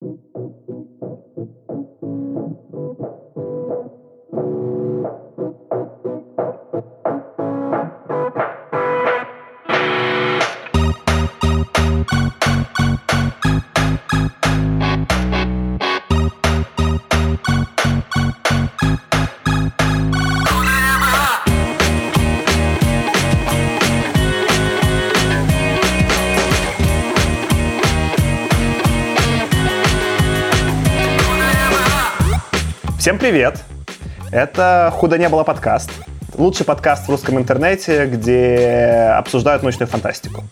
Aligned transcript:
Thank 0.00 0.16
you. 4.32 4.99
Всем 33.10 33.18
привет! 33.18 33.64
Это 34.30 34.92
«Худо 34.94 35.18
не 35.18 35.28
было» 35.28 35.42
подкаст. 35.42 35.90
Лучший 36.36 36.64
подкаст 36.64 37.08
в 37.08 37.10
русском 37.10 37.38
интернете, 37.38 38.06
где 38.06 39.12
обсуждают 39.18 39.64
научную 39.64 39.88
фантастику. 39.88 40.44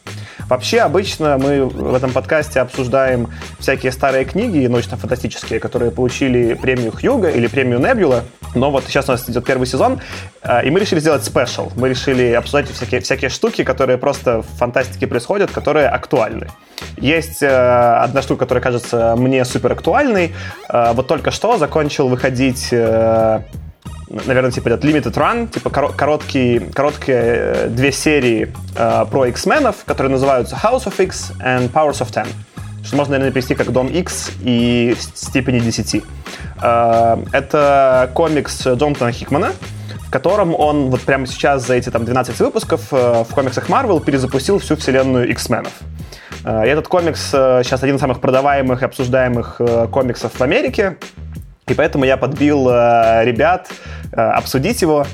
Вообще, 0.48 0.80
обычно 0.80 1.38
мы 1.38 1.66
в 1.66 1.94
этом 1.94 2.10
подкасте 2.10 2.58
обсуждаем 2.58 3.28
всякие 3.58 3.92
старые 3.92 4.24
книги 4.24 4.66
научно-фантастические, 4.66 5.60
которые 5.60 5.90
получили 5.90 6.54
премию 6.54 6.92
Хьюга 6.92 7.30
или 7.30 7.46
премию 7.46 7.78
Небюла. 7.78 8.24
Но 8.54 8.70
вот 8.70 8.84
сейчас 8.84 9.08
у 9.08 9.12
нас 9.12 9.28
идет 9.28 9.44
первый 9.44 9.66
сезон, 9.66 10.00
э, 10.42 10.66
и 10.66 10.70
мы 10.70 10.80
решили 10.80 11.00
сделать 11.00 11.24
спешл. 11.24 11.70
Мы 11.76 11.88
решили 11.90 12.32
обсуждать 12.32 12.70
всякие, 12.70 13.00
всякие 13.00 13.30
штуки, 13.30 13.64
которые 13.64 13.98
просто 13.98 14.42
в 14.42 14.46
фантастике 14.58 15.06
происходят, 15.06 15.50
которые 15.50 15.88
актуальны. 15.88 16.48
Есть 16.96 17.42
э, 17.42 17.48
одна 17.48 18.22
штука, 18.22 18.40
которая 18.40 18.62
кажется 18.62 19.14
мне 19.16 19.44
супер 19.44 19.72
актуальной. 19.72 20.34
Э, 20.68 20.92
вот 20.92 21.06
только 21.06 21.30
что 21.30 21.58
закончил 21.58 22.08
выходить 22.08 22.68
э, 22.70 23.40
наверное, 24.10 24.50
типа 24.50 24.68
этот 24.68 24.84
Limited 24.84 25.14
Run, 25.14 25.48
типа 25.48 25.70
короткие, 25.70 26.60
короткие 26.60 27.18
э, 27.18 27.68
две 27.68 27.92
серии 27.92 28.52
э, 28.76 29.06
про 29.10 29.26
X-менов, 29.26 29.84
которые 29.84 30.12
называются 30.12 30.56
House 30.56 30.84
of 30.86 31.02
X 31.02 31.32
and 31.40 31.70
Powers 31.70 32.00
of 32.00 32.10
Ten. 32.12 32.28
Что 32.84 32.96
можно, 32.96 33.12
наверное, 33.12 33.32
перевести 33.32 33.54
как 33.54 33.70
Дом 33.72 33.88
X 33.88 34.32
и 34.40 34.96
степени 35.14 35.58
10. 35.58 36.02
Э, 36.62 37.16
это 37.32 38.10
комикс 38.14 38.66
Джонатана 38.66 39.12
Хикмана, 39.12 39.52
в 40.06 40.10
котором 40.10 40.54
он 40.54 40.90
вот 40.90 41.02
прямо 41.02 41.26
сейчас 41.26 41.66
за 41.66 41.74
эти 41.74 41.90
там 41.90 42.04
12 42.04 42.38
выпусков 42.40 42.92
э, 42.92 43.24
в 43.24 43.34
комиксах 43.34 43.68
Marvel 43.68 44.02
перезапустил 44.02 44.58
всю 44.58 44.76
вселенную 44.76 45.28
X-менов. 45.30 45.72
Э, 46.44 46.66
и 46.66 46.68
этот 46.68 46.88
комикс 46.88 47.30
сейчас 47.30 47.82
один 47.82 47.96
из 47.96 48.00
самых 48.00 48.20
продаваемых 48.20 48.82
и 48.82 48.84
обсуждаемых 48.84 49.60
комиксов 49.90 50.32
в 50.34 50.40
Америке. 50.42 50.96
И 51.66 51.74
поэтому 51.74 52.04
я 52.04 52.16
подбил 52.16 52.70
ребят 52.70 53.68
обсудить 54.10 54.80
его 54.80 55.04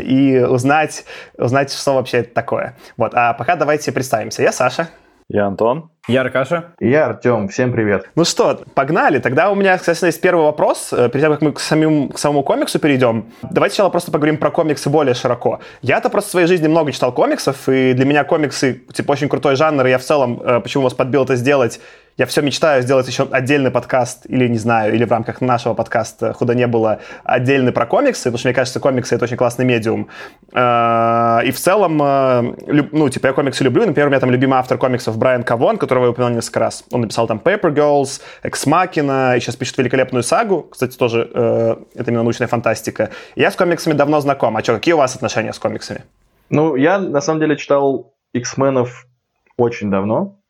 и 0.00 0.46
узнать, 0.48 1.04
узнать, 1.36 1.72
что 1.72 1.94
вообще 1.94 2.18
это 2.18 2.32
такое. 2.32 2.76
Вот. 2.96 3.14
А 3.14 3.32
пока 3.32 3.56
давайте 3.56 3.90
представимся. 3.90 4.42
Я 4.42 4.52
Саша. 4.52 4.90
Я 5.28 5.46
Антон. 5.46 5.91
Я 6.08 6.22
Аркаша. 6.22 6.74
Я 6.80 7.06
Артем. 7.06 7.46
Всем 7.46 7.70
привет. 7.70 8.10
Ну 8.16 8.24
что, 8.24 8.58
погнали. 8.74 9.20
Тогда 9.20 9.52
у 9.52 9.54
меня, 9.54 9.78
кстати, 9.78 10.04
есть 10.04 10.20
первый 10.20 10.46
вопрос. 10.46 10.88
Перед 10.90 11.12
тем, 11.12 11.30
как 11.30 11.42
мы 11.42 11.52
к, 11.52 11.60
самим, 11.60 12.08
к 12.08 12.18
самому 12.18 12.42
комиксу 12.42 12.80
перейдем, 12.80 13.26
давайте 13.42 13.76
сначала 13.76 13.90
просто 13.90 14.10
поговорим 14.10 14.36
про 14.36 14.50
комиксы 14.50 14.90
более 14.90 15.14
широко. 15.14 15.60
Я-то 15.80 16.10
просто 16.10 16.28
в 16.28 16.32
своей 16.32 16.48
жизни 16.48 16.66
много 16.66 16.90
читал 16.90 17.12
комиксов, 17.12 17.68
и 17.68 17.92
для 17.92 18.04
меня 18.04 18.24
комиксы, 18.24 18.82
типа, 18.92 19.12
очень 19.12 19.28
крутой 19.28 19.54
жанр, 19.54 19.86
и 19.86 19.90
я 19.90 19.98
в 19.98 20.02
целом, 20.02 20.42
почему 20.64 20.82
вас 20.82 20.94
подбил 20.94 21.22
это 21.22 21.36
сделать, 21.36 21.78
я 22.16 22.26
все 22.26 22.42
мечтаю 22.42 22.82
сделать 22.82 23.06
еще 23.06 23.26
отдельный 23.30 23.70
подкаст, 23.70 24.26
или, 24.26 24.46
не 24.48 24.58
знаю, 24.58 24.94
или 24.94 25.04
в 25.04 25.10
рамках 25.10 25.40
нашего 25.40 25.74
подкаста 25.74 26.32
«Худо 26.32 26.54
не 26.54 26.66
было» 26.66 27.00
отдельный 27.24 27.72
про 27.72 27.86
комиксы, 27.86 28.24
потому 28.24 28.38
что, 28.38 28.48
мне 28.48 28.54
кажется, 28.54 28.80
комиксы— 28.80 29.14
это 29.16 29.24
очень 29.24 29.36
классный 29.36 29.64
медиум. 29.64 30.08
Э, 30.52 31.40
и 31.44 31.50
в 31.50 31.58
целом, 31.58 32.00
э, 32.02 32.86
ну, 32.92 33.08
типа, 33.08 33.28
я 33.28 33.32
комиксы 33.32 33.64
люблю. 33.64 33.86
Например, 33.86 34.08
у 34.08 34.10
меня 34.10 34.20
там 34.20 34.30
любимый 34.30 34.58
автор 34.58 34.78
комиксов 34.78 35.16
Брайан 35.16 35.42
Кавон, 35.42 35.78
которого 35.78 36.04
я 36.04 36.10
упоминал 36.10 36.34
несколько 36.34 36.60
раз. 36.60 36.84
Он 36.92 37.00
написал 37.00 37.26
там 37.26 37.40
Paper 37.42 37.72
Girls, 37.74 38.20
Ex 38.42 38.66
Machina, 38.66 39.36
и 39.36 39.40
сейчас 39.40 39.56
пишет 39.56 39.78
великолепную 39.78 40.22
сагу. 40.22 40.68
Кстати, 40.70 40.96
тоже 40.96 41.30
э, 41.32 41.76
это 41.94 42.10
именно 42.10 42.22
научная 42.22 42.48
фантастика. 42.48 43.10
я 43.36 43.50
с 43.50 43.56
комиксами 43.56 43.94
давно 43.94 44.20
знаком. 44.20 44.56
А 44.56 44.62
что, 44.62 44.74
какие 44.74 44.94
у 44.94 44.98
вас 44.98 45.16
отношения 45.16 45.52
с 45.52 45.58
комиксами? 45.58 46.02
Ну, 46.50 46.76
я, 46.76 46.98
на 46.98 47.20
самом 47.20 47.40
деле, 47.40 47.56
читал 47.56 48.12
X-менов 48.34 49.06
очень 49.56 49.90
давно 49.90 50.41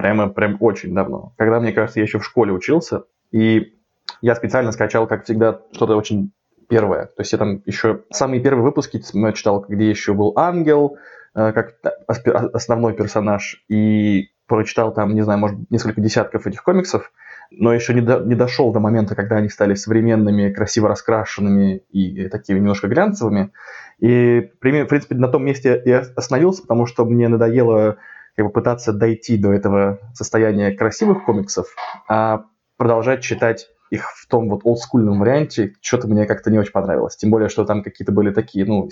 Прямо, 0.00 0.28
прям 0.28 0.56
очень 0.60 0.94
давно. 0.94 1.34
Когда, 1.36 1.60
мне 1.60 1.72
кажется, 1.72 2.00
я 2.00 2.04
еще 2.04 2.18
в 2.18 2.24
школе 2.24 2.52
учился, 2.52 3.04
и 3.32 3.74
я 4.22 4.34
специально 4.34 4.72
скачал, 4.72 5.06
как 5.06 5.24
всегда, 5.24 5.60
что-то 5.72 5.96
очень 5.96 6.32
первое. 6.68 7.06
То 7.06 7.20
есть 7.20 7.32
я 7.32 7.38
там 7.38 7.62
еще 7.66 8.04
самые 8.10 8.40
первые 8.40 8.64
выпуски 8.64 9.02
читал, 9.34 9.64
где 9.68 9.90
еще 9.90 10.14
был 10.14 10.32
ангел, 10.36 10.96
э, 11.34 11.52
как 11.52 11.74
основной 12.06 12.94
персонаж, 12.94 13.64
и 13.68 14.28
прочитал 14.46 14.92
там, 14.94 15.14
не 15.14 15.22
знаю, 15.22 15.38
может, 15.38 15.58
несколько 15.70 16.00
десятков 16.00 16.46
этих 16.46 16.62
комиксов, 16.64 17.12
но 17.50 17.72
еще 17.74 17.94
не, 17.94 18.00
до, 18.00 18.20
не 18.20 18.34
дошел 18.34 18.72
до 18.72 18.80
момента, 18.80 19.14
когда 19.14 19.36
они 19.36 19.48
стали 19.48 19.74
современными, 19.74 20.52
красиво 20.52 20.88
раскрашенными 20.88 21.82
и 21.90 22.28
такими 22.28 22.58
немножко 22.58 22.88
глянцевыми. 22.88 23.52
И, 23.98 24.50
в 24.54 24.58
принципе, 24.58 25.14
на 25.14 25.28
том 25.28 25.44
месте 25.44 25.80
я 25.84 26.00
остановился, 26.16 26.62
потому 26.62 26.86
что 26.86 27.04
мне 27.04 27.28
надоело 27.28 27.98
как 28.36 28.46
бы 28.46 28.52
пытаться 28.52 28.92
дойти 28.92 29.36
до 29.36 29.52
этого 29.52 29.98
состояния 30.14 30.72
красивых 30.72 31.24
комиксов, 31.24 31.74
а 32.08 32.44
продолжать 32.76 33.22
читать 33.22 33.68
их 33.90 34.10
в 34.12 34.26
том 34.28 34.48
вот 34.48 34.60
олдскульном 34.64 35.18
варианте, 35.20 35.74
что-то 35.80 36.06
мне 36.08 36.26
как-то 36.26 36.50
не 36.50 36.58
очень 36.58 36.72
понравилось. 36.72 37.16
Тем 37.16 37.30
более, 37.30 37.48
что 37.48 37.64
там 37.64 37.82
какие-то 37.82 38.12
были 38.12 38.30
такие, 38.30 38.64
ну, 38.64 38.88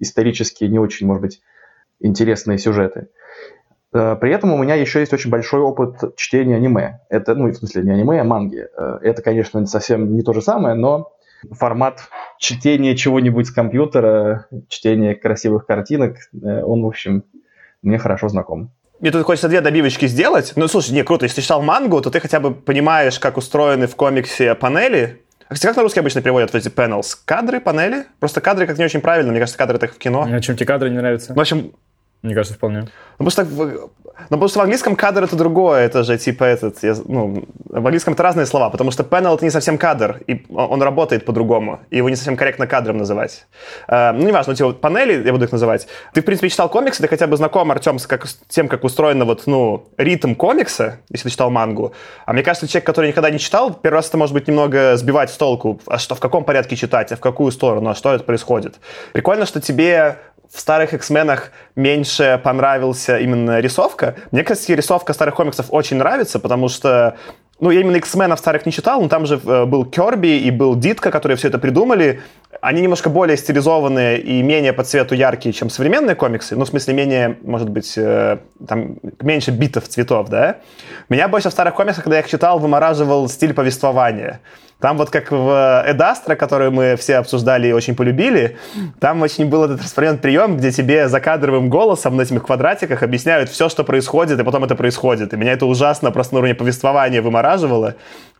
исторические, 0.00 0.68
не 0.68 0.78
очень, 0.78 1.06
может 1.06 1.22
быть, 1.22 1.40
интересные 2.00 2.58
сюжеты. 2.58 3.08
Э, 3.92 4.16
при 4.20 4.32
этом 4.32 4.52
у 4.52 4.58
меня 4.58 4.74
еще 4.74 5.00
есть 5.00 5.12
очень 5.12 5.30
большой 5.30 5.60
опыт 5.60 6.16
чтения 6.16 6.56
аниме. 6.56 7.00
Это, 7.08 7.34
ну, 7.34 7.48
в 7.48 7.54
смысле, 7.54 7.84
не 7.84 7.92
аниме, 7.92 8.20
а 8.20 8.24
манги. 8.24 8.66
Э, 8.76 8.98
это, 9.02 9.22
конечно, 9.22 9.64
совсем 9.66 10.14
не 10.14 10.22
то 10.22 10.32
же 10.32 10.42
самое, 10.42 10.74
но 10.74 11.12
формат 11.50 12.08
чтения 12.38 12.96
чего-нибудь 12.96 13.46
с 13.46 13.50
компьютера, 13.52 14.46
чтения 14.68 15.14
красивых 15.14 15.66
картинок, 15.66 16.16
э, 16.32 16.62
он, 16.62 16.82
в 16.82 16.86
общем, 16.86 17.24
мне 17.82 17.98
хорошо 17.98 18.28
знаком. 18.28 18.70
Мне 19.00 19.10
тут 19.10 19.24
хочется 19.24 19.48
две 19.48 19.60
добивочки 19.60 20.06
сделать. 20.06 20.52
Ну, 20.54 20.68
слушай, 20.68 20.92
не, 20.92 21.02
круто, 21.02 21.24
если 21.24 21.36
ты 21.36 21.42
читал 21.42 21.60
мангу, 21.60 22.00
то 22.00 22.10
ты 22.10 22.20
хотя 22.20 22.38
бы 22.38 22.54
понимаешь, 22.54 23.18
как 23.18 23.36
устроены 23.36 23.88
в 23.88 23.96
комиксе 23.96 24.54
панели. 24.54 25.22
Кстати, 25.48 25.66
как 25.66 25.76
на 25.76 25.82
русский 25.82 26.00
обычно 26.00 26.22
переводят 26.22 26.52
вот 26.52 26.64
эти 26.64 26.72
panels? 26.72 27.16
Кадры, 27.24 27.60
панели? 27.60 28.06
Просто 28.20 28.40
кадры 28.40 28.66
как 28.66 28.78
не 28.78 28.84
очень 28.84 29.00
правильно, 29.00 29.32
мне 29.32 29.40
кажется, 29.40 29.58
кадры 29.58 29.78
так 29.78 29.92
в 29.92 29.98
кино. 29.98 30.26
А 30.30 30.40
чем 30.40 30.56
тебе 30.56 30.66
кадры 30.66 30.88
не 30.88 30.98
нравятся? 30.98 31.34
В 31.34 31.40
общем, 31.40 31.72
мне 32.22 32.34
кажется, 32.34 32.56
вполне. 32.56 32.82
Ну, 33.18 33.24
просто, 33.24 33.44
ну, 33.44 33.90
потому 34.28 34.48
что 34.48 34.60
в 34.60 34.62
английском 34.62 34.94
кадр 34.94 35.24
это 35.24 35.34
другое, 35.36 35.80
это 35.80 36.04
же 36.04 36.16
типа 36.16 36.44
этот, 36.44 36.82
я, 36.82 36.94
ну, 37.04 37.44
в 37.68 37.76
английском 37.76 38.14
это 38.14 38.22
разные 38.22 38.46
слова, 38.46 38.70
потому 38.70 38.92
что 38.92 39.02
panel 39.02 39.34
это 39.34 39.44
не 39.44 39.50
совсем 39.50 39.76
кадр, 39.76 40.20
и 40.28 40.44
он 40.54 40.80
работает 40.82 41.24
по-другому, 41.24 41.80
и 41.90 41.96
его 41.96 42.08
не 42.08 42.16
совсем 42.16 42.36
корректно 42.36 42.68
кадром 42.68 42.98
называть. 42.98 43.46
Э, 43.88 44.12
ну, 44.12 44.26
неважно, 44.26 44.54
типа 44.54 44.72
панели, 44.72 45.24
я 45.24 45.32
буду 45.32 45.44
их 45.44 45.52
называть. 45.52 45.88
Ты, 46.12 46.22
в 46.22 46.24
принципе, 46.24 46.48
читал 46.48 46.68
комиксы, 46.68 47.02
ты 47.02 47.08
хотя 47.08 47.26
бы 47.26 47.36
знаком, 47.36 47.72
Артем, 47.72 47.98
с, 47.98 48.06
как, 48.06 48.26
с 48.26 48.38
тем, 48.48 48.68
как 48.68 48.84
устроен 48.84 49.24
вот, 49.24 49.46
ну, 49.46 49.88
ритм 49.96 50.34
комикса, 50.34 51.00
если 51.10 51.24
ты 51.24 51.30
читал 51.30 51.50
мангу. 51.50 51.92
А 52.24 52.32
мне 52.32 52.44
кажется, 52.44 52.68
человек, 52.68 52.86
который 52.86 53.08
никогда 53.08 53.30
не 53.30 53.40
читал, 53.40 53.74
первый 53.74 53.96
раз 53.96 54.08
это 54.08 54.16
может 54.16 54.32
быть 54.32 54.46
немного 54.46 54.96
сбивать 54.96 55.30
с 55.30 55.36
толку, 55.36 55.80
а 55.86 55.98
что, 55.98 56.14
в 56.14 56.20
каком 56.20 56.44
порядке 56.44 56.76
читать, 56.76 57.10
а 57.10 57.16
в 57.16 57.20
какую 57.20 57.50
сторону, 57.50 57.90
а 57.90 57.94
что 57.94 58.14
это 58.14 58.22
происходит. 58.22 58.76
Прикольно, 59.12 59.44
что 59.44 59.60
тебе 59.60 60.18
в 60.52 60.60
старых 60.60 60.92
X-менах 60.92 61.50
меньше 61.76 62.40
понравился 62.44 63.18
именно 63.18 63.60
рисовка. 63.60 64.16
Мне, 64.30 64.44
кстати, 64.44 64.72
рисовка 64.72 65.14
старых 65.14 65.34
комиксов 65.34 65.66
очень 65.70 65.96
нравится, 65.96 66.38
потому 66.38 66.68
что 66.68 67.16
ну, 67.62 67.70
я 67.70 67.80
именно 67.80 67.94
X-менов 67.94 68.40
старых 68.40 68.66
не 68.66 68.72
читал, 68.72 69.00
но 69.00 69.08
там 69.08 69.24
же 69.24 69.40
э, 69.42 69.64
был 69.66 69.84
Керби 69.84 70.36
и 70.36 70.50
был 70.50 70.74
Дитка, 70.74 71.12
которые 71.12 71.36
все 71.36 71.46
это 71.46 71.60
придумали. 71.60 72.20
Они 72.60 72.80
немножко 72.82 73.08
более 73.08 73.36
стилизованные 73.36 74.20
и 74.20 74.42
менее 74.42 74.72
по 74.72 74.82
цвету 74.82 75.14
яркие, 75.14 75.52
чем 75.52 75.70
современные 75.70 76.16
комиксы. 76.16 76.56
Ну, 76.56 76.64
в 76.64 76.68
смысле, 76.68 76.94
менее, 76.94 77.38
может 77.44 77.68
быть, 77.68 77.94
э, 77.96 78.38
там, 78.66 78.96
меньше 79.20 79.52
битов 79.52 79.86
цветов, 79.86 80.28
да? 80.28 80.56
Меня 81.08 81.28
больше 81.28 81.50
в 81.50 81.52
старых 81.52 81.76
комиксах, 81.76 82.02
когда 82.02 82.16
я 82.16 82.22
их 82.22 82.28
читал, 82.28 82.58
вымораживал 82.58 83.28
стиль 83.28 83.54
повествования. 83.54 84.40
Там 84.82 84.98
вот 84.98 85.10
как 85.10 85.30
в 85.30 85.84
Эдастро, 85.86 86.34
который 86.34 86.70
мы 86.70 86.96
все 86.96 87.18
обсуждали 87.18 87.68
и 87.68 87.72
очень 87.72 87.94
полюбили, 87.94 88.58
там 88.98 89.22
очень 89.22 89.46
был 89.46 89.62
этот 89.62 89.76
распространен 89.76 90.18
прием, 90.18 90.56
где 90.56 90.72
тебе 90.72 91.08
закадровым 91.08 91.70
голосом 91.70 92.16
на 92.16 92.22
этих 92.22 92.42
квадратиках 92.44 93.04
объясняют 93.04 93.48
все, 93.48 93.68
что 93.68 93.84
происходит, 93.84 94.40
и 94.40 94.42
потом 94.42 94.64
это 94.64 94.74
происходит. 94.74 95.32
И 95.32 95.36
меня 95.36 95.52
это 95.52 95.66
ужасно 95.66 96.10
просто 96.10 96.34
на 96.34 96.40
уровне 96.40 96.56
повествования 96.56 97.22
вымораживало. 97.22 97.51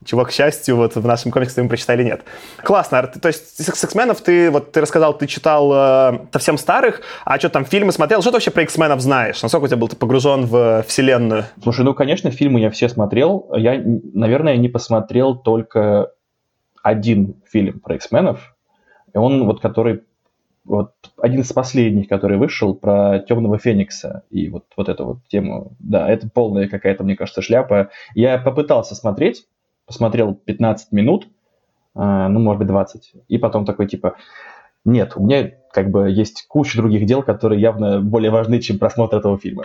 Чего, 0.05 0.25
к 0.25 0.33
счастью, 0.33 0.77
вот 0.77 0.97
в 0.97 1.07
нашем 1.07 1.31
комиксе 1.31 1.63
мы 1.63 1.69
прочитали 1.69 2.03
нет. 2.03 2.23
Классно. 2.63 3.03
То 3.07 3.29
есть 3.29 3.63
с 3.63 3.85
X-менов 3.85 4.21
ты, 4.21 4.51
вот 4.51 4.73
ты 4.73 4.81
рассказал, 4.81 5.17
ты 5.17 5.27
читал 5.27 5.73
э, 5.73 6.27
совсем 6.33 6.59
старых, 6.59 7.03
а 7.25 7.39
что 7.39 7.49
там, 7.49 7.65
фильмы 7.65 7.93
смотрел? 7.93 8.21
Что 8.21 8.31
ты 8.31 8.37
вообще 8.37 8.51
про 8.51 8.63
X-менов 8.63 9.01
знаешь? 9.01 9.43
Насколько 9.43 9.65
у 9.65 9.69
тебя 9.69 9.77
был 9.77 9.89
ты 9.89 9.97
погружен 9.97 10.47
в 10.47 10.85
вселенную? 10.89 11.45
Слушай, 11.63 11.85
ну, 11.85 11.95
конечно, 11.95 12.31
фильмы 12.31 12.61
я 12.61 12.71
все 12.71 12.89
смотрел. 12.89 13.49
Я, 13.57 13.81
наверное, 13.85 14.57
не 14.57 14.69
посмотрел 14.69 15.37
только 15.37 16.11
один 16.83 17.37
фильм 17.49 17.81
про 17.81 17.95
X-менов. 17.97 18.55
И 19.15 19.19
он 19.19 19.47
вот, 19.47 19.61
который 19.61 20.03
вот 20.65 20.93
один 21.21 21.41
из 21.41 21.53
последних, 21.53 22.09
который 22.09 22.39
вышел 22.39 22.75
про 22.75 23.19
Темного 23.21 23.59
Феникса 23.59 24.23
и 24.31 24.49
вот, 24.49 24.65
вот 24.77 24.89
эту 24.89 25.05
вот 25.05 25.19
тему. 25.29 25.73
Да, 25.79 26.09
это 26.09 26.29
полная 26.29 26.69
какая-то, 26.69 27.05
мне 27.05 27.17
кажется, 27.17 27.43
шляпа. 27.43 27.91
Я 28.15 28.39
попытался 28.39 28.95
смотреть, 28.95 29.47
посмотрел 29.87 30.35
15 30.35 30.93
минут, 30.93 31.27
э, 31.95 32.29
ну, 32.29 32.39
может 32.39 32.61
быть, 32.61 32.69
20, 32.69 33.13
и 33.29 33.39
потом 33.39 33.65
такой, 33.65 33.89
типа, 33.89 34.17
нет, 34.85 35.13
у 35.17 35.25
меня 35.25 35.51
как 35.73 35.91
бы 35.91 36.11
есть 36.11 36.47
куча 36.49 36.79
других 36.79 37.07
дел, 37.07 37.23
которые 37.23 37.61
явно 37.61 38.01
более 38.01 38.31
важны, 38.31 38.61
чем 38.61 38.79
просмотр 38.79 39.19
этого 39.19 39.39
фильма. 39.39 39.65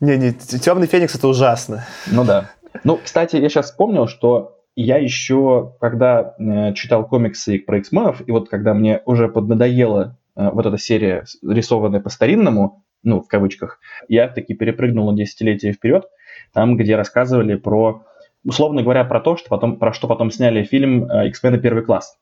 Не, 0.00 0.16
не, 0.16 0.32
Темный 0.32 0.86
Феникс 0.86 1.14
это 1.14 1.28
ужасно. 1.28 1.84
Ну 2.06 2.24
да. 2.24 2.50
Ну, 2.84 2.98
кстати, 3.02 3.36
я 3.36 3.48
сейчас 3.48 3.66
вспомнил, 3.66 4.06
что 4.06 4.57
я 4.80 4.98
еще, 4.98 5.74
когда 5.80 6.36
э, 6.38 6.72
читал 6.74 7.04
комиксы 7.04 7.58
про 7.58 7.78
X-менов, 7.78 8.22
и 8.24 8.30
вот 8.30 8.48
когда 8.48 8.74
мне 8.74 9.00
уже 9.06 9.28
поднадоела 9.28 10.16
э, 10.36 10.50
вот 10.50 10.66
эта 10.66 10.78
серия, 10.78 11.24
рисованная 11.42 11.98
по-старинному, 11.98 12.84
ну, 13.02 13.20
в 13.20 13.26
кавычках, 13.26 13.80
я 14.06 14.28
таки 14.28 14.54
перепрыгнул 14.54 15.10
на 15.10 15.16
десятилетия 15.16 15.72
вперед, 15.72 16.04
там, 16.52 16.76
где 16.76 16.94
рассказывали 16.94 17.56
про, 17.56 18.04
условно 18.44 18.84
говоря, 18.84 19.04
про 19.04 19.18
то, 19.18 19.36
что 19.36 19.48
потом, 19.48 19.78
про 19.80 19.92
что 19.92 20.06
потом 20.06 20.30
сняли 20.30 20.62
фильм 20.62 21.10
э, 21.10 21.26
«X-мены 21.26 21.58
первый 21.58 21.82
класс». 21.82 22.16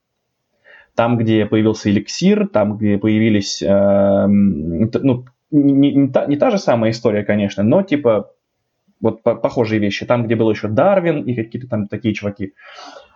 Там, 0.95 1.17
где 1.19 1.45
появился 1.45 1.91
эликсир, 1.91 2.47
там, 2.47 2.77
где 2.77 2.97
появились, 2.97 3.61
э, 3.61 4.25
ну, 4.27 5.25
не, 5.51 5.93
не, 5.93 6.07
та, 6.07 6.25
не 6.25 6.37
та 6.37 6.49
же 6.49 6.57
самая 6.57 6.89
история, 6.89 7.23
конечно, 7.23 7.61
но 7.61 7.83
типа 7.83 8.31
вот 9.01 9.23
по 9.23 9.35
похожие 9.35 9.79
вещи. 9.79 10.05
Там, 10.05 10.25
где 10.25 10.35
был 10.35 10.49
еще 10.49 10.67
Дарвин 10.67 11.21
и 11.23 11.33
какие-то 11.35 11.67
там 11.67 11.87
такие 11.87 12.13
чуваки. 12.13 12.53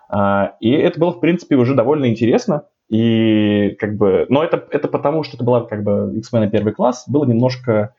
А, 0.09 0.55
и 0.59 0.71
это 0.71 0.99
было, 0.99 1.11
в 1.11 1.19
принципе, 1.19 1.55
уже 1.55 1.73
довольно 1.73 2.09
интересно. 2.09 2.65
И 2.89 3.77
как 3.79 3.95
бы, 3.95 4.25
но 4.27 4.43
это, 4.43 4.67
это 4.69 4.89
потому, 4.89 5.23
что 5.23 5.37
это 5.37 5.45
была 5.45 5.61
как 5.61 5.81
бы 5.81 6.11
X-Men 6.17 6.49
первый 6.49 6.73
класс, 6.73 7.05
было 7.07 7.23
немножко, 7.23 7.95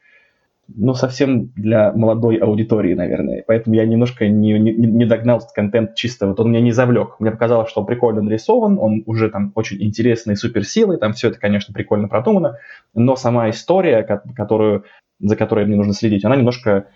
ну, 0.68 0.92
совсем 0.92 1.46
для 1.56 1.92
молодой 1.92 2.36
аудитории, 2.36 2.92
наверное. 2.92 3.42
Поэтому 3.46 3.74
я 3.74 3.86
немножко 3.86 4.28
не, 4.28 4.58
не, 4.58 4.72
не 4.72 5.06
догнал 5.06 5.38
этот 5.38 5.52
контент 5.52 5.94
чисто, 5.94 6.26
вот 6.26 6.38
он 6.40 6.50
меня 6.50 6.60
не 6.60 6.72
завлек. 6.72 7.16
Мне 7.20 7.30
показалось, 7.30 7.70
что 7.70 7.80
он 7.80 7.86
прикольно 7.86 8.20
нарисован, 8.20 8.78
он 8.78 9.02
уже 9.06 9.30
там 9.30 9.52
очень 9.54 9.82
интересный, 9.82 10.36
суперсилой, 10.36 10.98
там 10.98 11.14
все 11.14 11.28
это, 11.28 11.40
конечно, 11.40 11.72
прикольно 11.72 12.08
продумано, 12.08 12.58
но 12.92 13.16
сама 13.16 13.48
история, 13.48 14.02
которую, 14.36 14.84
за 15.20 15.36
которой 15.36 15.64
мне 15.64 15.76
нужно 15.76 15.94
следить, 15.94 16.26
она 16.26 16.36
немножко 16.36 16.88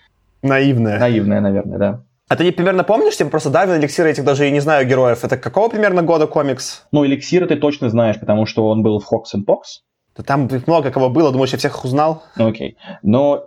Наивная. 0.47 0.99
Наивная, 0.99 1.41
наверное, 1.41 1.79
да. 1.79 2.03
А 2.29 2.35
ты 2.35 2.45
не 2.45 2.51
примерно 2.51 2.83
помнишь, 2.83 3.17
типа 3.17 3.31
просто 3.31 3.51
Давин, 3.51 3.77
Эликсир, 3.77 4.07
этих 4.07 4.25
даже 4.25 4.49
и 4.49 4.51
не 4.51 4.61
знаю 4.61 4.87
героев. 4.87 5.25
Это 5.25 5.37
какого 5.37 5.69
примерно 5.69 6.03
года 6.03 6.27
комикс? 6.27 6.85
Ну, 6.91 7.07
Эликсира 7.07 7.47
ты 7.47 7.57
точно 7.57 7.89
знаешь, 7.89 8.19
потому 8.19 8.47
что 8.47 8.69
он 8.69 8.83
был 8.83 8.99
в 8.99 9.13
Hawks 9.13 9.37
and 9.37 9.45
Pox. 9.47 9.83
Да 10.17 10.25
там 10.25 10.49
много 10.67 10.91
кого 10.91 11.11
было, 11.11 11.31
думаешь, 11.31 11.53
я 11.53 11.59
всех 11.59 11.85
узнал? 11.85 12.23
Ну, 12.37 12.49
окей. 12.49 12.79
Но, 13.03 13.45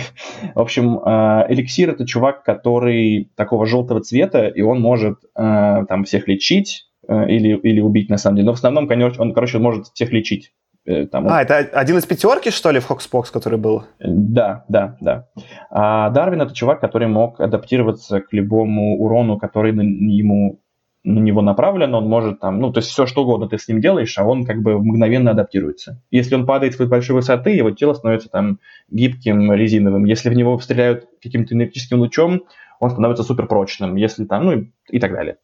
в 0.54 0.60
общем, 0.60 1.00
а, 1.02 1.46
Эликсир— 1.48 1.90
это 1.90 2.06
чувак, 2.06 2.44
который 2.44 3.30
такого 3.34 3.66
желтого 3.66 4.00
цвета, 4.02 4.46
и 4.46 4.60
он 4.60 4.80
может 4.80 5.18
а, 5.34 5.84
там 5.86 6.04
всех 6.04 6.28
лечить, 6.28 6.86
э, 7.08 7.28
или, 7.28 7.56
или 7.56 7.80
убить, 7.80 8.10
на 8.10 8.18
самом 8.18 8.36
деле. 8.36 8.46
Но 8.46 8.52
в 8.52 8.56
основном, 8.56 8.86
конечно, 8.88 9.22
он, 9.22 9.32
короче, 9.32 9.58
может 9.58 9.86
всех 9.88 10.12
лечить. 10.12 10.52
Э, 10.86 11.06
там, 11.06 11.26
а, 11.28 11.42
это 11.42 11.56
один 11.56 11.98
из 11.98 12.06
пятерки, 12.06 12.50
что 12.50 12.70
ли, 12.70 12.78
в 12.78 12.86
Хокспокс, 12.86 13.30
который 13.30 13.58
был? 13.58 13.84
Да, 13.98 14.64
да, 14.68 14.96
да. 15.00 15.28
А 15.70 16.10
Дарвин 16.10 16.42
это 16.42 16.54
чувак, 16.54 16.80
который 16.80 17.08
мог 17.08 17.40
адаптироваться 17.40 18.20
к 18.20 18.32
любому 18.32 18.96
урону, 18.98 19.36
который 19.36 19.72
на, 19.72 19.82
ему 19.82 20.60
на 21.02 21.20
него 21.20 21.40
направлен, 21.40 21.94
он 21.94 22.08
может 22.08 22.40
там, 22.40 22.60
ну, 22.60 22.72
то 22.72 22.78
есть 22.78 22.90
все 22.90 23.06
что 23.06 23.22
угодно 23.22 23.48
ты 23.48 23.58
с 23.58 23.68
ним 23.68 23.80
делаешь, 23.80 24.16
а 24.18 24.24
он 24.24 24.44
как 24.44 24.60
бы 24.62 24.78
мгновенно 24.78 25.32
адаптируется. 25.32 26.02
Если 26.10 26.34
он 26.34 26.46
падает 26.46 26.74
с 26.74 26.84
большой 26.84 27.16
высоты, 27.16 27.50
его 27.50 27.70
тело 27.70 27.94
становится 27.94 28.28
там 28.28 28.58
гибким, 28.90 29.52
резиновым. 29.52 30.04
Если 30.04 30.30
в 30.30 30.34
него 30.34 30.58
стреляют 30.58 31.06
каким-то 31.22 31.54
энергетическим 31.54 31.98
лучом, 31.98 32.42
он 32.80 32.90
становится 32.90 33.22
суперпрочным. 33.22 33.94
Если 33.96 34.24
там, 34.24 34.46
ну, 34.46 34.66
и 34.88 34.98
так 34.98 35.12
далее. 35.12 35.36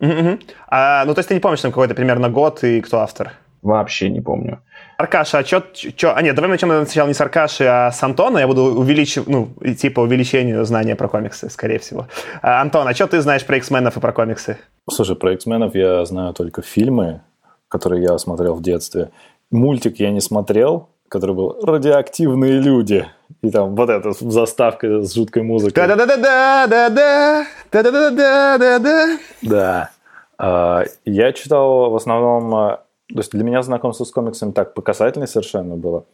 Uh-huh. 0.00 0.40
А, 0.68 1.04
ну, 1.04 1.14
то 1.14 1.18
есть 1.18 1.28
ты 1.28 1.34
не 1.34 1.40
помнишь 1.40 1.60
там 1.60 1.72
какой-то 1.72 1.94
примерно 1.94 2.30
год 2.30 2.62
и 2.62 2.80
кто 2.80 2.98
автор? 2.98 3.32
Вообще 3.62 4.08
не 4.08 4.20
помню. 4.20 4.60
Аркаша, 4.96 5.38
а 5.38 5.44
что... 5.44 5.62
Чё... 5.72 6.12
А 6.14 6.22
нет, 6.22 6.34
давай 6.34 6.50
начнем 6.50 6.84
сначала 6.84 7.08
не 7.08 7.14
с 7.14 7.20
Аркаши, 7.20 7.64
а 7.64 7.90
с 7.90 8.02
Антона. 8.02 8.38
Я 8.38 8.46
буду 8.46 8.62
увеличивать, 8.62 9.28
ну, 9.28 9.48
идти 9.60 9.88
по 9.90 10.00
увеличению 10.00 10.64
знания 10.64 10.96
про 10.96 11.08
комиксы, 11.08 11.50
скорее 11.50 11.78
всего. 11.78 12.06
А, 12.42 12.60
Антон, 12.60 12.86
а 12.86 12.94
что 12.94 13.06
ты 13.06 13.20
знаешь 13.20 13.44
про 13.44 13.56
X-менов 13.56 13.96
и 13.96 14.00
про 14.00 14.12
комиксы? 14.12 14.58
Слушай, 14.90 15.16
про 15.16 15.32
X-менов 15.34 15.74
я 15.74 16.04
знаю 16.04 16.34
только 16.34 16.62
фильмы, 16.62 17.20
которые 17.68 18.02
я 18.02 18.18
смотрел 18.18 18.54
в 18.54 18.62
детстве. 18.62 19.10
Мультик 19.50 19.98
я 19.98 20.10
не 20.10 20.20
смотрел, 20.20 20.88
который 21.08 21.34
был 21.34 21.58
«Радиоактивные 21.62 22.60
люди». 22.60 23.06
И 23.42 23.50
там 23.50 23.76
вот 23.76 23.90
эта 23.90 24.12
заставка 24.12 25.02
с 25.02 25.14
жуткой 25.14 25.42
музыкой. 25.42 25.86
Да-да-да-да-да-да! 25.86 27.46
Да-да-да-да-да-да! 27.70 29.18
Да. 29.42 29.90
А, 30.38 30.84
я 31.04 31.32
читал 31.32 31.90
в 31.90 31.96
основном 31.96 32.54
а, 32.54 32.80
то 33.08 33.18
есть 33.18 33.32
для 33.32 33.44
меня 33.44 33.62
знакомство 33.62 34.04
с 34.04 34.10
комиксами 34.10 34.52
так 34.52 34.74
по 34.74 34.82
совершенно 34.92 35.76
было. 35.76 36.04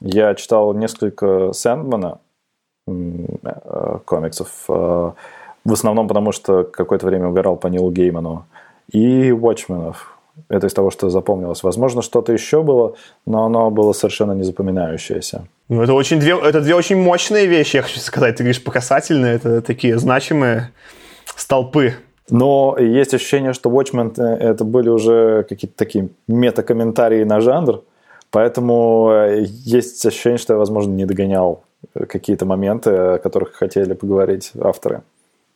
Я 0.00 0.34
читал 0.34 0.74
несколько 0.74 1.52
Сэндмана 1.52 2.18
э, 2.86 3.98
комиксов, 4.04 4.48
э, 4.68 5.12
в 5.64 5.72
основном 5.72 6.08
потому, 6.08 6.32
что 6.32 6.64
какое-то 6.64 7.06
время 7.06 7.28
угорал 7.28 7.56
по 7.56 7.68
Нилу 7.68 7.90
Гейману, 7.90 8.44
и 8.90 9.30
Watchmen'ов. 9.30 9.96
Это 10.48 10.66
из 10.66 10.74
того, 10.74 10.90
что 10.90 11.10
запомнилось. 11.10 11.62
Возможно, 11.62 12.02
что-то 12.02 12.32
еще 12.32 12.62
было, 12.62 12.94
но 13.26 13.44
оно 13.44 13.70
было 13.70 13.92
совершенно 13.92 14.32
не 14.32 14.42
запоминающееся. 14.42 15.46
Ну, 15.68 15.82
это, 15.82 15.94
очень 15.94 16.18
две, 16.18 16.38
это 16.38 16.60
две 16.60 16.74
очень 16.74 16.96
мощные 16.96 17.46
вещи, 17.46 17.76
я 17.76 17.82
хочу 17.82 18.00
сказать. 18.00 18.36
Ты 18.36 18.42
говоришь, 18.42 18.64
по 18.64 18.72
это 18.72 19.62
такие 19.62 19.98
значимые 19.98 20.72
столпы 21.36 21.94
но 22.30 22.76
есть 22.78 23.14
ощущение, 23.14 23.52
что 23.52 23.70
Watchmen 23.70 24.14
э, 24.16 24.22
это 24.22 24.64
были 24.64 24.88
уже 24.88 25.44
какие-то 25.48 25.76
такие 25.76 26.08
мета-комментарии 26.28 27.24
на 27.24 27.40
жанр, 27.40 27.82
поэтому 28.30 29.10
э, 29.10 29.44
есть 29.48 30.04
ощущение, 30.06 30.38
что 30.38 30.54
я, 30.54 30.58
возможно, 30.58 30.92
не 30.92 31.04
догонял 31.04 31.64
э, 31.94 32.06
какие-то 32.06 32.46
моменты, 32.46 32.90
о 32.90 33.18
которых 33.18 33.52
хотели 33.54 33.92
поговорить 33.94 34.52
авторы. 34.60 35.02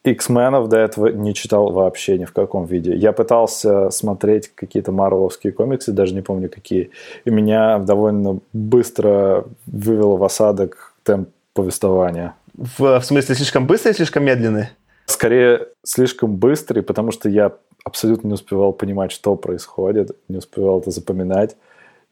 X-менов 0.05 0.69
до 0.69 0.77
этого 0.77 1.09
не 1.09 1.35
читал 1.35 1.73
вообще 1.73 2.17
ни 2.19 2.25
в 2.25 2.33
каком 2.33 2.65
виде. 2.65 2.95
Я 2.95 3.13
пытался 3.13 3.91
смотреть 3.91 4.53
какие-то 4.55 4.93
марвеловские 4.93 5.53
комиксы, 5.53 5.93
даже 5.93 6.15
не 6.15 6.21
помню 6.21 6.49
какие, 6.49 6.91
и 7.25 7.31
меня 7.31 7.79
довольно 7.79 8.39
быстро 8.53 9.45
вывело 9.67 10.17
в 10.17 10.25
осадок 10.25 10.95
темп 11.03 11.31
повествования. 11.55 12.35
В, 12.55 13.01
в 13.01 13.05
смысле, 13.05 13.35
слишком 13.35 13.67
быстрый 13.67 13.91
или 13.91 13.97
слишком 13.97 14.25
медленный? 14.25 14.69
Скорее, 15.07 15.69
слишком 15.85 16.37
быстрый, 16.37 16.83
потому 16.83 17.13
что 17.13 17.29
я 17.29 17.53
абсолютно 17.85 18.29
не 18.29 18.35
успевал 18.35 18.73
понимать, 18.73 19.13
что 19.13 19.37
происходит, 19.37 20.17
не 20.29 20.39
успевал 20.39 20.81
это 20.81 20.91
запоминать. 20.91 21.57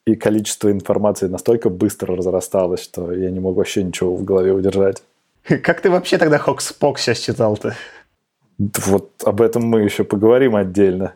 И 0.06 0.14
количество 0.14 0.70
информации 0.70 1.26
настолько 1.26 1.70
быстро 1.70 2.14
разрасталось, 2.16 2.82
что 2.82 3.12
я 3.12 3.30
не 3.30 3.40
мог 3.40 3.56
вообще 3.56 3.82
ничего 3.82 4.14
в 4.14 4.24
голове 4.24 4.52
удержать. 4.52 5.02
Как 5.44 5.80
ты 5.80 5.90
вообще 5.90 6.18
тогда 6.18 6.38
Хокспок 6.38 6.98
сейчас 6.98 7.18
читал-то? 7.18 7.74
Вот 8.58 9.10
об 9.24 9.40
этом 9.40 9.64
мы 9.64 9.82
еще 9.82 10.04
поговорим 10.04 10.56
отдельно. 10.56 11.14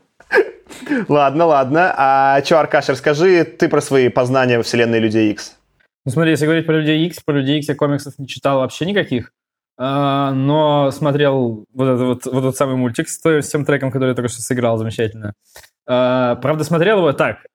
Ладно, 1.08 1.46
ладно. 1.46 1.94
А 1.96 2.42
что, 2.44 2.60
Аркаш, 2.60 2.88
расскажи 2.88 3.44
ты 3.44 3.68
про 3.68 3.80
свои 3.80 4.08
познания 4.08 4.56
во 4.56 4.62
вселенной 4.62 4.98
Людей 4.98 5.30
Икс. 5.30 5.54
Ну 6.04 6.12
смотри, 6.12 6.32
если 6.32 6.46
говорить 6.46 6.66
про 6.66 6.78
Людей 6.80 7.06
Икс, 7.06 7.20
про 7.20 7.34
Людей 7.34 7.58
Икс 7.58 7.68
я 7.68 7.74
комиксов 7.74 8.18
не 8.18 8.26
читал 8.26 8.60
вообще 8.60 8.86
никаких. 8.86 9.32
А, 9.80 10.32
но 10.32 10.90
смотрел 10.90 11.64
вот, 11.72 11.88
этот, 11.88 12.00
вот, 12.00 12.26
вот 12.26 12.40
этот 12.40 12.56
самый 12.56 12.74
мультик 12.74 13.08
с, 13.08 13.24
с 13.24 13.48
тем 13.48 13.64
треком, 13.64 13.92
который 13.92 14.10
я 14.10 14.14
только 14.14 14.28
что 14.28 14.42
сыграл, 14.42 14.76
замечательно. 14.76 15.34
А, 15.86 16.34
правда, 16.36 16.64
смотрел 16.64 16.98
его 16.98 17.12
так. 17.12 17.46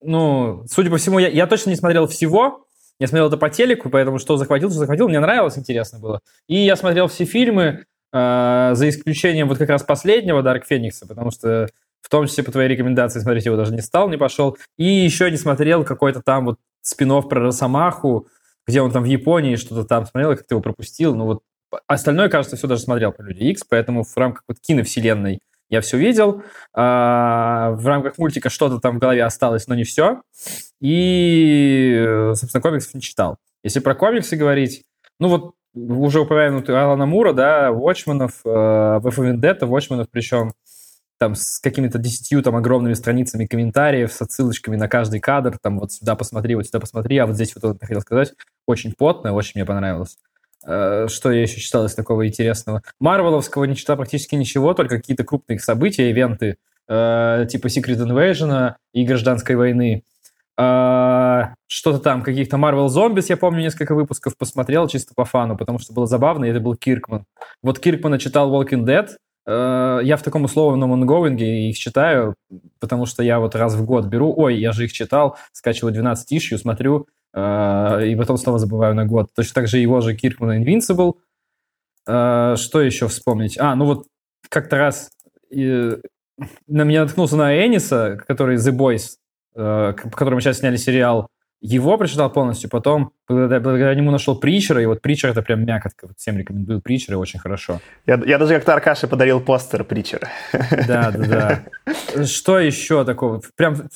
Ну, 0.00 0.64
судя 0.70 0.90
по 0.90 0.96
всему, 0.96 1.18
я, 1.18 1.28
я 1.28 1.46
точно 1.46 1.70
не 1.70 1.76
смотрел 1.76 2.06
всего. 2.06 2.64
Я 2.98 3.06
смотрел 3.06 3.28
это 3.28 3.36
по 3.36 3.50
телеку, 3.50 3.90
поэтому 3.90 4.18
что 4.18 4.38
захватил, 4.38 4.70
что 4.70 4.78
захватил, 4.78 5.08
мне 5.08 5.20
нравилось, 5.20 5.58
интересно 5.58 5.98
было. 5.98 6.20
И 6.48 6.56
я 6.56 6.76
смотрел 6.76 7.08
все 7.08 7.26
фильмы, 7.26 7.84
э, 8.12 8.70
за 8.72 8.88
исключением 8.88 9.48
вот 9.48 9.58
как 9.58 9.68
раз 9.68 9.82
последнего 9.82 10.42
Дарк 10.42 10.66
Феникса, 10.66 11.06
потому 11.06 11.30
что 11.30 11.68
в 12.00 12.08
том 12.08 12.26
числе 12.26 12.42
по 12.42 12.50
твоей 12.50 12.68
рекомендации 12.68 13.20
смотреть 13.20 13.44
его 13.44 13.56
даже 13.56 13.74
не 13.74 13.82
стал, 13.82 14.08
не 14.08 14.16
пошел. 14.16 14.56
И 14.78 14.84
еще 14.84 15.30
не 15.30 15.36
смотрел 15.36 15.84
какой-то 15.84 16.22
там 16.22 16.46
вот 16.46 16.58
спин 16.80 17.22
про 17.22 17.40
Росомаху, 17.40 18.26
где 18.68 18.82
он 18.82 18.92
там 18.92 19.02
в 19.02 19.06
Японии 19.06 19.56
что-то 19.56 19.84
там 19.84 20.06
смотрел, 20.06 20.36
как 20.36 20.46
ты 20.46 20.54
его 20.54 20.62
пропустил, 20.62 21.16
ну 21.16 21.24
вот 21.24 21.40
Остальное, 21.86 22.28
кажется, 22.28 22.56
все 22.56 22.66
даже 22.66 22.82
смотрел 22.82 23.12
про 23.12 23.24
Люди 23.24 23.44
Икс, 23.44 23.62
поэтому 23.68 24.02
в 24.02 24.16
рамках 24.16 24.44
вот 24.48 24.58
киновселенной 24.60 25.40
я 25.68 25.82
все 25.82 25.98
видел. 25.98 26.42
А, 26.72 27.72
в 27.72 27.86
рамках 27.86 28.16
мультика 28.16 28.48
что-то 28.48 28.78
там 28.78 28.96
в 28.96 28.98
голове 28.98 29.22
осталось, 29.22 29.66
но 29.66 29.74
не 29.74 29.84
все. 29.84 30.22
И, 30.80 32.30
собственно, 32.34 32.62
комиксов 32.62 32.94
не 32.94 33.02
читал. 33.02 33.36
Если 33.62 33.80
про 33.80 33.94
комиксы 33.94 34.36
говорить, 34.36 34.84
ну 35.20 35.28
вот 35.28 35.54
уже 35.74 36.20
упомянутый 36.20 36.80
Алана 36.80 37.04
Мура, 37.04 37.34
да, 37.34 37.68
Watchmen'ов, 37.68 38.32
э, 38.44 38.48
for 38.48 39.02
Vendetta, 39.02 39.62
Watchmen'ов, 39.62 40.06
причем 40.10 40.52
там 41.18 41.34
с 41.34 41.58
какими-то 41.58 41.98
десятью 41.98 42.42
там 42.42 42.56
огромными 42.56 42.94
страницами 42.94 43.46
комментариев, 43.46 44.12
с 44.12 44.22
отсылочками 44.22 44.76
на 44.76 44.88
каждый 44.88 45.20
кадр, 45.20 45.58
там 45.60 45.78
вот 45.80 45.92
сюда 45.92 46.14
посмотри, 46.14 46.54
вот 46.54 46.66
сюда 46.66 46.80
посмотри, 46.80 47.18
а 47.18 47.26
вот 47.26 47.34
здесь 47.34 47.54
вот 47.54 47.76
это 47.76 47.86
хотел 47.86 48.00
сказать. 48.00 48.34
Очень 48.66 48.92
потно, 48.96 49.32
очень 49.32 49.52
мне 49.56 49.64
понравилось. 49.64 50.16
Э, 50.64 51.06
что 51.08 51.32
я 51.32 51.42
еще 51.42 51.60
читал 51.60 51.84
из 51.86 51.94
такого 51.94 52.26
интересного? 52.26 52.82
Марвеловского 53.00 53.64
не 53.64 53.76
читал 53.76 53.96
практически 53.96 54.34
ничего, 54.34 54.74
только 54.74 54.96
какие-то 54.96 55.24
крупные 55.24 55.58
события, 55.58 56.10
ивенты, 56.10 56.56
э, 56.88 57.46
типа 57.50 57.66
Secret 57.66 57.98
Invasion 57.98 58.74
и 58.92 59.04
Гражданской 59.04 59.56
войны. 59.56 60.04
Э, 60.56 61.54
что-то 61.66 61.98
там, 62.00 62.22
каких-то 62.22 62.56
Marvel 62.56 62.88
Zombies, 62.88 63.26
я 63.28 63.36
помню, 63.36 63.62
несколько 63.62 63.94
выпусков 63.94 64.36
посмотрел 64.36 64.88
чисто 64.88 65.14
по 65.14 65.24
фану, 65.24 65.56
потому 65.56 65.78
что 65.78 65.92
было 65.92 66.06
забавно, 66.06 66.44
и 66.44 66.50
это 66.50 66.60
был 66.60 66.74
Киркман. 66.74 67.24
Вот 67.62 67.78
Киркмана 67.78 68.18
читал 68.18 68.52
Walking 68.52 68.84
Dead, 68.84 69.08
я 69.50 70.16
в 70.18 70.22
таком 70.22 70.44
условном 70.44 70.92
онгоинге 70.92 71.70
их 71.70 71.78
читаю, 71.78 72.34
потому 72.80 73.06
что 73.06 73.22
я 73.22 73.40
вот 73.40 73.54
раз 73.54 73.74
в 73.74 73.84
год 73.84 74.04
беру, 74.04 74.34
ой, 74.36 74.58
я 74.58 74.72
же 74.72 74.84
их 74.84 74.92
читал, 74.92 75.38
скачиваю 75.52 75.94
12 75.94 76.30
ишью, 76.32 76.58
смотрю, 76.58 77.06
а, 77.34 78.00
и 78.00 78.14
потом 78.16 78.36
снова 78.36 78.58
забываю 78.58 78.94
на 78.94 79.04
год. 79.04 79.30
Точно 79.34 79.54
так 79.54 79.68
же 79.68 79.78
его 79.78 80.00
же 80.00 80.14
Киркмана 80.14 80.62
Invincible. 80.62 81.14
А, 82.06 82.56
что 82.56 82.80
еще 82.80 83.08
вспомнить? 83.08 83.58
А, 83.58 83.74
ну 83.74 83.84
вот 83.84 84.06
как-то 84.48 84.76
раз 84.76 85.10
на 85.50 86.84
меня 86.84 87.02
наткнулся 87.02 87.36
на 87.36 87.54
Эниса, 87.54 88.22
который 88.26 88.56
The 88.56 88.76
Boys, 88.76 89.16
по 89.54 90.10
которому 90.10 90.40
сейчас 90.40 90.58
сняли 90.58 90.76
сериал. 90.76 91.28
Его 91.60 91.98
прочитал 91.98 92.30
полностью, 92.30 92.70
потом 92.70 93.10
благодаря, 93.28 93.60
благодаря 93.60 93.94
нему 93.94 94.10
нашел 94.10 94.38
Притчера, 94.38 94.80
и 94.80 94.86
вот 94.86 95.02
Притчер 95.02 95.30
это 95.30 95.42
прям 95.42 95.64
мякотка. 95.64 96.06
Вот 96.06 96.16
всем 96.16 96.38
рекомендую 96.38 96.80
Притчера, 96.80 97.16
очень 97.16 97.40
хорошо. 97.40 97.80
Я, 98.06 98.20
я 98.26 98.38
даже 98.38 98.54
как-то 98.54 98.74
Аркаше 98.74 99.08
подарил 99.08 99.40
постер 99.40 99.82
Притчера. 99.82 100.28
Да, 100.86 101.10
да, 101.10 101.64
да. 102.16 102.24
Что 102.24 102.60
еще 102.60 103.04
такого? 103.04 103.42
Прям 103.56 103.88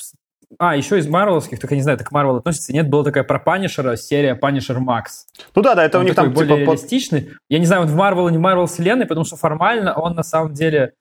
а, 0.59 0.77
еще 0.77 0.99
из 0.99 1.07
Марвеловских, 1.07 1.59
только 1.59 1.75
не 1.75 1.83
знаю, 1.83 1.97
это 1.97 2.05
к 2.05 2.13
Марвел 2.13 2.37
относится, 2.37 2.73
нет, 2.73 2.89
была 2.89 3.05
такая 3.05 3.25
про 3.25 3.39
Панишера, 3.39 3.97
серия 3.97 4.35
Punisher 4.35 4.81
MAX. 4.81 5.27
Ну 5.55 5.63
да, 5.63 5.75
да, 5.75 5.85
это 5.85 5.99
он 5.99 6.05
у 6.05 6.07
них 6.09 6.15
там 6.15 6.33
более 6.33 6.59
типа, 6.59 6.71
реалистичный. 6.71 7.31
Я 7.49 7.59
не 7.59 7.67
знаю, 7.67 7.83
он 7.83 7.89
в 7.89 7.95
Марвел 7.95 8.29
не 8.29 8.39
Марвел 8.39 8.67
вселенной, 8.67 9.07
потому 9.07 9.25
что 9.25 9.37
формально 9.37 9.95
он 9.95 10.15
на 10.15 10.23
самом 10.23 10.53
деле... 10.53 10.95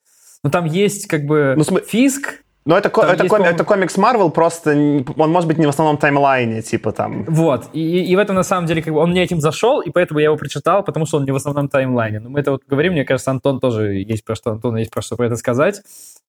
Ну 0.44 0.50
там 0.50 0.66
есть 0.66 1.08
как 1.08 1.26
бы 1.26 1.54
ну, 1.56 1.64
см... 1.64 1.86
Фиск, 1.88 2.44
ну, 2.64 2.76
это, 2.76 2.90
это, 2.90 3.24
есть, 3.24 3.28
ком, 3.30 3.42
это 3.42 3.64
комикс 3.64 3.98
Марвел, 3.98 4.30
просто 4.30 4.72
он 5.18 5.32
может 5.32 5.48
быть 5.48 5.58
не 5.58 5.66
в 5.66 5.70
основном 5.70 5.98
таймлайне, 5.98 6.62
типа 6.62 6.92
там. 6.92 7.24
Вот, 7.24 7.70
и, 7.74 8.04
и 8.06 8.16
в 8.16 8.20
этом 8.20 8.36
на 8.36 8.44
самом 8.44 8.68
деле 8.68 8.84
как 8.84 8.94
бы 8.94 9.00
он 9.00 9.12
мне 9.12 9.24
этим 9.24 9.42
зашел, 9.42 9.82
и 9.82 9.90
поэтому 9.90 10.20
я 10.20 10.26
его 10.26 10.38
прочитал, 10.38 10.84
потому 10.84 11.08
что 11.08 11.18
он 11.18 11.26
не 11.26 11.32
в 11.32 11.36
основном 11.36 11.70
таймлайне. 11.70 12.20
Но 12.20 12.30
мы 12.30 12.40
это 12.40 12.52
вот 12.52 12.62
говорим, 12.68 12.94
мне 12.94 13.04
кажется, 13.04 13.32
Антон 13.32 13.60
тоже 13.60 13.96
есть 13.96 14.24
про 14.24 14.36
что, 14.36 14.52
Антон 14.52 14.78
есть 14.78 14.92
про 14.92 15.02
что 15.02 15.16
про 15.16 15.26
это 15.26 15.38
сказать. 15.38 15.82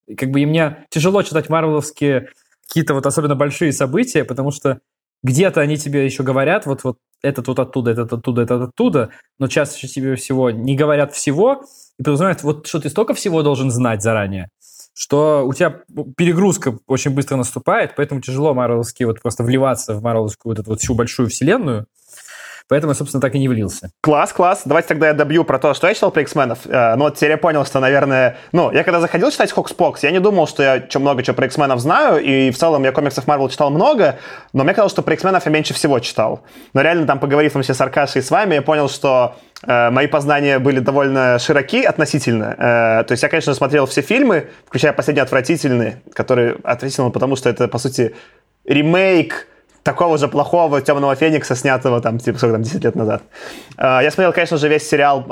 И 0.06 0.14
как 0.14 0.30
бы 0.30 0.40
и 0.40 0.46
мне 0.46 0.86
тяжело 0.88 1.22
читать 1.22 1.50
марвеловские 1.50 2.28
какие-то 2.66 2.94
вот 2.94 3.04
особенно 3.04 3.36
большие 3.36 3.72
события, 3.72 4.24
потому 4.24 4.50
что 4.52 4.80
где-то 5.22 5.60
они 5.60 5.76
тебе 5.76 6.04
еще 6.04 6.22
говорят, 6.22 6.66
вот, 6.66 6.82
вот 6.82 6.98
этот 7.22 7.46
вот 7.46 7.58
оттуда, 7.58 7.92
этот 7.92 8.12
оттуда, 8.12 8.42
этот 8.42 8.70
оттуда, 8.70 9.10
но 9.38 9.46
чаще 9.48 9.86
тебе 9.86 10.16
всего 10.16 10.50
не 10.50 10.74
говорят 10.74 11.12
всего, 11.12 11.64
и 11.98 12.02
подразумевают, 12.02 12.42
вот 12.42 12.66
что 12.66 12.80
ты 12.80 12.88
столько 12.88 13.14
всего 13.14 13.42
должен 13.42 13.70
знать 13.70 14.02
заранее, 14.02 14.48
что 14.94 15.44
у 15.46 15.52
тебя 15.52 15.80
перегрузка 16.16 16.78
очень 16.86 17.12
быстро 17.12 17.36
наступает, 17.36 17.94
поэтому 17.96 18.20
тяжело 18.20 18.54
марвеловски 18.54 19.04
вот 19.04 19.20
просто 19.20 19.42
вливаться 19.42 19.94
в 19.94 20.02
марвеловскую 20.02 20.52
вот 20.52 20.58
эту 20.60 20.70
вот 20.70 20.80
всю 20.80 20.94
большую 20.94 21.28
вселенную, 21.28 21.86
Поэтому 22.68 22.92
я, 22.92 22.94
собственно, 22.94 23.20
так 23.20 23.34
и 23.34 23.38
не 23.38 23.48
влился. 23.48 23.90
Класс, 24.00 24.32
класс. 24.32 24.62
Давайте 24.64 24.88
тогда 24.88 25.08
я 25.08 25.12
добью 25.12 25.44
про 25.44 25.58
то, 25.58 25.74
что 25.74 25.88
я 25.88 25.94
читал 25.94 26.10
про 26.10 26.22
X-Men 26.22 26.46
ов. 26.46 26.60
Э, 26.64 26.94
ну, 26.96 27.04
вот 27.04 27.16
теперь 27.16 27.32
я 27.32 27.36
понял, 27.36 27.66
что, 27.66 27.80
наверное... 27.80 28.38
Ну, 28.52 28.70
я 28.72 28.82
когда 28.82 28.98
заходил 29.00 29.30
читать 29.30 29.52
HoXPoX, 29.52 30.02
я 30.02 30.10
не 30.10 30.20
думал, 30.20 30.46
что 30.46 30.62
я 30.62 30.80
чё, 30.80 30.98
много 30.98 31.22
чего 31.22 31.34
про 31.34 31.46
X-Men 31.46 31.71
ов 31.71 31.80
знаю, 31.80 32.22
и 32.22 32.50
в 32.50 32.56
целом 32.56 32.84
я 32.84 32.92
комиксов 32.92 33.26
Марвел 33.26 33.50
читал 33.50 33.70
много, 33.70 34.18
но 34.54 34.64
мне 34.64 34.72
казалось, 34.72 34.92
что 34.92 35.02
про 35.02 35.12
X-менов 35.12 35.44
я 35.44 35.52
меньше 35.52 35.74
всего 35.74 35.98
читал. 35.98 36.44
Но 36.72 36.80
реально 36.80 37.06
там, 37.06 37.18
поговорив 37.18 37.54
вообще 37.54 37.74
с 37.74 37.80
Аркашей 37.82 38.20
и 38.20 38.24
с 38.24 38.30
вами, 38.30 38.54
я 38.54 38.62
понял, 38.62 38.88
что 38.88 39.36
мои 39.66 40.06
познания 40.06 40.58
были 40.58 40.80
довольно 40.80 41.38
широки 41.38 41.84
относительно. 41.84 42.54
Э, 42.58 43.04
то 43.04 43.12
есть 43.12 43.22
я, 43.22 43.28
конечно, 43.28 43.54
смотрел 43.54 43.86
все 43.86 44.02
фильмы, 44.02 44.48
включая 44.66 44.92
«Последний 44.92 45.22
отвратительный», 45.22 45.96
который 46.14 46.54
отвратительный, 46.64 47.10
потому 47.10 47.36
что 47.36 47.48
это, 47.48 47.68
по 47.68 47.78
сути, 47.78 48.14
ремейк 48.64 49.46
такого 49.84 50.18
же 50.18 50.28
плохого 50.28 50.80
Темного 50.80 51.14
Феникса, 51.14 51.54
снятого 51.54 52.00
там, 52.00 52.18
типа, 52.18 52.38
сколько 52.38 52.54
там, 52.54 52.62
10 52.62 52.84
лет 52.84 52.94
назад. 52.96 53.22
А, 53.76 54.00
я 54.02 54.10
смотрел, 54.10 54.32
конечно 54.32 54.56
же, 54.56 54.68
весь 54.68 54.88
сериал, 54.88 55.24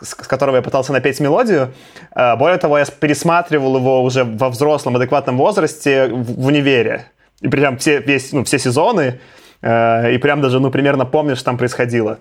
с 0.00 0.14
которого 0.14 0.56
я 0.56 0.62
пытался 0.62 0.92
напеть 0.92 1.20
мелодию. 1.20 1.72
Более 2.14 2.58
того, 2.58 2.78
я 2.78 2.84
пересматривал 2.84 3.76
его 3.76 4.02
уже 4.02 4.24
во 4.24 4.48
взрослом, 4.48 4.96
адекватном 4.96 5.36
возрасте 5.36 6.08
в 6.08 6.46
универе. 6.46 7.06
И 7.40 7.48
прям 7.48 7.78
все, 7.78 7.98
весь, 7.98 8.32
ну, 8.32 8.44
все 8.44 8.58
сезоны. 8.58 9.20
И 9.62 10.18
прям 10.22 10.40
даже, 10.40 10.60
ну, 10.60 10.70
примерно 10.70 11.04
помню, 11.04 11.34
что 11.34 11.46
там 11.46 11.58
происходило. 11.58 12.18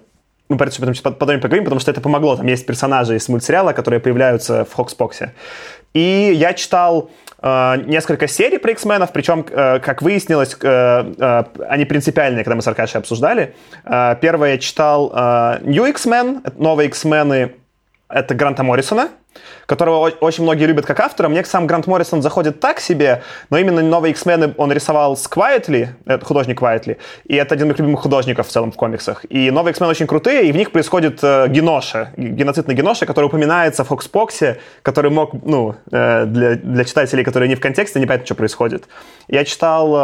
Мы 0.50 0.58
про 0.58 0.68
это 0.68 0.82
потом, 1.04 1.40
поговорим, 1.40 1.64
потому 1.64 1.80
что 1.80 1.92
это 1.92 2.02
помогло. 2.02 2.36
Там 2.36 2.48
есть 2.48 2.66
персонажи 2.66 3.16
из 3.16 3.30
мультсериала, 3.30 3.72
которые 3.74 4.00
появляются 4.00 4.66
в 4.66 4.74
Хокспоксе. 4.74 5.34
И 5.94 6.32
я 6.36 6.54
читал 6.54 7.12
э, 7.40 7.84
несколько 7.86 8.28
серий 8.28 8.58
про 8.58 8.72
X-менов, 8.72 9.12
причем, 9.12 9.46
э, 9.48 9.80
как 9.80 10.02
выяснилось, 10.02 10.58
э, 10.60 11.14
э, 11.20 11.44
они 11.70 11.86
принципиальные, 11.86 12.44
когда 12.44 12.56
мы 12.56 12.64
с 12.64 12.68
Аркашей 12.68 13.00
обсуждали. 13.00 13.56
Э, 13.86 14.16
первое 14.20 14.54
я 14.54 14.58
читал 14.58 15.12
э, 15.14 15.60
New 15.62 15.86
X-Men, 15.86 16.42
новые 16.58 16.88
X-мены, 16.88 17.54
это 18.10 18.34
Гранта 18.34 18.64
Моррисона 18.64 19.10
которого 19.66 20.10
очень 20.10 20.44
многие 20.44 20.66
любят 20.66 20.86
как 20.86 21.00
автора. 21.00 21.30
Мне 21.30 21.44
сам 21.46 21.68
Грант 21.68 21.88
Моррисон 21.88 22.22
заходит 22.22 22.60
так 22.60 22.80
себе, 22.80 23.22
но 23.50 23.58
именно 23.58 23.82
новые 23.82 24.12
X-Men 24.12 24.56
он 24.58 24.72
рисовал 24.72 25.16
с 25.16 25.28
Квайтли, 25.28 25.96
это 26.06 26.26
художник 26.26 26.58
Квайтли, 26.60 26.98
и 27.26 27.36
это 27.36 27.54
один 27.56 27.68
из 27.68 27.70
моих 27.70 27.80
любимых 27.80 28.02
художников 28.02 28.48
в 28.48 28.52
целом 28.52 28.72
в 28.72 28.76
комиксах. 28.76 29.26
И 29.30 29.52
новые 29.52 29.72
X-Men 29.72 29.88
очень 29.88 30.08
крутые, 30.08 30.50
и 30.50 30.52
в 30.52 30.56
них 30.56 30.72
происходит 30.72 31.20
э, 31.22 31.48
геноша, 31.50 32.12
геноцид 32.18 32.68
на 32.68 32.74
геноша, 32.74 33.06
который 33.06 33.26
упоминается 33.26 33.84
в 33.84 33.90
Хокспоксе, 33.90 34.58
который 34.82 35.12
мог, 35.12 35.34
ну, 35.44 35.76
э, 35.92 36.26
для, 36.26 36.56
для 36.56 36.84
читателей, 36.84 37.24
которые 37.24 37.48
не 37.48 37.56
в 37.56 37.60
контексте, 37.60 38.00
не 38.00 38.06
понятно, 38.06 38.26
что 38.26 38.36
происходит. 38.36 38.86
Я 39.28 39.46
читал 39.46 39.96
э, 39.96 40.00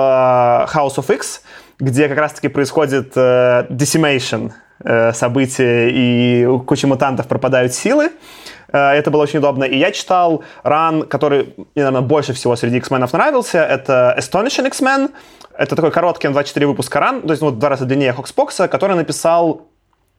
House 0.73 0.97
of 0.97 1.13
X, 1.13 1.41
где 1.79 2.07
как 2.07 2.17
раз-таки 2.17 2.47
происходит 2.49 3.13
э, 3.15 3.65
decimation, 3.69 4.51
э, 4.83 5.13
события, 5.13 5.89
и 5.89 6.45
у 6.45 6.59
кучи 6.59 6.85
мутантов 6.85 7.27
пропадают 7.27 7.73
силы. 7.73 8.05
Э, 8.05 8.09
это 8.71 9.11
было 9.11 9.23
очень 9.23 9.39
удобно. 9.39 9.63
И 9.63 9.77
я 9.77 9.91
читал 9.91 10.43
ран, 10.63 11.03
который 11.03 11.53
мне, 11.57 11.83
наверное, 11.83 12.01
больше 12.01 12.33
всего 12.33 12.55
среди 12.55 12.77
X-менов 12.77 13.13
нравился. 13.13 13.59
Это 13.59 14.15
Astonishing 14.17 14.67
X-Men. 14.67 15.11
Это 15.57 15.75
такой 15.75 15.91
короткий 15.91 16.27
24 16.27 16.67
выпуска 16.67 16.99
ран, 16.99 17.21
то 17.21 17.31
есть 17.31 17.41
ну, 17.41 17.49
в 17.49 17.59
два 17.59 17.69
раза 17.69 17.85
длиннее 17.85 18.13
Хокспокса, 18.13 18.67
который 18.67 18.95
написал 18.95 19.67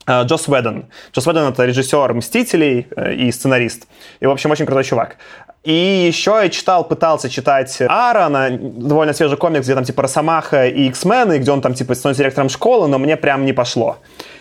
э, 0.07 0.23
Джос 0.23 0.49
Уэддон. 0.49 0.87
Джос 1.12 1.26
Уэддон— 1.26 1.53
это 1.53 1.65
режиссер 1.65 2.15
«Мстителей» 2.15 2.87
э, 2.97 3.15
и 3.15 3.31
сценарист. 3.31 3.87
И, 4.21 4.26
в 4.26 4.31
общем, 4.31 4.50
очень 4.50 4.65
крутой 4.65 4.85
чувак. 4.85 5.17
И 5.62 6.07
еще 6.09 6.38
я 6.43 6.49
читал, 6.49 6.85
пытался 6.85 7.29
читать 7.29 7.83
Аарона, 7.83 8.50
довольно 8.50 9.12
свежий 9.12 9.37
комикс, 9.37 9.67
где 9.67 9.75
там 9.75 9.85
типа 9.85 10.03
Росомаха 10.03 10.69
и 10.69 10.87
X-мены, 10.87 11.38
где 11.38 11.50
он 11.50 11.61
там 11.61 11.75
типа 11.75 11.95
становится 11.95 12.23
директором 12.23 12.49
школы, 12.49 12.88
но 12.88 12.99
мне 12.99 13.17
прям 13.17 13.45
не 13.45 13.53
пошло. 13.53 13.99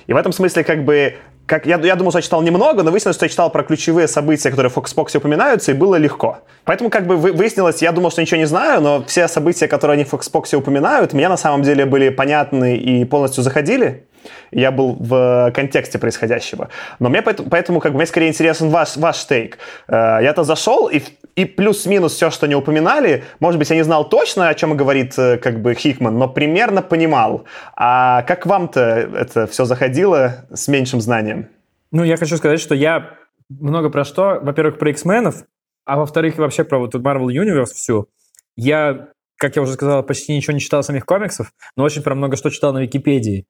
И 0.07 0.13
в 0.13 0.17
этом 0.17 0.31
смысле 0.31 0.63
как 0.63 0.85
бы 0.85 1.15
как, 1.45 1.65
я, 1.65 1.77
я 1.77 1.95
думал, 1.95 2.11
что 2.11 2.19
я 2.19 2.23
читал 2.23 2.41
немного, 2.41 2.83
но 2.83 2.91
выяснилось, 2.91 3.15
что 3.15 3.25
я 3.25 3.29
читал 3.29 3.49
про 3.49 3.63
ключевые 3.63 4.07
события, 4.07 4.49
которые 4.49 4.69
в 4.69 4.77
Foxbox 4.77 5.17
упоминаются, 5.17 5.71
и 5.71 5.75
было 5.75 5.95
легко. 5.95 6.39
Поэтому 6.63 6.89
как 6.89 7.05
бы 7.05 7.17
выяснилось, 7.17 7.81
я 7.81 7.91
думал, 7.91 8.11
что 8.11 8.21
ничего 8.21 8.37
не 8.37 8.47
знаю, 8.47 8.81
но 8.81 9.03
все 9.05 9.27
события, 9.27 9.67
которые 9.67 9.95
они 9.95 10.03
в 10.03 10.13
Foxbox 10.13 10.55
упоминают, 10.55 11.13
мне 11.13 11.29
на 11.29 11.37
самом 11.37 11.61
деле 11.61 11.85
были 11.85 12.09
понятны 12.09 12.77
и 12.77 13.05
полностью 13.05 13.43
заходили 13.43 14.05
я 14.51 14.71
был 14.71 14.95
в 14.99 15.51
контексте 15.53 15.99
происходящего. 15.99 16.69
Но 16.99 17.09
мне 17.09 17.21
поэтому, 17.21 17.49
поэтому 17.49 17.79
как 17.79 17.91
бы, 17.91 17.97
мне 17.97 18.05
скорее 18.05 18.29
интересен 18.29 18.69
ваш, 18.69 18.97
ваш 18.97 19.25
тейк. 19.25 19.57
Э, 19.87 20.19
я-то 20.21 20.43
зашел, 20.43 20.87
и, 20.87 21.01
и 21.35 21.45
плюс-минус 21.45 22.13
все, 22.13 22.29
что 22.29 22.47
не 22.47 22.55
упоминали, 22.55 23.23
может 23.39 23.59
быть, 23.59 23.69
я 23.69 23.75
не 23.75 23.83
знал 23.83 24.07
точно, 24.07 24.49
о 24.49 24.53
чем 24.53 24.77
говорит 24.77 25.17
э, 25.17 25.37
как 25.37 25.61
бы 25.61 25.73
Хикман, 25.73 26.17
но 26.17 26.29
примерно 26.29 26.81
понимал. 26.81 27.45
А 27.75 28.21
как 28.23 28.45
вам-то 28.45 28.79
это 28.79 29.45
все 29.47 29.65
заходило 29.65 30.45
с 30.53 30.67
меньшим 30.67 31.01
знанием? 31.01 31.49
Ну, 31.91 32.03
я 32.03 32.17
хочу 32.17 32.37
сказать, 32.37 32.59
что 32.59 32.73
я 32.73 33.17
много 33.49 33.89
про 33.89 34.05
что. 34.05 34.39
Во-первых, 34.41 34.77
про 34.79 34.89
X-менов, 34.91 35.43
а 35.85 35.97
во-вторых, 35.97 36.37
вообще 36.37 36.63
про 36.63 36.79
вот 36.79 36.95
Marvel 36.95 37.27
Universe 37.27 37.73
всю. 37.73 38.07
Я, 38.55 39.09
как 39.37 39.55
я 39.55 39.61
уже 39.61 39.73
сказал, 39.73 40.03
почти 40.03 40.35
ничего 40.35 40.53
не 40.53 40.59
читал 40.59 40.83
самих 40.83 41.05
комиксов, 41.05 41.51
но 41.75 41.83
очень 41.83 42.01
про 42.01 42.15
много 42.15 42.37
что 42.37 42.49
читал 42.49 42.73
на 42.73 42.79
Википедии. 42.79 43.45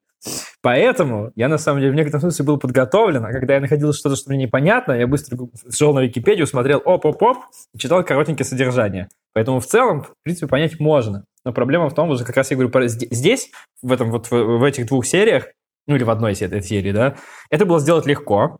Поэтому 0.62 1.30
я, 1.36 1.48
на 1.48 1.58
самом 1.58 1.80
деле, 1.80 1.92
в 1.92 1.94
некотором 1.94 2.22
смысле 2.22 2.44
был 2.44 2.58
подготовлен, 2.58 3.24
а 3.24 3.32
когда 3.32 3.54
я 3.54 3.60
находил 3.60 3.92
что-то, 3.92 4.16
что 4.16 4.30
мне 4.30 4.44
непонятно, 4.44 4.92
я 4.92 5.06
быстро 5.06 5.38
шел 5.70 5.94
на 5.94 6.00
Википедию, 6.00 6.46
смотрел 6.46 6.82
оп-оп-оп 6.84 7.38
и 7.74 7.78
читал 7.78 8.02
коротенькое 8.02 8.46
содержание. 8.46 9.08
Поэтому 9.32 9.60
в 9.60 9.66
целом, 9.66 10.02
в 10.02 10.14
принципе, 10.22 10.48
понять 10.48 10.80
можно. 10.80 11.24
Но 11.44 11.52
проблема 11.52 11.88
в 11.88 11.94
том, 11.94 12.10
уже 12.10 12.24
как 12.24 12.36
раз 12.36 12.50
я 12.50 12.56
говорю, 12.56 12.88
здесь, 12.88 13.50
в, 13.82 13.92
этом, 13.92 14.10
вот, 14.10 14.30
в, 14.30 14.64
этих 14.64 14.86
двух 14.86 15.06
сериях, 15.06 15.46
ну 15.86 15.94
или 15.94 16.02
в 16.02 16.10
одной 16.10 16.32
из 16.32 16.42
этой 16.42 16.62
серии, 16.62 16.90
да, 16.90 17.16
это 17.50 17.64
было 17.66 17.78
сделать 17.78 18.06
легко, 18.06 18.58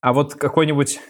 а 0.00 0.12
вот 0.12 0.34
какой-нибудь 0.34 1.00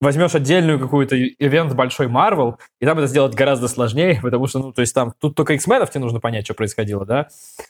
возьмешь 0.00 0.34
отдельную 0.34 0.78
какую-то 0.78 1.16
ивент 1.16 1.74
большой 1.74 2.08
Marvel, 2.08 2.56
и 2.80 2.86
там 2.86 2.98
это 2.98 3.06
сделать 3.06 3.34
гораздо 3.34 3.68
сложнее, 3.68 4.18
потому 4.22 4.46
что, 4.46 4.58
ну, 4.58 4.72
то 4.72 4.80
есть 4.80 4.94
там, 4.94 5.12
тут 5.18 5.34
только 5.34 5.54
X-Men 5.54 5.86
тебе 5.90 6.00
нужно 6.00 6.20
понять, 6.20 6.44
что 6.44 6.54
происходило, 6.54 7.04
да? 7.04 7.28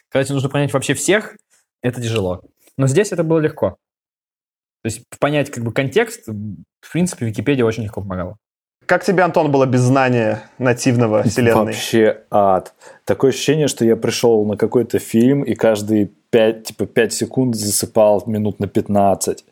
Когда 0.09 0.25
тебе 0.25 0.35
нужно 0.35 0.49
понять 0.49 0.73
вообще 0.73 0.95
всех, 0.95 1.37
это 1.83 2.01
тяжело. 2.01 2.43
Но 2.77 2.87
здесь 2.87 3.13
это 3.13 3.25
было 3.25 3.39
легко. 3.39 3.77
То 4.83 4.87
есть 4.87 5.03
понять 5.19 5.51
как 5.51 5.63
бы 5.63 5.73
контекст, 5.73 6.27
в 6.27 6.93
принципе, 6.93 7.27
Википедия 7.27 7.65
очень 7.65 7.83
легко 7.83 8.01
помогала. 8.01 8.37
Как 8.87 9.05
тебе, 9.05 9.23
Антон, 9.23 9.53
было 9.53 9.67
без 9.67 9.83
знания 9.83 10.43
нативного 10.59 11.23
вселенной? 11.23 11.67
Вообще 11.67 12.23
ад. 12.31 12.75
Такое 13.05 13.31
ощущение, 13.31 13.69
что 13.69 13.85
я 13.85 13.95
пришел 13.95 14.45
на 14.47 14.57
какой-то 14.57 14.99
фильм 14.99 15.43
и 15.43 15.55
каждые 15.55 16.11
5, 16.31 16.65
типа, 16.65 16.87
5 16.87 17.13
секунд 17.13 17.55
засыпал 17.55 18.25
минут 18.27 18.59
на 18.59 18.67
15. 18.67 19.45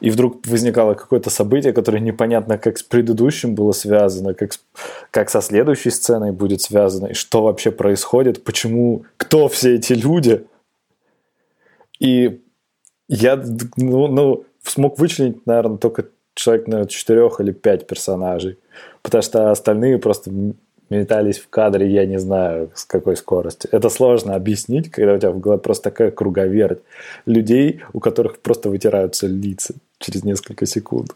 И 0.00 0.10
вдруг 0.10 0.46
возникало 0.46 0.94
какое-то 0.94 1.30
событие, 1.30 1.72
которое 1.72 2.00
непонятно, 2.00 2.58
как 2.58 2.78
с 2.78 2.82
предыдущим 2.82 3.54
было 3.54 3.72
связано, 3.72 4.34
как, 4.34 4.52
с, 4.52 4.60
как 5.10 5.30
со 5.30 5.40
следующей 5.40 5.90
сценой 5.90 6.32
будет 6.32 6.62
связано, 6.62 7.08
и 7.08 7.14
что 7.14 7.42
вообще 7.42 7.70
происходит, 7.70 8.44
почему, 8.44 9.04
кто 9.16 9.48
все 9.48 9.74
эти 9.74 9.92
люди. 9.92 10.46
И 12.00 12.40
я 13.08 13.42
ну, 13.76 14.06
ну, 14.08 14.44
смог 14.62 14.98
вычленить, 14.98 15.46
наверное, 15.46 15.78
только 15.78 16.06
человек, 16.34 16.66
наверное, 16.68 16.88
четырех 16.88 17.40
или 17.40 17.52
пять 17.52 17.86
персонажей 17.86 18.58
потому 19.02 19.22
что 19.22 19.50
остальные 19.50 19.98
просто 19.98 20.30
метались 20.90 21.38
в 21.38 21.48
кадре, 21.48 21.86
я 21.90 22.06
не 22.06 22.18
знаю, 22.18 22.70
с 22.74 22.84
какой 22.84 23.16
скоростью. 23.16 23.70
Это 23.72 23.88
сложно 23.88 24.34
объяснить, 24.34 24.90
когда 24.90 25.14
у 25.14 25.18
тебя 25.18 25.30
в 25.30 25.40
голове 25.40 25.60
просто 25.60 25.84
такая 25.84 26.10
круговерть 26.10 26.80
людей, 27.26 27.82
у 27.92 28.00
которых 28.00 28.38
просто 28.40 28.70
вытираются 28.70 29.26
лица 29.26 29.74
через 29.98 30.24
несколько 30.24 30.66
секунд. 30.66 31.12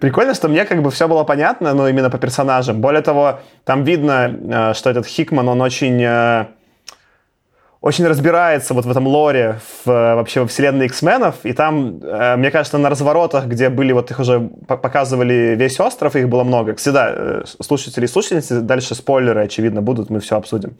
Прикольно, 0.00 0.34
что 0.34 0.48
мне 0.48 0.64
как 0.64 0.82
бы 0.82 0.90
все 0.90 1.08
было 1.08 1.24
понятно, 1.24 1.74
но 1.74 1.88
именно 1.88 2.10
по 2.10 2.18
персонажам. 2.18 2.80
Более 2.80 3.02
того, 3.02 3.40
там 3.64 3.82
видно, 3.82 4.70
э, 4.70 4.74
что 4.74 4.90
этот 4.90 5.06
Хикман, 5.06 5.48
он 5.48 5.60
очень 5.60 6.00
э, 6.00 6.46
очень 7.80 8.06
разбирается 8.06 8.74
вот 8.74 8.84
в 8.84 8.90
этом 8.90 9.06
лоре, 9.06 9.60
в, 9.84 10.14
вообще 10.14 10.40
во 10.40 10.46
вселенной 10.48 10.86
X-менов, 10.86 11.36
и 11.44 11.52
там, 11.52 12.00
э, 12.02 12.36
мне 12.36 12.50
кажется, 12.50 12.76
на 12.76 12.90
разворотах, 12.90 13.46
где 13.46 13.68
были, 13.68 13.92
вот 13.92 14.10
их 14.10 14.18
уже 14.18 14.40
показывали 14.66 15.54
весь 15.56 15.78
остров, 15.78 16.16
их 16.16 16.28
было 16.28 16.42
много. 16.42 16.74
Всегда 16.74 17.10
э, 17.10 17.42
слушатели 17.60 18.04
и 18.04 18.08
слушательницы, 18.08 18.60
дальше 18.62 18.96
спойлеры, 18.96 19.44
очевидно, 19.44 19.80
будут, 19.80 20.10
мы 20.10 20.18
все 20.18 20.36
обсудим. 20.36 20.76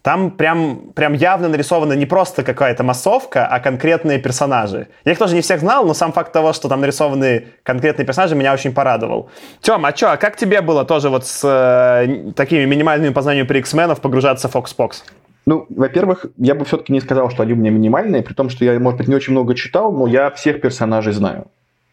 Там 0.00 0.30
прям, 0.30 0.92
прям 0.94 1.12
явно 1.12 1.48
нарисована 1.48 1.92
не 1.92 2.06
просто 2.06 2.42
какая-то 2.42 2.82
массовка, 2.82 3.46
а 3.46 3.60
конкретные 3.60 4.18
персонажи. 4.18 4.88
Я 5.04 5.12
их 5.12 5.18
тоже 5.18 5.34
не 5.34 5.42
всех 5.42 5.60
знал, 5.60 5.84
но 5.84 5.92
сам 5.92 6.12
факт 6.12 6.32
того, 6.32 6.54
что 6.54 6.68
там 6.68 6.80
нарисованы 6.80 7.48
конкретные 7.62 8.06
персонажи, 8.06 8.34
меня 8.34 8.54
очень 8.54 8.72
порадовал. 8.72 9.28
Тем, 9.60 9.84
а 9.84 9.94
что, 9.94 10.12
а 10.12 10.16
как 10.16 10.36
тебе 10.36 10.62
было 10.62 10.86
тоже 10.86 11.10
вот 11.10 11.26
с 11.26 11.42
э, 11.44 12.32
такими 12.34 12.64
минимальными 12.64 13.12
познаниями 13.12 13.46
при 13.46 13.58
X-менов 13.58 14.00
погружаться 14.00 14.48
в 14.48 14.54
Fox? 14.54 15.02
Ну, 15.48 15.64
во-первых, 15.70 16.26
я 16.36 16.54
бы 16.54 16.66
все-таки 16.66 16.92
не 16.92 17.00
сказал, 17.00 17.30
что 17.30 17.42
они 17.42 17.54
у 17.54 17.56
меня 17.56 17.70
минимальные, 17.70 18.22
при 18.22 18.34
том, 18.34 18.50
что 18.50 18.66
я, 18.66 18.78
может 18.78 18.98
быть, 18.98 19.08
не 19.08 19.14
очень 19.14 19.32
много 19.32 19.54
читал, 19.54 19.90
но 19.90 20.06
я 20.06 20.30
всех 20.30 20.60
персонажей 20.60 21.14
знаю. 21.14 21.46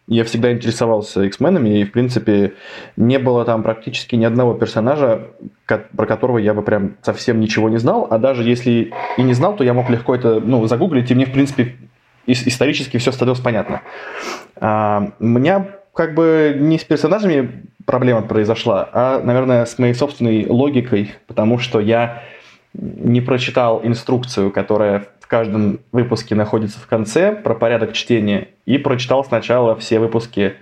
Я 0.10 0.26
всегда 0.26 0.52
интересовался 0.52 1.24
X-менами, 1.24 1.80
и, 1.80 1.86
в 1.86 1.94
принципе, 1.94 2.52
не 2.98 3.18
было 3.18 3.46
там 3.46 3.64
практически 3.64 4.18
ни 4.18 4.26
одного 4.26 4.56
персонажа, 4.56 5.28
про 5.68 6.06
которого 6.06 6.38
я 6.38 6.54
бы 6.54 6.64
прям 6.64 6.98
совсем 7.02 7.40
ничего 7.40 7.70
не 7.70 7.78
знал, 7.78 8.06
а 8.10 8.18
даже 8.18 8.44
если 8.44 8.92
и 9.18 9.24
не 9.24 9.34
знал, 9.34 9.56
то 9.56 9.64
я 9.64 9.74
мог 9.74 9.90
легко 9.90 10.14
это 10.14 10.42
ну, 10.42 10.68
загуглить, 10.68 11.10
и 11.10 11.16
мне, 11.16 11.26
в 11.26 11.32
принципе, 11.32 11.78
исторически 12.28 12.98
все 12.98 13.14
становилось 13.14 13.40
понятно. 13.40 13.84
А, 14.58 15.14
у 15.18 15.26
меня 15.26 15.66
как 15.94 16.14
бы 16.14 16.58
не 16.60 16.78
с 16.78 16.84
персонажами 16.84 17.70
проблема 17.86 18.22
произошла, 18.22 18.90
а, 18.92 19.22
наверное, 19.24 19.66
с 19.66 19.80
моей 19.80 19.94
собственной 19.94 20.46
логикой, 20.46 21.14
потому 21.26 21.58
что 21.58 21.80
я 21.80 22.22
не 22.78 23.22
прочитал 23.22 23.82
инструкцию, 23.84 24.52
которая 24.52 25.08
в 25.20 25.28
каждом 25.28 25.80
выпуске 25.92 26.36
находится 26.36 26.80
в 26.80 26.88
конце 26.88 27.32
про 27.32 27.56
порядок 27.56 27.94
чтения, 27.94 28.50
и 28.66 28.78
прочитал 28.78 29.24
сначала 29.24 29.76
все 29.76 30.00
выпуски 30.00 30.54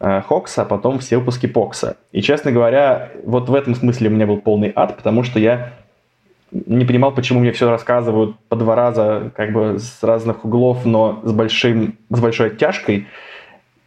э, 0.00 0.22
Хокса, 0.22 0.62
а 0.62 0.64
потом 0.64 0.98
все 0.98 1.18
выпуски 1.18 1.46
Покса. 1.46 1.96
И, 2.12 2.22
честно 2.22 2.50
говоря, 2.50 3.10
вот 3.24 3.48
в 3.48 3.54
этом 3.54 3.74
смысле 3.74 4.08
у 4.08 4.12
меня 4.12 4.26
был 4.26 4.38
полный 4.38 4.72
ад, 4.74 4.96
потому 4.96 5.22
что 5.22 5.38
я 5.38 5.74
не 6.50 6.84
понимал, 6.84 7.12
почему 7.12 7.40
мне 7.40 7.52
все 7.52 7.70
рассказывают 7.70 8.36
по 8.48 8.56
два 8.56 8.74
раза, 8.74 9.30
как 9.36 9.52
бы 9.52 9.78
с 9.78 10.02
разных 10.02 10.44
углов, 10.44 10.84
но 10.84 11.20
с, 11.22 11.32
большим, 11.32 11.96
с 12.08 12.20
большой 12.20 12.48
оттяжкой. 12.48 13.06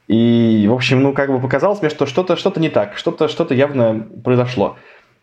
И, 0.07 0.65
в 0.69 0.73
общем, 0.73 1.01
ну, 1.01 1.13
как 1.13 1.29
бы 1.29 1.39
показалось 1.39 1.81
мне, 1.81 1.89
что 1.89 2.05
что-то 2.05 2.35
что 2.35 2.53
не 2.59 2.69
так, 2.69 2.97
что-то 2.97 3.27
что 3.27 3.53
явно 3.53 4.07
произошло. 4.23 4.77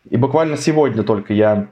И 0.09 0.17
буквально 0.17 0.57
сегодня 0.57 1.03
только 1.03 1.33
я 1.33 1.67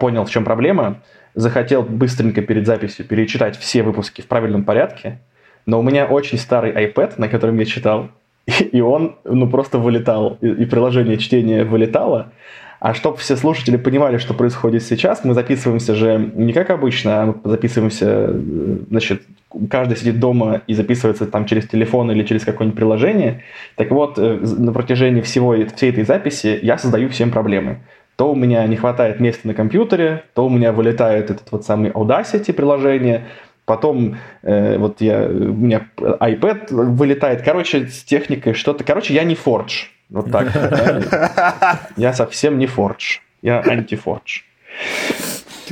понял, 0.00 0.24
в 0.24 0.30
чем 0.30 0.44
проблема, 0.44 1.00
захотел 1.34 1.82
быстренько 1.82 2.42
перед 2.42 2.66
записью 2.66 3.04
перечитать 3.06 3.56
все 3.58 3.82
выпуски 3.82 4.22
в 4.22 4.26
правильном 4.26 4.64
порядке, 4.64 5.20
но 5.66 5.78
у 5.78 5.82
меня 5.82 6.06
очень 6.06 6.38
старый 6.38 6.72
iPad, 6.72 7.14
на 7.18 7.28
котором 7.28 7.58
я 7.58 7.64
читал, 7.64 8.08
и 8.46 8.80
он 8.80 9.16
ну, 9.24 9.48
просто 9.48 9.78
вылетал, 9.78 10.38
и 10.40 10.64
приложение 10.64 11.18
чтения 11.18 11.64
вылетало. 11.64 12.32
А 12.80 12.94
чтобы 12.94 13.16
все 13.16 13.36
слушатели 13.36 13.76
понимали, 13.76 14.18
что 14.18 14.34
происходит 14.34 14.84
сейчас, 14.84 15.24
мы 15.24 15.34
записываемся 15.34 15.96
же 15.96 16.30
не 16.34 16.52
как 16.52 16.70
обычно, 16.70 17.22
а 17.22 17.26
мы 17.26 17.34
записываемся, 17.44 18.06
э, 18.28 18.78
значит, 18.88 19.22
каждый 19.68 19.96
сидит 19.96 20.20
дома 20.20 20.62
и 20.68 20.74
записывается 20.74 21.26
там 21.26 21.44
через 21.44 21.66
телефон 21.66 22.10
или 22.12 22.22
через 22.22 22.44
какое-нибудь 22.44 22.76
приложение. 22.76 23.42
Так 23.74 23.90
вот, 23.90 24.16
э, 24.18 24.38
на 24.40 24.72
протяжении 24.72 25.22
всего, 25.22 25.56
всей 25.74 25.90
этой 25.90 26.04
записи 26.04 26.58
я 26.62 26.78
создаю 26.78 27.08
всем 27.08 27.32
проблемы 27.32 27.80
то 28.18 28.32
у 28.32 28.34
меня 28.34 28.66
не 28.66 28.74
хватает 28.74 29.20
места 29.20 29.46
на 29.46 29.54
компьютере, 29.54 30.24
то 30.34 30.44
у 30.44 30.50
меня 30.50 30.72
вылетает 30.72 31.30
этот 31.30 31.52
вот 31.52 31.64
самый 31.64 31.92
Audacity 31.92 32.52
приложение, 32.52 33.28
потом 33.64 34.16
э, 34.42 34.76
вот 34.76 35.00
я, 35.00 35.20
у 35.20 35.54
меня 35.54 35.86
iPad 35.96 36.66
вылетает. 36.74 37.42
Короче, 37.42 37.86
с 37.86 38.02
техникой 38.02 38.54
что-то. 38.54 38.82
Короче, 38.82 39.14
я 39.14 39.22
не 39.22 39.36
Forge. 39.36 39.86
Вот 40.10 40.32
так. 40.32 40.48
Я 41.96 42.12
совсем 42.12 42.58
не 42.58 42.66
Forge. 42.66 43.20
Я 43.40 43.60
анти-Forge. 43.60 44.42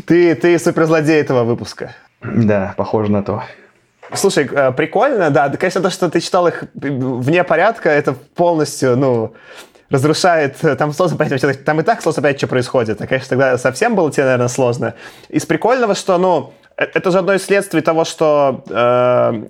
Ты, 0.06 0.36
ты 0.36 0.56
суперзлодей 0.60 1.20
этого 1.20 1.42
выпуска. 1.42 1.96
Да, 2.22 2.74
похоже 2.76 3.10
на 3.10 3.24
то. 3.24 3.42
Слушай, 4.12 4.48
э, 4.52 4.70
прикольно, 4.70 5.30
да. 5.30 5.48
Конечно, 5.48 5.80
то, 5.80 5.90
что 5.90 6.08
ты 6.08 6.20
читал 6.20 6.46
их 6.46 6.62
вне 6.74 7.42
порядка, 7.42 7.88
это 7.88 8.12
полностью, 8.12 8.96
ну, 8.96 9.34
разрушает, 9.90 10.56
э, 10.62 10.76
там 10.76 10.92
сложно 10.92 11.16
понять, 11.16 11.64
там 11.64 11.80
и 11.80 11.82
так 11.82 12.02
сложно 12.02 12.22
понять, 12.22 12.38
что 12.38 12.46
происходит. 12.46 13.00
А, 13.00 13.06
конечно, 13.06 13.30
тогда 13.30 13.58
совсем 13.58 13.94
было 13.94 14.10
тебе, 14.10 14.24
наверное, 14.24 14.48
сложно. 14.48 14.94
Из 15.28 15.46
прикольного, 15.46 15.94
что, 15.94 16.18
ну, 16.18 16.52
э, 16.76 16.84
это 16.94 17.10
же 17.10 17.18
одно 17.18 17.34
из 17.34 17.44
следствий 17.44 17.80
того, 17.80 18.04
что 18.04 18.64
э, 18.68 19.42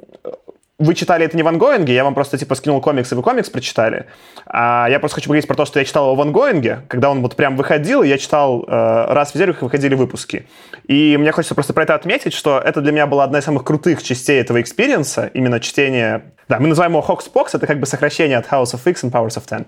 вы 0.79 0.95
читали 0.95 1.25
это 1.25 1.37
не 1.37 1.43
в 1.43 1.49
ongoing 1.49 1.84
е, 1.84 1.95
я 1.95 2.05
вам 2.05 2.15
просто 2.15 2.37
типа 2.37 2.55
скинул 2.55 2.81
комикс, 2.81 3.11
и 3.11 3.15
вы 3.15 3.23
комикс 3.23 3.49
прочитали. 3.49 4.07
А 4.47 4.87
я 4.91 5.01
просто 5.01 5.17
хочу 5.17 5.29
поговорить 5.29 5.47
про 5.47 5.55
то, 5.55 5.65
что 5.65 5.79
я 5.79 5.85
читал 5.85 6.07
его 6.07 6.15
в 6.15 6.21
ongoing 6.21 6.69
е, 6.69 6.83
когда 6.89 7.11
он 7.11 7.23
вот 7.23 7.35
прям 7.35 7.57
выходил, 7.57 8.03
и 8.03 8.09
я 8.09 8.19
читал 8.19 8.65
э, 8.67 9.07
раз 9.13 9.31
в 9.31 9.35
неделю, 9.35 9.57
выходили 9.59 9.95
выпуски. 9.95 10.47
И 10.87 11.17
мне 11.17 11.33
хочется 11.33 11.55
просто 11.55 11.73
про 11.73 11.85
это 11.85 11.95
отметить, 11.95 12.35
что 12.35 12.59
это 12.59 12.83
для 12.83 12.93
меня 12.93 13.07
была 13.07 13.25
одна 13.25 13.39
из 13.39 13.45
самых 13.45 13.65
крутых 13.65 14.03
частей 14.03 14.41
этого 14.41 14.61
experience 14.61 15.19
а, 15.19 15.31
именно 15.33 15.61
чтение 15.61 16.33
да, 16.49 16.61
мы 16.61 16.69
называем 16.69 16.93
его 16.93 17.05
HoXPoX, 17.07 17.49
это 17.55 17.67
как 17.67 17.81
бы 17.81 17.87
сокращение 17.87 18.39
от 18.39 18.47
House 18.47 18.75
of 18.75 18.89
X 18.89 19.03
and 19.03 19.11
Powers 19.11 19.37
of 19.37 19.49
Ten. 19.49 19.67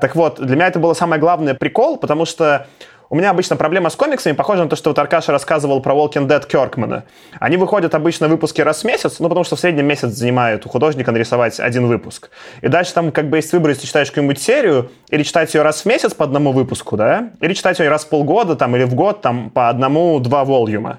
Так 0.00 0.16
вот, 0.16 0.44
для 0.44 0.56
меня 0.56 0.66
это 0.66 0.80
было 0.80 0.92
самое 0.94 1.20
главное 1.20 1.54
прикол, 1.54 1.98
потому 1.98 2.24
что 2.24 2.66
у 3.08 3.16
меня 3.16 3.30
обычно 3.30 3.56
проблема 3.56 3.88
с 3.88 3.96
комиксами 3.96 4.34
похожа 4.34 4.64
на 4.64 4.68
то, 4.68 4.76
что 4.76 4.90
вот 4.90 4.98
Аркаша 4.98 5.32
рассказывал 5.32 5.80
про 5.80 5.94
Walking 5.94 6.26
Dead 6.26 6.46
Кёркмана. 6.46 7.04
Они 7.38 7.56
выходят 7.56 7.94
обычно 7.94 8.28
выпуски 8.28 8.60
раз 8.60 8.82
в 8.82 8.84
месяц, 8.84 9.20
ну, 9.20 9.28
потому 9.28 9.44
что 9.44 9.56
в 9.56 9.60
среднем 9.60 9.86
месяц 9.86 10.10
занимает 10.10 10.66
у 10.66 10.68
художника 10.68 11.12
нарисовать 11.12 11.60
один 11.60 11.86
выпуск. 11.86 12.30
И 12.62 12.68
дальше 12.68 12.92
там 12.94 13.12
как 13.12 13.30
бы 13.30 13.38
есть 13.38 13.52
выбор, 13.52 13.70
если 13.70 13.86
читаешь 13.86 14.08
какую-нибудь 14.08 14.40
серию, 14.40 14.90
или 15.10 15.22
читать 15.22 15.54
ее 15.54 15.62
раз 15.62 15.82
в 15.82 15.86
месяц 15.86 16.14
по 16.14 16.24
одному 16.24 16.52
выпуску, 16.52 16.96
да, 16.96 17.30
или 17.40 17.52
читать 17.52 17.78
ее 17.78 17.88
раз 17.88 18.04
в 18.04 18.08
полгода 18.08 18.56
там, 18.56 18.74
или 18.74 18.84
в 18.84 18.94
год 18.94 19.20
там 19.20 19.50
по 19.50 19.68
одному-два 19.68 20.44
волюма. 20.44 20.98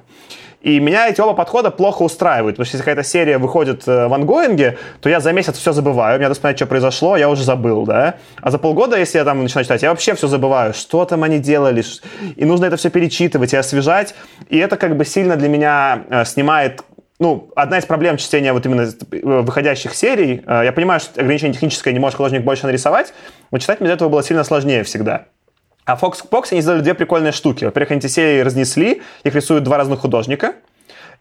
И 0.68 0.82
меня 0.82 1.08
эти 1.08 1.22
оба 1.22 1.34
подхода 1.34 1.72
плохо 1.72 2.02
устраивают, 2.02 2.58
потому 2.58 2.66
что 2.66 2.76
если 2.76 2.84
какая-то 2.84 3.08
серия 3.08 3.38
выходит 3.38 3.88
э, 3.88 4.08
в 4.10 4.14
ангоинге, 4.14 4.78
то 5.00 5.08
я 5.08 5.22
за 5.22 5.32
месяц 5.32 5.58
все 5.58 5.72
забываю, 5.72 6.18
мне 6.18 6.26
надо 6.26 6.34
вспоминать, 6.36 6.58
что 6.58 6.66
произошло, 6.66 7.16
я 7.16 7.30
уже 7.30 7.46
забыл, 7.46 7.86
да. 7.86 8.16
А 8.42 8.52
за 8.52 8.58
полгода, 8.58 9.00
если 9.00 9.18
я 9.18 9.24
там 9.24 9.42
начинаю 9.42 9.64
читать, 9.64 9.82
я 9.82 9.92
вообще 9.92 10.14
все 10.16 10.28
забываю, 10.28 10.74
что 10.74 11.06
там 11.06 11.24
они 11.24 11.40
делали, 11.40 11.86
и 12.36 12.44
нужно 12.44 12.66
это 12.66 12.76
все 12.76 12.90
перечитывать 12.90 13.54
и 13.54 13.56
освежать, 13.56 14.14
и 14.50 14.58
это 14.58 14.76
как 14.76 14.98
бы 14.98 15.06
сильно 15.06 15.38
для 15.38 15.48
меня 15.48 16.04
э, 16.10 16.26
снимает 16.26 16.82
ну, 17.18 17.50
одна 17.56 17.78
из 17.78 17.86
проблем 17.86 18.18
чтения 18.18 18.52
вот 18.52 18.66
именно 18.66 18.82
э, 18.82 19.20
выходящих 19.22 19.96
серий, 19.96 20.44
я 20.46 20.74
понимаю, 20.74 21.00
что 21.00 21.22
ограничение 21.22 21.54
техническое, 21.54 21.94
не 21.94 22.00
можешь 22.00 22.18
художник 22.18 22.44
больше 22.44 22.66
нарисовать, 22.66 23.14
но 23.52 23.58
читать 23.58 23.80
мне 23.80 23.88
для 23.88 23.96
этого 23.96 24.10
было 24.10 24.22
сильно 24.22 24.44
сложнее 24.44 24.84
всегда. 24.84 25.28
А 25.88 25.96
Fox 25.96 26.18
Fox 26.30 26.50
они 26.52 26.62
сделали 26.62 26.82
две 26.82 26.94
прикольные 26.94 27.32
штуки. 27.32 27.64
Во-первых, 27.64 27.92
они 27.92 28.02
разнесли, 28.44 29.02
их 29.24 29.34
рисуют 29.34 29.64
два 29.64 29.78
разных 29.78 30.02
художника– 30.02 30.54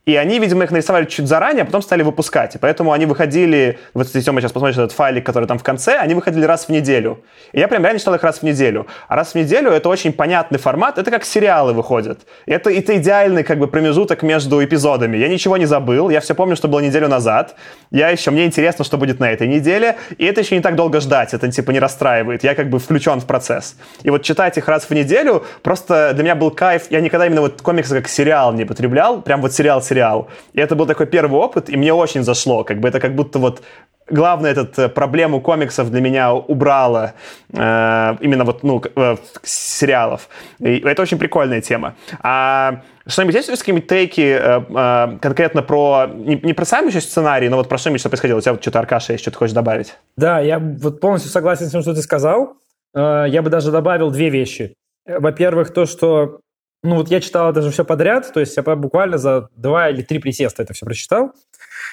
и 0.06 0.14
они, 0.14 0.38
видимо, 0.38 0.62
их 0.62 0.70
нарисовали 0.70 1.04
чуть 1.04 1.26
заранее, 1.26 1.62
а 1.62 1.66
потом 1.66 1.82
стали 1.82 2.04
выпускать. 2.04 2.54
И 2.54 2.58
поэтому 2.58 2.92
они 2.92 3.06
выходили, 3.06 3.80
вот 3.92 4.06
если 4.06 4.20
Тёма 4.20 4.40
сейчас 4.40 4.52
посмотришь 4.52 4.78
этот 4.78 4.92
файлик, 4.92 5.26
который 5.26 5.46
там 5.46 5.58
в 5.58 5.64
конце, 5.64 5.96
они 5.96 6.14
выходили 6.14 6.44
раз 6.44 6.66
в 6.66 6.68
неделю. 6.68 7.24
И 7.50 7.58
я 7.58 7.66
прям 7.66 7.82
реально 7.82 7.98
читал 7.98 8.14
их 8.14 8.22
раз 8.22 8.38
в 8.38 8.42
неделю. 8.44 8.86
А 9.08 9.16
раз 9.16 9.32
в 9.32 9.34
неделю 9.34 9.72
это 9.72 9.88
очень 9.88 10.12
понятный 10.12 10.60
формат, 10.60 10.98
это 10.98 11.10
как 11.10 11.24
сериалы 11.24 11.72
выходят. 11.72 12.20
Это, 12.46 12.70
это 12.70 12.96
идеальный 12.96 13.42
как 13.42 13.58
бы 13.58 13.66
промежуток 13.66 14.22
между 14.22 14.64
эпизодами. 14.64 15.16
Я 15.16 15.26
ничего 15.26 15.56
не 15.56 15.66
забыл, 15.66 16.08
я 16.08 16.20
все 16.20 16.36
помню, 16.36 16.54
что 16.54 16.68
было 16.68 16.78
неделю 16.78 17.08
назад. 17.08 17.56
Я 17.90 18.10
еще, 18.10 18.30
мне 18.30 18.46
интересно, 18.46 18.84
что 18.84 18.98
будет 18.98 19.18
на 19.18 19.32
этой 19.32 19.48
неделе. 19.48 19.96
И 20.18 20.24
это 20.24 20.40
еще 20.40 20.54
не 20.54 20.62
так 20.62 20.76
долго 20.76 21.00
ждать, 21.00 21.34
это 21.34 21.50
типа 21.50 21.72
не 21.72 21.80
расстраивает. 21.80 22.44
Я 22.44 22.54
как 22.54 22.70
бы 22.70 22.78
включен 22.78 23.20
в 23.20 23.26
процесс. 23.26 23.74
И 24.04 24.10
вот 24.10 24.22
читать 24.22 24.56
их 24.56 24.68
раз 24.68 24.84
в 24.84 24.92
неделю 24.92 25.44
просто 25.64 26.12
для 26.14 26.22
меня 26.22 26.36
был 26.36 26.52
кайф. 26.52 26.84
Я 26.90 27.00
никогда 27.00 27.26
именно 27.26 27.40
вот 27.40 27.60
комиксы 27.60 27.96
как 27.96 28.06
сериал 28.06 28.52
не 28.52 28.64
потреблял, 28.64 29.20
прям 29.20 29.40
вот 29.40 29.52
сериал-сериал 29.52 29.95
сериал. 29.96 30.28
И 30.52 30.60
это 30.60 30.74
был 30.74 30.86
такой 30.86 31.06
первый 31.06 31.40
опыт, 31.40 31.70
и 31.70 31.76
мне 31.76 31.92
очень 31.92 32.22
зашло. 32.22 32.64
Как 32.64 32.80
бы 32.80 32.88
это 32.88 33.00
как 33.00 33.14
будто 33.14 33.38
вот 33.38 33.62
главное 34.10 34.52
этот 34.52 34.78
э, 34.78 34.88
проблему 34.88 35.40
комиксов 35.40 35.90
для 35.90 36.00
меня 36.00 36.32
убрало 36.32 37.12
э, 37.52 38.16
именно 38.20 38.44
вот 38.44 38.62
ну 38.62 38.82
э, 38.96 39.16
сериалов. 39.42 40.28
И 40.60 40.78
это 40.78 41.02
очень 41.02 41.18
прикольная 41.18 41.60
тема. 41.60 41.94
А 42.20 42.82
что-нибудь 43.06 43.34
есть 43.34 43.48
какие-нибудь 43.48 43.88
тейки 43.88 44.38
э, 44.38 44.62
э, 44.68 45.18
конкретно 45.20 45.62
про 45.62 46.06
не, 46.14 46.36
не 46.42 46.52
про 46.52 46.64
сам 46.64 46.86
еще 46.88 47.00
сценарий, 47.00 47.48
но 47.48 47.56
вот 47.56 47.68
про 47.68 47.78
что-нибудь, 47.78 48.00
что 48.00 48.10
происходило? 48.10 48.38
У 48.38 48.40
тебя 48.40 48.52
вот 48.52 48.62
что-то 48.62 48.78
Аркаша 48.78 49.12
есть, 49.12 49.22
что 49.22 49.30
ты 49.30 49.38
хочешь 49.38 49.54
добавить? 49.54 49.94
Да, 50.16 50.40
я 50.40 50.58
вот 50.58 51.00
полностью 51.00 51.30
согласен 51.30 51.66
с 51.66 51.70
тем, 51.70 51.82
что 51.82 51.94
ты 51.94 52.02
сказал. 52.02 52.54
Э, 52.94 53.24
я 53.28 53.42
бы 53.42 53.50
даже 53.50 53.70
добавил 53.70 54.10
две 54.10 54.28
вещи. 54.28 54.74
Во-первых, 55.06 55.72
то, 55.72 55.86
что 55.86 56.40
ну 56.82 56.96
вот 56.96 57.10
я 57.10 57.20
читал 57.20 57.52
даже 57.52 57.70
все 57.70 57.84
подряд, 57.84 58.32
то 58.32 58.40
есть 58.40 58.56
я 58.56 58.62
буквально 58.62 59.18
за 59.18 59.48
два 59.56 59.90
или 59.90 60.02
три 60.02 60.18
присеста 60.18 60.62
это 60.62 60.74
все 60.74 60.86
прочитал. 60.86 61.32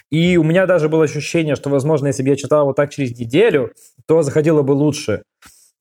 И 0.09 0.37
у 0.37 0.43
меня 0.43 0.65
даже 0.65 0.89
было 0.89 1.05
ощущение, 1.05 1.55
что, 1.55 1.69
возможно, 1.69 2.07
если 2.07 2.23
бы 2.23 2.29
я 2.29 2.35
читал 2.35 2.65
вот 2.65 2.75
так 2.75 2.91
через 2.91 3.17
неделю, 3.17 3.71
то 4.05 4.21
заходило 4.21 4.61
бы 4.61 4.71
лучше. 4.71 5.23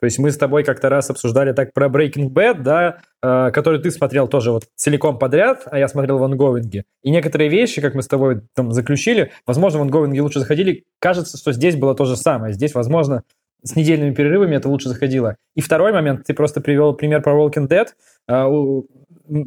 То 0.03 0.07
есть 0.07 0.19
мы 0.19 0.33
с 0.33 0.37
тобой 0.37 0.65
как-то 0.65 0.89
раз 0.89 1.11
обсуждали 1.11 1.53
так 1.53 1.73
про 1.73 1.87
Breaking 1.87 2.29
Bad, 2.29 2.63
да, 2.63 2.99
э, 3.23 3.53
который 3.53 3.81
ты 3.81 3.93
смотрел 3.93 4.27
тоже 4.27 4.51
вот 4.51 4.65
целиком 4.75 5.17
подряд, 5.17 5.63
а 5.67 5.79
я 5.79 5.87
смотрел 5.87 6.19
в 6.19 6.25
ангоинге. 6.25 6.83
И 7.05 7.11
некоторые 7.13 7.49
вещи, 7.49 7.81
как 7.81 7.95
мы 7.95 8.03
с 8.03 8.09
тобой 8.09 8.41
там 8.57 8.73
заключили, 8.73 9.31
возможно, 9.47 9.79
в 9.79 9.83
ангоинге 9.83 10.21
лучше 10.23 10.41
заходили. 10.41 10.83
Кажется, 10.99 11.39
что 11.39 11.53
здесь 11.53 11.77
было 11.77 11.95
то 11.95 12.05
же 12.05 12.17
самое. 12.17 12.53
Здесь, 12.53 12.75
возможно, 12.75 13.23
с 13.63 13.77
недельными 13.77 14.15
перерывами 14.15 14.57
это 14.57 14.69
лучше 14.69 14.89
заходило. 14.89 15.37
И 15.55 15.61
второй 15.61 15.93
момент, 15.93 16.25
ты 16.25 16.35
просто 16.35 16.61
привел 16.61 16.95
пример 16.95 17.23
про 17.23 17.33
Walking 17.33 17.69
Dead. 17.69 17.89
А, 18.29 18.49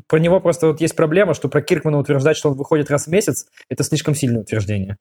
про 0.07 0.19
него 0.19 0.39
просто 0.39 0.67
вот 0.67 0.81
есть 0.81 0.95
проблема, 0.95 1.33
что 1.33 1.49
про 1.49 1.61
Киркмана 1.61 1.99
утверждать, 1.99 2.37
что 2.37 2.49
он 2.49 2.55
выходит 2.55 2.89
раз 2.89 3.05
в 3.05 3.11
месяц, 3.11 3.47
это 3.69 3.83
слишком 3.83 4.15
сильное 4.15 4.41
утверждение. 4.41 4.97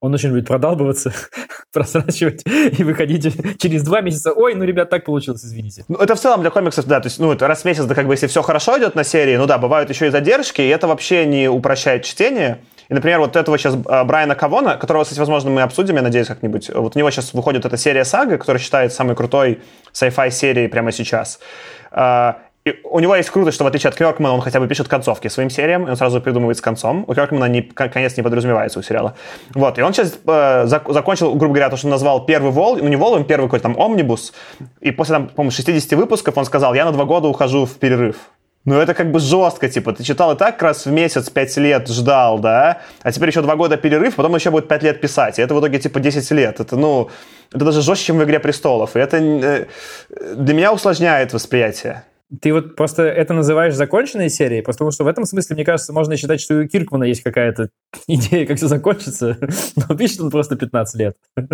Он 0.00 0.14
очень 0.14 0.30
любит 0.30 0.46
продалбываться, 0.48 1.12
просрачивать 1.72 2.42
и 2.46 2.82
выходить 2.82 3.58
через 3.58 3.82
два 3.82 4.00
месяца. 4.00 4.32
Ой, 4.32 4.54
ну, 4.54 4.64
ребят, 4.64 4.88
так 4.88 5.04
получилось, 5.04 5.44
извините. 5.44 5.84
Ну, 5.88 5.98
это 5.98 6.14
в 6.14 6.20
целом 6.20 6.40
для 6.40 6.50
комиксов, 6.50 6.86
да, 6.86 7.00
то 7.00 7.06
есть, 7.08 7.18
ну, 7.18 7.32
это 7.32 7.46
раз 7.46 7.62
в 7.62 7.64
месяц, 7.66 7.84
да, 7.84 7.94
как 7.94 8.06
бы, 8.06 8.14
если 8.14 8.26
все 8.26 8.40
хорошо 8.42 8.78
идет 8.78 8.94
на 8.94 9.04
серии, 9.04 9.36
ну 9.36 9.46
да, 9.46 9.58
бывают 9.58 9.90
еще 9.90 10.06
и 10.06 10.10
задержки, 10.10 10.62
и 10.62 10.68
это 10.68 10.86
вообще 10.86 11.26
не 11.26 11.48
упрощает 11.48 12.04
чтение. 12.04 12.60
И, 12.90 12.94
например, 12.94 13.20
вот 13.20 13.36
этого 13.36 13.56
сейчас 13.56 13.76
а, 13.86 14.04
Брайана 14.04 14.34
Кавона, 14.34 14.76
которого, 14.76 15.04
кстати, 15.04 15.20
возможно, 15.20 15.50
мы 15.50 15.62
обсудим, 15.62 15.94
я 15.96 16.02
надеюсь, 16.02 16.26
как-нибудь. 16.26 16.70
Вот 16.74 16.96
у 16.96 16.98
него 16.98 17.10
сейчас 17.10 17.32
выходит 17.32 17.64
эта 17.64 17.76
серия 17.76 18.04
Сага, 18.04 18.36
которая 18.36 18.60
считается 18.60 18.96
самой 18.96 19.14
крутой 19.14 19.60
sci-fi 19.92 20.30
серией 20.30 20.68
прямо 20.68 20.90
сейчас. 20.90 21.38
А, 21.92 22.38
и 22.64 22.74
у 22.84 22.98
него 22.98 23.14
есть 23.14 23.30
круто, 23.30 23.52
что 23.52 23.62
в 23.62 23.68
отличие 23.68 23.88
от 23.90 23.94
Кёркмана, 23.94 24.34
он 24.34 24.40
хотя 24.40 24.58
бы 24.58 24.66
пишет 24.66 24.88
концовки 24.88 25.28
своим 25.28 25.50
сериям, 25.50 25.86
и 25.86 25.90
он 25.90 25.96
сразу 25.96 26.20
придумывает 26.20 26.58
с 26.58 26.60
концом. 26.60 27.04
У 27.06 27.14
Кёркмана 27.14 27.44
не, 27.44 27.62
конец 27.62 28.16
не 28.16 28.24
подразумевается 28.24 28.80
у 28.80 28.82
сериала. 28.82 29.14
Вот, 29.54 29.78
и 29.78 29.82
он 29.82 29.94
сейчас 29.94 30.18
э, 30.26 30.64
зак- 30.66 30.92
закончил, 30.92 31.34
грубо 31.36 31.54
говоря, 31.54 31.70
то, 31.70 31.76
что 31.76 31.86
он 31.86 31.92
назвал 31.92 32.26
первый 32.26 32.50
вол, 32.50 32.76
ну 32.76 32.88
не 32.88 32.96
волн, 32.96 33.24
первый 33.24 33.44
какой-то 33.46 33.62
там 33.62 33.78
омнибус, 33.78 34.34
и 34.80 34.90
после, 34.90 35.14
там, 35.14 35.28
по-моему, 35.28 35.52
60 35.52 35.92
выпусков 35.92 36.36
он 36.36 36.44
сказал, 36.44 36.74
я 36.74 36.84
на 36.84 36.92
два 36.92 37.04
года 37.04 37.28
ухожу 37.28 37.66
в 37.66 37.78
перерыв. 37.78 38.16
Ну, 38.66 38.78
это 38.78 38.92
как 38.92 39.10
бы 39.10 39.20
жестко, 39.20 39.70
типа, 39.70 39.94
ты 39.94 40.04
читал 40.04 40.34
и 40.34 40.38
так 40.38 40.56
как 40.56 40.62
раз 40.62 40.84
в 40.84 40.90
месяц, 40.92 41.30
пять 41.30 41.56
лет 41.56 41.88
ждал, 41.88 42.38
да, 42.38 42.82
а 43.02 43.10
теперь 43.10 43.30
еще 43.30 43.40
два 43.40 43.56
года 43.56 43.78
перерыв, 43.78 44.16
потом 44.16 44.34
еще 44.34 44.50
будет 44.50 44.68
пять 44.68 44.82
лет 44.82 45.00
писать, 45.00 45.38
и 45.38 45.42
это 45.42 45.54
в 45.54 45.60
итоге, 45.60 45.78
типа, 45.78 45.98
10 45.98 46.30
лет. 46.32 46.60
Это, 46.60 46.76
ну, 46.76 47.08
это 47.52 47.64
даже 47.64 47.80
жестче, 47.80 48.06
чем 48.06 48.18
в 48.18 48.24
«Игре 48.24 48.38
престолов», 48.38 48.96
и 48.96 49.00
это 49.00 49.16
э, 49.16 49.66
для 50.36 50.54
меня 50.54 50.74
усложняет 50.74 51.32
восприятие. 51.32 52.04
Ты 52.40 52.52
вот 52.52 52.76
просто 52.76 53.02
это 53.02 53.32
называешь 53.32 53.74
законченной 53.74 54.28
серией, 54.28 54.62
потому 54.62 54.92
что 54.92 55.04
в 55.04 55.08
этом 55.08 55.24
смысле, 55.24 55.56
мне 55.56 55.64
кажется, 55.64 55.92
можно 55.92 56.16
считать, 56.16 56.40
что 56.40 56.60
у 56.60 56.68
Киркмана 56.68 57.04
есть 57.04 57.22
какая-то 57.22 57.70
идея, 58.06 58.46
как 58.46 58.58
все 58.58 58.68
закончится, 58.68 59.38
но 59.76 59.96
пишет 59.96 60.20
он 60.20 60.30
просто 60.30 60.56
15 60.56 61.00
лет. 61.00 61.16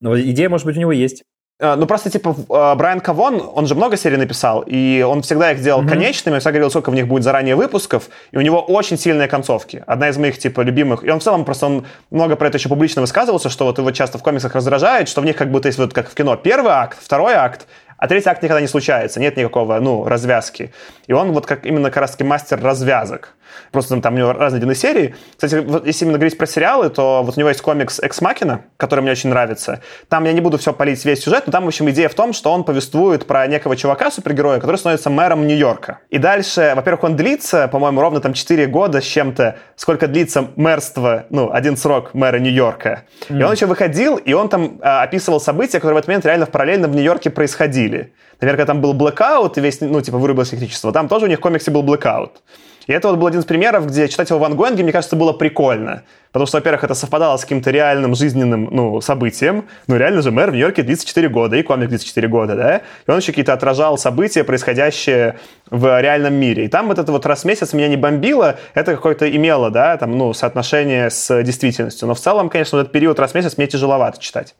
Но 0.00 0.18
идея, 0.18 0.48
может 0.48 0.64
быть, 0.64 0.76
у 0.76 0.80
него 0.80 0.92
есть. 0.92 1.24
А, 1.60 1.74
ну, 1.74 1.86
просто, 1.86 2.08
типа, 2.08 2.36
а, 2.50 2.74
Брайан 2.76 3.00
Кавон, 3.00 3.42
он 3.52 3.66
же 3.66 3.74
много 3.74 3.96
серий 3.96 4.16
написал, 4.16 4.62
и 4.64 5.02
он 5.02 5.22
всегда 5.22 5.50
их 5.50 5.60
делал 5.60 5.82
mm-hmm. 5.82 5.88
конечными, 5.88 6.38
всегда 6.38 6.52
говорил, 6.52 6.70
сколько 6.70 6.90
в 6.90 6.94
них 6.94 7.08
будет 7.08 7.24
заранее 7.24 7.56
выпусков, 7.56 8.10
и 8.30 8.38
у 8.38 8.40
него 8.42 8.60
очень 8.60 8.96
сильные 8.96 9.26
концовки. 9.26 9.82
Одна 9.86 10.08
из 10.08 10.16
моих, 10.18 10.38
типа, 10.38 10.60
любимых. 10.60 11.02
И 11.02 11.10
он 11.10 11.18
в 11.18 11.24
целом 11.24 11.44
просто, 11.44 11.66
он 11.66 11.86
много 12.10 12.36
про 12.36 12.46
это 12.46 12.58
еще 12.58 12.68
публично 12.68 13.02
высказывался, 13.02 13.48
что 13.48 13.64
вот 13.64 13.78
его 13.78 13.90
часто 13.90 14.18
в 14.18 14.22
комиксах 14.22 14.54
раздражает, 14.54 15.08
что 15.08 15.20
в 15.20 15.24
них 15.24 15.34
как 15.34 15.50
будто 15.50 15.66
есть 15.66 15.78
вот 15.78 15.92
как 15.92 16.08
в 16.08 16.14
кино 16.14 16.36
первый 16.36 16.70
акт, 16.70 16.98
второй 17.02 17.34
акт, 17.34 17.66
а 17.98 18.08
третий 18.08 18.30
акт 18.30 18.42
никогда 18.42 18.60
не 18.60 18.68
случается, 18.68 19.20
нет 19.20 19.36
никакого, 19.36 19.78
ну, 19.80 20.04
развязки. 20.04 20.72
И 21.06 21.12
он 21.12 21.32
вот 21.32 21.46
как 21.46 21.66
именно 21.66 21.90
как 21.90 21.98
раз 21.98 22.18
мастер 22.20 22.60
развязок. 22.62 23.34
Просто 23.72 24.00
там 24.00 24.14
у 24.14 24.18
него 24.18 24.32
разные 24.32 24.60
длины 24.60 24.74
серии. 24.74 25.14
Кстати, 25.32 25.56
вот 25.56 25.86
если 25.86 26.04
именно 26.04 26.18
говорить 26.18 26.38
про 26.38 26.46
сериалы, 26.46 26.90
то 26.90 27.22
вот 27.22 27.36
у 27.36 27.40
него 27.40 27.48
есть 27.48 27.60
комикс 27.60 28.00
«Экс 28.00 28.20
Макина», 28.20 28.62
который 28.76 29.00
мне 29.00 29.12
очень 29.12 29.30
нравится. 29.30 29.80
Там 30.08 30.24
я 30.24 30.32
не 30.32 30.40
буду 30.40 30.58
все 30.58 30.72
полить 30.72 31.04
весь 31.04 31.22
сюжет, 31.22 31.44
но 31.46 31.52
там, 31.52 31.64
в 31.64 31.68
общем, 31.68 31.88
идея 31.90 32.08
в 32.08 32.14
том, 32.14 32.32
что 32.32 32.52
он 32.52 32.64
повествует 32.64 33.26
про 33.26 33.46
некого 33.46 33.76
чувака, 33.76 34.10
супергероя, 34.10 34.60
который 34.60 34.76
становится 34.76 35.10
мэром 35.10 35.46
Нью-Йорка. 35.46 36.00
И 36.10 36.18
дальше, 36.18 36.72
во-первых, 36.76 37.04
он 37.04 37.16
длится, 37.16 37.68
по-моему, 37.68 38.00
ровно 38.00 38.20
там 38.20 38.32
4 38.32 38.66
года 38.66 39.00
с 39.00 39.04
чем-то, 39.04 39.56
сколько 39.76 40.06
длится 40.06 40.48
мэрство, 40.56 41.26
ну, 41.30 41.50
один 41.52 41.76
срок 41.76 42.14
мэра 42.14 42.38
Нью-Йорка. 42.38 43.04
Mm. 43.28 43.40
И 43.40 43.42
он 43.42 43.52
еще 43.52 43.66
выходил, 43.66 44.16
и 44.16 44.32
он 44.32 44.48
там 44.48 44.78
а, 44.82 45.02
описывал 45.02 45.40
события, 45.40 45.78
которые 45.78 45.94
в 45.94 45.98
этот 45.98 46.08
момент 46.08 46.26
реально 46.26 46.46
параллельно 46.46 46.88
в 46.88 46.94
Нью-Йорке 46.94 47.30
происходили. 47.30 47.87
Например, 48.34 48.56
когда 48.56 48.66
там 48.66 48.80
был 48.80 48.92
блэкаут, 48.94 49.58
и 49.58 49.60
весь, 49.60 49.80
ну, 49.80 50.00
типа, 50.00 50.18
вырубилось 50.18 50.52
электричество, 50.52 50.92
там 50.92 51.08
тоже 51.08 51.26
у 51.26 51.28
них 51.28 51.38
в 51.38 51.42
комиксе 51.42 51.70
был 51.70 51.82
блэкаут. 51.82 52.40
И 52.88 52.92
это 52.92 53.08
вот 53.08 53.18
был 53.18 53.26
один 53.26 53.40
из 53.40 53.44
примеров, 53.44 53.86
где 53.86 54.08
читать 54.08 54.30
его 54.30 54.38
в 54.38 54.44
ongoing 54.44 54.74
е, 54.74 54.82
мне 54.82 54.92
кажется, 54.92 55.14
было 55.14 55.34
прикольно. 55.34 56.04
Потому 56.32 56.46
что, 56.46 56.56
во-первых, 56.56 56.84
это 56.84 56.94
совпадало 56.94 57.36
с 57.36 57.42
каким-то 57.42 57.70
реальным 57.70 58.14
жизненным 58.14 58.68
ну, 58.70 59.00
событием. 59.02 59.66
Ну, 59.88 59.96
реально 59.98 60.22
же 60.22 60.30
мэр 60.30 60.50
в 60.50 60.54
Нью-Йорке 60.54 60.82
длится 60.82 61.06
4 61.06 61.28
года, 61.28 61.56
и 61.56 61.62
комик 61.62 61.90
длится 61.90 62.06
4 62.06 62.28
года, 62.28 62.56
да? 62.56 62.76
И 62.78 63.10
он 63.10 63.18
еще 63.18 63.32
какие-то 63.32 63.52
отражал 63.52 63.98
события, 63.98 64.42
происходящие 64.42 65.38
в 65.70 66.00
реальном 66.00 66.32
мире. 66.34 66.64
И 66.64 66.68
там 66.68 66.88
вот 66.88 66.98
это 66.98 67.12
вот 67.12 67.26
раз 67.26 67.42
в 67.42 67.44
месяц 67.44 67.74
меня 67.74 67.88
не 67.88 67.98
бомбило, 67.98 68.56
это 68.72 68.94
какое-то 68.94 69.28
имело, 69.28 69.70
да, 69.70 69.98
там, 69.98 70.16
ну, 70.16 70.32
соотношение 70.32 71.10
с 71.10 71.42
действительностью. 71.42 72.08
Но 72.08 72.14
в 72.14 72.20
целом, 72.20 72.48
конечно, 72.48 72.78
вот 72.78 72.82
этот 72.84 72.92
период 72.92 73.20
раз 73.20 73.32
в 73.32 73.34
месяц 73.34 73.58
мне 73.58 73.66
тяжеловато 73.66 74.18
читать. 74.18 74.54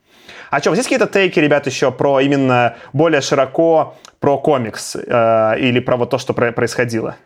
А 0.51 0.61
что, 0.61 0.75
здесь 0.75 0.87
какие-то 0.87 1.07
тейки, 1.07 1.39
ребят, 1.41 1.67
еще 1.67 1.91
про 1.93 2.21
именно 2.21 2.77
более 2.93 3.21
широко 3.21 3.95
про 4.21 4.39
комикс 4.39 4.97
э, 4.97 5.55
или 5.59 5.81
про 5.81 5.97
вот 5.97 6.11
то, 6.11 6.19
что 6.19 6.33
происходило? 6.33 7.17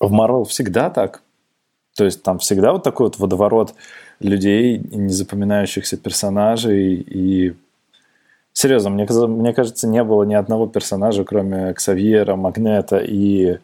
В 0.00 0.12
Marvel 0.12 0.44
всегда 0.44 0.90
так. 0.90 1.22
То 1.96 2.04
есть 2.04 2.22
там 2.22 2.38
всегда 2.38 2.72
вот 2.72 2.84
такой 2.84 3.06
вот 3.06 3.18
водоворот 3.18 3.74
людей, 4.20 4.78
незапоминающихся 4.78 5.96
персонажей. 5.96 6.94
И 6.94 7.56
серьезно, 8.52 8.90
мне, 8.90 9.06
мне 9.10 9.52
кажется, 9.52 9.88
не 9.88 10.04
было 10.04 10.22
ни 10.22 10.34
одного 10.34 10.66
персонажа, 10.68 11.24
кроме 11.24 11.74
Ксавьера, 11.74 12.36
Магнета 12.36 12.98
и 12.98 13.58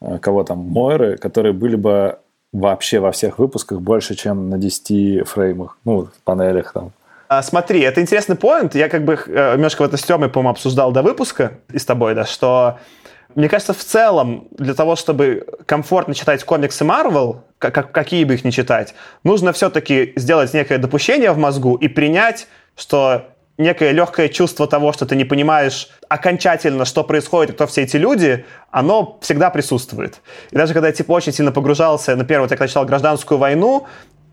э, 0.00 0.18
кого 0.18 0.42
там, 0.42 0.58
Мойры, 0.58 1.18
которые 1.18 1.52
были 1.52 1.76
бы 1.76 2.18
вообще 2.52 2.98
во 2.98 3.12
всех 3.12 3.38
выпусках 3.38 3.80
больше, 3.80 4.14
чем 4.14 4.48
на 4.48 4.58
10 4.58 5.28
фреймах, 5.28 5.78
ну, 5.84 6.08
панелях 6.24 6.72
там. 6.72 6.92
А, 7.28 7.42
смотри, 7.42 7.80
это 7.80 8.00
интересный 8.00 8.36
поинт. 8.36 8.74
Я 8.74 8.88
как 8.88 9.04
бы 9.04 9.18
э, 9.26 9.54
немножко 9.54 9.82
в 9.82 9.84
это 9.84 9.98
с 9.98 10.02
Тёмой, 10.02 10.30
по-моему, 10.30 10.50
обсуждал 10.50 10.92
до 10.92 11.02
выпуска 11.02 11.58
и 11.70 11.78
с 11.78 11.84
тобой, 11.84 12.14
да, 12.14 12.24
что 12.24 12.78
мне 13.34 13.50
кажется, 13.50 13.74
в 13.74 13.84
целом, 13.84 14.48
для 14.52 14.72
того, 14.72 14.96
чтобы 14.96 15.46
комфортно 15.66 16.14
читать 16.14 16.42
комиксы 16.44 16.84
Marvel, 16.84 17.40
как, 17.58 17.92
какие 17.92 18.24
бы 18.24 18.34
их 18.34 18.44
ни 18.44 18.50
читать, 18.50 18.94
нужно 19.22 19.52
все-таки 19.52 20.14
сделать 20.16 20.54
некое 20.54 20.78
допущение 20.78 21.32
в 21.32 21.38
мозгу 21.38 21.74
и 21.74 21.88
принять, 21.88 22.48
что 22.74 23.26
некое 23.58 23.90
легкое 23.90 24.28
чувство 24.28 24.66
того, 24.66 24.94
что 24.94 25.04
ты 25.04 25.14
не 25.14 25.24
понимаешь 25.24 25.90
окончательно, 26.08 26.86
что 26.86 27.04
происходит 27.04 27.50
и 27.50 27.52
кто 27.52 27.66
все 27.66 27.82
эти 27.82 27.96
люди, 27.96 28.46
оно 28.70 29.18
всегда 29.20 29.50
присутствует. 29.50 30.20
И 30.50 30.56
даже 30.56 30.72
когда 30.72 30.88
я 30.88 30.94
типа 30.94 31.12
очень 31.12 31.32
сильно 31.32 31.52
погружался, 31.52 32.16
например, 32.16 32.40
вот 32.40 32.50
я 32.50 32.56
когда 32.56 32.68
читал 32.68 32.86
«Гражданскую 32.86 33.36
войну», 33.36 33.86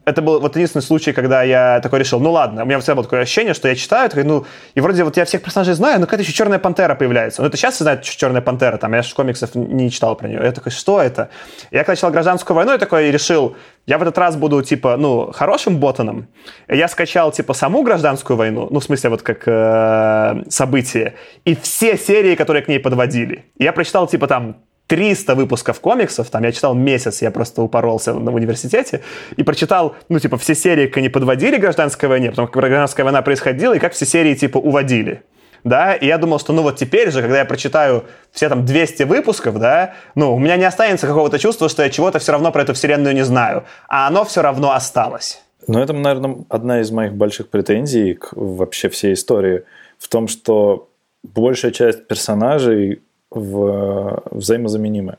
это 0.05 0.21
был 0.21 0.39
вот 0.39 0.55
единственный 0.55 0.83
случай, 0.83 1.11
когда 1.11 1.43
я 1.43 1.79
такой 1.81 1.99
решил, 1.99 2.19
ну 2.19 2.31
ладно, 2.31 2.63
у 2.63 2.65
меня 2.65 2.79
всегда 2.79 2.95
было 2.95 3.03
такое 3.03 3.21
ощущение, 3.21 3.53
что 3.53 3.67
я 3.67 3.75
читаю, 3.75 4.09
такой, 4.09 4.23
ну, 4.23 4.45
и 4.75 4.79
вроде 4.79 5.03
вот 5.03 5.17
я 5.17 5.25
всех 5.25 5.41
персонажей 5.41 5.73
знаю, 5.73 5.99
но 5.99 6.05
какая-то 6.05 6.23
еще 6.23 6.33
Черная 6.33 6.59
Пантера 6.59 6.95
появляется. 6.95 7.41
Ну, 7.41 7.47
это 7.47 7.57
сейчас 7.57 7.79
знает, 7.79 8.05
что 8.05 8.17
Черная 8.17 8.41
Пантера, 8.41 8.77
там, 8.77 8.93
я 8.93 9.01
же 9.01 9.13
комиксов 9.15 9.55
не 9.55 9.89
читал 9.89 10.15
про 10.15 10.27
нее. 10.27 10.39
Я 10.43 10.51
такой, 10.51 10.71
что 10.71 11.01
это? 11.01 11.29
Я 11.71 11.83
когда 11.83 11.95
читал 11.95 12.11
Гражданскую 12.11 12.55
войну, 12.55 12.71
я 12.73 12.77
такой 12.77 13.09
решил, 13.11 13.55
я 13.87 13.97
в 13.97 14.01
этот 14.03 14.17
раз 14.17 14.35
буду, 14.35 14.61
типа, 14.61 14.95
ну, 14.97 15.31
хорошим 15.31 15.77
ботаном. 15.77 16.27
Я 16.67 16.87
скачал, 16.87 17.31
типа, 17.31 17.53
саму 17.53 17.81
Гражданскую 17.83 18.37
войну, 18.37 18.67
ну, 18.69 18.79
в 18.79 18.83
смысле, 18.83 19.09
вот 19.09 19.23
как 19.23 19.43
э, 19.47 20.43
событие, 20.49 21.15
и 21.45 21.55
все 21.55 21.97
серии, 21.97 22.35
которые 22.35 22.63
к 22.63 22.67
ней 22.67 22.79
подводили. 22.79 23.45
Я 23.57 23.73
прочитал, 23.73 24.07
типа, 24.07 24.27
там, 24.27 24.57
300 24.87 25.35
выпусков 25.35 25.79
комиксов, 25.79 26.29
там 26.29 26.43
я 26.43 26.51
читал 26.51 26.73
месяц, 26.75 27.21
я 27.21 27.31
просто 27.31 27.61
упоролся 27.61 28.13
в 28.13 28.35
университете, 28.35 29.01
и 29.35 29.43
прочитал, 29.43 29.95
ну, 30.09 30.19
типа, 30.19 30.37
все 30.37 30.55
серии, 30.55 30.87
как 30.87 30.97
они 30.97 31.09
подводили 31.09 31.57
гражданской 31.57 32.07
войне, 32.07 32.29
потом, 32.29 32.47
как 32.47 32.55
гражданская 32.55 33.03
война 33.03 33.21
происходила, 33.21 33.73
и 33.73 33.79
как 33.79 33.93
все 33.93 34.05
серии, 34.05 34.35
типа, 34.35 34.57
уводили. 34.57 35.23
Да, 35.63 35.95
и 35.95 36.05
я 36.05 36.19
думал, 36.19 36.39
что, 36.39 36.53
ну, 36.53 36.61
вот 36.61 36.75
теперь 36.75 37.09
же, 37.09 37.21
когда 37.21 37.39
я 37.39 37.45
прочитаю 37.45 38.05
все 38.31 38.49
там 38.49 38.65
200 38.65 39.03
выпусков, 39.03 39.57
да, 39.57 39.95
ну, 40.13 40.35
у 40.35 40.37
меня 40.37 40.57
не 40.57 40.65
останется 40.65 41.07
какого-то 41.07 41.39
чувства, 41.39 41.69
что 41.69 41.81
я 41.81 41.89
чего-то 41.89 42.19
все 42.19 42.33
равно 42.33 42.51
про 42.51 42.61
эту 42.61 42.75
вселенную 42.75 43.15
не 43.15 43.25
знаю, 43.25 43.63
а 43.87 44.07
оно 44.07 44.25
все 44.25 44.43
равно 44.43 44.73
осталось. 44.73 45.41
Ну, 45.67 45.79
это, 45.79 45.93
наверное, 45.93 46.45
одна 46.49 46.81
из 46.81 46.91
моих 46.91 47.15
больших 47.15 47.49
претензий 47.49 48.13
к 48.13 48.29
вообще 48.33 48.89
всей 48.89 49.13
истории 49.13 49.63
в 49.97 50.07
том, 50.07 50.27
что 50.27 50.89
большая 51.23 51.71
часть 51.71 52.05
персонажей 52.07 53.01
в, 53.35 54.23
взаимозаменимы. 54.31 55.17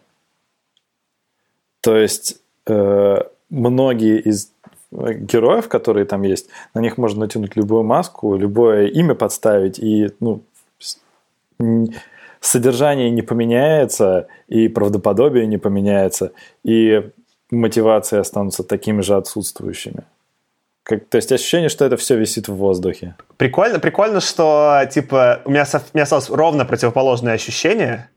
То 1.80 1.96
есть 1.96 2.40
э, 2.66 3.18
многие 3.50 4.18
из 4.20 4.50
героев, 4.90 5.68
которые 5.68 6.06
там 6.06 6.22
есть, 6.22 6.48
на 6.74 6.80
них 6.80 6.98
можно 6.98 7.20
натянуть 7.20 7.56
любую 7.56 7.84
маску, 7.84 8.36
любое 8.36 8.86
имя 8.86 9.14
подставить, 9.14 9.78
и 9.78 10.10
ну, 10.20 10.42
содержание 12.40 13.10
не 13.10 13.22
поменяется, 13.22 14.26
и 14.48 14.68
правдоподобие 14.68 15.46
не 15.46 15.58
поменяется, 15.58 16.32
и 16.64 17.10
мотивации 17.50 18.18
останутся 18.18 18.64
такими 18.64 19.02
же 19.02 19.16
отсутствующими. 19.16 20.04
Как, 20.88 21.08
то 21.08 21.16
есть 21.16 21.32
ощущение, 21.32 21.68
что 21.68 21.84
это 21.84 21.96
все 21.96 22.16
висит 22.16 22.46
в 22.46 22.54
воздухе. 22.54 23.16
Прикольно, 23.38 23.80
прикольно, 23.80 24.20
что 24.20 24.82
типа 24.88 25.40
у 25.44 25.50
меня, 25.50 25.64
у 25.74 25.96
меня 25.96 26.04
осталось 26.04 26.30
ровно 26.30 26.64
противоположное 26.64 27.34
ощущение, 27.34 28.08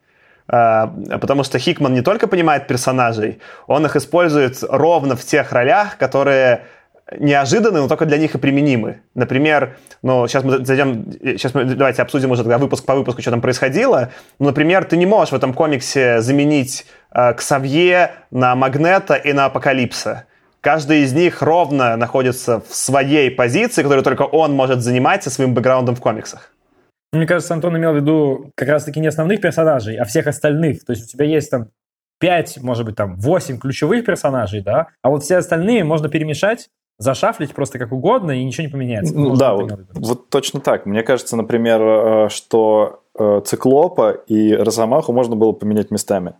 э, 0.47 0.86
потому 1.19 1.43
что 1.43 1.58
Хикман 1.58 1.95
не 1.95 2.03
только 2.03 2.27
понимает 2.27 2.67
персонажей, 2.67 3.39
он 3.65 3.88
их 3.88 3.95
использует 3.95 4.60
ровно 4.62 5.15
в 5.15 5.25
тех 5.25 5.51
ролях, 5.51 5.97
которые 5.97 6.67
неожиданны, 7.17 7.82
но 7.82 7.88
только 7.88 8.05
для 8.05 8.19
них 8.19 8.36
и 8.36 8.38
применимы. 8.38 9.01
Например, 9.15 9.75
ну, 10.03 10.27
сейчас 10.27 10.43
мы 10.43 10.63
зайдем, 10.63 11.12
сейчас 11.23 11.55
мы, 11.55 11.63
давайте 11.65 12.03
обсудим 12.03 12.29
уже 12.29 12.43
тогда 12.43 12.60
выпуск 12.60 12.86
по 12.86 12.93
выпуску, 12.93 13.23
что 13.23 13.32
там 13.32 13.41
происходило. 13.41 14.12
Ну, 14.38 14.45
например, 14.45 14.86
ты 14.86 14.95
не 14.95 15.08
можешь 15.08 15.32
в 15.32 15.36
этом 15.36 15.55
комиксе 15.55 16.21
заменить 16.21 16.86
э, 17.12 17.34
Ксавье 17.34 18.12
на 18.29 18.53
Магнета 18.53 19.15
и 19.15 19.34
на 19.34 19.45
Апокалипса. 19.45 20.25
Каждый 20.61 21.03
из 21.03 21.13
них 21.13 21.41
ровно 21.41 21.95
находится 21.95 22.61
в 22.67 22.75
своей 22.75 23.31
позиции, 23.31 23.81
которую 23.81 24.03
только 24.03 24.23
он 24.23 24.53
может 24.53 24.81
занимать 24.81 25.23
со 25.23 25.29
своим 25.29 25.53
бэкграундом 25.53 25.95
в 25.95 26.01
комиксах. 26.01 26.51
Мне 27.11 27.25
кажется, 27.25 27.53
Антон 27.53 27.77
имел 27.77 27.93
в 27.93 27.95
виду 27.95 28.51
как 28.55 28.67
раз-таки 28.69 28.99
не 28.99 29.07
основных 29.07 29.41
персонажей, 29.41 29.95
а 29.95 30.05
всех 30.05 30.27
остальных. 30.27 30.85
То 30.85 30.91
есть 30.91 31.05
у 31.05 31.07
тебя 31.07 31.25
есть 31.25 31.49
там 31.49 31.69
5, 32.19 32.61
может 32.61 32.85
быть, 32.85 32.95
там 32.95 33.15
8 33.15 33.57
ключевых 33.57 34.05
персонажей, 34.05 34.61
да, 34.61 34.87
а 35.01 35.09
вот 35.09 35.23
все 35.23 35.37
остальные 35.37 35.85
можно 35.85 36.09
перемешать, 36.09 36.69
зашафлить 36.99 37.53
просто 37.53 37.79
как 37.79 37.93
угодно, 37.93 38.31
и 38.31 38.43
ничего 38.43 38.67
не 38.67 38.71
поменяется. 38.71 39.15
Ну, 39.15 39.35
да, 39.35 39.53
вот, 39.55 39.71
вот 39.93 40.29
точно 40.29 40.59
так. 40.59 40.85
Мне 40.85 41.01
кажется, 41.01 41.37
например, 41.37 41.81
э, 41.81 42.29
что 42.29 43.03
э, 43.17 43.41
Циклопа 43.45 44.11
и 44.11 44.53
Росомаху 44.53 45.13
можно 45.13 45.35
было 45.37 45.53
поменять 45.53 45.91
местами. 45.91 46.33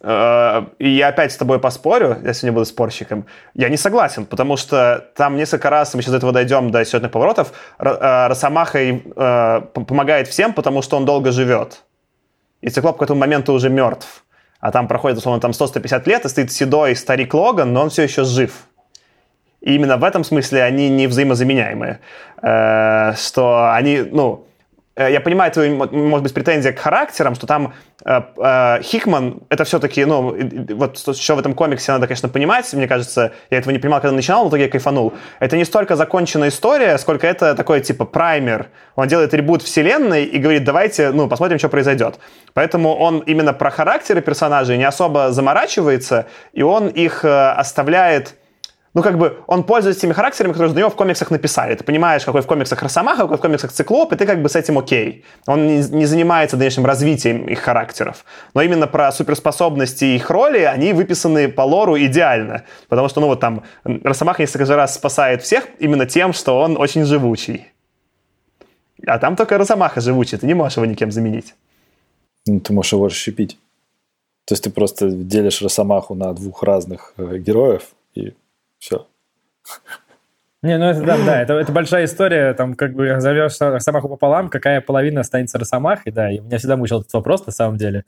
Э, 0.00 0.66
и 0.78 0.88
я 0.88 1.08
опять 1.08 1.32
с 1.32 1.36
тобой 1.36 1.58
поспорю, 1.58 2.18
я 2.22 2.32
сегодня 2.34 2.52
буду 2.52 2.66
спорщиком. 2.66 3.26
Я 3.54 3.68
не 3.68 3.76
согласен, 3.76 4.26
потому 4.26 4.56
что 4.56 5.06
там 5.16 5.36
несколько 5.36 5.70
раз, 5.70 5.94
мы 5.94 6.02
сейчас 6.02 6.12
до 6.12 6.18
этого 6.18 6.32
дойдем, 6.32 6.70
до 6.70 6.84
сюжетных 6.84 7.10
поворотов, 7.10 7.52
э, 7.78 8.26
Росомаха 8.28 8.78
э, 8.78 9.60
помогает 9.72 10.28
всем, 10.28 10.52
потому 10.52 10.82
что 10.82 10.96
он 10.96 11.04
долго 11.04 11.32
живет. 11.32 11.82
И 12.60 12.68
Циклоп 12.68 12.98
к 12.98 13.02
этому 13.02 13.20
моменту 13.20 13.52
уже 13.52 13.70
мертв. 13.70 14.24
А 14.60 14.72
там 14.72 14.88
проходит, 14.88 15.18
условно, 15.18 15.40
там 15.40 15.52
100-150 15.52 16.08
лет, 16.08 16.24
и 16.24 16.28
стоит 16.28 16.52
седой 16.52 16.96
старик 16.96 17.34
Логан, 17.34 17.72
но 17.72 17.82
он 17.82 17.90
все 17.90 18.02
еще 18.02 18.24
жив. 18.24 18.52
И 19.60 19.74
именно 19.74 19.96
в 19.96 20.04
этом 20.04 20.24
смысле 20.24 20.62
они 20.62 20.88
не 20.88 21.06
взаимозаменяемые. 21.06 22.00
Что 22.38 23.72
они, 23.72 23.98
ну, 24.00 24.46
я 25.02 25.20
понимаю 25.20 25.52
твою, 25.52 25.76
может 25.76 26.22
быть, 26.22 26.32
претензия 26.32 26.72
к 26.72 26.78
характерам, 26.78 27.34
что 27.34 27.46
там 27.46 27.74
э, 28.04 28.20
э, 28.38 28.82
Хикман, 28.82 29.42
это 29.50 29.64
все-таки, 29.64 30.04
ну, 30.06 30.34
вот 30.74 30.98
что 30.98 31.34
в 31.34 31.38
этом 31.38 31.54
комиксе 31.54 31.92
надо, 31.92 32.06
конечно, 32.06 32.30
понимать, 32.30 32.72
мне 32.72 32.88
кажется, 32.88 33.32
я 33.50 33.58
этого 33.58 33.72
не 33.72 33.78
понимал, 33.78 34.00
когда 34.00 34.16
начинал, 34.16 34.44
но 34.44 34.46
в 34.46 34.48
итоге 34.50 34.64
я 34.64 34.70
кайфанул. 34.70 35.12
Это 35.38 35.56
не 35.58 35.64
столько 35.64 35.96
законченная 35.96 36.48
история, 36.48 36.96
сколько 36.96 37.26
это 37.26 37.54
такой, 37.54 37.82
типа, 37.82 38.06
праймер. 38.06 38.68
Он 38.94 39.06
делает 39.06 39.34
ребут 39.34 39.62
вселенной 39.62 40.24
и 40.24 40.38
говорит, 40.38 40.64
давайте, 40.64 41.10
ну, 41.10 41.28
посмотрим, 41.28 41.58
что 41.58 41.68
произойдет. 41.68 42.18
Поэтому 42.54 42.94
он 42.96 43.18
именно 43.18 43.52
про 43.52 43.70
характеры 43.70 44.22
персонажей 44.22 44.78
не 44.78 44.84
особо 44.84 45.30
заморачивается, 45.30 46.26
и 46.54 46.62
он 46.62 46.88
их 46.88 47.22
э, 47.22 47.50
оставляет 47.50 48.34
ну, 48.96 49.02
как 49.02 49.18
бы, 49.18 49.36
он 49.46 49.62
пользуется 49.62 50.00
теми 50.00 50.14
характерами, 50.14 50.52
которые 50.52 50.72
за 50.72 50.78
него 50.78 50.88
в 50.88 50.94
комиксах 50.94 51.30
написали. 51.30 51.74
Ты 51.74 51.84
понимаешь, 51.84 52.24
какой 52.24 52.40
в 52.40 52.46
комиксах 52.46 52.82
Росомаха, 52.82 53.24
какой 53.24 53.36
в 53.36 53.40
комиксах 53.42 53.70
Циклоп, 53.70 54.14
и 54.14 54.16
ты 54.16 54.24
как 54.24 54.40
бы 54.40 54.48
с 54.48 54.56
этим 54.56 54.78
окей. 54.78 55.22
Он 55.46 55.66
не, 55.66 55.86
не 55.90 56.06
занимается 56.06 56.56
дальнейшим 56.56 56.86
развитием 56.86 57.46
их 57.46 57.58
характеров. 57.58 58.24
Но 58.54 58.62
именно 58.62 58.86
про 58.86 59.12
суперспособности 59.12 60.06
и 60.06 60.16
их 60.16 60.30
роли, 60.30 60.60
они 60.60 60.94
выписаны 60.94 61.48
по 61.48 61.60
лору 61.60 61.98
идеально. 61.98 62.62
Потому 62.88 63.10
что, 63.10 63.20
ну, 63.20 63.26
вот 63.26 63.38
там, 63.38 63.64
Росомаха 63.84 64.40
несколько 64.40 64.64
раз 64.74 64.94
спасает 64.94 65.42
всех 65.42 65.68
именно 65.78 66.06
тем, 66.06 66.32
что 66.32 66.58
он 66.58 66.78
очень 66.78 67.04
живучий. 67.04 67.66
А 69.06 69.18
там 69.18 69.36
только 69.36 69.58
Росомаха 69.58 70.00
живучий, 70.00 70.38
ты 70.38 70.46
не 70.46 70.54
можешь 70.54 70.78
его 70.78 70.86
никем 70.86 71.10
заменить. 71.10 71.54
Ну, 72.46 72.60
ты 72.60 72.72
можешь 72.72 72.94
его 72.94 73.08
расщепить. 73.08 73.58
То 74.46 74.54
есть 74.54 74.64
ты 74.64 74.70
просто 74.70 75.10
делишь 75.10 75.60
Росомаху 75.60 76.14
на 76.14 76.32
двух 76.32 76.62
разных 76.62 77.12
э, 77.18 77.36
героев, 77.36 77.90
все. 78.86 79.06
Не, 80.62 80.78
ну 80.78 80.86
это 80.86 81.02
да, 81.02 81.16
да, 81.24 81.42
это, 81.42 81.52
это 81.54 81.72
большая 81.72 82.06
история, 82.06 82.54
там 82.54 82.74
как 82.74 82.94
бы 82.94 83.08
разовьешь 83.08 83.56
Росомаху 83.60 84.08
пополам, 84.08 84.48
какая 84.48 84.80
половина 84.80 85.20
останется 85.20 85.58
Росомахой, 85.58 86.12
да, 86.12 86.30
и 86.30 86.40
меня 86.40 86.58
всегда 86.58 86.76
мучил 86.76 87.00
этот 87.00 87.12
вопрос 87.12 87.44
на 87.46 87.52
самом 87.52 87.76
деле. 87.76 88.04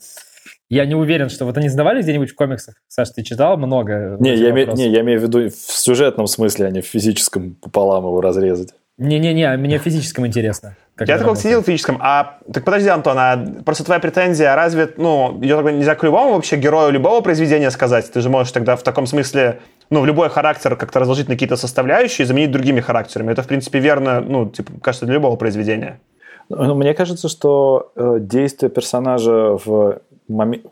Я 0.68 0.86
не 0.86 0.94
уверен, 0.94 1.28
что 1.28 1.44
вот 1.44 1.56
они 1.56 1.68
задавали 1.68 2.02
где-нибудь 2.02 2.30
в 2.30 2.34
комиксах? 2.34 2.76
Саша, 2.88 3.12
ты 3.14 3.22
читал 3.22 3.56
много? 3.58 4.16
Не, 4.18 4.34
я, 4.34 4.50
име, 4.50 4.66
не 4.66 4.88
я 4.88 5.00
имею 5.00 5.20
в 5.20 5.22
виду 5.22 5.48
в 5.48 5.52
сюжетном 5.52 6.26
смысле, 6.26 6.66
а 6.66 6.70
не 6.70 6.80
в 6.80 6.86
физическом 6.86 7.54
пополам 7.54 8.04
его 8.04 8.20
разрезать. 8.20 8.74
Не-не-не, 8.96 9.56
мне 9.56 9.78
в 9.78 9.82
физическом 9.82 10.26
интересно. 10.26 10.76
Как 10.98 11.06
я 11.06 11.16
такого 11.16 11.37
ценил 11.37 11.62
в 11.62 11.64
физическом. 11.64 11.98
А, 12.00 12.38
так 12.52 12.64
подожди, 12.64 12.88
Антон, 12.88 13.16
а 13.18 13.37
просто 13.64 13.84
твоя 13.84 14.00
претензия, 14.00 14.56
разве, 14.56 14.92
ну, 14.96 15.40
ее 15.40 15.62
нельзя 15.62 15.94
к 15.94 16.02
любому 16.02 16.34
вообще 16.34 16.56
герою 16.56 16.90
любого 16.90 17.20
произведения 17.20 17.70
сказать? 17.70 18.11
Ты 18.11 18.20
же 18.20 18.28
можешь 18.28 18.50
тогда 18.50 18.74
в 18.74 18.82
таком 18.82 19.06
смысле, 19.06 19.61
ну, 19.90 20.00
в 20.00 20.06
любой 20.06 20.28
характер 20.28 20.74
как-то 20.74 20.98
разложить 20.98 21.28
на 21.28 21.37
какие-то 21.37 21.54
составляющие 21.56 22.24
и 22.24 22.26
заменить 22.26 22.50
другими 22.50 22.80
характерами. 22.80 23.30
Это, 23.30 23.44
в 23.44 23.46
принципе, 23.46 23.78
верно, 23.78 24.20
ну, 24.20 24.48
типа, 24.48 24.72
кажется, 24.82 25.06
для 25.06 25.14
любого 25.14 25.37
произведения. 25.37 26.00
Ну, 26.48 26.74
мне 26.74 26.94
кажется, 26.94 27.28
что 27.28 27.92
э, 27.94 28.16
действия 28.18 28.68
персонажа 28.68 29.56
в 29.64 30.00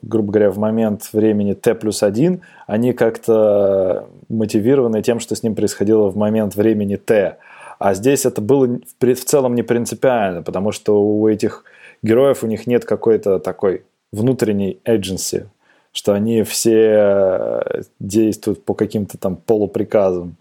грубо 0.03 0.33
говоря, 0.33 0.51
в 0.51 0.59
момент 0.59 1.09
времени 1.13 1.55
Т 1.55 1.75
плюс 1.75 2.03
один, 2.03 2.43
они 2.67 2.93
как-то 2.93 4.07
мотивированы 4.29 5.03
тем, 5.03 5.19
что 5.19 5.35
с 5.35 5.43
ним 5.43 5.55
происходило 5.55 6.11
в 6.11 6.17
момент 6.17 6.57
времени 6.57 6.97
Т. 6.97 7.39
А 7.79 7.95
здесь 7.95 8.25
это 8.25 8.41
было 8.41 8.79
в 9.01 9.15
целом 9.25 9.55
не 9.55 9.63
принципиально, 9.63 10.43
потому 10.43 10.73
что 10.73 11.03
у 11.03 11.29
этих 11.29 11.65
героев 12.03 12.43
у 12.43 12.47
них 12.47 12.67
нет 12.67 12.85
какой-то 12.85 13.39
такой 13.39 13.83
внутренней 14.13 14.79
agency, 14.87 15.47
что 15.93 16.13
они 16.13 16.43
все 16.43 16.91
э, 16.95 17.83
действуют 18.01 18.65
по 18.65 18.75
каким-то 18.75 19.19
там 19.19 19.37
полуприказам. 19.37 20.37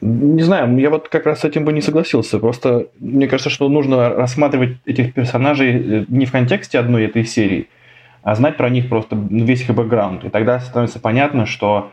Не 0.00 0.42
знаю, 0.42 0.78
я 0.78 0.88
вот 0.88 1.08
как 1.08 1.26
раз 1.26 1.40
с 1.40 1.44
этим 1.44 1.66
бы 1.66 1.72
не 1.74 1.82
согласился. 1.82 2.38
Просто 2.38 2.86
мне 2.98 3.28
кажется, 3.28 3.50
что 3.50 3.68
нужно 3.68 4.08
рассматривать 4.10 4.78
этих 4.86 5.12
персонажей 5.12 6.00
э, 6.00 6.04
не 6.08 6.24
в 6.24 6.32
контексте 6.32 6.78
одной 6.78 7.04
этой 7.04 7.24
серии, 7.24 7.68
а 8.22 8.34
знать 8.34 8.56
про 8.56 8.70
них 8.70 8.88
просто 8.88 9.18
весь 9.30 9.62
их 9.62 9.74
бэкграунд. 9.74 10.24
И 10.24 10.30
тогда 10.30 10.60
становится 10.60 11.00
понятно, 11.00 11.44
что 11.44 11.90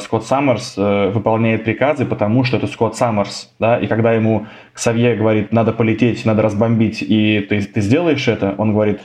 Скотт 0.00 0.24
Саммерс 0.24 0.74
э, 0.76 1.10
выполняет 1.10 1.64
приказы, 1.64 2.04
потому 2.04 2.42
что 2.44 2.56
это 2.56 2.66
Скотт 2.66 2.96
Саммерс, 2.96 3.52
да, 3.58 3.78
и 3.78 3.86
когда 3.86 4.12
ему 4.12 4.46
Ксавье 4.72 5.14
говорит, 5.14 5.52
надо 5.52 5.72
полететь, 5.72 6.24
надо 6.24 6.42
разбомбить, 6.42 7.02
и 7.02 7.46
ты, 7.48 7.62
ты 7.62 7.80
сделаешь 7.80 8.26
это, 8.26 8.54
он 8.58 8.72
говорит, 8.72 9.00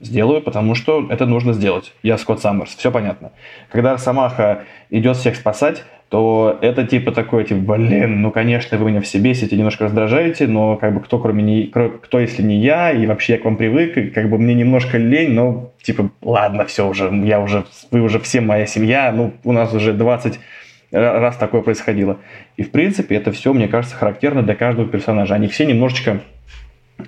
сделаю, 0.00 0.40
потому 0.40 0.74
что 0.74 1.06
это 1.10 1.26
нужно 1.26 1.52
сделать. 1.52 1.92
Я 2.02 2.16
Скотт 2.16 2.40
Саммерс, 2.40 2.74
все 2.76 2.92
понятно. 2.92 3.32
Когда 3.70 3.92
Росомаха 3.92 4.64
идет 4.90 5.16
всех 5.16 5.34
спасать, 5.34 5.84
то 6.08 6.58
это 6.60 6.86
типа 6.86 7.12
такой, 7.12 7.44
типа, 7.44 7.74
блин, 7.74 8.22
ну, 8.22 8.30
конечно, 8.30 8.78
вы 8.78 8.90
меня 8.90 9.00
все 9.00 9.18
бесите, 9.18 9.56
немножко 9.56 9.84
раздражаете, 9.84 10.46
но 10.46 10.76
как 10.76 10.94
бы 10.94 11.00
кто, 11.00 11.18
кроме 11.18 11.42
не, 11.42 11.66
кто, 11.66 12.20
если 12.20 12.42
не 12.42 12.58
я, 12.58 12.92
и 12.92 13.06
вообще 13.06 13.34
я 13.34 13.38
к 13.38 13.44
вам 13.44 13.56
привык, 13.56 13.96
и 13.96 14.10
как 14.10 14.30
бы 14.30 14.38
мне 14.38 14.54
немножко 14.54 14.98
лень, 14.98 15.32
но 15.32 15.72
типа, 15.82 16.10
ладно, 16.22 16.66
все 16.66 16.86
уже, 16.88 17.10
я 17.24 17.40
уже, 17.40 17.64
вы 17.90 18.00
уже 18.00 18.20
все 18.20 18.40
моя 18.40 18.66
семья, 18.66 19.12
ну, 19.12 19.32
у 19.44 19.52
нас 19.52 19.72
уже 19.74 19.92
20 19.92 20.38
раз 20.94 21.36
такое 21.36 21.62
происходило. 21.62 22.18
И, 22.56 22.62
в 22.62 22.70
принципе, 22.70 23.16
это 23.16 23.32
все, 23.32 23.52
мне 23.52 23.68
кажется, 23.68 23.96
характерно 23.96 24.42
для 24.42 24.54
каждого 24.54 24.88
персонажа. 24.88 25.34
Они 25.34 25.48
все 25.48 25.66
немножечко... 25.66 26.20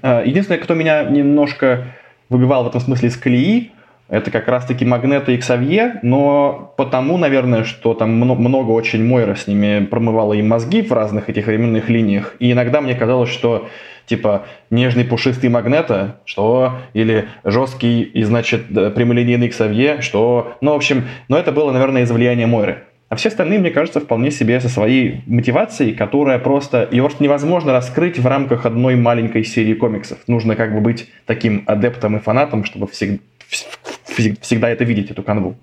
А, 0.03 0.23
единственное, 0.25 0.61
кто 0.61 0.75
меня 0.75 1.05
немножко 1.05 1.87
выбивал 2.29 2.65
в 2.65 2.69
этом 2.69 2.81
смысле 2.81 3.09
из 3.09 3.17
колеи, 3.17 3.71
это 4.09 4.31
как 4.31 4.47
раз-таки 4.49 4.85
Магнета 4.85 5.33
и 5.33 5.37
Ксавье, 5.37 5.99
но 6.03 6.73
потому, 6.77 7.19
наверное, 7.19 7.65
что 7.65 7.95
там 7.95 8.13
много 8.13 8.71
очень 8.71 9.05
Мойра 9.05 9.35
с 9.35 9.47
ними 9.47 9.85
промывала 9.85 10.33
им 10.35 10.49
мозги 10.49 10.83
в 10.83 10.93
разных 10.93 11.29
этих 11.29 11.47
временных 11.47 11.89
линиях. 11.89 12.37
И 12.39 12.53
иногда 12.53 12.81
мне 12.81 12.95
казалось, 12.95 13.31
что 13.31 13.69
типа 14.07 14.47
нежный 14.71 15.05
пушистый 15.05 15.51
Магнета, 15.51 16.21
что, 16.25 16.79
или 16.95 17.29
жесткий 17.45 18.03
и, 18.03 18.23
значит, 18.23 18.69
прямолинейный 18.69 19.49
Ксавье, 19.49 20.01
что, 20.01 20.57
ну, 20.61 20.73
в 20.73 20.77
общем, 20.77 21.05
но 21.29 21.37
это 21.37 21.51
было, 21.51 21.73
наверное, 21.73 22.03
из 22.03 22.11
влияния 22.11 22.47
Мойры. 22.47 22.85
А 23.09 23.15
все 23.15 23.29
остальные, 23.29 23.61
мне 23.61 23.71
кажется, 23.71 24.01
вполне 24.01 24.33
себе 24.33 24.61
со 24.61 24.69
своей 24.69 25.23
мотивацией, 25.27 25.95
которая 25.95 26.41
просто... 26.41 26.89
Ее 26.91 27.05
просто 27.05 27.23
невозможно 27.23 27.73
раскрыть 27.73 28.19
в 28.19 28.27
рамках 28.27 28.67
одной 28.67 28.97
маленькой 28.97 29.45
серии 29.45 29.75
комиксов. 29.75 30.19
Нужно 30.27 30.57
как 30.57 30.75
бы 30.75 30.81
быть 30.81 31.09
таким 31.25 31.63
адептом 31.67 32.17
и 32.17 32.21
фанатом, 32.21 32.65
чтобы 32.65 32.89
всегда 32.89 33.19
всегда 34.41 34.69
это 34.69 34.85
видеть, 34.85 35.11
эту 35.11 35.23
канву. 35.23 35.57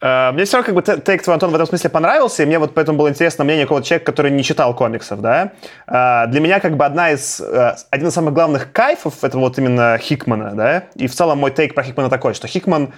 Uh, 0.00 0.30
мне 0.32 0.44
все 0.44 0.58
равно 0.58 0.66
как 0.66 0.74
бы 0.76 1.02
тейк 1.02 1.24
твой, 1.24 1.34
Антон, 1.34 1.50
в 1.50 1.54
этом 1.56 1.66
смысле 1.66 1.90
понравился, 1.90 2.44
и 2.44 2.46
мне 2.46 2.60
вот 2.60 2.72
поэтому 2.72 2.96
было 2.98 3.08
интересно 3.08 3.42
мнение 3.42 3.64
какого-то 3.64 3.84
человека, 3.84 4.06
который 4.06 4.30
не 4.30 4.44
читал 4.44 4.72
комиксов, 4.72 5.20
да. 5.20 5.50
Uh, 5.88 6.28
для 6.28 6.40
меня 6.40 6.60
как 6.60 6.76
бы 6.76 6.84
одна 6.84 7.10
из, 7.10 7.40
uh, 7.40 7.74
один 7.90 8.06
из 8.06 8.14
самых 8.14 8.32
главных 8.32 8.70
кайфов 8.70 9.24
это 9.24 9.36
вот 9.38 9.58
именно 9.58 9.98
Хикмана, 9.98 10.54
да, 10.54 10.84
и 10.94 11.08
в 11.08 11.14
целом 11.16 11.38
мой 11.38 11.50
тейк 11.50 11.74
про 11.74 11.82
Хикмана 11.82 12.10
такой, 12.10 12.34
что 12.34 12.46
Хикман, 12.46 12.92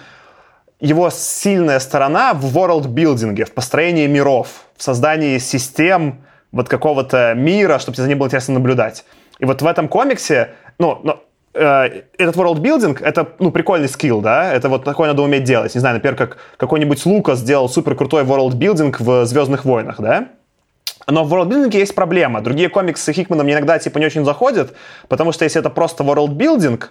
его 0.79 1.09
сильная 1.09 1.79
сторона 1.79 2.35
в 2.35 2.55
world-билдинге, 2.55 3.45
в 3.45 3.53
построении 3.53 4.05
миров, 4.05 4.65
в 4.77 4.83
создании 4.83 5.39
систем 5.39 6.23
вот 6.51 6.69
какого-то 6.69 7.33
мира, 7.35 7.79
чтобы 7.79 7.97
за 7.97 8.07
ним 8.07 8.19
было 8.19 8.27
интересно 8.27 8.55
наблюдать. 8.55 9.05
И 9.39 9.45
вот 9.45 9.63
в 9.63 9.65
этом 9.65 9.87
комиксе, 9.87 10.51
ну, 10.77 10.99
ну 11.03 11.13
Э, 11.13 11.30
этот 11.53 12.35
world-building— 12.35 12.99
это, 13.03 13.33
ну, 13.39 13.51
прикольный 13.51 13.89
скилл, 13.89 14.21
да, 14.21 14.53
это 14.53 14.69
вот 14.69 14.83
такое 14.83 15.07
надо 15.09 15.21
уметь 15.21 15.43
делать. 15.43 15.75
Не 15.75 15.79
знаю, 15.79 15.95
например, 15.95 16.15
как 16.15 16.37
какой-нибудь 16.57 17.05
Лукас 17.05 17.39
сделал 17.39 17.67
супер 17.69 17.95
крутой 17.95 18.23
world-building 18.23 18.95
в 18.99 19.25
«Звездных 19.25 19.65
войнах», 19.65 19.99
да, 19.99 20.29
но 21.07 21.23
в 21.23 21.33
world-building 21.33 21.75
есть 21.75 21.95
проблема. 21.95 22.41
Другие 22.41 22.69
комиксы 22.69 23.11
Хикмана 23.11 23.43
мне 23.43 23.53
иногда 23.53 23.79
типа 23.79 23.97
не 23.97 24.05
очень 24.05 24.23
заходят, 24.23 24.73
потому 25.07 25.31
что 25.31 25.45
если 25.45 25.59
это 25.59 25.69
просто 25.69 26.03
world-building, 26.03 26.83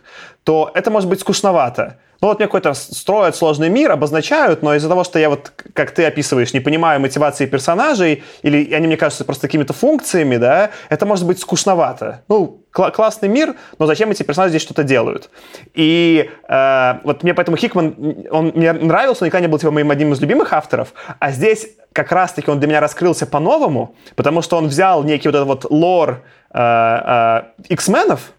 то 0.44 0.70
это 0.74 0.90
может 0.90 1.08
быть 1.08 1.20
скучновато. 1.20 1.98
Ну 2.20 2.28
вот 2.28 2.38
мне 2.38 2.46
какой-то 2.46 2.74
строят 2.74 3.34
сложный 3.34 3.70
мир, 3.70 3.92
обозначают, 3.92 4.62
но 4.62 4.74
из-за 4.74 4.88
того, 4.88 5.04
что 5.04 5.18
я 5.18 5.30
вот, 5.30 5.52
как 5.72 5.92
ты 5.92 6.04
описываешь, 6.04 6.52
не 6.52 6.60
понимаю 6.60 7.00
мотивации 7.00 7.46
персонажей, 7.46 8.22
или 8.42 8.74
они 8.74 8.88
мне 8.88 8.96
кажутся 8.98 9.24
просто 9.24 9.46
какими-то 9.46 9.72
функциями, 9.72 10.36
да, 10.36 10.70
это 10.90 11.06
может 11.06 11.26
быть 11.26 11.38
скучновато. 11.38 12.22
Ну, 12.28 12.59
кл- 12.70 12.90
классный 12.90 13.28
мир, 13.28 13.54
но 13.78 13.86
зачем 13.86 14.10
эти 14.10 14.22
персонажи 14.22 14.50
здесь 14.50 14.62
что-то 14.62 14.82
делают? 14.82 15.30
И 15.74 16.30
э, 16.48 16.94
вот 17.04 17.22
мне 17.22 17.34
поэтому 17.34 17.56
Хикман, 17.56 17.94
он 18.30 18.52
мне 18.54 18.72
нравился, 18.72 19.24
он 19.24 19.26
никогда 19.26 19.46
не 19.46 19.50
был 19.50 19.58
типа, 19.58 19.72
моим 19.72 19.90
одним 19.90 20.12
из 20.12 20.20
любимых 20.20 20.52
авторов, 20.52 20.92
а 21.18 21.30
здесь 21.30 21.68
как 21.92 22.12
раз-таки 22.12 22.50
он 22.50 22.60
для 22.60 22.68
меня 22.68 22.80
раскрылся 22.80 23.26
по-новому, 23.26 23.94
потому 24.16 24.42
что 24.42 24.56
он 24.56 24.68
взял 24.68 25.02
некий 25.02 25.28
вот 25.28 25.34
этот 25.34 25.46
вот 25.46 25.70
лор 25.70 26.22
э, 26.52 26.58
э, 26.58 27.42
X-менов, 27.68 28.32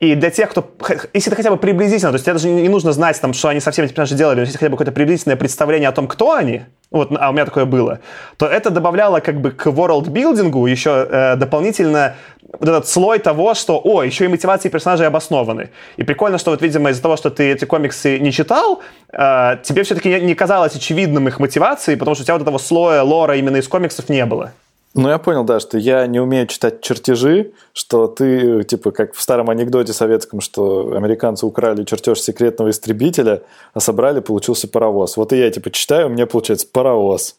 и 0.00 0.14
для 0.14 0.30
тех, 0.30 0.50
кто... 0.50 0.64
Если 1.12 1.28
это 1.28 1.36
хотя 1.36 1.50
бы 1.50 1.56
приблизительно, 1.56 2.12
то 2.12 2.14
есть 2.14 2.24
тебе 2.24 2.34
даже 2.34 2.48
не 2.48 2.68
нужно 2.68 2.92
знать, 2.92 3.20
там, 3.20 3.32
что 3.32 3.48
они 3.48 3.58
со 3.58 3.72
всеми 3.72 3.86
этими 3.86 3.94
персонажами 3.94 4.18
делали, 4.18 4.36
но 4.36 4.40
если 4.42 4.56
хотя 4.56 4.70
бы 4.70 4.76
какое-то 4.76 4.92
приблизительное 4.92 5.36
представление 5.36 5.88
о 5.88 5.92
том, 5.92 6.06
кто 6.06 6.32
они, 6.32 6.62
вот, 6.92 7.10
а 7.18 7.30
у 7.30 7.32
меня 7.32 7.44
такое 7.44 7.64
было, 7.64 7.98
то 8.36 8.46
это 8.46 8.70
добавляло 8.70 9.18
как 9.18 9.40
бы 9.40 9.50
к 9.50 9.66
ворлдбилдингу 9.66 10.66
еще 10.66 11.06
э, 11.10 11.36
дополнительно 11.36 12.14
вот 12.42 12.68
этот 12.68 12.86
слой 12.86 13.18
того, 13.18 13.54
что, 13.54 13.80
о, 13.82 14.04
еще 14.04 14.26
и 14.26 14.28
мотивации 14.28 14.68
персонажей 14.68 15.06
обоснованы. 15.06 15.70
И 15.96 16.04
прикольно, 16.04 16.38
что 16.38 16.52
вот, 16.52 16.62
видимо, 16.62 16.90
из-за 16.90 17.02
того, 17.02 17.16
что 17.16 17.30
ты 17.30 17.52
эти 17.52 17.64
комиксы 17.64 18.20
не 18.20 18.30
читал, 18.30 18.80
э, 19.12 19.56
тебе 19.64 19.82
все-таки 19.82 20.20
не 20.20 20.34
казалось 20.36 20.76
очевидным 20.76 21.26
их 21.26 21.40
мотивации, 21.40 21.96
потому 21.96 22.14
что 22.14 22.22
у 22.22 22.24
тебя 22.24 22.34
вот 22.34 22.42
этого 22.42 22.58
слоя 22.58 23.02
лора 23.02 23.36
именно 23.36 23.56
из 23.56 23.66
комиксов 23.66 24.08
не 24.08 24.24
было. 24.24 24.52
Ну, 24.94 25.08
я 25.08 25.18
понял, 25.18 25.44
да, 25.44 25.60
что 25.60 25.78
я 25.78 26.06
не 26.06 26.18
умею 26.18 26.46
читать 26.46 26.80
чертежи, 26.80 27.52
что 27.72 28.08
ты, 28.08 28.64
типа, 28.64 28.90
как 28.90 29.14
в 29.14 29.20
старом 29.20 29.50
анекдоте 29.50 29.92
советском, 29.92 30.40
что 30.40 30.94
американцы 30.96 31.46
украли 31.46 31.84
чертеж 31.84 32.20
секретного 32.20 32.70
истребителя, 32.70 33.42
а 33.74 33.80
собрали, 33.80 34.20
получился 34.20 34.66
паровоз. 34.66 35.16
Вот 35.16 35.32
и 35.32 35.38
я, 35.38 35.50
типа, 35.50 35.70
читаю, 35.70 36.06
у 36.06 36.10
меня 36.10 36.26
получается 36.26 36.66
паровоз 36.72 37.36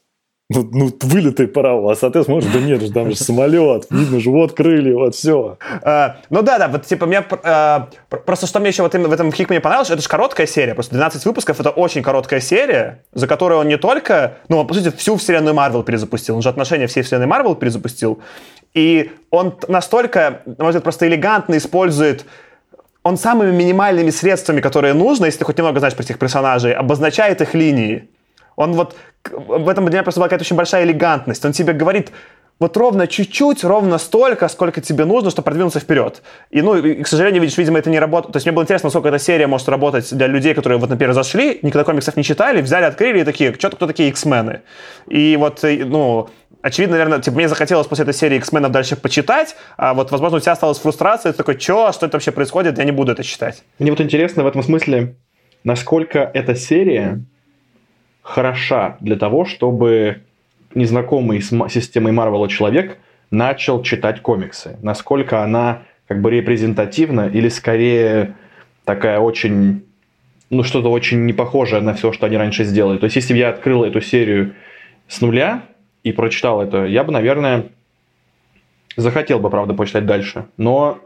ну, 0.51 0.67
ну, 0.73 0.91
вылитый 1.01 1.47
паровоз, 1.47 2.03
а 2.03 2.09
ты 2.09 2.23
смотришь, 2.23 2.51
да 2.51 2.59
нет 2.59 2.81
же, 2.81 2.91
там 2.91 3.11
же 3.11 3.15
самолет, 3.15 3.85
видно 3.91 4.19
же, 4.19 4.31
вот 4.31 4.53
крылья, 4.53 4.95
вот 4.95 5.13
все. 5.13 5.59
А, 5.83 6.17
ну 6.31 6.41
да, 6.41 6.57
да, 6.57 6.67
вот 6.67 6.87
типа 6.87 7.05
мне, 7.05 7.23
а, 7.43 7.89
просто 8.25 8.47
что 8.47 8.59
мне 8.59 8.69
еще 8.69 8.81
вот 8.81 8.95
в 8.95 9.11
этом 9.11 9.31
Хикмане 9.31 9.61
понравилось, 9.61 9.91
это 9.91 10.01
же 10.01 10.09
короткая 10.09 10.47
серия, 10.47 10.73
просто 10.73 10.95
12 10.95 11.23
выпусков, 11.25 11.59
это 11.59 11.69
очень 11.69 12.01
короткая 12.01 12.39
серия, 12.39 13.03
за 13.13 13.27
которую 13.27 13.59
он 13.59 13.67
не 13.67 13.77
только, 13.77 14.37
ну, 14.47 14.65
по 14.65 14.73
сути, 14.73 14.89
всю 14.95 15.17
вселенную 15.17 15.53
Марвел 15.53 15.83
перезапустил, 15.83 16.35
он 16.35 16.41
же 16.41 16.49
отношения 16.49 16.87
всей 16.87 17.03
вселенной 17.03 17.27
Марвел 17.27 17.53
перезапустил, 17.53 18.19
и 18.73 19.11
он 19.29 19.55
настолько, 19.67 20.41
взгляд, 20.45 20.81
просто 20.81 21.07
элегантно 21.07 21.57
использует 21.57 22.25
он 23.03 23.17
самыми 23.17 23.51
минимальными 23.51 24.09
средствами, 24.09 24.61
которые 24.61 24.93
нужно, 24.93 25.25
если 25.25 25.39
ты 25.39 25.45
хоть 25.45 25.57
немного 25.59 25.79
знаешь 25.79 25.95
про 25.95 26.03
этих 26.03 26.17
персонажей, 26.17 26.73
обозначает 26.73 27.39
их 27.41 27.53
линии. 27.53 28.09
Он 28.59 28.73
вот 28.73 28.95
в 29.31 29.69
этом 29.69 29.85
для 29.85 29.93
меня 29.93 30.03
просто 30.03 30.19
была 30.19 30.27
какая-то 30.27 30.43
очень 30.43 30.57
большая 30.57 30.83
элегантность. 30.83 31.45
Он 31.45 31.53
тебе 31.53 31.71
говорит, 31.71 32.11
вот 32.59 32.75
ровно 32.75 33.07
чуть-чуть, 33.07 33.63
ровно 33.63 33.97
столько, 33.97 34.49
сколько 34.49 34.81
тебе 34.81 35.05
нужно, 35.05 35.29
чтобы 35.29 35.45
продвинуться 35.45 35.79
вперед. 35.79 36.21
И, 36.49 36.61
ну, 36.61 36.75
и, 36.75 37.01
к 37.01 37.07
сожалению, 37.07 37.41
видишь, 37.41 37.57
видимо, 37.57 37.79
это 37.79 37.89
не 37.89 37.99
работает. 37.99 38.33
То 38.33 38.37
есть 38.37 38.45
мне 38.45 38.53
было 38.53 38.63
интересно, 38.63 38.87
насколько 38.87 39.07
эта 39.07 39.17
серия 39.17 39.47
может 39.47 39.69
работать 39.69 40.13
для 40.13 40.27
людей, 40.27 40.53
которые 40.53 40.77
вот, 40.77 40.89
например, 40.89 41.13
зашли, 41.13 41.59
никогда 41.61 41.85
комиксов 41.85 42.17
не 42.17 42.23
читали, 42.23 42.61
взяли, 42.61 42.83
открыли 42.83 43.21
и 43.21 43.23
такие, 43.23 43.53
что 43.53 43.69
кто 43.69 43.87
такие 43.87 44.09
X-мены? 44.09 44.59
И 45.07 45.37
вот, 45.37 45.63
ну, 45.63 46.27
очевидно, 46.61 46.97
наверное, 46.97 47.21
типа, 47.21 47.37
мне 47.37 47.47
захотелось 47.47 47.87
после 47.87 48.03
этой 48.03 48.13
серии 48.13 48.35
X-менов 48.39 48.73
дальше 48.73 48.97
почитать, 48.97 49.55
а 49.77 49.93
вот, 49.93 50.11
возможно, 50.11 50.39
у 50.39 50.41
тебя 50.41 50.51
осталась 50.51 50.79
фрустрация, 50.79 51.31
ты 51.31 51.37
такой, 51.37 51.57
что, 51.57 51.93
что 51.93 52.07
это 52.07 52.17
вообще 52.17 52.31
происходит, 52.31 52.77
я 52.77 52.83
не 52.83 52.91
буду 52.91 53.13
это 53.13 53.23
читать. 53.23 53.63
Мне 53.79 53.89
вот 53.89 54.01
интересно 54.01 54.43
в 54.43 54.47
этом 54.47 54.63
смысле, 54.63 55.15
насколько 55.63 56.29
эта 56.33 56.55
серия 56.55 57.23
хороша 58.29 58.97
для 58.99 59.15
того, 59.15 59.45
чтобы 59.45 60.21
незнакомый 60.75 61.41
с 61.41 61.49
системой 61.69 62.11
Марвела 62.11 62.47
человек 62.47 62.99
начал 63.31 63.81
читать 63.81 64.21
комиксы. 64.21 64.77
Насколько 64.83 65.43
она 65.43 65.81
как 66.07 66.21
бы 66.21 66.29
репрезентативна 66.29 67.27
или 67.27 67.49
скорее 67.49 68.35
такая 68.85 69.19
очень, 69.19 69.83
ну 70.51 70.63
что-то 70.63 70.91
очень 70.91 71.25
не 71.25 71.33
похожее 71.33 71.81
на 71.81 71.95
все, 71.95 72.11
что 72.11 72.27
они 72.27 72.37
раньше 72.37 72.65
сделали. 72.65 72.99
То 72.99 73.05
есть 73.05 73.15
если 73.15 73.33
бы 73.33 73.39
я 73.39 73.49
открыл 73.49 73.83
эту 73.83 73.99
серию 73.99 74.53
с 75.07 75.21
нуля 75.21 75.63
и 76.03 76.11
прочитал 76.11 76.61
это, 76.61 76.85
я 76.85 77.03
бы, 77.03 77.11
наверное, 77.11 77.65
захотел 78.95 79.39
бы, 79.39 79.49
правда, 79.49 79.73
почитать 79.73 80.05
дальше. 80.05 80.45
Но 80.55 80.99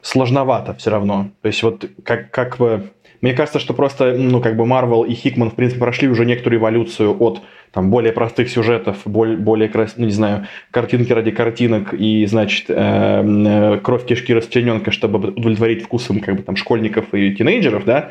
сложновато 0.00 0.74
все 0.74 0.90
равно. 0.90 1.30
То 1.42 1.46
есть 1.46 1.62
вот 1.62 1.84
как, 2.02 2.32
как 2.32 2.56
бы 2.58 2.90
мне 3.22 3.34
кажется, 3.34 3.60
что 3.60 3.72
просто, 3.72 4.14
ну, 4.18 4.40
как 4.40 4.56
бы 4.56 4.66
Марвел 4.66 5.04
и 5.04 5.14
Хикман, 5.14 5.50
в 5.50 5.54
принципе, 5.54 5.78
прошли 5.78 6.08
уже 6.08 6.26
некоторую 6.26 6.60
эволюцию 6.60 7.16
от 7.20 7.40
там 7.70 7.88
более 7.88 8.12
простых 8.12 8.50
сюжетов, 8.50 8.98
более, 9.04 9.36
более 9.36 9.70
ну, 9.96 10.06
не 10.06 10.12
знаю, 10.12 10.46
картинки 10.72 11.12
ради 11.12 11.30
картинок 11.30 11.94
и, 11.94 12.26
значит, 12.26 12.66
э, 12.68 12.74
э, 12.74 13.78
кровь 13.82 14.04
кишки 14.04 14.34
расчлененка, 14.34 14.90
чтобы 14.90 15.30
удовлетворить 15.30 15.84
вкусом, 15.84 16.18
как 16.18 16.36
бы, 16.36 16.42
там, 16.42 16.56
школьников 16.56 17.14
и 17.14 17.32
тинейджеров, 17.32 17.84
да, 17.84 18.10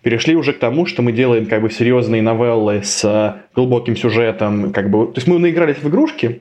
перешли 0.00 0.34
уже 0.34 0.54
к 0.54 0.58
тому, 0.58 0.86
что 0.86 1.02
мы 1.02 1.12
делаем, 1.12 1.44
как 1.44 1.60
бы, 1.60 1.70
серьезные 1.70 2.22
новеллы 2.22 2.82
с 2.82 3.36
глубоким 3.54 3.94
сюжетом, 3.94 4.72
как 4.72 4.90
бы, 4.90 5.06
то 5.06 5.16
есть 5.16 5.28
мы 5.28 5.38
наигрались 5.38 5.76
в 5.76 5.88
игрушки, 5.88 6.40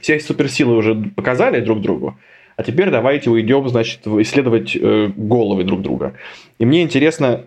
все 0.00 0.18
суперсилы 0.18 0.76
уже 0.76 0.94
показали 0.94 1.60
друг 1.60 1.82
другу, 1.82 2.18
а 2.56 2.62
теперь 2.62 2.90
давайте 2.90 3.30
уйдем, 3.30 3.68
значит, 3.68 4.06
исследовать 4.06 4.76
э, 4.76 5.10
головы 5.16 5.64
друг 5.64 5.82
друга. 5.82 6.14
И 6.58 6.64
мне 6.64 6.82
интересно, 6.82 7.46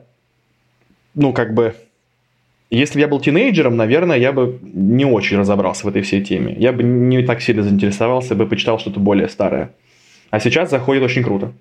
ну, 1.16 1.34
как 1.34 1.54
бы, 1.54 1.76
Если 2.70 2.96
бы 2.96 3.00
я 3.02 3.08
был 3.08 3.22
тинейджером, 3.22 3.78
наверное, 3.78 4.18
я 4.18 4.34
бы 4.34 4.60
не 4.62 5.06
очень 5.06 5.38
разобрался 5.38 5.86
в 5.86 5.90
этой 5.90 6.02
всей 6.02 6.22
теме. 6.22 6.54
Я 6.58 6.74
бы 6.74 6.84
не 6.84 7.24
так 7.24 7.42
сильно 7.42 7.64
заинтересовался, 7.64 8.36
бы 8.36 8.46
почитал 8.46 8.78
что-то 8.80 9.00
более 9.00 9.30
старое. 9.30 9.72
А 10.30 10.40
сейчас 10.40 10.70
заходит 10.70 11.04
очень 11.04 11.24
круто. 11.24 11.54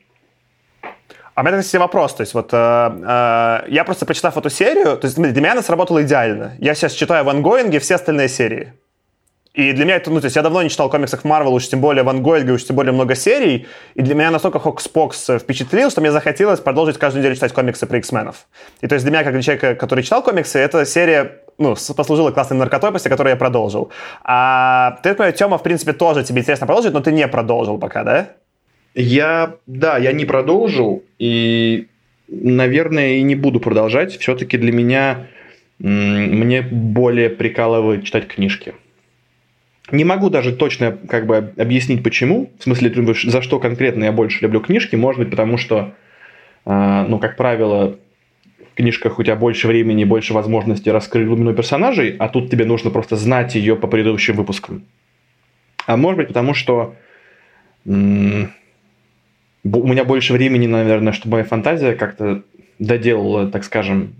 А 1.35 1.43
у 1.43 1.45
меня, 1.45 1.61
кстати, 1.61 1.77
вопрос. 1.77 2.15
То 2.15 2.23
есть 2.23 2.35
вот 2.35 2.49
э, 2.53 2.57
э, 2.57 3.65
я 3.69 3.85
просто, 3.85 4.07
прочитав 4.07 4.37
эту 4.37 4.51
серию, 4.51 4.97
то 4.97 5.07
есть 5.07 5.17
для 5.17 5.41
меня 5.41 5.53
она 5.53 5.63
сработала 5.63 6.03
идеально. 6.03 6.57
Я 6.59 6.75
сейчас 6.75 6.95
читаю 6.95 7.25
в 7.25 7.29
ангоинге 7.29 7.79
все 7.79 7.95
остальные 7.95 8.29
серии. 8.29 8.73
И 9.57 9.73
для 9.73 9.87
меня 9.87 9.97
это, 9.97 10.11
ну, 10.11 10.21
то 10.21 10.27
есть 10.27 10.37
я 10.37 10.43
давно 10.43 10.63
не 10.63 10.69
читал 10.69 10.91
комиксов 10.91 11.25
Марвел, 11.25 11.55
уж 11.55 11.67
тем 11.67 11.81
более 11.81 12.05
Ван 12.05 12.23
Гойга, 12.23 12.53
уж 12.53 12.65
тем 12.65 12.77
более 12.77 12.93
много 12.93 13.15
серий. 13.15 13.67
И 13.95 14.03
для 14.03 14.15
меня 14.15 14.31
настолько 14.31 14.59
Хокспокс 14.59 15.31
впечатлил, 15.41 15.91
что 15.91 16.03
мне 16.03 16.13
захотелось 16.13 16.61
продолжить 16.61 16.99
каждую 16.99 17.23
неделю 17.23 17.37
читать 17.37 17.55
комиксы 17.55 17.87
про 17.87 17.97
X-менов. 17.97 18.47
И 18.83 18.87
то 18.87 18.95
есть 18.95 19.07
для 19.07 19.13
меня, 19.13 19.25
как 19.25 19.33
для 19.33 19.41
человека, 19.41 19.75
который 19.75 20.05
читал 20.05 20.23
комиксы, 20.23 20.59
эта 20.59 20.85
серия 20.85 21.41
ну, 21.57 21.75
послужила 21.97 22.31
классной 22.33 22.59
наркотой, 22.59 22.93
после 22.93 23.11
которой 23.11 23.31
я 23.31 23.37
продолжил. 23.37 23.91
А 24.23 24.99
ты, 25.03 25.15
понимаешь, 25.15 25.39
Тёма, 25.39 25.57
в 25.57 25.63
принципе, 25.63 25.95
тоже 25.95 26.23
тебе 26.23 26.43
интересно 26.43 26.67
продолжить, 26.67 26.93
но 26.93 27.01
ты 27.01 27.11
не 27.11 27.27
продолжил 27.27 27.79
пока, 27.79 28.05
да? 28.05 28.29
Я, 28.95 29.55
да, 29.67 29.97
я 29.97 30.13
не 30.13 30.27
продолжил, 30.27 31.03
и, 31.19 31.87
наверное, 32.29 33.15
и 33.15 33.23
не 33.23 33.37
буду 33.37 33.59
продолжать. 33.59 34.19
Все-таки 34.19 34.59
для 34.59 34.73
меня, 34.73 35.29
мне 35.79 36.61
более 36.61 37.31
прикалывает 37.31 38.05
читать 38.05 38.29
книжки. 38.29 38.75
Не 39.93 40.05
могу 40.05 40.31
даже 40.31 40.53
точно 40.53 40.93
как 40.93 41.27
бы 41.27 41.53
объяснить, 41.57 42.03
почему. 42.03 42.51
В 42.59 42.65
смысле, 42.65 42.93
за 43.25 43.43
что 43.43 43.61
конкретно 43.61 44.05
я 44.05 44.13
больше 44.13 44.43
люблю 44.43 44.61
книжки. 44.61 44.97
Может 44.97 45.21
быть, 45.21 45.31
потому 45.31 45.59
что, 45.59 45.95
а, 46.65 47.07
ну, 47.07 47.19
как 47.19 47.37
правило, 47.37 47.97
в 48.73 48.75
книжках 48.75 49.19
у 49.19 49.23
тебя 49.23 49.37
больше 49.37 49.69
времени, 49.69 50.05
больше 50.05 50.35
возможностей 50.35 50.91
раскрыть 50.91 51.27
глубину 51.27 51.55
персонажей, 51.55 52.17
а 52.19 52.29
тут 52.29 52.51
тебе 52.51 52.65
нужно 52.65 52.91
просто 52.91 53.17
знать 53.17 53.55
ее 53.55 53.77
по 53.77 53.87
предыдущим 53.87 54.35
выпускам. 54.35 54.85
А 55.87 55.97
может 55.97 56.19
быть, 56.19 56.29
потому 56.29 56.53
что 56.53 56.97
у 57.85 57.91
меня 57.91 58.51
больше 60.05 60.33
времени, 60.33 60.67
наверное, 60.67 61.13
чтобы 61.13 61.35
моя 61.35 61.45
фантазия 61.45 61.95
как-то 61.95 62.43
доделала, 62.81 63.49
так 63.49 63.63
скажем, 63.63 64.15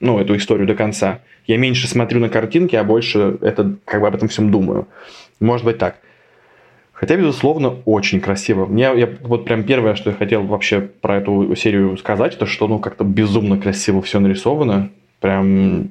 ну, 0.00 0.18
эту 0.18 0.36
историю 0.36 0.66
до 0.66 0.74
конца. 0.74 1.20
Я 1.46 1.56
меньше 1.56 1.88
смотрю 1.88 2.20
на 2.20 2.28
картинки, 2.28 2.76
а 2.76 2.84
больше 2.84 3.38
это, 3.40 3.76
как 3.84 4.00
бы 4.00 4.08
об 4.08 4.14
этом 4.14 4.28
всем 4.28 4.50
думаю. 4.50 4.86
Может 5.40 5.64
быть 5.64 5.78
так. 5.78 5.96
Хотя, 6.92 7.16
безусловно, 7.16 7.76
очень 7.84 8.20
красиво. 8.20 8.66
Мне 8.66 8.90
я, 8.96 9.08
вот 9.22 9.44
прям 9.44 9.62
первое, 9.62 9.94
что 9.94 10.10
я 10.10 10.16
хотел 10.16 10.42
вообще 10.42 10.80
про 10.80 11.18
эту 11.18 11.54
серию 11.54 11.96
сказать, 11.96 12.34
это 12.34 12.46
что 12.46 12.66
ну 12.66 12.80
как-то 12.80 13.04
безумно 13.04 13.56
красиво 13.56 14.02
все 14.02 14.18
нарисовано. 14.18 14.90
Прям 15.20 15.90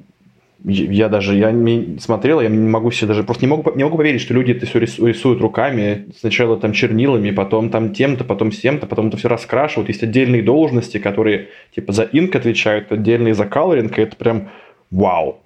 я 0.64 1.08
даже 1.08 1.36
я 1.36 1.52
не 1.52 1.98
смотрел, 2.00 2.40
я 2.40 2.48
не 2.48 2.68
могу 2.68 2.90
себе 2.90 3.08
даже 3.08 3.22
просто 3.22 3.44
не 3.44 3.50
могу 3.50 3.72
не 3.74 3.84
могу 3.84 3.96
поверить, 3.96 4.20
что 4.20 4.34
люди 4.34 4.52
это 4.52 4.66
все 4.66 4.80
рисуют 4.80 5.40
руками, 5.40 6.08
сначала 6.18 6.56
там 6.56 6.72
чернилами, 6.72 7.30
потом 7.30 7.70
там 7.70 7.92
тем-то, 7.92 8.24
потом 8.24 8.50
с 8.50 8.58
тем-то, 8.58 8.86
потом 8.86 9.08
это 9.08 9.16
все 9.16 9.28
раскрашивают. 9.28 9.88
Есть 9.88 10.02
отдельные 10.02 10.42
должности, 10.42 10.98
которые 10.98 11.48
типа 11.74 11.92
за 11.92 12.02
инк 12.04 12.34
отвечают, 12.34 12.90
отдельные 12.90 13.34
за 13.34 13.46
колоринг, 13.46 13.98
и 13.98 14.02
это 14.02 14.16
прям 14.16 14.50
вау. 14.90 15.40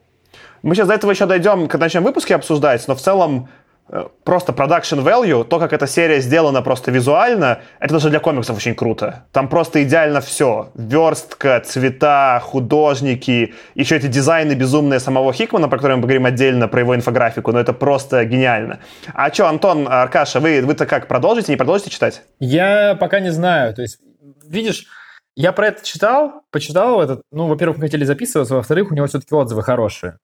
Мы 0.62 0.74
сейчас 0.74 0.88
до 0.88 0.94
этого 0.94 1.10
еще 1.10 1.26
дойдем, 1.26 1.68
когда 1.68 1.86
начнем 1.86 2.04
выпуски 2.04 2.32
обсуждать, 2.32 2.86
но 2.88 2.94
в 2.94 3.00
целом 3.00 3.48
просто 4.24 4.52
production 4.52 5.04
value, 5.04 5.44
то, 5.44 5.58
как 5.58 5.72
эта 5.72 5.86
серия 5.86 6.20
сделана 6.20 6.62
просто 6.62 6.90
визуально, 6.90 7.60
это 7.78 7.94
даже 7.94 8.10
для 8.10 8.20
комиксов 8.20 8.56
очень 8.56 8.74
круто. 8.74 9.24
Там 9.32 9.48
просто 9.48 9.82
идеально 9.82 10.20
все. 10.20 10.70
Верстка, 10.74 11.60
цвета, 11.60 12.40
художники, 12.42 13.54
еще 13.74 13.96
эти 13.96 14.06
дизайны 14.06 14.52
безумные 14.54 15.00
самого 15.00 15.32
Хикмана, 15.32 15.68
про 15.68 15.76
которые 15.76 15.96
мы 15.96 16.02
поговорим 16.02 16.26
отдельно, 16.26 16.68
про 16.68 16.80
его 16.80 16.94
инфографику, 16.94 17.52
но 17.52 17.60
это 17.60 17.72
просто 17.72 18.24
гениально. 18.24 18.78
А 19.12 19.32
что, 19.32 19.48
Антон, 19.48 19.86
Аркаша, 19.88 20.40
вы, 20.40 20.62
вы-то 20.62 20.86
как, 20.86 21.06
продолжите, 21.08 21.52
не 21.52 21.56
продолжите 21.56 21.90
читать? 21.90 22.22
Я 22.40 22.96
пока 22.98 23.20
не 23.20 23.30
знаю. 23.30 23.74
То 23.74 23.82
есть, 23.82 23.98
видишь, 24.48 24.86
я 25.36 25.52
про 25.52 25.68
это 25.68 25.84
читал, 25.84 26.42
почитал 26.50 27.02
этот, 27.02 27.22
ну, 27.30 27.46
во-первых, 27.46 27.78
мы 27.78 27.84
хотели 27.84 28.04
записываться, 28.04 28.54
во-вторых, 28.54 28.90
у 28.90 28.94
него 28.94 29.06
все-таки 29.06 29.34
отзывы 29.34 29.62
хорошие. 29.62 30.18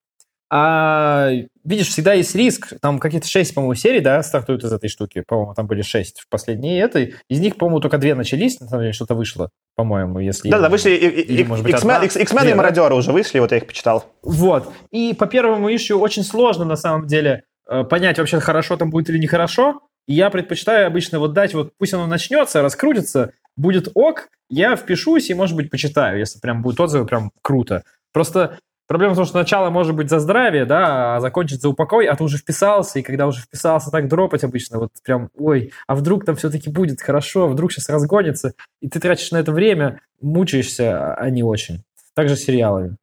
А 0.51 1.31
видишь, 1.65 1.89
всегда 1.89 2.15
есть 2.15 2.35
риск. 2.35 2.73
Там 2.81 2.99
какие-то 2.99 3.29
шесть, 3.29 3.55
по-моему, 3.55 3.75
серий, 3.75 4.01
да, 4.01 4.23
стартуют 4.23 4.65
из 4.65 4.73
этой 4.73 4.89
штуки. 4.89 5.23
По-моему, 5.27 5.55
там 5.55 5.67
были 5.67 5.83
шесть 5.83 6.21
в 6.21 6.29
последней 6.29 6.79
этой. 6.79 7.15
Из 7.29 7.41
них, 7.41 7.57
по-моему, 7.57 7.81
только 7.81 7.99
две 7.99 8.15
начались, 8.15 8.59
на 8.61 8.67
самом 8.67 8.83
деле, 8.83 8.93
что-то 8.95 9.15
вышло, 9.15 9.51
по-моему, 9.77 10.21
если... 10.21 10.49
Да-да, 10.49 10.71
вышли 10.71 10.93
X-Men 10.93 12.51
и 12.51 12.55
Мародеры 12.55 12.95
уже 12.95 13.13
вышли, 13.13 13.39
вот 13.41 13.53
я 13.53 13.59
их 13.59 13.67
почитал. 13.67 14.07
Вот. 14.23 14.73
И 14.91 15.13
по 15.13 15.27
первому 15.27 15.75
ищу 15.75 15.99
очень 15.99 16.25
сложно, 16.25 16.65
на 16.65 16.77
самом 16.77 17.07
деле, 17.07 17.45
э, 17.69 17.85
понять 17.85 18.19
вообще, 18.19 18.41
хорошо 18.41 18.77
там 18.77 18.91
будет 18.91 19.11
или 19.11 19.19
нехорошо. 19.19 19.83
И 20.07 20.15
я 20.15 20.31
предпочитаю 20.31 20.87
обычно 20.87 21.19
вот 21.19 21.35
дать, 21.35 21.53
вот 21.53 21.73
пусть 21.77 21.93
оно 21.93 22.07
начнется, 22.07 22.63
раскрутится, 22.63 23.33
будет 23.57 23.91
ок, 23.95 24.29
я 24.49 24.75
впишусь 24.77 25.29
и, 25.29 25.35
может 25.35 25.55
быть, 25.55 25.71
почитаю, 25.71 26.19
если 26.19 26.39
прям 26.39 26.63
будут 26.63 26.81
отзывы, 26.81 27.05
прям 27.05 27.31
круто. 27.43 27.83
Просто 28.15 28.59
Проблема 28.89 29.13
в 29.13 29.17
том, 29.17 29.27
что 29.27 29.37
начало 29.37 29.69
может 29.69 29.95
быть 29.95 30.09
за 30.09 30.19
здравие, 30.19 30.65
да, 30.65 31.17
а 31.17 31.21
закончится 31.21 31.63
за 31.63 31.69
упокой, 31.69 32.07
а 32.07 32.17
ты 32.17 32.25
уже 32.25 32.39
вписался, 32.39 32.99
и 32.99 33.03
когда 33.03 33.27
уже 33.27 33.43
вписался, 33.43 33.91
так 33.91 34.09
дропать 34.09 34.45
обычно, 34.45 34.79
вот 34.79 34.93
прям, 35.05 35.29
ой, 35.37 35.73
а 35.87 35.95
вдруг 35.95 36.25
там 36.25 36.37
все-таки 36.37 36.71
будет 36.71 37.03
хорошо, 37.03 37.49
вдруг 37.49 37.71
сейчас 37.71 37.91
разгонится, 37.91 38.55
и 38.81 38.89
ты 38.89 38.99
тратишь 38.99 39.31
на 39.31 39.37
это 39.37 39.53
время, 39.53 40.01
мучаешься, 40.23 41.15
а 41.15 41.29
не 41.29 41.43
очень. 41.43 41.85
Также 42.15 42.35
с 42.35 42.45
сериалами. 42.45 42.97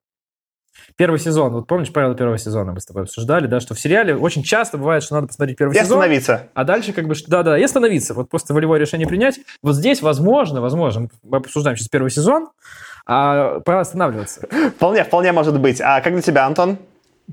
Первый 0.97 1.19
сезон, 1.19 1.53
вот 1.53 1.67
помнишь 1.67 1.93
правила 1.93 2.15
первого 2.15 2.37
сезона 2.37 2.71
мы 2.71 2.79
с 2.79 2.85
тобой 2.85 3.03
обсуждали, 3.03 3.45
да, 3.45 3.59
что 3.59 3.75
в 3.75 3.79
сериале 3.79 4.15
очень 4.15 4.43
часто 4.43 4.77
бывает, 4.77 5.03
что 5.03 5.15
надо 5.15 5.27
посмотреть 5.27 5.57
первый 5.57 5.73
и 5.73 5.79
сезон. 5.79 5.97
И 5.97 6.01
остановиться. 6.01 6.47
А 6.55 6.63
дальше 6.63 6.93
как 6.93 7.07
бы, 7.07 7.13
да-да, 7.27 7.59
и 7.59 7.63
остановиться, 7.63 8.15
вот 8.15 8.29
просто 8.29 8.55
волевое 8.55 8.79
решение 8.79 9.07
принять. 9.07 9.39
Вот 9.61 9.75
здесь 9.75 10.01
возможно, 10.01 10.61
возможно, 10.61 11.09
мы 11.21 11.37
обсуждаем 11.37 11.77
сейчас 11.77 11.89
первый 11.89 12.09
сезон, 12.09 12.49
а 13.05 13.59
пора 13.61 13.81
останавливаться. 13.81 14.47
Вполне, 14.75 15.03
вполне 15.03 15.31
может 15.31 15.59
быть. 15.59 15.81
А 15.81 16.01
как 16.01 16.13
для 16.13 16.21
тебя, 16.21 16.45
Антон? 16.45 16.77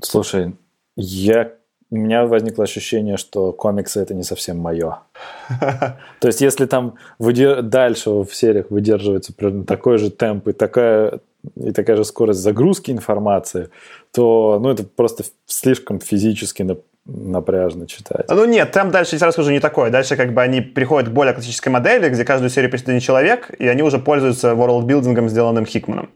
Слушай, 0.01 0.55
я 0.95 1.51
у 1.93 1.95
меня 1.95 2.25
возникло 2.25 2.63
ощущение, 2.63 3.17
что 3.17 3.51
комиксы 3.51 3.99
это 3.99 4.15
не 4.15 4.23
совсем 4.23 4.57
мое. 4.57 5.01
То 5.59 6.27
есть, 6.27 6.41
если 6.41 6.65
там 6.65 6.95
дальше 7.19 8.09
в 8.09 8.33
сериях 8.33 8.71
выдерживается 8.71 9.31
примерно 9.31 9.63
такой 9.63 9.99
же 9.99 10.09
темп 10.09 10.47
и 10.47 10.53
такая, 10.53 11.19
и 11.55 11.71
такая 11.71 11.97
же 11.97 12.03
скорость 12.03 12.39
загрузки 12.39 12.89
информации, 12.89 13.69
то 14.11 14.59
ну, 14.59 14.71
это 14.71 14.83
просто 14.85 15.23
слишком 15.45 15.99
физически 15.99 16.63
напряжно 17.05 17.85
читать. 17.87 18.25
Ну 18.29 18.45
нет, 18.45 18.71
там 18.71 18.91
дальше, 18.91 19.17
я 19.17 19.27
расскажу, 19.27 19.51
не 19.51 19.59
такое. 19.59 19.89
Дальше 19.89 20.15
как 20.15 20.33
бы 20.33 20.41
они 20.41 20.61
приходят 20.61 21.09
к 21.09 21.13
более 21.13 21.33
классической 21.33 21.69
модели, 21.69 22.09
где 22.09 22.23
каждую 22.23 22.49
серию 22.49 22.71
пишет 22.71 22.89
один 22.89 23.01
человек, 23.01 23.51
и 23.59 23.67
они 23.67 23.83
уже 23.83 23.99
пользуются 23.99 24.51
world-билдингом, 24.51 25.29
сделанным 25.29 25.65
Хикманом. 25.65 26.09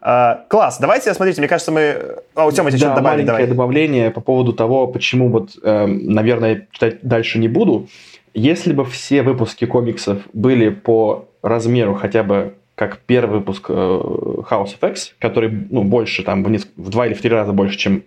Uh, 0.00 0.40
класс, 0.48 0.78
давайте, 0.80 1.14
смотрите, 1.14 1.40
мне 1.40 1.46
кажется, 1.46 1.70
мы... 1.70 2.16
А, 2.34 2.46
у 2.46 2.50
Тёмы 2.50 2.72
да, 2.72 2.76
что-то 2.76 2.96
добавить, 2.96 3.24
давай. 3.24 3.46
добавление 3.46 4.10
по 4.10 4.20
поводу 4.20 4.52
того, 4.52 4.88
почему 4.88 5.28
вот, 5.28 5.50
э, 5.62 5.86
наверное, 5.86 6.66
читать 6.72 6.98
дальше 7.02 7.38
не 7.38 7.46
буду. 7.46 7.86
Если 8.34 8.72
бы 8.72 8.84
все 8.84 9.22
выпуски 9.22 9.64
комиксов 9.64 10.22
были 10.32 10.70
по 10.70 11.28
размеру 11.40 11.94
хотя 11.94 12.24
бы 12.24 12.54
как 12.74 12.98
первый 12.98 13.38
выпуск 13.38 13.66
э, 13.68 13.72
House 13.72 14.76
of 14.80 14.90
X, 14.90 15.14
который 15.20 15.68
ну, 15.70 15.84
больше, 15.84 16.24
там, 16.24 16.42
в, 16.42 16.50
неск... 16.50 16.68
в 16.76 16.88
два 16.88 17.06
или 17.06 17.14
в 17.14 17.20
три 17.20 17.30
раза 17.30 17.52
больше, 17.52 17.78
чем 17.78 18.02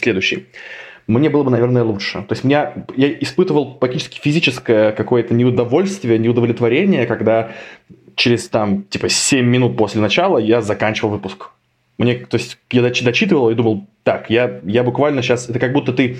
следующий, 0.00 0.46
мне 1.08 1.30
было 1.30 1.42
бы, 1.42 1.50
наверное, 1.50 1.82
лучше. 1.82 2.22
То 2.28 2.34
есть 2.34 2.44
меня, 2.44 2.74
я 2.94 3.10
испытывал 3.10 3.74
практически 3.74 4.20
физическое 4.20 4.92
какое-то 4.92 5.32
неудовольствие, 5.32 6.18
неудовлетворение, 6.18 7.06
когда 7.06 7.52
через 8.14 8.48
там 8.48 8.82
типа 8.84 9.08
7 9.08 9.44
минут 9.46 9.76
после 9.76 10.02
начала 10.02 10.38
я 10.38 10.60
заканчивал 10.60 11.10
выпуск. 11.10 11.50
Мне, 11.96 12.14
то 12.14 12.36
есть 12.36 12.58
я 12.70 12.82
дочитывал 12.82 13.48
и 13.50 13.54
думал, 13.54 13.86
так, 14.02 14.28
я, 14.28 14.60
я 14.64 14.84
буквально 14.84 15.22
сейчас, 15.22 15.48
это 15.48 15.58
как 15.58 15.72
будто 15.72 15.92
ты 15.92 16.18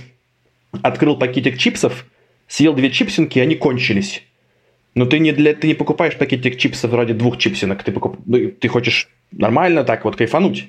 открыл 0.83 1.17
пакетик 1.17 1.59
чипсов, 1.59 2.07
съел 2.47 2.73
две 2.73 2.91
чипсинки, 2.91 3.39
и 3.39 3.43
они 3.43 3.57
кончились. 3.57 4.23
Но 4.95 5.05
ты 5.05 5.19
не, 5.19 5.33
для, 5.33 5.55
ты 5.55 5.69
не 5.69 5.75
покупаешь 5.75 6.17
пакетик 6.17 6.57
чипсов 6.57 6.93
ради 6.95 7.13
двух 7.13 7.37
чипсинок, 7.37 7.83
ты, 7.83 7.93
покуп, 7.93 8.17
ты 8.27 8.69
хочешь 8.69 9.09
нормально 9.31 9.85
так 9.85 10.05
вот 10.05 10.17
кайфануть. 10.17 10.69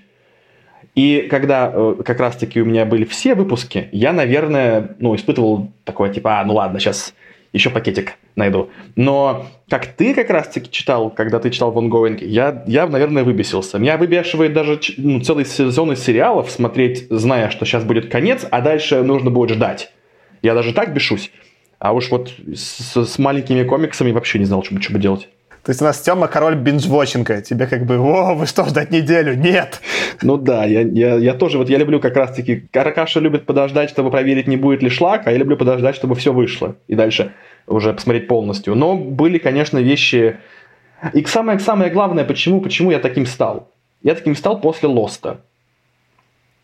И 0.95 1.27
когда 1.29 1.71
э, 1.73 1.95
как 2.03 2.19
раз-таки 2.19 2.61
у 2.61 2.65
меня 2.65 2.85
были 2.85 3.05
все 3.05 3.35
выпуски, 3.35 3.89
я, 3.91 4.11
наверное, 4.11 4.95
ну, 4.99 5.15
испытывал 5.15 5.71
такое, 5.85 6.13
типа, 6.13 6.39
а, 6.39 6.45
ну 6.45 6.55
ладно, 6.55 6.79
сейчас 6.79 7.13
еще 7.53 7.69
пакетик 7.69 8.15
найду. 8.35 8.69
Но 8.95 9.47
как 9.69 9.87
ты 9.87 10.13
как 10.13 10.29
раз-таки 10.29 10.69
читал, 10.69 11.09
когда 11.09 11.39
ты 11.39 11.49
читал 11.49 11.71
Вон 11.71 11.91
Going, 11.91 12.23
я, 12.23 12.63
я, 12.67 12.87
наверное, 12.87 13.23
выбесился. 13.23 13.79
Меня 13.79 13.97
выбешивает 13.97 14.53
даже 14.53 14.79
ну, 14.97 15.19
целый 15.21 15.45
сезон 15.45 15.91
из 15.91 16.03
сериалов 16.03 16.51
смотреть, 16.51 17.07
зная, 17.09 17.49
что 17.49 17.65
сейчас 17.65 17.83
будет 17.83 18.11
конец, 18.11 18.45
а 18.49 18.61
дальше 18.61 19.01
нужно 19.01 19.31
будет 19.31 19.51
ждать. 19.51 19.91
Я 20.41 20.53
даже 20.53 20.73
так 20.73 20.93
бешусь. 20.93 21.31
А 21.79 21.93
уж 21.93 22.09
вот 22.11 22.33
с, 22.53 23.05
с 23.05 23.19
маленькими 23.19 23.63
комиксами 23.63 24.11
вообще 24.11 24.39
не 24.39 24.45
знал, 24.45 24.63
что, 24.63 24.79
что 24.81 24.93
бы 24.93 24.99
делать. 24.99 25.29
То 25.63 25.71
есть 25.71 25.81
у 25.81 25.85
нас 25.85 25.99
Тёма 25.99 26.27
король 26.27 26.55
бинжвотчинга. 26.55 27.41
Тебе 27.41 27.67
как 27.67 27.85
бы, 27.85 27.97
о, 27.97 28.33
вы 28.33 28.45
что, 28.45 28.65
ждать 28.65 28.91
неделю? 28.91 29.35
Нет! 29.35 29.81
Ну 30.21 30.37
да, 30.37 30.65
я, 30.65 30.81
я, 30.81 31.15
я 31.15 31.33
тоже, 31.33 31.57
вот 31.57 31.69
я 31.69 31.77
люблю 31.77 31.99
как 31.99 32.15
раз-таки, 32.15 32.67
Каракаша 32.71 33.19
любит 33.19 33.45
подождать, 33.45 33.89
чтобы 33.89 34.09
проверить, 34.09 34.47
не 34.47 34.57
будет 34.57 34.81
ли 34.81 34.89
шлак, 34.89 35.27
а 35.27 35.31
я 35.31 35.37
люблю 35.37 35.57
подождать, 35.57 35.95
чтобы 35.95 36.15
все 36.15 36.31
вышло. 36.33 36.75
И 36.87 36.95
дальше 36.95 37.33
уже 37.67 37.93
посмотреть 37.93 38.27
полностью. 38.27 38.75
Но 38.75 38.95
были, 38.95 39.37
конечно, 39.37 39.77
вещи... 39.77 40.37
И 41.13 41.23
самое, 41.25 41.59
самое 41.59 41.91
главное, 41.91 42.25
почему, 42.25 42.61
почему 42.61 42.91
я 42.91 42.99
таким 42.99 43.25
стал. 43.25 43.71
Я 44.01 44.15
таким 44.15 44.35
стал 44.35 44.59
после 44.59 44.89
Лоста. 44.89 45.41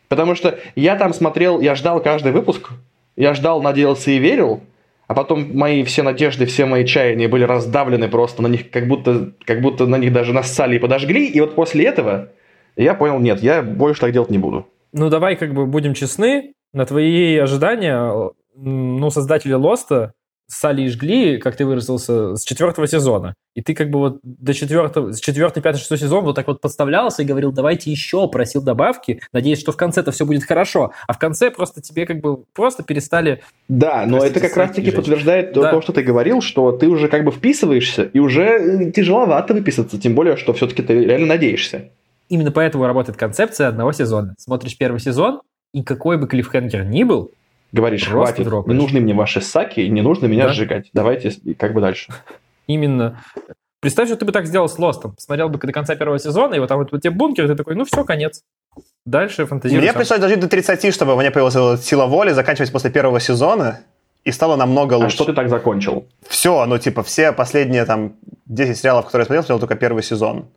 Потому 0.07 0.35
что 0.35 0.57
я 0.75 0.95
там 0.95 1.13
смотрел, 1.13 1.59
я 1.61 1.75
ждал 1.75 2.01
каждый 2.01 2.31
выпуск, 2.31 2.69
я 3.15 3.33
ждал, 3.33 3.61
надеялся 3.61 4.11
и 4.11 4.17
верил, 4.17 4.61
а 5.07 5.13
потом 5.13 5.55
мои 5.55 5.83
все 5.83 6.03
надежды, 6.03 6.45
все 6.45 6.65
мои 6.65 6.85
чаяния 6.85 7.27
были 7.27 7.43
раздавлены 7.43 8.07
просто 8.07 8.41
на 8.41 8.47
них, 8.47 8.71
как 8.71 8.87
будто, 8.87 9.33
как 9.45 9.61
будто 9.61 9.85
на 9.85 9.97
них 9.97 10.11
даже 10.13 10.33
нассали 10.33 10.75
и 10.75 10.79
подожгли. 10.79 11.27
И 11.27 11.39
вот 11.39 11.55
после 11.55 11.85
этого 11.85 12.29
я 12.75 12.93
понял, 12.95 13.19
нет, 13.19 13.41
я 13.41 13.61
больше 13.61 14.01
так 14.01 14.11
делать 14.11 14.29
не 14.29 14.37
буду. 14.37 14.67
Ну, 14.93 15.09
давай 15.09 15.35
как 15.35 15.53
бы 15.53 15.65
будем 15.65 15.93
честны. 15.93 16.53
На 16.73 16.85
твои 16.85 17.37
ожидания, 17.37 18.31
ну, 18.55 19.09
создатели 19.09 19.53
Лоста 19.53 20.13
ссали 20.47 20.83
и 20.83 20.89
жгли, 20.89 21.37
как 21.37 21.55
ты 21.55 21.65
выразился, 21.65 22.35
с 22.35 22.43
четвертого 22.43 22.87
сезона. 22.87 23.33
И 23.55 23.61
ты 23.61 23.73
как 23.73 23.89
бы 23.89 23.99
вот 23.99 24.19
до 24.23 24.53
четвертого, 24.53 25.13
с 25.13 25.19
четвертый, 25.19 25.61
пятый, 25.61 25.77
шестой 25.77 25.97
сезон 25.97 26.25
вот 26.25 26.35
так 26.35 26.47
вот 26.47 26.61
подставлялся 26.61 27.21
и 27.21 27.25
говорил, 27.25 27.51
давайте 27.51 27.89
еще, 27.89 28.27
просил 28.27 28.61
добавки, 28.61 29.21
надеясь, 29.31 29.59
что 29.59 29.71
в 29.71 29.77
конце-то 29.77 30.11
все 30.11 30.25
будет 30.25 30.43
хорошо. 30.43 30.91
А 31.07 31.13
в 31.13 31.19
конце 31.19 31.51
просто 31.51 31.81
тебе 31.81 32.05
как 32.05 32.19
бы 32.19 32.43
просто 32.53 32.83
перестали... 32.83 33.41
Да, 33.67 34.05
но 34.05 34.23
это 34.23 34.39
как 34.39 34.55
раз-таки 34.57 34.91
подтверждает 34.91 35.53
да. 35.53 35.71
то, 35.71 35.81
что 35.81 35.93
ты 35.93 36.03
говорил, 36.03 36.41
что 36.41 36.71
ты 36.73 36.87
уже 36.87 37.07
как 37.07 37.23
бы 37.23 37.31
вписываешься, 37.31 38.03
и 38.03 38.19
уже 38.19 38.43
э, 38.43 38.91
тяжеловато 38.91 39.53
выписаться, 39.53 39.99
тем 39.99 40.15
более, 40.15 40.35
что 40.35 40.53
все-таки 40.53 40.83
ты 40.83 41.05
реально 41.05 41.27
надеешься. 41.27 41.89
Именно 42.27 42.51
поэтому 42.51 42.85
работает 42.85 43.17
концепция 43.17 43.67
одного 43.67 43.93
сезона. 43.93 44.35
Смотришь 44.37 44.77
первый 44.77 44.99
сезон, 44.99 45.41
и 45.73 45.83
какой 45.83 46.17
бы 46.17 46.27
клиффхенгер 46.27 46.85
ни 46.85 47.03
был, 47.03 47.31
говоришь, 47.75 48.07
Просто 48.07 48.33
хватит, 48.33 48.45
дропаешь. 48.45 48.75
не 48.75 48.81
нужны 48.81 48.99
мне 49.01 49.13
ваши 49.13 49.41
саки, 49.41 49.81
не 49.81 50.01
нужно 50.01 50.25
меня 50.25 50.47
да? 50.47 50.53
сжигать. 50.53 50.89
Давайте 50.93 51.31
как 51.57 51.73
бы 51.73 51.81
дальше. 51.81 52.11
Именно. 52.67 53.21
Представь, 53.81 54.07
что 54.07 54.17
ты 54.17 54.25
бы 54.25 54.31
так 54.31 54.47
сделал 54.47 54.67
с 54.67 54.79
Лостом. 54.79 55.13
Посмотрел 55.13 55.49
бы 55.49 55.59
до 55.59 55.71
конца 55.71 55.95
первого 55.95 56.17
сезона, 56.17 56.55
и 56.55 56.59
вот 56.59 56.69
там 56.69 56.79
вот, 56.79 56.91
вот 56.91 57.01
тебе 57.01 57.11
бункер, 57.11 57.47
ты 57.47 57.55
такой, 57.55 57.75
ну 57.75 57.85
все, 57.85 58.03
конец. 58.03 58.41
Дальше 59.05 59.45
фантазируй 59.45 59.83
Мне 59.83 59.93
пришлось 59.93 60.19
дожить 60.19 60.39
до 60.39 60.47
30, 60.47 60.91
чтобы 60.93 61.13
у 61.15 61.19
меня 61.19 61.29
появилась 61.29 61.85
сила 61.85 62.07
воли, 62.07 62.31
заканчивать 62.31 62.71
после 62.71 62.89
первого 62.89 63.19
сезона, 63.19 63.81
и 64.23 64.31
стало 64.31 64.55
намного 64.55 64.95
лучше. 64.95 65.07
А 65.07 65.09
что 65.09 65.25
ты 65.25 65.33
так 65.33 65.49
закончил? 65.49 66.07
Все, 66.27 66.65
ну 66.65 66.79
типа 66.79 67.03
все 67.03 67.31
последние 67.31 67.85
там 67.85 68.13
10 68.47 68.75
сериалов, 68.75 69.05
которые 69.05 69.23
я 69.23 69.25
смотрел, 69.25 69.43
смотрел 69.43 69.59
только 69.59 69.75
первый 69.75 70.01
сезон. 70.01 70.47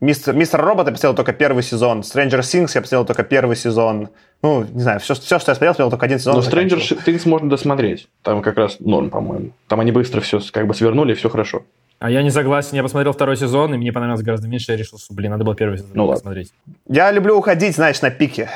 Мистер, 0.00 0.34
Мистер 0.34 0.62
Робот 0.62 0.86
я 0.86 0.92
посмотрел 0.92 1.14
только 1.14 1.32
первый 1.34 1.62
сезон. 1.62 2.00
Stranger 2.00 2.40
Things 2.40 2.70
я 2.74 2.80
посмотрел 2.80 3.04
только 3.04 3.22
первый 3.22 3.54
сезон. 3.54 4.08
Ну, 4.42 4.64
не 4.64 4.80
знаю, 4.80 4.98
все, 5.00 5.14
все 5.14 5.38
что 5.38 5.50
я 5.50 5.54
смотрел, 5.54 5.74
смотрел 5.74 5.90
только 5.90 6.06
один 6.06 6.18
сезон. 6.18 6.36
Но 6.36 6.40
Stranger 6.40 6.80
Things 7.04 7.28
можно 7.28 7.50
досмотреть. 7.50 8.08
Там 8.22 8.40
как 8.40 8.56
раз 8.56 8.80
норм, 8.80 9.10
по-моему. 9.10 9.52
Там 9.68 9.80
они 9.80 9.92
быстро 9.92 10.22
все 10.22 10.40
как 10.52 10.66
бы 10.66 10.74
свернули, 10.74 11.12
и 11.12 11.14
все 11.14 11.28
хорошо. 11.28 11.64
А 11.98 12.10
я 12.10 12.22
не 12.22 12.30
согласен. 12.30 12.76
Я 12.76 12.82
посмотрел 12.82 13.12
второй 13.12 13.36
сезон, 13.36 13.74
и 13.74 13.76
мне 13.76 13.92
понравилось 13.92 14.22
гораздо 14.22 14.48
меньше. 14.48 14.72
Я 14.72 14.78
решил, 14.78 14.98
что, 14.98 15.12
блин, 15.12 15.32
надо 15.32 15.44
было 15.44 15.54
первый 15.54 15.76
сезон 15.76 15.90
ну, 15.92 16.10
посмотреть. 16.10 16.50
Я 16.88 17.10
люблю 17.10 17.36
уходить, 17.36 17.74
знаешь, 17.74 18.00
на 18.00 18.10
пике. 18.10 18.48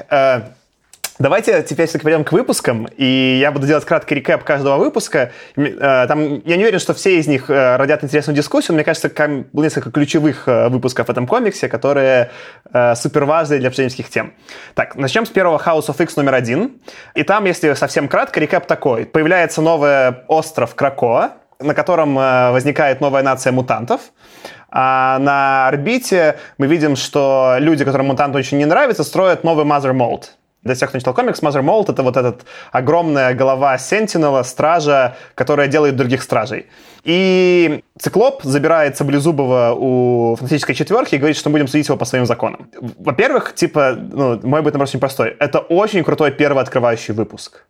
Давайте 1.24 1.62
теперь 1.62 1.86
все-таки 1.86 2.04
перейдем 2.04 2.22
к 2.22 2.32
выпускам, 2.32 2.86
и 2.98 3.38
я 3.40 3.50
буду 3.50 3.66
делать 3.66 3.86
краткий 3.86 4.16
рекэп 4.16 4.44
каждого 4.44 4.76
выпуска. 4.76 5.32
Э, 5.56 6.04
там, 6.06 6.42
я 6.44 6.56
не 6.56 6.64
уверен, 6.64 6.78
что 6.78 6.92
все 6.92 7.18
из 7.18 7.26
них 7.26 7.48
э, 7.48 7.76
родят 7.76 8.04
интересную 8.04 8.36
дискуссию, 8.36 8.74
мне 8.74 8.84
кажется, 8.84 9.10
было 9.50 9.64
несколько 9.64 9.90
ключевых 9.90 10.46
э, 10.46 10.68
выпусков 10.68 11.06
в 11.06 11.10
этом 11.10 11.26
комиксе, 11.26 11.70
которые 11.70 12.30
супер 12.94 13.24
важны 13.24 13.58
для 13.58 13.68
обсужденческих 13.68 14.10
тем. 14.10 14.34
Так, 14.74 14.96
начнем 14.96 15.24
с 15.24 15.30
первого 15.30 15.56
House 15.56 15.86
of 15.86 16.02
X 16.02 16.14
номер 16.16 16.34
один. 16.34 16.82
И 17.14 17.22
там, 17.22 17.46
если 17.46 17.72
совсем 17.72 18.06
кратко, 18.06 18.38
рекэп 18.38 18.66
такой. 18.66 19.06
Появляется 19.06 19.62
новый 19.62 20.10
остров 20.28 20.74
Кракоа, 20.74 21.30
на 21.58 21.72
котором 21.72 22.16
возникает 22.16 23.00
новая 23.00 23.22
нация 23.22 23.50
мутантов. 23.50 24.12
А 24.68 25.18
на 25.20 25.68
орбите 25.68 26.36
мы 26.58 26.66
видим, 26.66 26.96
что 26.96 27.56
люди, 27.60 27.82
которым 27.82 28.08
мутанты 28.08 28.36
очень 28.36 28.58
не 28.58 28.66
нравятся, 28.66 29.04
строят 29.04 29.42
новый 29.42 29.64
Mother 29.64 29.94
Mold— 29.94 30.24
для 30.64 30.74
тех, 30.74 30.88
кто 30.88 30.96
не 30.96 31.00
читал 31.00 31.14
комикс, 31.14 31.42
Mother 31.42 31.62
Mold— 31.62 31.84
это 31.92 32.02
вот 32.02 32.16
этот 32.16 32.46
огромная 32.72 33.34
голова 33.34 33.78
Сентинела, 33.78 34.42
стража, 34.42 35.16
которая 35.34 35.68
делает 35.68 35.96
других 35.96 36.22
стражей. 36.22 36.66
И 37.04 37.82
Циклоп 37.98 38.42
забирает 38.42 38.96
Саблезубова 38.96 39.74
у 39.78 40.36
фантастической 40.36 40.74
четверки 40.74 41.14
и 41.14 41.18
говорит, 41.18 41.36
что 41.36 41.50
мы 41.50 41.54
будем 41.54 41.68
судить 41.68 41.88
его 41.88 41.98
по 41.98 42.06
своим 42.06 42.24
законам. 42.24 42.68
Во-первых, 42.98 43.54
типа, 43.54 43.94
ну, 43.94 44.40
мой 44.42 44.62
будет 44.62 44.74
вопрос 44.74 44.90
очень 44.90 45.00
простой. 45.00 45.36
Это 45.38 45.58
очень 45.58 46.02
крутой 46.02 46.30
первый 46.30 46.62
открывающий 46.62 47.12
выпуск. 47.12 47.64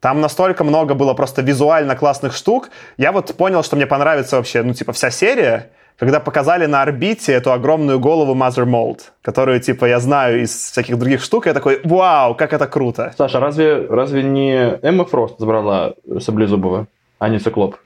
Там 0.00 0.20
настолько 0.20 0.62
много 0.62 0.94
было 0.94 1.14
просто 1.14 1.40
визуально 1.40 1.96
классных 1.96 2.36
штук. 2.36 2.68
Я 2.98 3.12
вот 3.12 3.34
понял, 3.34 3.62
что 3.62 3.76
мне 3.76 3.86
понравится 3.86 4.36
вообще, 4.36 4.62
ну, 4.62 4.74
типа, 4.74 4.92
вся 4.92 5.10
серия, 5.10 5.70
когда 5.98 6.20
показали 6.20 6.66
на 6.66 6.82
орбите 6.82 7.32
эту 7.32 7.52
огромную 7.52 7.98
голову 7.98 8.34
Mother 8.34 8.64
Mold, 8.64 9.00
которую, 9.22 9.60
типа, 9.60 9.86
я 9.86 9.98
знаю 9.98 10.42
из 10.42 10.50
всяких 10.50 10.98
других 10.98 11.22
штук, 11.22 11.46
я 11.46 11.54
такой, 11.54 11.80
вау, 11.84 12.34
как 12.34 12.52
это 12.52 12.66
круто. 12.66 13.14
Саша, 13.16 13.40
разве, 13.40 13.86
разве 13.86 14.22
не 14.22 14.78
Эмма 14.82 15.04
Фрост 15.04 15.38
забрала 15.38 15.94
Саблезубова, 16.18 16.86
а 17.18 17.28
не 17.28 17.38
Циклоп? 17.38 17.76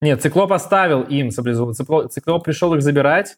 Нет, 0.00 0.22
Циклоп 0.22 0.52
оставил 0.52 1.02
им 1.02 1.30
Саблезубова. 1.30 1.74
Циклоп, 1.74 2.10
Циклоп 2.10 2.44
пришел 2.44 2.74
их 2.74 2.82
забирать, 2.82 3.36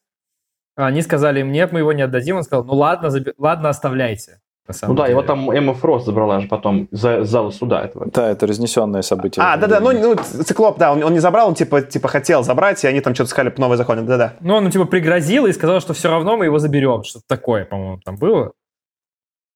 они 0.76 1.02
сказали 1.02 1.40
им, 1.40 1.52
нет, 1.52 1.72
мы 1.72 1.80
его 1.80 1.92
не 1.92 2.02
отдадим. 2.02 2.36
Он 2.36 2.42
сказал, 2.42 2.64
ну 2.64 2.74
ладно, 2.74 3.10
заби... 3.10 3.32
ладно, 3.38 3.68
оставляйте 3.68 4.40
ну 4.82 4.94
да, 4.94 5.06
его 5.06 5.22
там 5.22 5.50
Эмма 5.50 5.74
Фрост 5.74 6.06
забрала 6.06 6.40
же 6.40 6.48
потом 6.48 6.88
за 6.90 7.24
зала 7.24 7.50
суда 7.50 7.84
этого. 7.84 8.06
Да, 8.06 8.30
это 8.30 8.46
разнесенное 8.46 9.02
событие. 9.02 9.44
А, 9.44 9.56
да-да, 9.58 9.80
ну, 9.80 9.92
ну 9.92 10.16
Циклоп, 10.16 10.78
да, 10.78 10.92
он, 10.92 11.02
он 11.02 11.12
не 11.12 11.18
забрал, 11.18 11.48
он 11.48 11.54
типа, 11.54 11.82
типа 11.82 12.08
хотел 12.08 12.42
забрать, 12.42 12.82
и 12.82 12.86
они 12.86 13.00
там 13.00 13.14
что-то 13.14 13.30
сказали 13.30 13.50
по 13.50 13.60
новой 13.60 13.76
законе, 13.76 14.02
да-да. 14.02 14.34
Ну, 14.40 14.54
он 14.54 14.70
типа 14.70 14.86
пригрозил 14.86 15.46
и 15.46 15.52
сказал, 15.52 15.80
что 15.80 15.92
все 15.92 16.10
равно 16.10 16.36
мы 16.38 16.46
его 16.46 16.58
заберем, 16.58 17.04
что-то 17.04 17.24
такое, 17.28 17.66
по-моему, 17.66 18.00
там 18.04 18.16
было. 18.16 18.52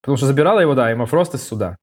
Потому 0.01 0.17
что 0.17 0.27
забирала 0.27 0.59
его, 0.59 0.75
да, 0.75 0.91
Эмма 0.91 1.07
Фрост 1.07 1.33
из 1.33 1.43
суда. 1.45 1.77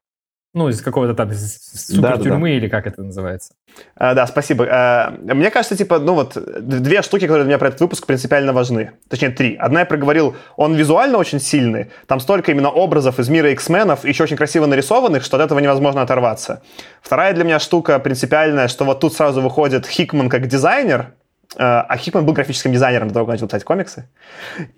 Ну, 0.57 0.71
из 0.71 0.81
какого-то 0.81 1.15
там 1.15 1.31
супер 1.35 2.01
да, 2.01 2.17
тюрьмы 2.17 2.49
да. 2.49 2.55
или 2.57 2.69
как 2.69 2.87
это 2.87 3.03
называется. 3.03 3.53
А, 3.95 4.15
да, 4.15 4.27
спасибо. 4.27 4.67
А, 4.71 5.15
мне 5.21 5.51
кажется, 5.51 5.77
типа, 5.77 5.99
ну 5.99 6.15
вот, 6.15 6.35
две 6.35 7.03
штуки, 7.03 7.27
которые 7.27 7.45
для 7.45 7.51
меня 7.51 7.59
про 7.59 7.69
этот 7.69 7.83
выпуск 7.83 8.07
принципиально 8.07 8.55
важны. 8.55 8.93
Точнее, 9.11 9.29
три. 9.29 9.55
Одна 9.57 9.81
я 9.81 9.87
проговорил, 9.87 10.35
он 10.57 10.75
визуально 10.75 11.19
очень 11.19 11.41
сильный. 11.41 11.91
Там 12.07 12.21
столько 12.21 12.53
именно 12.53 12.71
образов 12.71 13.19
из 13.19 13.29
мира 13.29 13.51
X-менов, 13.51 14.07
еще 14.07 14.23
очень 14.23 14.39
красиво 14.39 14.65
нарисованных, 14.65 15.25
что 15.25 15.37
от 15.37 15.43
этого 15.43 15.59
невозможно 15.59 16.01
оторваться. 16.01 16.63
Вторая 17.03 17.35
для 17.35 17.45
меня 17.45 17.59
штука 17.59 17.99
принципиальная, 17.99 18.69
что 18.69 18.87
вот 18.87 19.01
тут 19.01 19.13
сразу 19.13 19.43
выходит 19.43 19.87
Хикман 19.87 20.31
как 20.31 20.47
дизайнер, 20.47 21.13
а, 21.59 21.83
а 21.87 21.99
Хикман 21.99 22.25
был 22.25 22.33
графическим 22.33 22.73
дизайнером 22.73 23.09
до 23.09 23.15
того, 23.15 23.27
как 23.27 23.35
начал 23.35 23.47
писать 23.47 23.65
комиксы. 23.65 24.09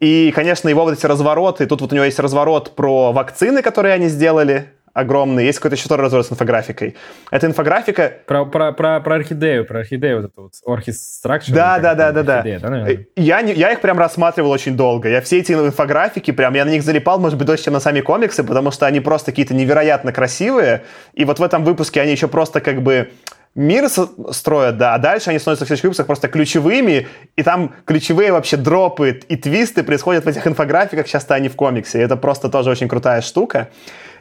И, 0.01 0.33
конечно, 0.35 0.69
его 0.69 0.83
вот 0.83 0.99
эти 0.99 1.07
развороты, 1.07 1.67
тут 1.67 1.83
вот 1.83 1.93
у 1.93 1.95
него 1.95 2.05
есть 2.05 2.19
разворот 2.19 2.75
про 2.75 3.13
вакцины, 3.13 3.63
которые 3.63 3.95
они 3.95 4.09
сделали, 4.09 4.73
огромный. 4.93 5.45
Есть 5.45 5.59
какой-то 5.59 5.77
еще 5.77 5.85
второй 5.85 6.05
разворот 6.05 6.27
с 6.27 6.33
инфографикой. 6.33 6.97
Это 7.31 7.47
инфографика... 7.47 8.13
Про, 8.27 8.47
про, 8.47 8.73
про, 8.73 9.01
про 9.01 9.15
орхидею, 9.17 9.65
про 9.65 9.81
орхидею 9.81 10.23
вот 10.23 10.31
эту 10.31 10.43
вот, 10.43 10.53
Structure. 10.89 11.53
Да, 11.53 11.79
да, 11.79 11.95
да, 11.95 12.13
да, 12.13 12.23
да. 12.23 12.43
да 12.43 12.89
я, 13.17 13.43
не, 13.43 13.53
я 13.53 13.73
их 13.73 13.81
прям 13.81 13.99
рассматривал 13.99 14.51
очень 14.51 14.77
долго. 14.77 15.09
Я 15.09 15.21
все 15.21 15.39
эти 15.39 15.53
инфографики, 15.53 16.31
прям, 16.31 16.55
я 16.55 16.65
на 16.65 16.71
них 16.71 16.83
залипал, 16.83 17.19
может 17.19 17.39
быть, 17.39 17.47
дольше, 17.47 17.65
чем 17.65 17.75
на 17.75 17.81
сами 17.81 18.01
комиксы, 18.01 18.45
потому 18.45 18.71
что 18.71 18.87
они 18.87 19.01
просто 19.01 19.33
какие-то 19.33 19.55
невероятно 19.55 20.13
красивые. 20.13 20.83
И 21.15 21.25
вот 21.25 21.39
в 21.39 21.43
этом 21.43 21.65
выпуске 21.65 22.01
они 22.01 22.13
еще 22.13 22.29
просто 22.29 22.61
как 22.61 22.83
бы 22.83 23.11
мир 23.55 23.89
строят, 23.89 24.77
да, 24.77 24.95
а 24.95 24.99
дальше 24.99 25.31
они 25.31 25.39
становятся 25.39 25.65
в 25.65 25.69
следующих 25.69 25.85
выпусках 25.85 26.07
просто 26.07 26.29
ключевыми, 26.29 27.09
и 27.37 27.43
там 27.43 27.75
ключевые 27.85 28.33
вообще 28.33 28.57
дропы 28.57 29.21
и 29.29 29.37
твисты 29.37 29.83
происходят 29.83 30.25
в 30.25 30.29
этих 30.29 30.47
инфографиках, 30.47 31.09
часто 31.09 31.35
они 31.35 31.49
в 31.49 31.57
комиксе. 31.57 31.99
И 31.99 32.03
это 32.03 32.17
просто 32.17 32.49
тоже 32.49 32.71
очень 32.71 32.89
крутая 32.89 33.21
штука. 33.21 33.69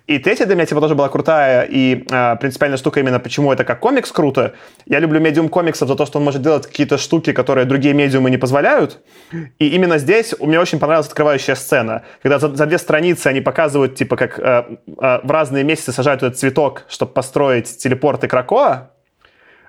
И 0.07 0.19
третья 0.19 0.45
для 0.45 0.55
меня 0.55 0.65
типа 0.65 0.79
тоже 0.79 0.95
была 0.95 1.09
крутая 1.09 1.63
и 1.63 2.05
э, 2.09 2.35
принципиальная 2.37 2.77
штука 2.77 3.01
именно 3.01 3.19
почему 3.19 3.51
это 3.51 3.65
как 3.65 3.81
комикс 3.81 4.09
круто. 4.11 4.53
Я 4.85 4.99
люблю 4.99 5.19
медиум 5.19 5.49
комиксов 5.49 5.89
за 5.89 5.95
то, 5.95 6.05
что 6.05 6.19
он 6.19 6.23
может 6.23 6.41
делать 6.41 6.65
какие-то 6.65 6.97
штуки, 6.97 7.33
которые 7.33 7.65
другие 7.65 7.93
медиумы 7.93 8.29
не 8.29 8.37
позволяют. 8.37 8.99
И 9.59 9.67
именно 9.67 9.97
здесь 9.97 10.33
у 10.39 10.47
меня 10.47 10.61
очень 10.61 10.79
понравилась 10.79 11.07
открывающая 11.07 11.55
сцена, 11.55 12.03
когда 12.23 12.39
за, 12.39 12.55
за 12.55 12.65
две 12.65 12.77
страницы 12.77 13.27
они 13.27 13.41
показывают 13.41 13.95
типа 13.95 14.15
как 14.15 14.39
э, 14.39 14.43
э, 14.87 15.19
в 15.23 15.29
разные 15.29 15.65
месяцы 15.65 15.91
сажают 15.91 16.23
этот 16.23 16.39
цветок, 16.39 16.83
чтобы 16.87 17.11
построить 17.11 17.77
телепорты 17.77 18.29
Кракоа. 18.29 18.91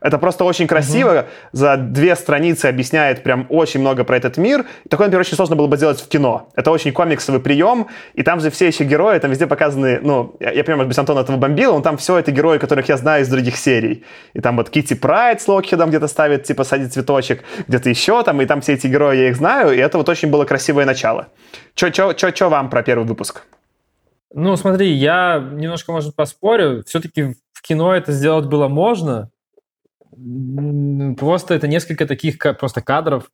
Это 0.00 0.18
просто 0.18 0.44
очень 0.44 0.66
красиво. 0.66 1.20
Угу. 1.20 1.26
За 1.52 1.76
две 1.76 2.16
страницы 2.16 2.66
объясняет 2.66 3.22
прям 3.22 3.46
очень 3.48 3.80
много 3.80 4.04
про 4.04 4.16
этот 4.16 4.36
мир. 4.36 4.64
Такое, 4.88 5.06
например, 5.06 5.20
очень 5.20 5.36
сложно 5.36 5.56
было 5.56 5.66
бы 5.66 5.76
сделать 5.76 6.00
в 6.00 6.08
кино. 6.08 6.48
Это 6.54 6.70
очень 6.70 6.92
комиксовый 6.92 7.40
прием. 7.40 7.88
И 8.14 8.22
там 8.22 8.40
же 8.40 8.50
все 8.50 8.66
еще 8.66 8.84
герои, 8.84 9.18
там 9.18 9.30
везде 9.30 9.46
показаны... 9.46 10.00
Ну, 10.02 10.36
я, 10.40 10.50
я 10.50 10.64
понимаю, 10.64 10.78
может 10.78 10.88
быть, 10.88 10.98
Антон 10.98 11.18
этого 11.18 11.36
бомбил, 11.36 11.74
но 11.74 11.80
там 11.80 11.96
все 11.96 12.18
это 12.18 12.30
герои, 12.30 12.58
которых 12.58 12.88
я 12.88 12.96
знаю 12.96 13.22
из 13.22 13.28
других 13.28 13.56
серий. 13.56 14.04
И 14.34 14.40
там 14.40 14.56
вот 14.56 14.70
Кити 14.70 14.94
Прайд 14.94 15.40
с 15.40 15.48
Локхедом 15.48 15.88
где-то 15.88 16.08
ставит, 16.08 16.44
типа, 16.44 16.64
садит 16.64 16.92
цветочек, 16.92 17.42
где-то 17.66 17.88
еще 17.88 18.22
там, 18.22 18.40
и 18.40 18.46
там 18.46 18.60
все 18.60 18.74
эти 18.74 18.86
герои, 18.86 19.16
я 19.16 19.28
их 19.28 19.36
знаю. 19.36 19.74
И 19.74 19.78
это 19.78 19.98
вот 19.98 20.08
очень 20.08 20.30
было 20.30 20.44
красивое 20.44 20.84
начало. 20.84 21.28
Че 21.74 22.48
вам 22.48 22.70
про 22.70 22.82
первый 22.82 23.06
выпуск? 23.06 23.42
Ну, 24.34 24.56
смотри, 24.56 24.92
я 24.92 25.38
немножко, 25.38 25.92
может, 25.92 26.14
поспорю. 26.14 26.84
Все-таки 26.86 27.34
в 27.52 27.62
кино 27.62 27.94
это 27.94 28.12
сделать 28.12 28.46
было 28.46 28.68
можно, 28.68 29.30
Просто 31.16 31.54
это 31.54 31.68
несколько 31.68 32.06
таких 32.06 32.38
просто 32.38 32.80
кадров, 32.80 33.30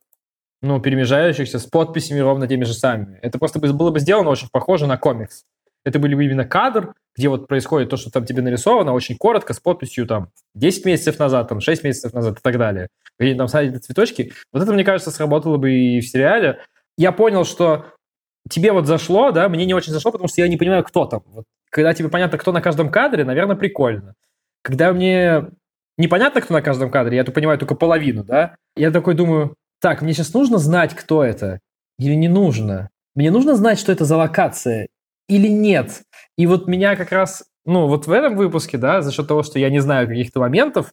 ну, 0.61 0.79
перемежающихся 0.79 1.59
с 1.59 1.65
подписями 1.65 2.19
ровно 2.19 2.47
теми 2.47 2.63
же 2.63 2.73
самыми. 2.73 3.19
Это 3.21 3.39
просто 3.39 3.59
было 3.59 3.91
бы 3.91 3.99
сделано 3.99 4.29
очень 4.29 4.49
похоже 4.51 4.87
на 4.87 4.97
комикс. 4.97 5.43
Это 5.83 5.99
были 5.99 6.15
бы 6.15 6.25
именно 6.25 6.45
кадр, 6.45 6.93
где 7.15 7.29
вот 7.29 7.47
происходит 7.47 7.89
то, 7.89 7.97
что 7.97 8.09
там 8.09 8.25
тебе 8.25 8.41
нарисовано, 8.41 8.93
очень 8.93 9.17
коротко, 9.17 9.53
с 9.53 9.59
подписью 9.59 10.07
там 10.07 10.29
10 10.55 10.85
месяцев 10.85 11.19
назад, 11.19 11.47
там 11.47 11.59
6 11.59 11.83
месяцев 11.83 12.13
назад 12.13 12.39
и 12.39 12.41
так 12.41 12.57
далее. 12.57 12.87
Где 13.19 13.35
там 13.35 13.47
садят 13.47 13.83
цветочки. 13.83 14.33
Вот 14.51 14.63
это, 14.63 14.73
мне 14.73 14.83
кажется, 14.83 15.11
сработало 15.11 15.57
бы 15.57 15.71
и 15.71 15.99
в 16.01 16.07
сериале. 16.07 16.59
Я 16.97 17.11
понял, 17.11 17.45
что 17.45 17.85
тебе 18.49 18.71
вот 18.71 18.87
зашло, 18.87 19.31
да, 19.31 19.47
мне 19.47 19.65
не 19.65 19.73
очень 19.75 19.93
зашло, 19.93 20.11
потому 20.11 20.27
что 20.27 20.41
я 20.41 20.47
не 20.47 20.57
понимаю, 20.57 20.83
кто 20.83 21.05
там. 21.05 21.21
Вот, 21.27 21.45
когда 21.69 21.93
тебе 21.93 22.09
понятно, 22.09 22.37
кто 22.37 22.51
на 22.51 22.61
каждом 22.61 22.89
кадре, 22.89 23.23
наверное, 23.23 23.55
прикольно. 23.55 24.15
Когда 24.63 24.91
мне 24.91 25.49
непонятно, 25.97 26.41
кто 26.41 26.53
на 26.53 26.61
каждом 26.61 26.89
кадре, 26.89 27.17
я 27.17 27.23
тут 27.23 27.35
понимаю 27.35 27.57
только 27.57 27.75
половину, 27.75 28.23
да? 28.23 28.55
Я 28.75 28.91
такой 28.91 29.15
думаю, 29.15 29.55
так, 29.81 30.01
мне 30.01 30.13
сейчас 30.13 30.33
нужно 30.33 30.57
знать, 30.57 30.93
кто 30.93 31.23
это 31.23 31.59
или 31.99 32.13
не 32.13 32.27
нужно? 32.27 32.89
Мне 33.15 33.31
нужно 33.31 33.55
знать, 33.55 33.79
что 33.79 33.91
это 33.91 34.05
за 34.05 34.17
локация 34.17 34.87
или 35.29 35.47
нет? 35.47 36.01
И 36.37 36.47
вот 36.47 36.67
меня 36.67 36.95
как 36.95 37.11
раз, 37.11 37.45
ну, 37.65 37.87
вот 37.87 38.07
в 38.07 38.11
этом 38.11 38.35
выпуске, 38.35 38.77
да, 38.77 39.01
за 39.01 39.11
счет 39.11 39.27
того, 39.27 39.43
что 39.43 39.59
я 39.59 39.69
не 39.69 39.79
знаю 39.79 40.07
каких-то 40.07 40.39
моментов, 40.39 40.91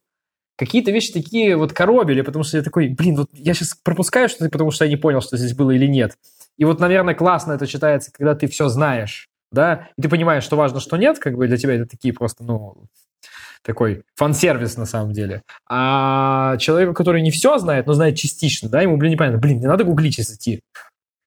какие-то 0.57 0.91
вещи 0.91 1.13
такие 1.13 1.57
вот 1.57 1.73
коробили, 1.73 2.23
потому 2.23 2.45
что 2.45 2.57
я 2.57 2.63
такой, 2.63 2.89
блин, 2.89 3.17
вот 3.17 3.29
я 3.33 3.55
сейчас 3.55 3.75
пропускаю 3.83 4.29
что-то, 4.29 4.51
потому 4.51 4.71
что 4.71 4.85
я 4.85 4.91
не 4.91 4.97
понял, 4.97 5.21
что 5.21 5.37
здесь 5.37 5.55
было 5.55 5.73
или 5.73 5.87
нет. 5.87 6.17
И 6.59 6.65
вот, 6.65 6.79
наверное, 6.81 7.15
классно 7.15 7.53
это 7.53 7.67
читается, 7.67 8.13
когда 8.13 8.35
ты 8.35 8.47
все 8.47 8.69
знаешь, 8.69 9.29
да, 9.51 9.89
и 9.97 10.03
ты 10.03 10.09
понимаешь, 10.09 10.45
что 10.45 10.57
важно, 10.57 10.81
что 10.81 10.97
нет, 10.97 11.19
как 11.19 11.37
бы 11.37 11.49
для 11.49 11.57
тебя 11.57 11.75
это 11.75 11.87
такие 11.87 12.15
просто, 12.15 12.45
ну, 12.45 12.85
такой 13.63 14.03
фан-сервис 14.17 14.77
на 14.77 14.87
самом 14.87 15.13
деле. 15.13 15.43
А 15.69 16.57
человеку, 16.59 16.95
который 16.95 17.23
не 17.23 17.31
все 17.31 17.59
знает, 17.59 17.87
но 17.87 17.93
знает 17.93 18.17
частично, 18.17 18.69
да, 18.69 18.83
ему, 18.83 18.97
блин, 18.97 19.13
непонятно, 19.13 19.41
блин, 19.41 19.61
не 19.61 19.67
надо 19.67 19.85
гуглить 19.85 20.19
идти. 20.19 20.61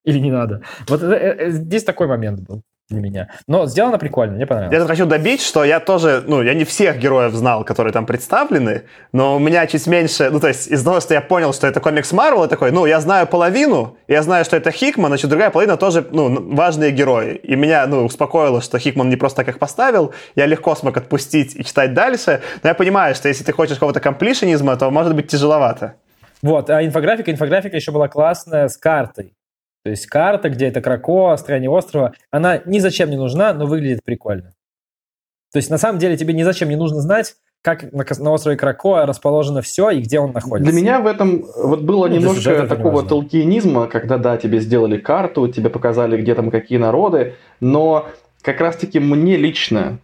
Или 0.04 0.20
не 0.20 0.32
надо. 0.32 0.62
Вот 0.88 1.02
это, 1.02 1.14
это, 1.14 1.52
здесь 1.52 1.84
такой 1.84 2.08
момент 2.08 2.42
был 2.42 2.62
для 2.90 3.02
меня. 3.02 3.30
Но 3.48 3.66
сделано 3.66 3.98
прикольно, 3.98 4.36
мне 4.36 4.46
понравилось. 4.46 4.74
Я 4.74 4.80
тут 4.80 4.90
хочу 4.90 5.06
добить, 5.08 5.42
что 5.42 5.64
я 5.64 5.80
тоже, 5.80 6.24
ну, 6.28 6.44
я 6.44 6.54
не 6.54 6.66
всех 6.66 7.00
героев 7.00 7.34
знал, 7.34 7.64
которые 7.64 7.92
там 7.92 8.06
представлены, 8.06 8.84
но 9.12 9.36
у 9.36 9.40
меня 9.40 9.66
чуть 9.66 9.88
меньше, 9.88 10.30
ну, 10.30 10.40
то 10.40 10.48
есть 10.48 10.68
из-за 10.68 10.86
того, 10.86 11.00
что 11.00 11.16
я 11.16 11.22
понял, 11.22 11.52
что 11.52 11.66
это 11.66 11.80
комикс 11.80 12.12
Марвел, 12.12 12.48
такой, 12.48 12.72
ну, 12.72 12.86
я 12.86 13.00
знаю 13.00 13.26
половину, 13.26 13.98
я 14.08 14.22
знаю, 14.22 14.46
что 14.46 14.56
это 14.56 14.70
Хикман, 14.70 15.08
значит, 15.08 15.30
другая 15.30 15.50
половина 15.50 15.78
тоже, 15.78 16.06
ну, 16.12 16.54
важные 16.54 16.92
герои. 16.92 17.36
И 17.36 17.56
меня, 17.56 17.88
ну, 17.88 18.06
успокоило, 18.06 18.62
что 18.62 18.78
Хикман 18.78 19.10
не 19.10 19.16
просто 19.16 19.38
так 19.38 19.50
их 19.50 19.60
поставил, 19.60 20.14
я 20.36 20.46
легко 20.46 20.76
смог 20.76 20.96
отпустить 20.96 21.56
и 21.56 21.64
читать 21.64 21.96
дальше, 21.96 22.42
но 22.62 22.70
я 22.70 22.76
понимаю, 22.76 23.16
что 23.16 23.30
если 23.30 23.44
ты 23.44 23.52
хочешь 23.52 23.76
какого-то 23.76 24.00
комплишенизма, 24.00 24.78
то 24.78 24.92
может 24.92 25.16
быть 25.16 25.28
тяжеловато. 25.28 25.96
Вот, 26.44 26.70
а 26.70 26.86
инфографика, 26.86 27.32
инфографика 27.32 27.76
еще 27.76 27.92
была 27.92 28.08
классная 28.08 28.68
с 28.68 28.78
картой. 28.78 29.34
То 29.86 29.92
есть 29.92 30.08
карта, 30.08 30.50
где 30.50 30.66
это 30.66 30.82
Крако, 30.82 31.38
строение 31.38 31.70
острова, 31.70 32.14
она 32.32 32.60
ни 32.66 32.80
зачем 32.80 33.12
не 33.12 33.18
нужна, 33.18 33.54
но 33.54 33.68
выглядит 33.68 34.04
прикольно. 34.04 34.56
То 35.54 35.58
есть 35.58 35.70
на 35.70 35.78
самом 35.78 36.00
деле 36.00 36.18
тебе 36.18 36.34
ни 36.34 36.42
зачем 36.42 36.70
не 36.70 36.76
нужно 36.76 37.02
знать, 37.02 37.36
как 37.62 37.94
на, 37.94 38.04
на 38.18 38.32
острове 38.32 38.58
Крако 38.58 39.06
расположено 39.06 39.62
все 39.62 39.92
и 39.92 40.02
где 40.02 40.20
он 40.20 40.32
находится. 40.32 40.72
Для 40.72 40.82
меня 40.82 41.02
в 41.02 41.06
этом 41.06 41.46
вот 41.56 41.84
было 41.84 42.08
ну, 42.08 42.16
немножко 42.16 42.66
такого 42.66 43.04
толкинизма, 43.04 43.86
когда, 43.86 44.18
да, 44.18 44.38
тебе 44.38 44.60
сделали 44.60 44.98
карту, 44.98 45.50
тебе 45.50 45.70
показали, 45.70 46.20
где 46.20 46.34
там 46.34 46.50
какие 46.50 46.80
народы, 46.80 47.36
но 47.60 48.08
как 48.42 48.62
раз-таки 48.62 49.00
мне 49.00 49.38
лично, 49.38 50.00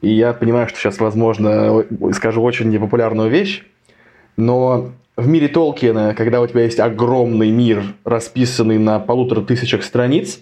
и 0.00 0.08
я 0.12 0.32
понимаю, 0.32 0.66
что 0.66 0.76
сейчас, 0.76 0.98
возможно, 0.98 1.84
скажу 2.14 2.42
очень 2.42 2.68
непопулярную 2.68 3.30
вещь, 3.30 3.64
но 4.36 4.90
в 5.16 5.28
мире 5.28 5.48
Толкиена, 5.48 6.14
когда 6.14 6.40
у 6.40 6.46
тебя 6.46 6.62
есть 6.62 6.80
огромный 6.80 7.50
мир, 7.50 7.82
расписанный 8.04 8.78
на 8.78 8.98
полутора 8.98 9.42
тысячах 9.42 9.82
страниц, 9.82 10.40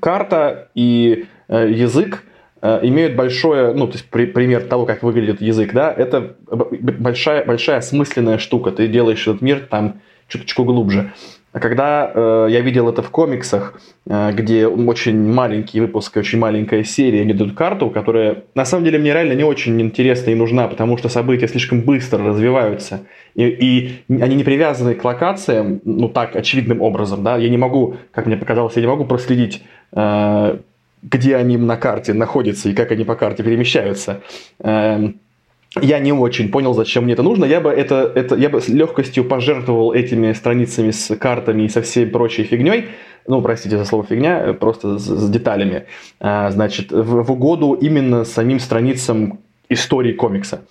карта 0.00 0.68
и 0.74 1.26
э, 1.48 1.70
язык 1.70 2.24
э, 2.62 2.80
имеют 2.82 3.16
большое, 3.16 3.72
ну, 3.72 3.86
то 3.86 3.94
есть 3.94 4.08
при, 4.10 4.26
пример 4.26 4.62
того, 4.62 4.86
как 4.86 5.02
выглядит 5.02 5.40
язык, 5.40 5.72
да, 5.72 5.92
это 5.92 6.36
большая, 6.50 7.44
большая 7.44 7.78
осмысленная 7.78 8.38
штука. 8.38 8.70
Ты 8.70 8.86
делаешь 8.88 9.26
этот 9.26 9.42
мир 9.42 9.66
там 9.68 10.00
чуточку 10.28 10.64
глубже. 10.64 11.12
А 11.54 11.60
когда 11.60 12.10
э, 12.12 12.48
я 12.50 12.60
видел 12.62 12.88
это 12.88 13.00
в 13.00 13.10
комиксах, 13.10 13.80
э, 14.08 14.32
где 14.32 14.66
очень 14.66 15.32
маленький 15.32 15.80
выпуск, 15.80 16.16
очень 16.16 16.40
маленькая 16.40 16.82
серия, 16.82 17.20
они 17.20 17.32
дают 17.32 17.54
карту, 17.54 17.90
которая 17.90 18.42
на 18.56 18.64
самом 18.64 18.84
деле 18.84 18.98
мне 18.98 19.12
реально 19.12 19.34
не 19.34 19.44
очень 19.44 19.80
интересна 19.80 20.30
и 20.30 20.34
нужна, 20.34 20.66
потому 20.66 20.98
что 20.98 21.08
события 21.08 21.46
слишком 21.46 21.82
быстро 21.82 22.24
развиваются, 22.24 23.02
и, 23.36 23.44
и 23.44 24.14
они 24.20 24.34
не 24.34 24.42
привязаны 24.42 24.96
к 24.96 25.04
локациям, 25.04 25.80
ну 25.84 26.08
так, 26.08 26.34
очевидным 26.34 26.82
образом, 26.82 27.22
да, 27.22 27.36
я 27.36 27.48
не 27.48 27.56
могу, 27.56 27.98
как 28.10 28.26
мне 28.26 28.36
показалось, 28.36 28.74
я 28.74 28.82
не 28.82 28.88
могу 28.88 29.04
проследить, 29.04 29.62
э, 29.92 30.58
где 31.04 31.36
они 31.36 31.56
на 31.56 31.76
карте 31.76 32.14
находятся 32.14 32.68
и 32.68 32.74
как 32.74 32.90
они 32.90 33.04
по 33.04 33.14
карте 33.14 33.44
перемещаются. 33.44 34.22
Э, 34.58 35.10
я 35.80 35.98
не 35.98 36.12
очень 36.12 36.50
понял, 36.50 36.74
зачем 36.74 37.04
мне 37.04 37.14
это 37.14 37.22
нужно. 37.22 37.44
Я 37.44 37.60
бы, 37.60 37.70
это, 37.70 38.10
это, 38.14 38.36
я 38.36 38.48
бы 38.48 38.60
с 38.60 38.68
легкостью 38.68 39.24
пожертвовал 39.24 39.92
этими 39.92 40.32
страницами 40.32 40.90
с 40.90 41.16
картами 41.16 41.64
и 41.64 41.68
со 41.68 41.82
всей 41.82 42.06
прочей 42.06 42.44
фигней, 42.44 42.86
ну, 43.26 43.40
простите 43.42 43.78
за 43.78 43.84
слово 43.84 44.04
фигня, 44.04 44.52
просто 44.54 44.98
с, 44.98 45.04
с 45.04 45.30
деталями, 45.30 45.84
а, 46.20 46.50
значит, 46.50 46.92
в, 46.92 47.22
в 47.22 47.32
угоду 47.32 47.72
именно 47.72 48.24
самим 48.24 48.60
страницам 48.60 49.40
истории 49.68 50.12
комикса. 50.12 50.64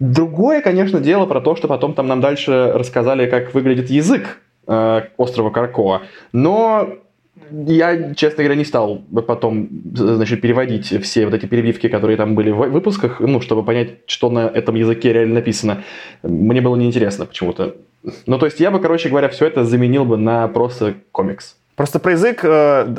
Другое, 0.00 0.62
конечно, 0.62 1.00
дело 1.00 1.26
про 1.26 1.40
то, 1.40 1.56
что 1.56 1.68
потом 1.68 1.94
там 1.94 2.06
нам 2.06 2.20
дальше 2.20 2.72
рассказали, 2.74 3.28
как 3.28 3.52
выглядит 3.52 3.90
язык 3.90 4.40
э, 4.66 5.02
острова 5.16 5.50
Каракоа. 5.50 6.02
Но 6.32 6.88
я, 7.50 8.14
честно 8.14 8.44
говоря, 8.44 8.58
не 8.58 8.64
стал 8.64 9.02
потом, 9.26 9.68
значит, 9.94 10.40
переводить 10.40 11.02
все 11.02 11.24
вот 11.24 11.34
эти 11.34 11.46
перебивки, 11.46 11.88
которые 11.88 12.16
там 12.16 12.34
были 12.34 12.50
в 12.50 12.56
выпусках, 12.56 13.20
ну, 13.20 13.40
чтобы 13.40 13.64
понять, 13.64 14.00
что 14.06 14.30
на 14.30 14.46
этом 14.48 14.74
языке 14.74 15.12
реально 15.12 15.34
написано. 15.34 15.82
Мне 16.22 16.60
было 16.60 16.76
неинтересно 16.76 17.26
почему-то. 17.26 17.76
Ну, 18.26 18.38
то 18.38 18.46
есть 18.46 18.60
я 18.60 18.70
бы, 18.70 18.80
короче 18.80 19.08
говоря, 19.08 19.28
все 19.28 19.46
это 19.46 19.64
заменил 19.64 20.04
бы 20.04 20.16
на 20.16 20.48
просто 20.48 20.94
комикс. 21.12 21.56
Просто 21.78 22.00
про 22.00 22.12
язык, 22.12 22.40
э, 22.42 22.96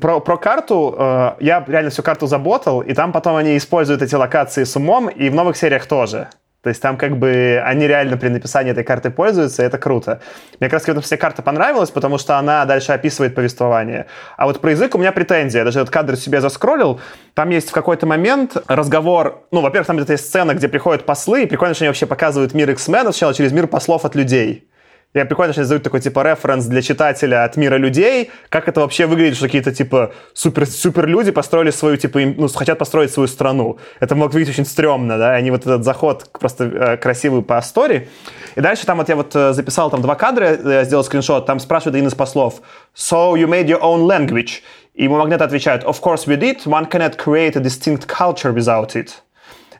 про, 0.00 0.20
про 0.20 0.36
карту, 0.36 0.94
э, 0.96 1.32
я 1.40 1.64
реально 1.66 1.90
всю 1.90 2.04
карту 2.04 2.28
заботал, 2.28 2.80
и 2.80 2.94
там 2.94 3.10
потом 3.10 3.34
они 3.34 3.56
используют 3.56 4.00
эти 4.00 4.14
локации 4.14 4.62
с 4.62 4.76
умом, 4.76 5.08
и 5.08 5.28
в 5.28 5.34
новых 5.34 5.56
сериях 5.56 5.86
тоже. 5.86 6.28
То 6.62 6.68
есть 6.68 6.80
там 6.80 6.96
как 6.96 7.18
бы 7.18 7.60
они 7.64 7.88
реально 7.88 8.16
при 8.16 8.28
написании 8.28 8.70
этой 8.70 8.84
карты 8.84 9.10
пользуются, 9.10 9.62
и 9.62 9.66
это 9.66 9.78
круто. 9.78 10.20
Мне 10.60 10.70
как 10.70 10.74
раз 10.74 10.82
в 10.84 10.88
этом 10.88 11.18
карта 11.18 11.42
понравилась, 11.42 11.90
потому 11.90 12.18
что 12.18 12.38
она 12.38 12.64
дальше 12.64 12.92
описывает 12.92 13.34
повествование. 13.34 14.06
А 14.36 14.46
вот 14.46 14.60
про 14.60 14.70
язык 14.70 14.94
у 14.94 14.98
меня 14.98 15.10
претензия. 15.10 15.60
Я 15.60 15.64
даже 15.64 15.80
этот 15.80 15.92
кадр 15.92 16.16
себе 16.16 16.40
заскроллил. 16.40 17.00
Там 17.34 17.50
есть 17.50 17.70
в 17.70 17.72
какой-то 17.72 18.06
момент 18.06 18.56
разговор... 18.68 19.42
Ну, 19.50 19.60
во-первых, 19.60 19.88
там 19.88 19.96
где-то 19.96 20.12
есть 20.12 20.26
сцена, 20.26 20.54
где 20.54 20.68
приходят 20.68 21.04
послы, 21.04 21.42
и 21.42 21.46
прикольно, 21.46 21.74
что 21.74 21.84
они 21.84 21.88
вообще 21.88 22.06
показывают 22.06 22.54
мир 22.54 22.70
X-Men 22.70 23.02
сначала 23.02 23.34
через 23.34 23.52
мир 23.52 23.66
послов 23.66 24.04
от 24.04 24.14
людей. 24.14 24.68
Я 25.14 25.26
прикольно, 25.26 25.52
они 25.54 25.68
дают 25.68 25.82
такой, 25.82 26.00
типа, 26.00 26.22
референс 26.22 26.64
для 26.64 26.80
читателя 26.80 27.44
от 27.44 27.58
мира 27.58 27.76
людей, 27.76 28.30
как 28.48 28.66
это 28.66 28.80
вообще 28.80 29.04
выглядит, 29.04 29.36
что 29.36 29.44
какие-то, 29.44 29.70
типа, 29.70 30.12
супер, 30.32 30.66
супер 30.66 31.06
люди 31.06 31.30
построили 31.30 31.70
свою, 31.70 31.98
типа, 31.98 32.18
им, 32.18 32.34
ну, 32.38 32.48
хотят 32.48 32.78
построить 32.78 33.12
свою 33.12 33.28
страну. 33.28 33.78
Это 34.00 34.14
мог 34.14 34.32
выглядеть 34.32 34.54
очень 34.54 34.64
стрёмно, 34.64 35.18
да, 35.18 35.34
они 35.34 35.50
вот 35.50 35.60
этот 35.62 35.84
заход 35.84 36.30
просто 36.32 36.64
э, 36.64 36.96
красивый 36.96 37.42
по 37.42 37.58
истории. 37.58 38.08
И 38.54 38.62
дальше 38.62 38.86
там 38.86 38.96
вот 38.96 39.10
я 39.10 39.16
вот 39.16 39.36
э, 39.36 39.52
записал 39.52 39.90
там 39.90 40.00
два 40.00 40.14
кадра, 40.14 40.44
э, 40.46 40.58
я 40.64 40.84
сделал 40.84 41.04
скриншот, 41.04 41.44
там 41.44 41.60
спрашивает 41.60 41.96
один 41.96 42.08
из 42.08 42.14
послов, 42.14 42.62
so 42.96 43.34
you 43.34 43.46
made 43.46 43.66
your 43.66 43.82
own 43.82 44.06
language? 44.06 44.62
И 44.94 45.04
ему 45.04 45.18
Магнет 45.18 45.42
отвечает, 45.42 45.84
of 45.84 46.00
course 46.00 46.26
we 46.26 46.38
did, 46.38 46.64
one 46.64 46.88
cannot 46.88 47.18
create 47.18 47.54
a 47.56 47.60
distinct 47.60 48.06
culture 48.06 48.52
without 48.52 48.96
it. 48.96 49.22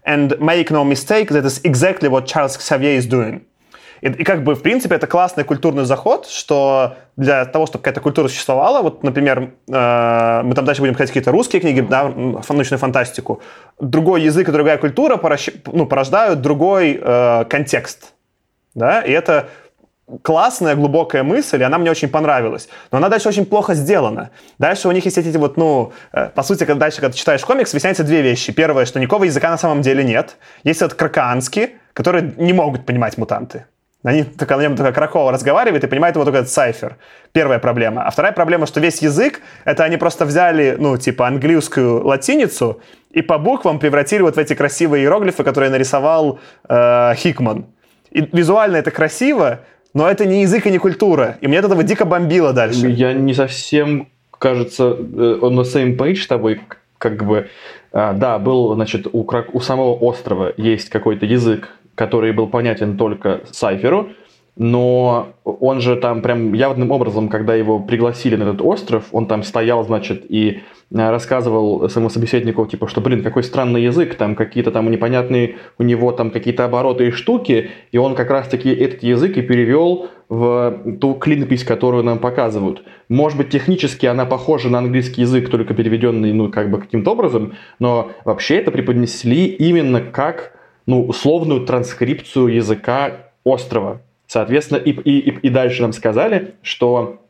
And 0.05 0.39
make 0.41 0.71
no 0.71 0.85
mistake, 0.85 1.31
that 1.31 1.47
is 1.47 1.61
exactly 1.65 2.11
what 2.11 2.27
Charles 2.27 2.59
Xavier 2.61 2.99
is 2.99 3.07
doing. 3.07 3.47
И, 4.03 4.09
и 4.09 4.25
как 4.25 4.43
бы, 4.43 4.55
в 4.55 4.63
принципе, 4.63 4.97
это 4.97 5.07
классный 5.07 5.45
культурный 5.45 5.85
заход, 5.85 6.27
что 6.27 6.97
для 7.17 7.45
того, 7.45 7.67
чтобы 7.67 7.83
какая-то 7.83 8.01
культура 8.01 8.29
существовала, 8.29 8.83
вот, 8.83 9.05
например, 9.05 9.53
э, 9.69 10.43
мы 10.43 10.55
там 10.55 10.65
дальше 10.65 10.83
будем 10.83 10.95
ходить 10.95 11.11
какие-то 11.11 11.31
русские 11.31 11.61
книги, 11.61 11.81
да, 11.81 12.09
научную 12.09 12.79
фантастику, 12.79 13.41
другой 13.81 14.23
язык 14.23 14.49
и 14.49 14.53
другая 14.53 14.77
культура 14.77 15.17
поращ, 15.17 15.49
ну, 15.67 15.87
порождают 15.87 16.41
другой 16.41 17.01
э, 17.01 17.45
контекст, 17.49 18.13
да, 18.75 19.03
и 19.03 19.13
это 19.13 19.49
классная, 20.23 20.75
глубокая 20.75 21.23
мысль, 21.23 21.61
и 21.61 21.65
она 21.65 21.79
мне 21.79 21.91
очень 21.91 22.09
понравилась. 22.09 22.69
Но 22.91 22.99
она 22.99 23.09
дальше 23.09 23.29
очень 23.29 23.47
плохо 23.47 23.75
сделана. 23.75 24.31
Дальше 24.59 24.89
у 24.89 24.93
них 24.93 25.05
есть 25.05 25.17
эти 25.17 25.37
вот, 25.37 25.57
ну, 25.57 25.93
э, 26.13 26.29
по 26.35 26.43
сути, 26.43 26.65
когда 26.65 26.81
дальше, 26.81 27.01
когда 27.01 27.13
ты 27.13 27.19
читаешь 27.19 27.45
комикс, 27.45 27.73
выясняется 27.73 28.03
две 28.03 28.21
вещи. 28.21 28.53
Первое, 28.53 28.85
что 28.85 28.99
никакого 28.99 29.25
языка 29.25 29.49
на 29.51 29.59
самом 29.59 29.81
деле 29.81 30.03
нет. 30.03 30.37
Есть 30.65 30.83
этот 30.83 30.99
кракаанский, 30.99 31.77
который 31.95 32.35
не 32.37 32.53
могут 32.53 32.85
понимать 32.85 33.17
мутанты. 33.17 33.67
Они 34.05 34.25
только 34.25 34.57
на 34.57 34.63
нем 34.63 34.77
только 34.77 34.93
Кракова 34.93 35.31
разговаривает 35.31 35.85
и 35.85 35.87
понимает 35.87 36.17
его 36.17 36.25
только 36.25 36.41
этот 36.41 36.51
сайфер. 36.51 36.97
Первая 37.33 37.61
проблема. 37.61 38.03
А 38.03 38.11
вторая 38.11 38.33
проблема, 38.33 38.67
что 38.67 38.81
весь 38.81 39.01
язык, 39.01 39.41
это 39.65 39.85
они 39.85 39.97
просто 39.97 40.25
взяли, 40.25 40.77
ну, 40.79 40.97
типа, 40.97 41.29
английскую 41.29 42.05
латиницу 42.05 42.81
и 43.13 43.23
по 43.23 43.39
буквам 43.39 43.79
превратили 43.79 44.23
вот 44.23 44.35
в 44.35 44.39
эти 44.39 44.55
красивые 44.55 45.05
иероглифы, 45.05 45.45
которые 45.45 45.71
нарисовал 45.71 46.41
э, 46.69 47.15
Хикман. 47.15 47.67
И 48.11 48.29
визуально 48.33 48.77
это 48.77 48.91
красиво, 48.91 49.61
но 49.95 50.11
это 50.11 50.27
не 50.27 50.43
язык 50.43 50.67
и 50.67 50.71
не 50.71 50.79
культура. 50.79 51.37
И 51.41 51.47
мне 51.47 51.61
от 51.61 51.67
этого 51.67 51.85
дико 51.85 52.05
бомбило 52.05 52.53
дальше. 52.53 52.89
Я 52.89 53.13
не 53.13 53.35
совсем, 53.35 54.09
кажется, 54.37 54.85
э, 54.85 55.39
on 55.41 55.55
the 55.55 55.63
same 55.63 55.97
page 55.97 56.17
с 56.17 56.27
тобой, 56.27 56.61
как 56.99 57.25
бы, 57.25 57.49
а, 57.93 58.13
да, 58.15 58.39
был, 58.39 58.75
значит, 58.75 59.07
у, 59.13 59.29
у 59.53 59.61
самого 59.61 59.95
острова 59.95 60.53
есть 60.57 60.89
какой-то 60.89 61.27
язык, 61.27 61.69
который 61.95 62.33
был 62.33 62.49
понятен 62.49 62.97
только 62.97 63.43
Сайферу, 63.51 64.09
но 64.57 65.33
он 65.45 65.81
же 65.81 65.97
там 65.97 66.21
прям 66.21 66.53
явным 66.53 66.91
образом, 66.91 67.31
когда 67.31 67.55
его 67.55 67.81
пригласили 67.81 68.37
на 68.37 68.43
этот 68.43 68.61
остров, 68.61 69.07
он 69.11 69.27
там 69.27 69.43
стоял, 69.43 69.83
значит, 69.83 70.27
и 70.29 70.61
э, 70.91 71.11
рассказывал 71.11 71.89
своему 71.89 72.11
собеседнику, 72.11 72.67
типа, 72.67 72.87
что, 72.87 73.01
блин, 73.01 73.23
какой 73.23 73.45
странный 73.45 73.83
язык, 73.83 74.15
там 74.15 74.35
какие-то 74.35 74.71
там 74.71 74.91
непонятные 74.91 75.57
у 75.79 75.83
него 75.85 76.13
там 76.13 76.31
какие-то 76.31 76.67
обороты 76.67 77.09
и 77.09 77.11
штуки, 77.13 77.71
и 77.93 77.97
он 77.97 78.15
как 78.15 78.31
раз-таки 78.31 78.71
этот 78.71 79.03
язык 79.03 79.39
и 79.39 79.43
перевел 79.43 80.09
в 80.29 80.99
ту 81.01 81.15
клинопись, 81.15 81.65
которую 81.65 82.05
нам 82.05 82.19
показывают. 82.19 82.83
Может 83.09 83.39
быть, 83.39 83.49
технически 83.49 84.05
она 84.05 84.27
похожа 84.27 84.69
на 84.69 84.79
английский 84.79 85.23
язык, 85.23 85.49
только 85.49 85.73
переведенный, 85.73 86.33
ну, 86.35 86.51
как 86.51 86.71
бы 86.71 86.79
каким-то 86.79 87.13
образом, 87.13 87.55
но 87.79 88.13
вообще 88.27 88.57
это 88.57 88.71
преподнесли 88.71 89.47
именно 89.47 90.03
как, 90.03 90.53
ну, 90.87 91.05
условную 91.05 91.67
транскрипцию 91.67 92.49
языка 92.49 93.31
острова. 93.45 94.01
Соответственно, 94.27 94.79
и, 94.79 94.91
и, 94.91 95.31
и 95.31 95.49
дальше 95.51 95.83
нам 95.83 95.93
сказали, 95.93 96.55
что 96.63 97.21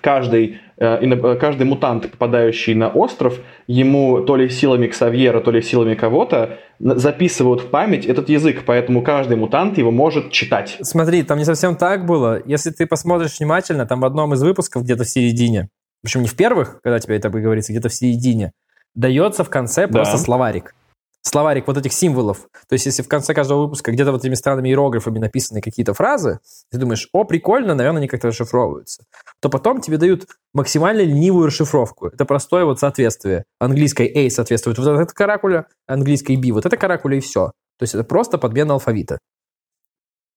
каждый, 0.00 0.58
э, 0.76 1.36
каждый 1.36 1.64
мутант, 1.64 2.10
попадающий 2.10 2.74
на 2.74 2.88
остров, 2.88 3.38
ему 3.66 4.22
то 4.22 4.36
ли 4.36 4.48
силами 4.48 4.86
Ксавьера, 4.86 5.40
то 5.40 5.50
ли 5.50 5.62
силами 5.62 5.94
кого-то 5.94 6.58
записывают 6.78 7.62
в 7.62 7.66
память 7.68 8.06
этот 8.06 8.28
язык, 8.28 8.64
поэтому 8.66 9.02
каждый 9.02 9.36
мутант 9.36 9.78
его 9.78 9.90
может 9.90 10.30
читать. 10.30 10.76
Смотри, 10.82 11.22
там 11.22 11.38
не 11.38 11.44
совсем 11.44 11.76
так 11.76 12.06
было. 12.06 12.42
Если 12.44 12.70
ты 12.70 12.86
посмотришь 12.86 13.38
внимательно, 13.38 13.86
там 13.86 14.00
в 14.00 14.04
одном 14.04 14.34
из 14.34 14.42
выпусков 14.42 14.82
где-то 14.82 15.04
в 15.04 15.08
середине, 15.08 15.68
причем 16.02 16.22
не 16.22 16.28
в 16.28 16.36
первых, 16.36 16.80
когда 16.82 16.98
тебе 16.98 17.16
это 17.16 17.30
говорится, 17.30 17.72
где-то 17.72 17.88
в 17.88 17.94
середине, 17.94 18.52
дается 18.94 19.44
в 19.44 19.50
конце 19.50 19.86
да. 19.86 20.00
просто 20.00 20.18
словарик 20.18 20.74
словарик 21.22 21.66
вот 21.66 21.78
этих 21.78 21.92
символов. 21.92 22.48
То 22.68 22.74
есть, 22.74 22.86
если 22.86 23.02
в 23.02 23.08
конце 23.08 23.32
каждого 23.32 23.62
выпуска 23.62 23.92
где-то 23.92 24.12
вот 24.12 24.22
этими 24.22 24.34
странными 24.34 24.68
иероглифами 24.68 25.18
написаны 25.18 25.60
какие-то 25.60 25.94
фразы, 25.94 26.40
ты 26.70 26.78
думаешь, 26.78 27.08
о, 27.12 27.24
прикольно, 27.24 27.74
наверное, 27.74 28.00
они 28.00 28.08
как-то 28.08 28.28
расшифровываются, 28.28 29.04
то 29.40 29.48
потом 29.48 29.80
тебе 29.80 29.96
дают 29.96 30.26
максимально 30.52 31.00
ленивую 31.00 31.46
расшифровку. 31.46 32.08
Это 32.08 32.24
простое 32.24 32.64
вот 32.64 32.80
соответствие. 32.80 33.44
Английской 33.58 34.10
A 34.14 34.30
соответствует 34.30 34.78
вот 34.78 34.86
эта 34.86 35.14
каракуля, 35.14 35.66
английской 35.86 36.36
B 36.36 36.52
вот 36.52 36.66
эта 36.66 36.76
каракуля 36.76 37.16
и 37.16 37.20
все. 37.20 37.52
То 37.78 37.84
есть 37.84 37.94
это 37.94 38.04
просто 38.04 38.36
подмена 38.38 38.74
алфавита. 38.74 39.18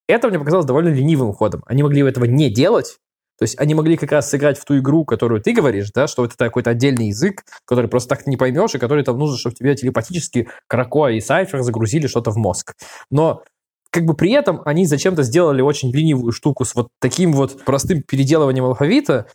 Это 0.08 0.30
мне 0.30 0.38
показалось 0.38 0.68
довольно 0.68 0.90
ленивым 0.90 1.34
ходом. 1.34 1.64
Они 1.66 1.82
могли 1.82 2.04
этого 2.04 2.26
не 2.26 2.52
делать, 2.52 3.00
то 3.38 3.44
есть 3.44 3.60
они 3.60 3.74
могли 3.74 3.98
как 3.98 4.12
раз 4.12 4.30
сыграть 4.30 4.58
в 4.58 4.66
ту 4.66 4.78
игру, 4.80 5.06
которую 5.06 5.42
ты 5.42 5.54
говоришь, 5.54 5.92
да, 5.94 6.08
что 6.08 6.26
это 6.26 6.36
какой-то 6.38 6.70
отдельный 6.70 7.08
язык, 7.08 7.44
который 7.66 7.90
просто 7.90 8.16
так 8.16 8.28
не 8.28 8.38
поймешь, 8.38 8.76
и 8.76 8.80
который 8.80 9.04
там 9.04 9.18
нужно, 9.18 9.38
чтобы 9.38 9.56
тебе 9.56 9.76
телепатически 9.76 10.48
Крако 10.68 11.08
и 11.08 11.20
Сайфер 11.20 11.62
загрузили 11.62 12.08
что-то 12.08 12.32
в 12.32 12.38
мозг. 12.38 12.74
Но 13.12 13.44
как 13.90 14.06
бы 14.06 14.14
при 14.14 14.32
этом 14.32 14.62
они 14.66 14.86
зачем-то 14.86 15.24
сделали 15.24 15.62
очень 15.62 15.92
ленивую 15.92 16.32
штуку 16.32 16.66
с 16.66 16.76
вот 16.76 16.90
таким 17.00 17.34
вот 17.34 17.64
простым 17.64 18.02
переделыванием 18.02 18.66
алфавита, 18.66 19.28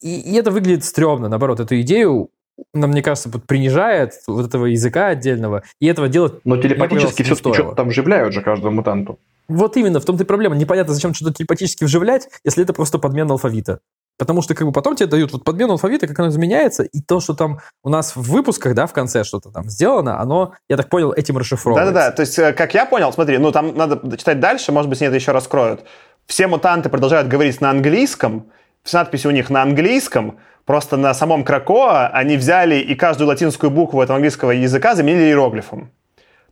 и, 0.00 0.20
и 0.20 0.34
это 0.34 0.50
выглядит 0.50 0.84
стрёмно. 0.84 1.28
Наоборот, 1.28 1.60
эту 1.60 1.80
идею 1.80 2.30
нам, 2.74 2.90
мне 2.90 3.02
кажется, 3.02 3.28
вот 3.28 3.44
принижает 3.44 4.14
вот 4.26 4.46
этого 4.46 4.66
языка 4.66 5.08
отдельного, 5.08 5.62
и 5.80 5.86
этого 5.86 6.08
делать... 6.08 6.40
Но 6.44 6.56
телепатически 6.56 7.22
все-таки 7.22 7.54
что-то 7.54 7.76
там 7.76 7.88
вживляют 7.88 8.34
же 8.34 8.42
каждому 8.42 8.76
мутанту. 8.76 9.18
Вот 9.48 9.76
именно, 9.76 10.00
в 10.00 10.04
том-то 10.04 10.24
и 10.24 10.26
проблема. 10.26 10.56
Непонятно, 10.56 10.94
зачем 10.94 11.14
что-то 11.14 11.34
телепатически 11.34 11.84
вживлять, 11.84 12.28
если 12.44 12.64
это 12.64 12.72
просто 12.72 12.98
подмена 12.98 13.32
алфавита. 13.32 13.80
Потому 14.18 14.42
что 14.42 14.54
как 14.54 14.66
бы 14.66 14.72
потом 14.72 14.96
тебе 14.96 15.06
дают 15.06 15.32
вот 15.32 15.44
подмену 15.44 15.72
алфавита, 15.72 16.08
как 16.08 16.18
оно 16.18 16.28
изменяется, 16.28 16.82
и 16.82 17.00
то, 17.00 17.20
что 17.20 17.34
там 17.34 17.60
у 17.84 17.88
нас 17.88 18.16
в 18.16 18.22
выпусках, 18.22 18.74
да, 18.74 18.86
в 18.86 18.92
конце 18.92 19.22
что-то 19.22 19.50
там 19.50 19.70
сделано, 19.70 20.20
оно, 20.20 20.54
я 20.68 20.76
так 20.76 20.88
понял, 20.88 21.12
этим 21.12 21.38
расшифровывается. 21.38 21.92
Да-да-да, 21.92 22.16
то 22.16 22.22
есть, 22.22 22.36
э, 22.36 22.52
как 22.52 22.74
я 22.74 22.84
понял, 22.84 23.12
смотри, 23.12 23.38
ну 23.38 23.52
там 23.52 23.76
надо 23.76 24.16
читать 24.16 24.40
дальше, 24.40 24.72
может 24.72 24.90
быть, 24.90 25.00
они 25.00 25.06
это 25.06 25.16
еще 25.16 25.30
раскроют. 25.30 25.84
Все 26.26 26.48
мутанты 26.48 26.88
продолжают 26.88 27.28
говорить 27.28 27.60
на 27.60 27.70
английском, 27.70 28.50
все 28.82 28.98
надписи 28.98 29.28
у 29.28 29.30
них 29.30 29.50
на 29.50 29.62
английском, 29.62 30.38
просто 30.64 30.96
на 30.96 31.14
самом 31.14 31.44
Кракоа 31.44 32.08
они 32.08 32.36
взяли 32.36 32.74
и 32.74 32.96
каждую 32.96 33.28
латинскую 33.28 33.70
букву 33.70 34.02
этого 34.02 34.16
английского 34.16 34.50
языка 34.50 34.96
заменили 34.96 35.26
иероглифом. 35.26 35.92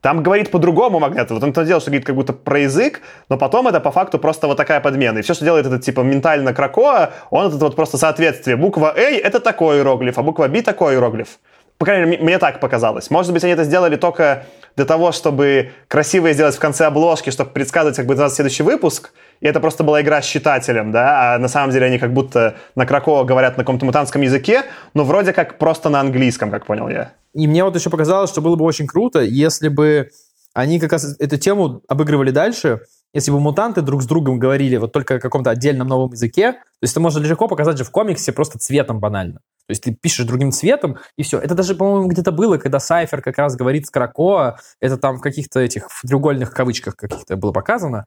Там 0.01 0.23
говорит 0.23 0.51
по-другому 0.51 1.01
Магнето. 1.01 1.35
Вот 1.35 1.43
он 1.43 1.53
то 1.53 1.65
делал, 1.65 1.81
что 1.81 1.91
говорит 1.91 2.07
как 2.07 2.15
будто 2.15 2.33
про 2.33 2.61
язык, 2.61 3.01
но 3.29 3.39
потом 3.39 3.67
это 3.69 3.81
по 3.81 3.91
факту 3.91 4.19
просто 4.19 4.47
вот 4.47 4.57
такая 4.57 4.81
подмена. 4.81 5.19
И 5.19 5.23
все, 5.23 5.35
что 5.35 5.45
делает 5.45 5.67
этот 5.67 5.83
типа 5.83 6.01
ментально 6.01 6.53
Кракоа, 6.53 7.13
он 7.31 7.49
это 7.49 7.57
вот 7.57 7.77
просто 7.77 7.99
соответствие. 7.99 8.57
Буква 8.57 8.93
А— 8.97 9.01
это 9.01 9.41
такой 9.41 9.79
иероглиф, 9.79 10.19
а 10.19 10.23
буква 10.23 10.49
Б— 10.49 10.63
такой 10.63 10.95
иероглиф. 10.95 11.39
По 11.79 11.85
крайней 11.85 12.07
мере, 12.07 12.23
мне 12.23 12.39
так 12.39 12.61
показалось. 12.61 13.11
Может 13.11 13.33
быть, 13.33 13.45
они 13.45 13.53
это 13.53 13.65
сделали 13.65 13.97
только 13.97 14.45
для 14.77 14.85
того, 14.85 15.13
чтобы 15.13 15.73
красиво 15.89 16.33
сделать 16.33 16.55
в 16.55 16.59
конце 16.59 16.87
обложки, 16.87 17.31
чтобы 17.31 17.51
предсказывать, 17.51 17.97
как 17.97 18.07
будет 18.07 18.17
называться 18.17 18.37
следующий 18.37 18.63
выпуск, 18.63 19.13
и 19.41 19.47
это 19.47 19.61
просто 19.61 19.85
была 19.85 20.03
игра 20.03 20.23
с 20.23 20.27
читателем, 20.27 20.93
да, 20.93 21.35
а 21.35 21.39
на 21.39 21.49
самом 21.49 21.73
деле 21.73 21.87
они 21.87 21.99
как 21.99 22.13
будто 22.13 22.57
на 22.75 22.87
Кракоа 22.87 23.25
говорят 23.25 23.57
на 23.57 23.65
каком-то 23.65 23.85
мутантском 23.85 24.23
языке, 24.23 24.65
но 24.95 25.05
вроде 25.05 25.33
как 25.33 25.59
просто 25.59 25.89
на 25.89 26.01
английском, 26.01 26.51
как 26.51 26.67
понял 26.67 26.89
я. 26.89 27.13
И 27.35 27.47
мне 27.47 27.65
вот 27.65 27.77
еще 27.77 27.91
показалось, 27.91 28.31
что 28.31 28.41
было 28.41 28.57
бы 28.57 28.65
очень 28.65 28.87
круто, 28.87 29.21
если 29.21 29.69
бы 29.69 30.11
они 30.55 30.81
как 30.81 30.93
раз 30.93 31.17
эту 31.19 31.37
тему 31.37 31.83
обыгрывали 31.87 32.31
дальше, 32.31 32.81
если 33.13 33.31
бы 33.31 33.41
мутанты 33.41 33.83
друг 33.83 34.03
с 34.03 34.07
другом 34.07 34.39
говорили 34.39 34.77
вот 34.77 34.93
только 34.93 35.17
о 35.17 35.21
каком-то 35.21 35.51
отдельном 35.51 35.87
новом 35.87 36.13
языке, 36.13 36.53
то 36.53 36.59
есть 36.83 36.93
это 36.93 37.01
можно 37.01 37.19
легко 37.23 37.49
показать 37.49 37.77
же 37.79 37.85
в 37.85 37.91
комиксе 37.91 38.33
просто 38.33 38.59
цветом 38.59 39.01
банально. 39.01 39.41
То 39.67 39.73
есть 39.73 39.83
ты 39.83 39.95
пишешь 39.95 40.27
другим 40.27 40.53
цветом, 40.53 40.99
и 41.19 41.23
все. 41.23 41.39
Это 41.39 41.55
даже, 41.55 41.75
по-моему, 41.75 42.09
где-то 42.09 42.31
было, 42.31 42.57
когда 42.57 42.79
Сайфер 42.79 43.21
как 43.21 43.37
раз 43.39 43.57
говорит 43.57 43.87
с 43.87 43.91
Кракоа, 43.91 44.59
это 44.81 44.97
там 44.97 45.17
в 45.17 45.21
каких-то 45.21 45.61
этих 45.61 45.91
в 45.91 46.07
треугольных 46.07 46.53
кавычках 46.53 46.97
каких-то 46.97 47.37
было 47.37 47.53
показано. 47.53 48.07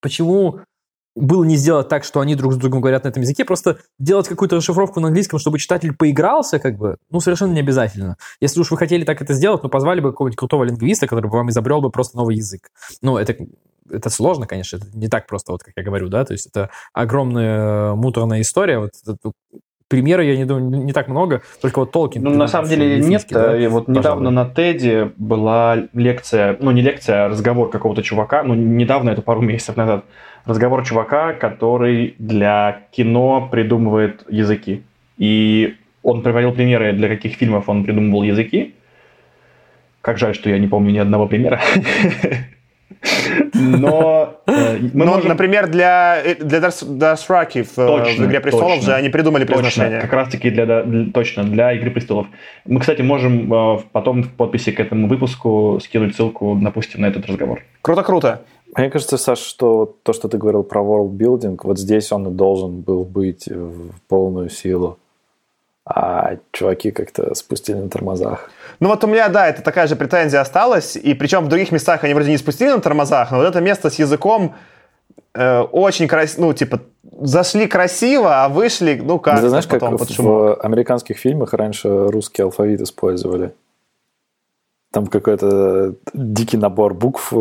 Почему 0.00 0.60
было 1.16 1.44
не 1.44 1.56
сделать 1.56 1.88
так, 1.88 2.04
что 2.04 2.20
они 2.20 2.34
друг 2.34 2.52
с 2.52 2.56
другом 2.56 2.80
говорят 2.80 3.04
на 3.04 3.08
этом 3.08 3.22
языке, 3.22 3.44
просто 3.44 3.78
делать 3.98 4.28
какую-то 4.28 4.56
расшифровку 4.56 5.00
на 5.00 5.08
английском, 5.08 5.38
чтобы 5.38 5.58
читатель 5.58 5.94
поигрался, 5.94 6.58
как 6.58 6.76
бы, 6.76 6.96
ну, 7.10 7.20
совершенно 7.20 7.52
не 7.52 7.60
обязательно. 7.60 8.16
Если 8.40 8.60
уж 8.60 8.70
вы 8.70 8.76
хотели 8.76 9.04
так 9.04 9.20
это 9.20 9.34
сделать, 9.34 9.62
ну, 9.62 9.68
позвали 9.68 10.00
бы 10.00 10.12
какого-нибудь 10.12 10.38
крутого 10.38 10.64
лингвиста, 10.64 11.06
который 11.06 11.28
бы 11.28 11.36
вам 11.36 11.50
изобрел 11.50 11.80
бы 11.80 11.90
просто 11.90 12.16
новый 12.16 12.36
язык. 12.36 12.70
Ну, 13.02 13.16
это, 13.16 13.36
это 13.90 14.10
сложно, 14.10 14.46
конечно, 14.46 14.76
это 14.76 14.86
не 14.94 15.08
так 15.08 15.26
просто, 15.26 15.52
вот 15.52 15.62
как 15.62 15.74
я 15.76 15.82
говорю, 15.82 16.08
да, 16.08 16.24
то 16.24 16.32
есть 16.32 16.46
это 16.46 16.70
огромная 16.92 17.94
муторная 17.94 18.40
история, 18.40 18.78
вот 18.78 18.92
примеры, 19.90 20.24
я 20.24 20.36
не 20.36 20.44
думаю, 20.44 20.84
не 20.84 20.92
так 20.92 21.08
много, 21.08 21.42
только 21.60 21.80
вот 21.80 21.90
Толкин. 21.90 22.22
Ну, 22.22 22.30
на 22.30 22.46
самом 22.46 22.68
деле 22.68 23.00
нет. 23.00 23.26
Да? 23.28 23.52
Вот 23.68 23.86
Пожалуй. 23.86 23.98
недавно 23.98 24.30
на 24.30 24.48
Теди 24.48 25.10
была 25.16 25.88
лекция, 25.92 26.56
ну, 26.60 26.70
не 26.70 26.80
лекция, 26.80 27.26
а 27.26 27.28
разговор 27.28 27.70
какого-то 27.70 28.02
чувака, 28.02 28.44
ну, 28.44 28.54
недавно, 28.54 29.10
это 29.10 29.20
пару 29.20 29.42
месяцев 29.42 29.76
назад, 29.76 30.04
разговор 30.46 30.84
чувака, 30.84 31.32
который 31.32 32.14
для 32.18 32.82
кино 32.92 33.48
придумывает 33.50 34.24
языки. 34.28 34.82
И 35.18 35.74
он 36.04 36.22
приводил 36.22 36.52
примеры, 36.52 36.92
для 36.92 37.08
каких 37.08 37.34
фильмов 37.34 37.68
он 37.68 37.84
придумывал 37.84 38.22
языки. 38.22 38.74
Как 40.02 40.18
жаль, 40.18 40.34
что 40.34 40.48
я 40.50 40.58
не 40.58 40.68
помню 40.68 40.92
ни 40.92 40.98
одного 40.98 41.26
примера. 41.26 41.60
Но, 43.54 44.40
э, 44.46 44.78
мы 44.78 45.04
Но 45.04 45.14
можем... 45.14 45.28
например, 45.28 45.68
для, 45.68 46.20
э, 46.22 46.34
для 46.34 46.60
Дасраки 46.60 47.62
в, 47.62 47.74
точно, 47.74 48.24
в 48.24 48.26
«Игре 48.28 48.40
престолов» 48.40 48.74
точно, 48.74 48.86
же 48.86 48.94
они 48.94 49.08
придумали 49.08 49.44
произношение. 49.44 50.00
как 50.00 50.12
раз-таки 50.12 50.50
для, 50.50 50.66
для, 50.66 51.12
точно, 51.12 51.44
для 51.44 51.72
«Игры 51.72 51.90
престолов». 51.90 52.26
Мы, 52.66 52.80
кстати, 52.80 53.02
можем 53.02 53.52
э, 53.52 53.78
потом 53.92 54.22
в 54.22 54.32
подписи 54.32 54.72
к 54.72 54.80
этому 54.80 55.08
выпуску 55.08 55.78
скинуть 55.82 56.16
ссылку, 56.16 56.58
допустим, 56.60 57.02
на 57.02 57.06
этот 57.06 57.26
разговор. 57.26 57.62
Круто-круто. 57.82 58.42
Мне 58.76 58.90
кажется, 58.90 59.16
Саш, 59.16 59.38
что 59.38 59.96
то, 60.02 60.12
что 60.12 60.28
ты 60.28 60.38
говорил 60.38 60.62
про 60.62 60.80
world 60.80 61.16
building, 61.16 61.58
вот 61.62 61.78
здесь 61.78 62.12
он 62.12 62.28
и 62.28 62.30
должен 62.30 62.80
был 62.80 63.04
быть 63.04 63.48
в 63.48 63.92
полную 64.08 64.48
силу. 64.48 64.98
А 65.84 66.36
чуваки 66.52 66.92
как-то 66.92 67.34
спустили 67.34 67.78
на 67.78 67.88
тормозах. 67.88 68.50
Ну 68.80 68.88
вот 68.88 69.04
у 69.04 69.06
меня, 69.06 69.28
да, 69.28 69.46
это 69.46 69.62
такая 69.62 69.86
же 69.86 69.94
претензия 69.94 70.40
осталась. 70.40 70.96
И 70.96 71.12
причем 71.14 71.44
в 71.44 71.48
других 71.48 71.70
местах 71.70 72.02
они 72.02 72.14
вроде 72.14 72.30
не 72.30 72.38
спустили 72.38 72.70
на 72.70 72.80
тормозах, 72.80 73.30
но 73.30 73.38
вот 73.38 73.46
это 73.46 73.60
место 73.60 73.90
с 73.90 73.98
языком 73.98 74.54
э, 75.34 75.60
очень 75.60 76.08
красиво, 76.08 76.46
ну, 76.46 76.52
типа, 76.54 76.80
зашли 77.20 77.66
красиво, 77.66 78.44
а 78.44 78.48
вышли, 78.48 78.98
ну, 79.02 79.18
как 79.18 79.40
Ты 79.40 79.48
знаешь, 79.50 79.66
как 79.66 79.80
потом 79.80 79.98
под 79.98 80.08
в 80.08 80.14
шумок. 80.14 80.64
американских 80.64 81.18
фильмах 81.18 81.52
раньше 81.52 81.88
русский 82.08 82.42
алфавит 82.42 82.80
использовали? 82.80 83.52
Там 84.92 85.06
какой-то 85.06 85.94
дикий 86.14 86.56
набор 86.56 86.94
букв, 86.94 87.32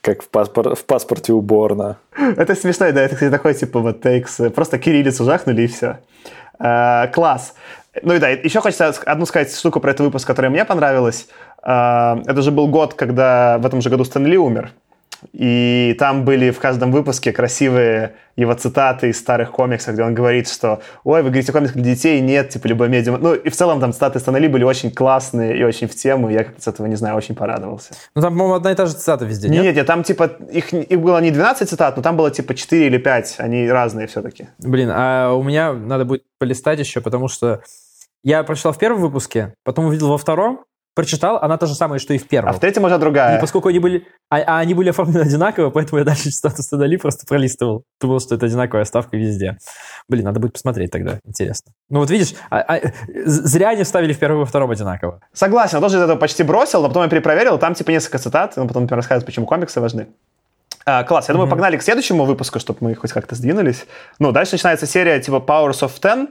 как 0.00 0.22
в, 0.22 0.30
паспор- 0.30 0.74
в 0.74 0.84
паспорте 0.86 1.32
у 1.34 1.42
Борна. 1.42 1.98
Это 2.16 2.54
смешно, 2.54 2.90
да, 2.92 3.02
это, 3.02 3.14
кстати, 3.14 3.30
такой, 3.30 3.52
типа, 3.52 3.80
вот 3.80 4.00
тейкс, 4.00 4.40
просто 4.54 4.78
кириллицу 4.78 5.24
жахнули 5.24 5.62
и 5.62 5.66
все. 5.66 5.98
Э, 6.58 7.08
класс. 7.08 7.54
Ну 8.02 8.14
и 8.14 8.18
да, 8.18 8.28
еще 8.28 8.60
хочется 8.60 8.88
одну 8.88 9.26
сказать 9.26 9.54
штуку 9.54 9.80
про 9.80 9.90
этот 9.90 10.06
выпуск, 10.06 10.26
которая 10.26 10.50
мне 10.50 10.64
понравилась. 10.64 11.26
Э, 11.62 12.16
это 12.26 12.42
же 12.42 12.50
был 12.50 12.68
год, 12.68 12.94
когда 12.94 13.58
в 13.58 13.66
этом 13.66 13.80
же 13.80 13.90
году 13.90 14.04
Стэн 14.04 14.26
Ли 14.26 14.38
умер. 14.38 14.72
И 15.32 15.94
там 15.98 16.24
были 16.24 16.50
в 16.50 16.58
каждом 16.58 16.92
выпуске 16.92 17.32
красивые 17.32 18.14
его 18.36 18.54
цитаты 18.54 19.10
из 19.10 19.18
старых 19.18 19.50
комиксов, 19.50 19.94
где 19.94 20.02
он 20.02 20.14
говорит, 20.14 20.48
что 20.48 20.80
«Ой, 21.04 21.22
вы 21.22 21.28
говорите 21.28 21.52
комикс 21.52 21.72
для 21.72 21.82
детей?» 21.82 22.20
Нет, 22.20 22.48
типа, 22.48 22.66
любой 22.68 22.88
медиум. 22.88 23.20
Ну, 23.20 23.34
и 23.34 23.50
в 23.50 23.54
целом 23.54 23.80
там 23.80 23.92
цитаты 23.92 24.18
Стэна 24.18 24.38
Ли 24.38 24.48
были 24.48 24.64
очень 24.64 24.90
классные 24.90 25.58
и 25.58 25.62
очень 25.62 25.88
в 25.88 25.94
тему. 25.94 26.30
Я 26.30 26.44
как-то 26.44 26.62
с 26.62 26.68
этого, 26.68 26.86
не 26.86 26.96
знаю, 26.96 27.16
очень 27.16 27.34
порадовался. 27.34 27.92
Ну, 28.14 28.22
там, 28.22 28.32
по-моему, 28.32 28.54
одна 28.54 28.72
и 28.72 28.74
та 28.74 28.86
же 28.86 28.94
цитата 28.94 29.24
везде, 29.24 29.48
нет? 29.48 29.62
Нет, 29.62 29.76
нет, 29.76 29.86
там 29.86 30.02
типа 30.02 30.30
их, 30.50 30.72
их 30.72 31.00
было 31.00 31.18
не 31.20 31.30
12 31.30 31.68
цитат, 31.68 31.96
но 31.96 32.02
там 32.02 32.16
было 32.16 32.30
типа 32.30 32.54
4 32.54 32.86
или 32.86 32.98
5. 32.98 33.36
Они 33.38 33.68
разные 33.68 34.06
все-таки. 34.06 34.48
Блин, 34.58 34.90
а 34.92 35.32
у 35.34 35.42
меня 35.42 35.72
надо 35.72 36.04
будет 36.06 36.22
полистать 36.38 36.78
еще, 36.78 37.00
потому 37.02 37.28
что 37.28 37.60
я 38.22 38.42
прочитал 38.42 38.72
в 38.72 38.78
первом 38.78 39.00
выпуске, 39.00 39.54
потом 39.64 39.86
увидел 39.86 40.08
во 40.08 40.18
втором, 40.18 40.64
прочитал, 40.94 41.38
она 41.38 41.56
та 41.56 41.66
же 41.66 41.74
самая, 41.74 41.98
что 41.98 42.12
и 42.12 42.18
в 42.18 42.26
первом. 42.28 42.50
А 42.50 42.52
в 42.52 42.60
третьем 42.60 42.84
уже 42.84 42.98
другая. 42.98 43.38
И 43.38 43.40
поскольку 43.40 43.68
они 43.68 43.78
были, 43.78 44.06
а, 44.28 44.38
а 44.40 44.58
они 44.58 44.74
были 44.74 44.90
оформлены 44.90 45.22
одинаково, 45.22 45.70
поэтому 45.70 45.98
я 46.00 46.04
дальше 46.04 46.30
цитату 46.30 46.62
Стэнали 46.62 46.96
просто 46.96 47.24
пролистывал. 47.26 47.84
Думал, 48.00 48.20
что 48.20 48.34
это 48.34 48.46
одинаковая 48.46 48.84
ставка 48.84 49.16
везде. 49.16 49.56
Блин, 50.08 50.24
надо 50.24 50.40
будет 50.40 50.54
посмотреть 50.54 50.90
тогда, 50.90 51.20
интересно. 51.24 51.72
Ну 51.88 52.00
вот 52.00 52.10
видишь, 52.10 52.34
а, 52.50 52.58
а, 52.60 52.80
зря 53.24 53.70
они 53.70 53.84
ставили 53.84 54.12
в 54.12 54.18
первом 54.18 54.38
и 54.38 54.40
во 54.40 54.46
втором 54.46 54.70
одинаково. 54.70 55.20
Согласен, 55.32 55.76
я 55.78 55.80
тоже 55.80 55.96
из 55.96 56.02
этого 56.02 56.18
почти 56.18 56.42
бросил, 56.42 56.82
но 56.82 56.88
потом 56.88 57.04
я 57.04 57.08
перепроверил, 57.08 57.58
там 57.58 57.74
типа 57.74 57.90
несколько 57.90 58.18
цитат, 58.18 58.58
он 58.58 58.68
потом 58.68 58.86
рассказывает, 58.88 59.24
почему 59.24 59.46
комиксы 59.46 59.80
важны. 59.80 60.08
А, 60.84 61.04
класс, 61.04 61.28
я 61.28 61.34
думаю, 61.34 61.46
Мгм. 61.46 61.50
погнали 61.50 61.76
к 61.76 61.82
следующему 61.82 62.24
выпуску, 62.24 62.58
чтобы 62.58 62.78
мы 62.80 62.94
хоть 62.94 63.12
как-то 63.12 63.34
сдвинулись. 63.34 63.86
Ну, 64.18 64.32
дальше 64.32 64.52
начинается 64.52 64.86
серия 64.86 65.20
типа 65.20 65.36
Powers 65.36 65.82
of 65.82 65.92
Ten. 66.00 66.28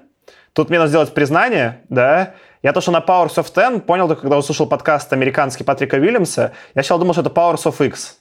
Тут 0.53 0.69
мне 0.69 0.79
нужно 0.79 0.89
сделать 0.89 1.13
признание, 1.13 1.81
да. 1.89 2.33
Я 2.61 2.73
то, 2.73 2.81
что 2.81 2.91
на 2.91 2.99
Powers 2.99 3.35
of 3.35 3.53
Ten 3.53 3.79
понял 3.79 4.07
только, 4.07 4.23
когда 4.23 4.37
услышал 4.37 4.67
подкаст 4.67 5.13
американский 5.13 5.63
Патрика 5.63 5.95
Уильямса. 5.95 6.53
Я 6.75 6.83
сначала 6.83 6.99
думал, 6.99 7.13
что 7.13 7.21
это 7.21 7.29
Powers 7.29 7.63
of 7.65 7.85
X. 7.85 8.19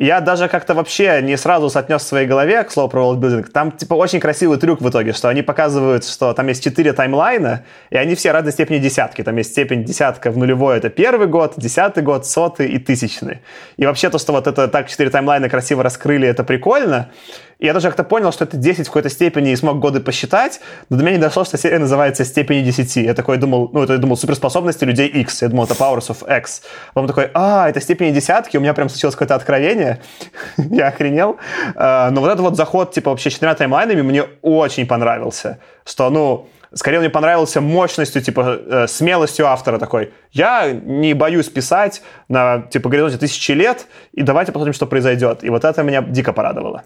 Я 0.00 0.20
даже 0.20 0.46
как-то 0.46 0.74
вообще 0.74 1.20
не 1.22 1.36
сразу 1.36 1.68
соотнес 1.70 2.02
в 2.02 2.06
своей 2.06 2.28
голове 2.28 2.62
к 2.62 2.70
слову 2.70 2.88
про 2.88 3.00
worldbuilding. 3.00 3.50
Там, 3.50 3.72
типа, 3.72 3.94
очень 3.94 4.20
красивый 4.20 4.56
трюк 4.56 4.80
в 4.80 4.88
итоге, 4.88 5.12
что 5.12 5.28
они 5.28 5.42
показывают, 5.42 6.04
что 6.04 6.32
там 6.34 6.46
есть 6.46 6.62
четыре 6.62 6.92
таймлайна, 6.92 7.64
и 7.90 7.96
они 7.96 8.14
все 8.14 8.30
разной 8.30 8.52
степени 8.52 8.78
десятки. 8.78 9.24
Там 9.24 9.36
есть 9.38 9.50
степень 9.50 9.82
десятка 9.82 10.30
в 10.30 10.38
нулевой, 10.38 10.76
это 10.76 10.88
первый 10.88 11.26
год, 11.26 11.54
десятый 11.56 12.04
год, 12.04 12.26
сотый 12.26 12.68
и 12.68 12.78
тысячный. 12.78 13.40
И 13.76 13.86
вообще 13.86 14.08
то, 14.08 14.18
что 14.18 14.32
вот 14.32 14.46
это 14.46 14.68
так 14.68 14.88
четыре 14.88 15.10
таймлайна 15.10 15.48
красиво 15.48 15.82
раскрыли, 15.82 16.28
это 16.28 16.44
прикольно. 16.44 17.10
Я 17.58 17.72
даже 17.72 17.88
как-то 17.88 18.04
понял, 18.04 18.32
что 18.32 18.44
это 18.44 18.56
10 18.56 18.86
в 18.86 18.88
какой-то 18.88 19.08
степени 19.08 19.50
и 19.50 19.56
смог 19.56 19.80
годы 19.80 19.98
посчитать, 19.98 20.60
но 20.90 20.96
до 20.96 21.02
меня 21.02 21.16
не 21.16 21.22
дошло, 21.22 21.44
что 21.44 21.58
серия 21.58 21.80
называется 21.80 22.24
«Степени 22.24 22.62
10». 22.62 23.02
Я 23.02 23.14
такой 23.14 23.36
думал, 23.36 23.70
ну, 23.72 23.82
это 23.82 23.94
я 23.94 23.98
думал 23.98 24.16
суперспособности 24.16 24.84
людей 24.84 25.08
X. 25.08 25.42
Я 25.42 25.48
думал, 25.48 25.64
это 25.64 25.74
Powers 25.74 26.08
of 26.08 26.38
X. 26.38 26.62
Потом 26.94 27.08
такой, 27.08 27.30
а, 27.34 27.68
это 27.68 27.80
степени 27.80 28.12
десятки, 28.12 28.56
у 28.56 28.60
меня 28.60 28.74
прям 28.74 28.88
случилось 28.88 29.16
какое-то 29.16 29.34
откровение. 29.34 30.00
я 30.56 30.86
охренел. 30.88 31.36
А, 31.74 32.10
Но 32.10 32.20
вот 32.20 32.28
этот 32.28 32.40
вот 32.40 32.56
заход, 32.56 32.92
типа, 32.92 33.10
вообще 33.10 33.30
четырьмя 33.30 33.56
таймлайнами 33.56 34.02
мне 34.02 34.24
очень 34.42 34.86
понравился. 34.86 35.58
Что, 35.84 36.10
ну, 36.10 36.46
Скорее, 36.74 36.98
мне 36.98 37.08
понравился 37.08 37.62
мощностью, 37.62 38.20
типа, 38.20 38.58
э, 38.60 38.86
смелостью 38.88 39.46
автора 39.46 39.78
такой. 39.78 40.12
Я 40.32 40.70
не 40.70 41.14
боюсь 41.14 41.48
писать 41.48 42.02
на, 42.28 42.60
типа, 42.60 42.90
горизонте 42.90 43.16
тысячи 43.16 43.52
лет, 43.52 43.86
и 44.12 44.20
давайте 44.20 44.52
посмотрим, 44.52 44.74
что 44.74 44.86
произойдет. 44.86 45.44
И 45.44 45.48
вот 45.48 45.64
это 45.64 45.82
меня 45.82 46.02
дико 46.02 46.34
порадовало. 46.34 46.82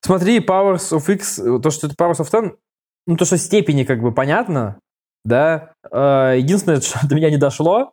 Смотри, 0.00 0.38
Powers 0.38 0.92
of 0.92 1.12
X, 1.12 1.36
то, 1.62 1.70
что 1.70 1.86
это 1.86 1.96
Powers 1.96 2.20
of 2.20 2.30
Ten, 2.30 2.56
ну, 3.06 3.16
то, 3.16 3.24
что 3.24 3.38
степени 3.38 3.84
как 3.84 4.00
бы 4.00 4.12
понятно, 4.12 4.78
да. 5.24 5.72
Э, 5.90 6.34
Единственное, 6.38 6.80
что 6.80 6.98
до 7.06 7.14
меня 7.14 7.30
не 7.30 7.36
дошло, 7.36 7.92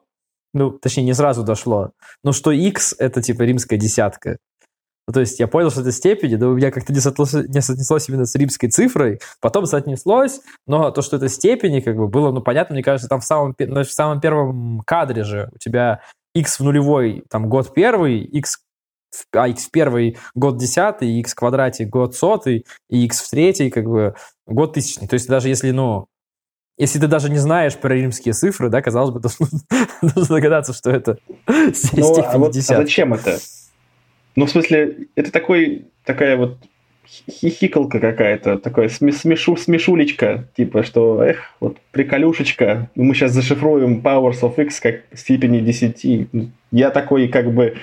ну, 0.53 0.71
точнее, 0.71 1.03
не 1.03 1.13
сразу 1.13 1.43
дошло, 1.43 1.91
но 2.23 2.31
что 2.31 2.51
X— 2.51 2.95
это, 2.99 3.21
типа, 3.21 3.43
римская 3.43 3.79
десятка. 3.79 4.37
Ну, 5.07 5.13
то 5.13 5.19
есть 5.19 5.37
я 5.39 5.47
понял, 5.47 5.69
что 5.69 5.81
это 5.81 5.91
степени, 5.91 6.35
но 6.35 6.49
у 6.49 6.55
меня 6.55 6.71
как-то 6.71 6.93
не 6.93 6.99
соотнеслось, 6.99 7.47
не 7.49 7.61
соотнеслось 7.61 8.07
именно 8.07 8.25
с 8.25 8.35
римской 8.35 8.69
цифрой, 8.69 9.19
потом 9.41 9.65
соотнеслось, 9.65 10.39
но 10.65 10.91
то, 10.91 11.01
что 11.01 11.17
это 11.17 11.27
степени, 11.27 11.81
как 11.81 11.97
бы 11.97 12.07
было, 12.07 12.31
ну, 12.31 12.41
понятно, 12.41 12.73
мне 12.75 12.83
кажется, 12.83 13.09
там 13.09 13.19
в 13.19 13.25
самом, 13.25 13.53
ну, 13.59 13.83
в 13.83 13.91
самом 13.91 14.21
первом 14.21 14.81
кадре 14.85 15.23
же 15.23 15.49
у 15.53 15.57
тебя 15.57 16.01
x 16.33 16.59
в 16.59 16.63
нулевой, 16.63 17.25
там, 17.29 17.49
год 17.49 17.73
первый, 17.73 18.19
x 18.19 18.59
а 19.31 19.47
x 19.47 19.65
в 19.65 19.71
первый 19.71 20.17
год 20.35 20.57
десятый, 20.57 21.19
x 21.19 21.33
в 21.33 21.35
квадрате 21.35 21.85
год 21.85 22.15
сотый, 22.15 22.65
и 22.89 23.05
x 23.05 23.21
в 23.21 23.29
третий, 23.29 23.69
как 23.69 23.85
бы, 23.85 24.15
год 24.47 24.73
тысячный. 24.73 25.07
То 25.07 25.15
есть 25.15 25.27
даже 25.27 25.49
если, 25.49 25.71
ну, 25.71 26.07
если 26.77 26.99
ты 26.99 27.07
даже 27.07 27.29
не 27.29 27.37
знаешь 27.37 27.77
про 27.77 27.93
римские 27.93 28.33
цифры, 28.33 28.69
да, 28.69 28.81
казалось 28.81 29.11
бы, 29.11 29.19
должен 30.01 30.35
догадаться, 30.35 30.73
что 30.73 30.89
это 30.89 31.17
Ну, 31.47 32.23
а, 32.23 32.37
вот, 32.37 32.55
а 32.55 32.61
зачем 32.61 33.13
это? 33.13 33.37
Ну, 34.35 34.45
в 34.45 34.49
смысле, 34.49 35.07
это 35.15 35.31
такой, 35.31 35.85
такая 36.03 36.37
вот 36.37 36.57
хихикалка 37.07 37.99
какая-то, 37.99 38.57
такая 38.57 38.87
сме- 38.87 39.11
смешу, 39.11 39.55
смешулечка, 39.55 40.47
типа, 40.55 40.83
что, 40.83 41.21
эх, 41.23 41.53
вот 41.59 41.77
приколюшечка, 41.91 42.89
мы 42.95 43.13
сейчас 43.13 43.33
зашифруем 43.33 43.99
Powers 43.99 44.41
of 44.41 44.59
X 44.59 44.79
как 44.79 45.01
степени 45.13 45.59
10. 45.59 46.29
Я 46.71 46.89
такой, 46.89 47.27
как 47.27 47.53
бы, 47.53 47.75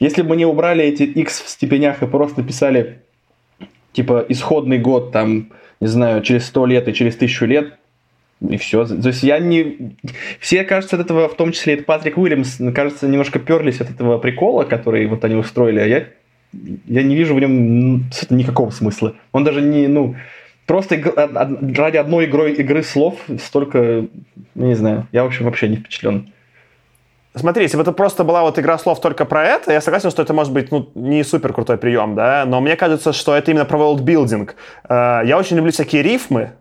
если 0.00 0.22
бы 0.22 0.34
не 0.34 0.46
убрали 0.46 0.84
эти 0.84 1.02
X 1.02 1.42
в 1.42 1.48
степенях 1.48 2.02
и 2.02 2.06
просто 2.06 2.42
писали, 2.42 3.00
типа, 3.92 4.24
исходный 4.28 4.78
год, 4.78 5.12
там, 5.12 5.50
не 5.78 5.86
знаю, 5.86 6.22
через 6.22 6.46
100 6.46 6.66
лет 6.66 6.88
и 6.88 6.94
через 6.94 7.14
1000 7.14 7.46
лет, 7.46 7.74
и 8.40 8.56
все. 8.56 8.86
То 8.86 9.08
есть 9.08 9.22
я 9.22 9.38
не... 9.38 9.96
Все, 10.38 10.64
кажется, 10.64 10.96
от 10.96 11.02
этого, 11.02 11.28
в 11.28 11.34
том 11.34 11.52
числе 11.52 11.74
и 11.74 11.80
Патрик 11.80 12.16
Уильямс, 12.16 12.58
кажется, 12.74 13.06
немножко 13.06 13.38
перлись 13.38 13.80
от 13.80 13.90
этого 13.90 14.18
прикола, 14.18 14.64
который 14.64 15.06
вот 15.06 15.24
они 15.24 15.34
устроили, 15.34 15.80
а 15.80 15.86
я, 15.86 16.06
я 16.86 17.02
не 17.02 17.14
вижу 17.14 17.34
в 17.34 17.40
нем 17.40 18.08
никакого 18.30 18.70
смысла. 18.70 19.14
Он 19.32 19.44
даже 19.44 19.60
не, 19.60 19.86
ну, 19.86 20.16
просто 20.66 20.96
ради 20.96 21.98
одной 21.98 22.24
игры, 22.24 22.52
игры 22.52 22.82
слов 22.82 23.18
столько, 23.38 24.06
ну, 24.54 24.66
не 24.66 24.74
знаю, 24.74 25.06
я, 25.12 25.24
в 25.24 25.26
общем, 25.26 25.44
вообще 25.44 25.68
не 25.68 25.76
впечатлен. 25.76 26.32
Смотри, 27.34 27.62
если 27.62 27.76
бы 27.76 27.82
это 27.82 27.92
просто 27.92 28.24
была 28.24 28.42
вот 28.42 28.58
игра 28.58 28.76
слов 28.76 29.00
только 29.00 29.24
про 29.24 29.44
это, 29.44 29.72
я 29.72 29.80
согласен, 29.80 30.10
что 30.10 30.22
это 30.22 30.34
может 30.34 30.52
быть 30.52 30.72
ну, 30.72 30.90
не 30.96 31.22
супер 31.22 31.52
крутой 31.52 31.78
прием, 31.78 32.16
да, 32.16 32.44
но 32.44 32.60
мне 32.60 32.74
кажется, 32.74 33.12
что 33.12 33.36
это 33.36 33.52
именно 33.52 33.64
про 33.64 33.78
worldbuilding. 33.78 34.50
Э, 34.88 35.20
Я 35.24 35.38
очень 35.38 35.56
люблю 35.56 35.70
всякие 35.70 36.02
рифмы, 36.02 36.54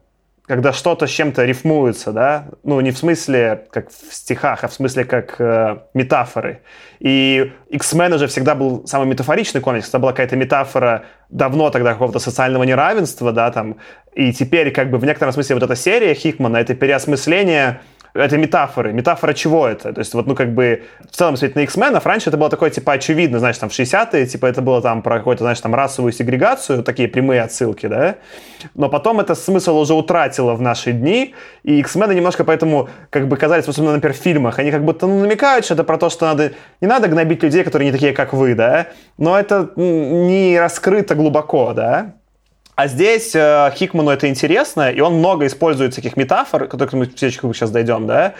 когда 0.45 0.71
что-то 0.71 1.07
с 1.07 1.09
чем-то 1.09 1.43
рифмуется, 1.45 2.11
да, 2.11 2.45
ну 2.63 2.79
не 2.81 2.91
в 2.91 2.97
смысле 2.99 3.65
как 3.71 3.89
в 3.89 4.13
стихах, 4.13 4.63
а 4.63 4.67
в 4.67 4.73
смысле 4.73 5.05
как 5.05 5.41
э, 5.41 5.77
метафоры. 5.95 6.61
И 6.99 7.51
X-Men 7.69 8.13
уже 8.13 8.27
всегда 8.27 8.53
был 8.53 8.85
самый 8.85 9.07
метафоричный 9.07 9.61
комикс, 9.61 9.89
это 9.89 9.97
была 9.97 10.11
какая-то 10.11 10.35
метафора 10.35 11.05
давно 11.29 11.71
тогда 11.71 11.93
какого-то 11.93 12.19
социального 12.19 12.63
неравенства, 12.63 13.31
да, 13.31 13.49
там, 13.51 13.77
и 14.13 14.33
теперь 14.33 14.71
как 14.71 14.91
бы 14.91 14.99
в 14.99 15.05
некотором 15.05 15.33
смысле 15.33 15.55
вот 15.55 15.63
эта 15.63 15.75
серия 15.75 16.13
Хикмана, 16.13 16.57
это 16.57 16.75
переосмысление 16.75 17.81
это 18.13 18.37
метафоры. 18.37 18.93
Метафора 18.93 19.33
чего 19.33 19.67
это? 19.67 19.93
То 19.93 19.99
есть 19.99 20.13
вот, 20.13 20.27
ну, 20.27 20.35
как 20.35 20.53
бы, 20.53 20.83
в 21.09 21.15
целом, 21.15 21.37
смотреть 21.37 21.55
на 21.55 21.59
X-Men, 21.61 22.01
раньше 22.03 22.29
это 22.29 22.37
было 22.37 22.49
такое, 22.49 22.69
типа, 22.69 22.93
очевидно, 22.93 23.39
знаешь, 23.39 23.57
там, 23.57 23.69
в 23.69 23.73
60-е, 23.73 24.25
типа, 24.25 24.45
это 24.45 24.61
было 24.61 24.81
там 24.81 25.01
про 25.01 25.17
какую-то, 25.17 25.43
знаешь, 25.43 25.59
там, 25.59 25.75
расовую 25.75 26.11
сегрегацию, 26.11 26.83
такие 26.83 27.07
прямые 27.07 27.41
отсылки, 27.41 27.87
да? 27.87 28.15
Но 28.75 28.89
потом 28.89 29.19
это 29.19 29.35
смысл 29.35 29.77
уже 29.77 29.93
утратило 29.93 30.53
в 30.55 30.61
наши 30.61 30.91
дни, 30.91 31.35
и 31.63 31.79
X-Men 31.79 32.13
немножко 32.13 32.43
поэтому, 32.43 32.89
как 33.09 33.27
бы, 33.27 33.37
казались, 33.37 33.67
особенно, 33.67 33.93
например, 33.93 34.15
в 34.15 34.19
фильмах, 34.19 34.59
они 34.59 34.71
как 34.71 34.83
будто, 34.83 35.07
ну, 35.07 35.19
намекают, 35.19 35.65
что 35.65 35.75
это 35.75 35.83
про 35.83 35.97
то, 35.97 36.09
что 36.09 36.25
надо, 36.25 36.53
не 36.81 36.87
надо 36.87 37.07
гнобить 37.07 37.43
людей, 37.43 37.63
которые 37.63 37.87
не 37.87 37.91
такие, 37.91 38.13
как 38.13 38.33
вы, 38.33 38.55
да? 38.55 38.87
Но 39.17 39.39
это 39.39 39.71
не 39.75 40.59
раскрыто 40.59 41.15
глубоко, 41.15 41.73
да? 41.73 42.13
А 42.79 42.87
здесь 42.87 43.35
э, 43.35 43.73
Хикману 43.75 44.09
это 44.09 44.29
интересно, 44.29 44.89
и 44.89 45.01
он 45.01 45.15
много 45.15 45.45
использует 45.47 45.93
таких 45.93 46.15
метафор, 46.15 46.65
к 46.65 46.71
которым 46.71 46.99
мы 46.99 47.07
сейчас 47.13 47.71
дойдем, 47.71 48.07
да, 48.07 48.35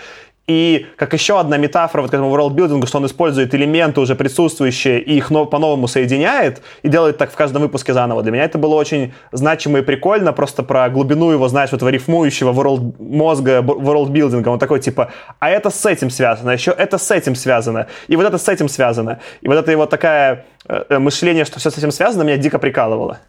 И 0.48 0.86
как 0.96 1.14
еще 1.14 1.42
одна 1.42 1.58
метафора 1.58 2.04
вот 2.04 2.12
к 2.12 2.14
этому 2.14 2.34
worldbuilding, 2.34 2.88
что 2.88 3.00
он 3.00 3.06
использует 3.06 3.54
элементы 3.54 4.00
уже 4.00 4.16
присутствующие 4.16 5.02
и 5.02 5.18
их 5.18 5.28
по-новому 5.28 5.90
соединяет 5.90 6.62
и 6.84 6.88
делает 6.88 7.18
так 7.18 7.34
в 7.34 7.36
каждом 7.36 7.64
выпуске 7.64 7.94
заново. 7.94 8.24
Для 8.24 8.32
меня 8.32 8.46
это 8.46 8.58
было 8.58 8.76
очень 8.76 9.12
значимо 9.34 9.80
и 9.80 9.82
прикольно, 9.82 10.32
просто 10.32 10.64
про 10.64 10.90
глубину 10.90 11.32
его, 11.32 11.50
знаешь, 11.50 11.74
вот 11.74 11.84
рифмующего 11.84 12.54
world, 12.54 12.96
мозга 12.98 13.60
worldbuilding. 13.60 14.48
Он 14.48 14.58
такой 14.58 14.80
типа, 14.80 15.12
а 15.40 15.50
это 15.50 15.70
с 15.70 15.86
этим 15.86 16.10
связано, 16.10 16.52
еще 16.52 16.72
это 16.72 16.98
с 16.98 17.12
этим 17.12 17.36
связано, 17.36 17.88
и 18.08 18.16
вот 18.16 18.26
это 18.26 18.38
с 18.38 18.48
этим 18.48 18.70
связано. 18.70 19.20
И 19.42 19.50
вот 19.50 19.58
это 19.58 19.70
его 19.70 19.86
такая 19.86 20.46
э, 20.66 20.84
э 20.88 21.00
мышление, 21.00 21.44
что 21.44 21.60
все 21.60 21.70
с 21.70 21.78
этим 21.78 21.92
связано, 21.92 22.24
меня 22.24 22.38
дико 22.38 22.58
прикалывало. 22.58 23.20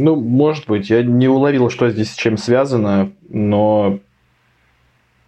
Ну, 0.00 0.14
может 0.14 0.68
быть. 0.68 0.90
Я 0.90 1.02
не 1.02 1.26
уловил, 1.26 1.70
что 1.70 1.90
здесь 1.90 2.12
с 2.12 2.14
чем 2.14 2.36
связано, 2.36 3.10
но 3.28 3.98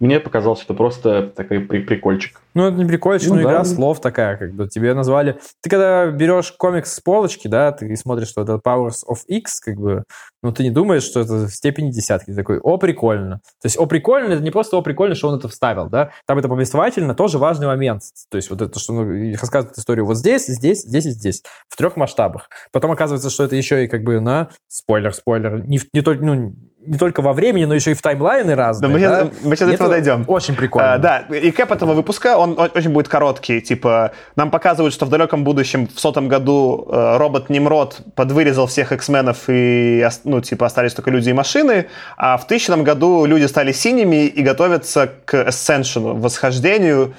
мне 0.01 0.19
показалось, 0.19 0.61
что 0.61 0.73
просто 0.73 1.27
такой 1.27 1.59
при 1.59 1.79
прикольчик. 1.79 2.41
Ну, 2.55 2.65
это 2.65 2.75
не 2.75 2.85
прикольчик, 2.85 3.29
ну, 3.29 3.35
но 3.35 3.43
да. 3.43 3.49
игра 3.49 3.63
слов 3.63 4.01
такая, 4.01 4.35
как 4.35 4.53
бы 4.53 4.67
тебе 4.67 4.93
назвали. 4.93 5.39
Ты 5.61 5.69
когда 5.69 6.07
берешь 6.07 6.51
комикс 6.51 6.93
с 6.93 6.99
полочки, 6.99 7.47
да, 7.47 7.71
ты 7.71 7.95
смотришь, 7.95 8.29
что 8.29 8.41
это 8.41 8.53
Powers 8.55 9.05
of 9.07 9.19
X, 9.27 9.61
как 9.61 9.75
бы, 9.75 10.03
ну, 10.41 10.51
ты 10.51 10.63
не 10.63 10.71
думаешь, 10.71 11.03
что 11.03 11.19
это 11.19 11.45
в 11.45 11.49
степени 11.49 11.91
десятки. 11.91 12.31
Ты 12.31 12.35
такой, 12.35 12.59
о, 12.59 12.77
прикольно. 12.77 13.41
То 13.61 13.67
есть, 13.67 13.77
о, 13.77 13.85
прикольно, 13.85 14.33
это 14.33 14.43
не 14.43 14.49
просто 14.49 14.75
о, 14.75 14.81
прикольно, 14.81 15.13
что 15.13 15.29
он 15.29 15.37
это 15.37 15.47
вставил, 15.47 15.87
да. 15.87 16.11
Там 16.25 16.39
это 16.39 16.49
повествовательно 16.49 17.13
тоже 17.13 17.37
важный 17.37 17.67
момент. 17.67 18.01
То 18.29 18.37
есть, 18.37 18.49
вот 18.49 18.61
это, 18.61 18.79
что 18.79 18.93
ну, 18.93 19.31
рассказывает 19.39 19.77
историю 19.77 20.05
вот 20.07 20.17
здесь, 20.17 20.47
здесь, 20.47 20.81
здесь 20.81 21.05
и 21.05 21.11
здесь. 21.11 21.43
В 21.69 21.77
трех 21.77 21.95
масштабах. 21.95 22.49
Потом 22.71 22.91
оказывается, 22.91 23.29
что 23.29 23.43
это 23.43 23.55
еще 23.55 23.85
и 23.85 23.87
как 23.87 24.03
бы 24.03 24.19
на 24.19 24.49
спойлер, 24.67 25.13
спойлер. 25.13 25.63
Не, 25.67 25.79
не 25.93 26.01
только, 26.01 26.25
ну, 26.25 26.55
не 26.85 26.97
только 26.97 27.21
во 27.21 27.33
времени, 27.33 27.65
но 27.65 27.75
еще 27.75 27.91
и 27.91 27.93
в 27.93 28.01
таймлайны 28.01 28.55
разные. 28.55 28.89
Да, 28.89 28.93
мы, 28.93 28.99
да? 28.99 29.25
Сейчас, 29.25 29.43
мы 29.43 29.55
сейчас 29.55 29.67
до 29.69 29.73
этого 29.75 29.89
дойдем. 29.89 30.23
Очень 30.27 30.55
прикольно. 30.55 30.93
А, 30.93 30.97
да, 30.97 31.19
и 31.29 31.51
кэп 31.51 31.71
этого 31.71 31.93
выпуска, 31.93 32.37
он 32.37 32.57
очень 32.57 32.89
будет 32.89 33.07
короткий. 33.07 33.61
Типа, 33.61 34.11
нам 34.35 34.49
показывают, 34.49 34.93
что 34.93 35.05
в 35.05 35.09
далеком 35.09 35.43
будущем, 35.43 35.87
в 35.87 35.99
сотом 35.99 36.27
году, 36.27 36.87
э, 36.91 37.17
робот 37.17 37.49
Немрод 37.49 38.01
подвырезал 38.15 38.67
всех 38.67 38.91
X-менов 38.91 39.43
и, 39.47 40.07
ну, 40.23 40.41
типа, 40.41 40.65
остались 40.65 40.93
только 40.93 41.11
люди 41.11 41.29
и 41.29 41.33
машины, 41.33 41.87
а 42.17 42.37
в 42.37 42.47
тысячном 42.47 42.83
году 42.83 43.25
люди 43.25 43.45
стали 43.45 43.71
синими 43.71 44.25
и 44.25 44.41
готовятся 44.41 45.09
к 45.25 45.35
Ascension, 45.35 46.19
восхождению, 46.19 47.13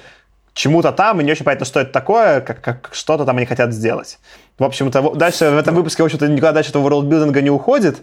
чему-то 0.53 0.91
там, 0.91 1.19
и 1.19 1.23
не 1.23 1.31
очень 1.31 1.45
понятно, 1.45 1.65
что 1.65 1.79
это 1.79 1.91
такое, 1.91 2.41
как, 2.41 2.61
как 2.61 2.89
что-то 2.91 3.25
там 3.25 3.37
они 3.37 3.45
хотят 3.45 3.73
сделать. 3.73 4.19
В 4.59 4.63
общем-то, 4.63 5.15
дальше 5.15 5.49
в 5.49 5.57
этом 5.57 5.75
выпуске, 5.75 6.03
в 6.03 6.05
общем-то, 6.05 6.27
никуда 6.27 6.51
дальше 6.51 6.69
этого 6.69 6.83
ворлдбилдинга 6.83 7.41
не 7.41 7.49
уходит. 7.49 8.01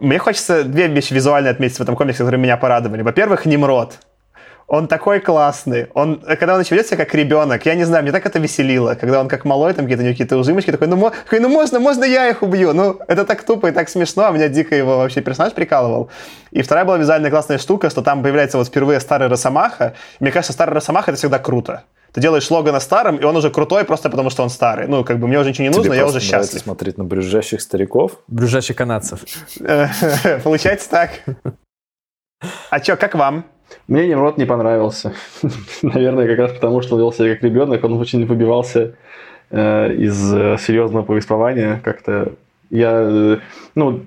Мне 0.00 0.18
хочется 0.18 0.64
две 0.64 0.88
вещи 0.88 1.12
визуально 1.12 1.50
отметить 1.50 1.78
в 1.78 1.82
этом 1.82 1.96
комиксе, 1.96 2.18
которые 2.18 2.40
меня 2.40 2.56
порадовали. 2.56 3.02
Во-первых, 3.02 3.44
Немрод. 3.44 3.98
Он 4.72 4.88
такой 4.88 5.20
классный. 5.20 5.88
Он, 5.92 6.18
когда 6.20 6.54
он 6.54 6.62
еще 6.62 6.74
ведет 6.74 6.86
себя 6.86 6.96
как 6.96 7.14
ребенок, 7.14 7.66
я 7.66 7.74
не 7.74 7.84
знаю, 7.84 8.04
мне 8.04 8.10
так 8.10 8.24
это 8.24 8.38
веселило, 8.38 8.94
когда 8.94 9.20
он 9.20 9.28
как 9.28 9.44
малой, 9.44 9.74
там 9.74 9.84
какие-то 9.84 10.02
какие-то 10.02 10.38
ужимочки, 10.38 10.70
такой, 10.70 10.86
ну, 10.86 11.10
такой, 11.10 11.40
ну 11.40 11.50
можно, 11.50 11.78
можно 11.78 12.04
я 12.04 12.30
их 12.30 12.42
убью. 12.42 12.72
Ну, 12.72 12.98
это 13.06 13.26
так 13.26 13.44
тупо 13.44 13.66
и 13.66 13.72
так 13.72 13.90
смешно, 13.90 14.24
а 14.24 14.30
меня 14.30 14.48
дико 14.48 14.74
его 14.74 14.96
вообще 14.96 15.20
персонаж 15.20 15.52
прикалывал. 15.52 16.08
И 16.52 16.62
вторая 16.62 16.86
была 16.86 16.96
визуальная 16.96 17.30
классная 17.30 17.58
штука, 17.58 17.90
что 17.90 18.00
там 18.00 18.22
появляется 18.22 18.56
вот 18.56 18.68
впервые 18.68 18.98
старый 19.00 19.28
Росомаха. 19.28 19.92
Мне 20.20 20.32
кажется, 20.32 20.54
старый 20.54 20.72
Росомаха 20.72 21.10
это 21.10 21.18
всегда 21.18 21.38
круто. 21.38 21.84
Ты 22.14 22.22
делаешь 22.22 22.50
Логана 22.50 22.80
старым, 22.80 23.16
и 23.16 23.24
он 23.24 23.36
уже 23.36 23.50
крутой 23.50 23.84
просто 23.84 24.08
потому, 24.08 24.30
что 24.30 24.42
он 24.42 24.48
старый. 24.48 24.86
Ну, 24.88 25.04
как 25.04 25.18
бы 25.18 25.28
мне 25.28 25.38
уже 25.38 25.50
ничего 25.50 25.64
не 25.64 25.68
нужно, 25.68 25.84
Тебе 25.84 25.96
я 25.96 26.06
уже 26.06 26.20
счастлив. 26.20 26.62
смотреть 26.62 26.96
на 26.96 27.04
брюзжащих 27.04 27.60
стариков? 27.60 28.12
Брюзжащих 28.26 28.74
канадцев. 28.74 29.20
Получается 30.44 30.88
так. 30.88 31.10
А 32.70 32.82
что, 32.82 32.96
как 32.96 33.14
вам? 33.14 33.44
Мне 33.88 34.08
Немрод 34.08 34.38
не 34.38 34.44
понравился. 34.44 35.14
Наверное, 35.82 36.26
как 36.26 36.38
раз 36.38 36.52
потому, 36.52 36.82
что 36.82 36.94
он 36.94 37.00
вел 37.00 37.12
себя 37.12 37.34
как 37.34 37.42
ребенок, 37.42 37.84
он 37.84 37.94
очень 37.94 38.26
выбивался 38.26 38.94
э, 39.50 39.94
из 39.94 40.34
э, 40.34 40.56
серьезного 40.58 41.02
повествования. 41.04 41.80
Как-то 41.84 42.32
я, 42.70 42.92
э, 43.02 43.38
ну, 43.74 44.06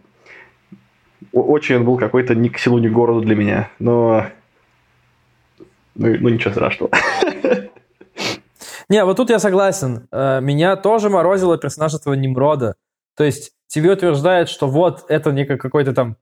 очень 1.31 1.77
он 1.77 1.85
был 1.85 1.97
какой-то 1.97 2.35
ни 2.35 2.49
к 2.49 2.57
селу, 2.57 2.79
ни 2.79 2.87
к 2.87 2.93
городу 2.93 3.21
для 3.21 3.35
меня. 3.35 3.69
Но, 3.79 4.25
ну, 5.95 6.15
ну 6.19 6.29
ничего 6.29 6.51
страшного. 6.51 6.91
Не, 8.89 9.03
вот 9.03 9.17
тут 9.17 9.29
я 9.29 9.39
согласен. 9.39 10.07
Э, 10.11 10.39
меня 10.41 10.75
тоже 10.75 11.09
морозило 11.09 11.57
персонаж 11.57 11.93
этого 11.93 12.13
Немрода. 12.13 12.75
То 13.15 13.23
есть 13.23 13.51
тебе 13.67 13.91
утверждают, 13.91 14.49
что 14.49 14.67
вот 14.67 15.05
это 15.09 15.31
не 15.31 15.45
какой-то 15.45 15.93
там 15.93 16.17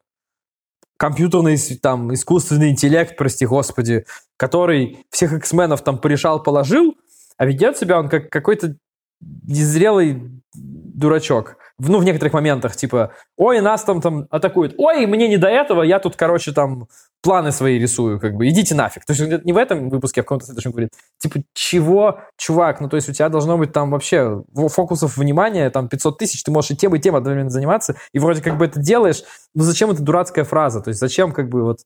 компьютерный, 1.04 1.58
там, 1.82 2.14
искусственный 2.14 2.70
интеллект, 2.70 3.18
прости 3.18 3.45
господи, 3.45 4.06
который 4.38 4.99
всех 5.10 5.34
X-менов 5.34 5.84
там 5.84 5.97
порешал, 5.97 6.41
положил, 6.41 6.95
а 7.36 7.45
ведет 7.45 7.78
себя 7.78 7.99
он 7.99 8.08
как 8.08 8.30
какой-то 8.30 8.78
незрелый 9.20 10.32
дурачок. 10.54 11.58
Ну, 11.88 11.99
в 11.99 12.03
некоторых 12.03 12.34
моментах, 12.34 12.75
типа, 12.75 13.13
ой, 13.38 13.61
нас 13.61 13.84
там, 13.84 14.01
там 14.01 14.27
атакуют, 14.29 14.75
ой, 14.77 15.05
мне 15.05 15.27
не 15.27 15.38
до 15.38 15.47
этого, 15.47 15.84
я 15.84 15.99
тут, 15.99 16.15
короче, 16.15 16.51
там 16.51 16.88
планы 17.21 17.51
свои 17.51 17.79
рисую, 17.79 18.19
как 18.19 18.36
бы, 18.36 18.47
идите 18.49 18.75
нафиг. 18.75 19.05
То 19.05 19.13
есть 19.13 19.45
не 19.45 19.53
в 19.53 19.57
этом 19.57 19.89
выпуске, 19.89 20.21
а 20.21 20.23
в 20.23 20.25
каком-то 20.25 20.45
следующем 20.45 20.71
говорит, 20.71 20.89
типа, 21.19 21.41
чего, 21.53 22.19
чувак, 22.38 22.81
ну, 22.81 22.89
то 22.89 22.95
есть 22.95 23.09
у 23.09 23.13
тебя 23.13 23.29
должно 23.29 23.57
быть 23.57 23.71
там 23.71 23.91
вообще 23.91 24.43
фокусов 24.53 25.17
внимания, 25.17 25.69
там 25.69 25.88
500 25.88 26.17
тысяч, 26.17 26.43
ты 26.43 26.51
можешь 26.51 26.71
и 26.71 26.75
тем, 26.75 26.95
и 26.95 26.99
тем 26.99 27.15
одновременно 27.15 27.49
заниматься, 27.49 27.95
и 28.13 28.19
вроде 28.19 28.41
как 28.41 28.57
бы 28.57 28.65
это 28.65 28.79
делаешь, 28.79 29.23
но 29.53 29.63
зачем 29.63 29.91
эта 29.91 30.01
дурацкая 30.01 30.45
фраза? 30.45 30.81
То 30.81 30.89
есть 30.89 30.99
зачем 30.99 31.31
как 31.31 31.49
бы 31.49 31.63
вот 31.63 31.79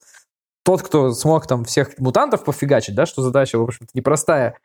тот, 0.67 0.81
кто 0.81 1.11
смог 1.11 1.47
там 1.47 1.63
всех 1.63 1.97
мутантов 1.97 2.43
пофигачить, 2.43 2.93
да, 2.93 3.05
что 3.05 3.21
задача, 3.21 3.57
в 3.57 3.63
общем-то, 3.63 3.91
непростая, 3.93 4.57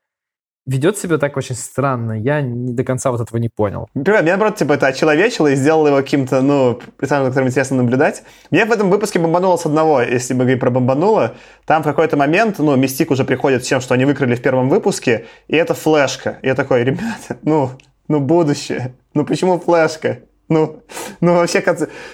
ведет 0.66 0.98
себя 0.98 1.18
так 1.18 1.36
очень 1.36 1.54
странно. 1.54 2.12
Я 2.12 2.40
не 2.40 2.72
до 2.72 2.84
конца 2.84 3.10
вот 3.10 3.20
этого 3.20 3.38
не 3.38 3.48
понял. 3.48 3.88
Например, 3.94 4.22
меня, 4.22 4.32
наоборот, 4.32 4.56
типа, 4.56 4.74
это 4.74 4.86
очеловечило 4.86 5.48
и 5.48 5.56
сделало 5.56 5.88
его 5.88 5.96
каким-то, 5.98 6.40
ну, 6.40 6.80
персонажем, 6.98 7.30
которым 7.30 7.48
интересно 7.48 7.78
наблюдать. 7.78 8.22
Мне 8.50 8.64
в 8.64 8.72
этом 8.72 8.90
выпуске 8.90 9.18
бомбануло 9.18 9.56
с 9.56 9.66
одного, 9.66 10.02
если 10.02 10.34
мы 10.34 10.40
говорим 10.40 10.60
про 10.60 10.70
бомбануло. 10.70 11.34
Там 11.66 11.82
в 11.82 11.84
какой-то 11.84 12.16
момент, 12.16 12.58
ну, 12.58 12.76
Мистик 12.76 13.10
уже 13.10 13.24
приходит 13.24 13.64
с 13.64 13.68
тем, 13.68 13.80
что 13.80 13.94
они 13.94 14.04
выкрали 14.04 14.34
в 14.34 14.42
первом 14.42 14.68
выпуске, 14.68 15.26
и 15.48 15.56
это 15.56 15.74
флешка. 15.74 16.38
И 16.42 16.46
я 16.46 16.54
такой, 16.54 16.84
ребята, 16.84 17.38
ну, 17.42 17.70
ну, 18.08 18.20
будущее. 18.20 18.94
Ну, 19.14 19.24
почему 19.24 19.58
флешка? 19.58 20.20
Ну, 20.48 20.82
ну 21.20 21.34
вообще, 21.34 21.64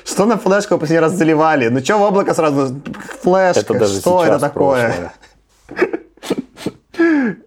что 0.05 0.27
на 0.27 0.39
флешку 0.39 0.79
последний 0.79 1.01
раз 1.01 1.13
заливали? 1.13 1.69
Ну, 1.69 1.81
что 1.81 1.99
в 1.99 2.03
облако 2.03 2.35
сразу? 2.35 2.81
Флешка, 3.23 3.61
это 3.61 3.75
даже 3.75 4.01
что 4.01 4.25
это 4.25 4.39
такое? 4.39 5.13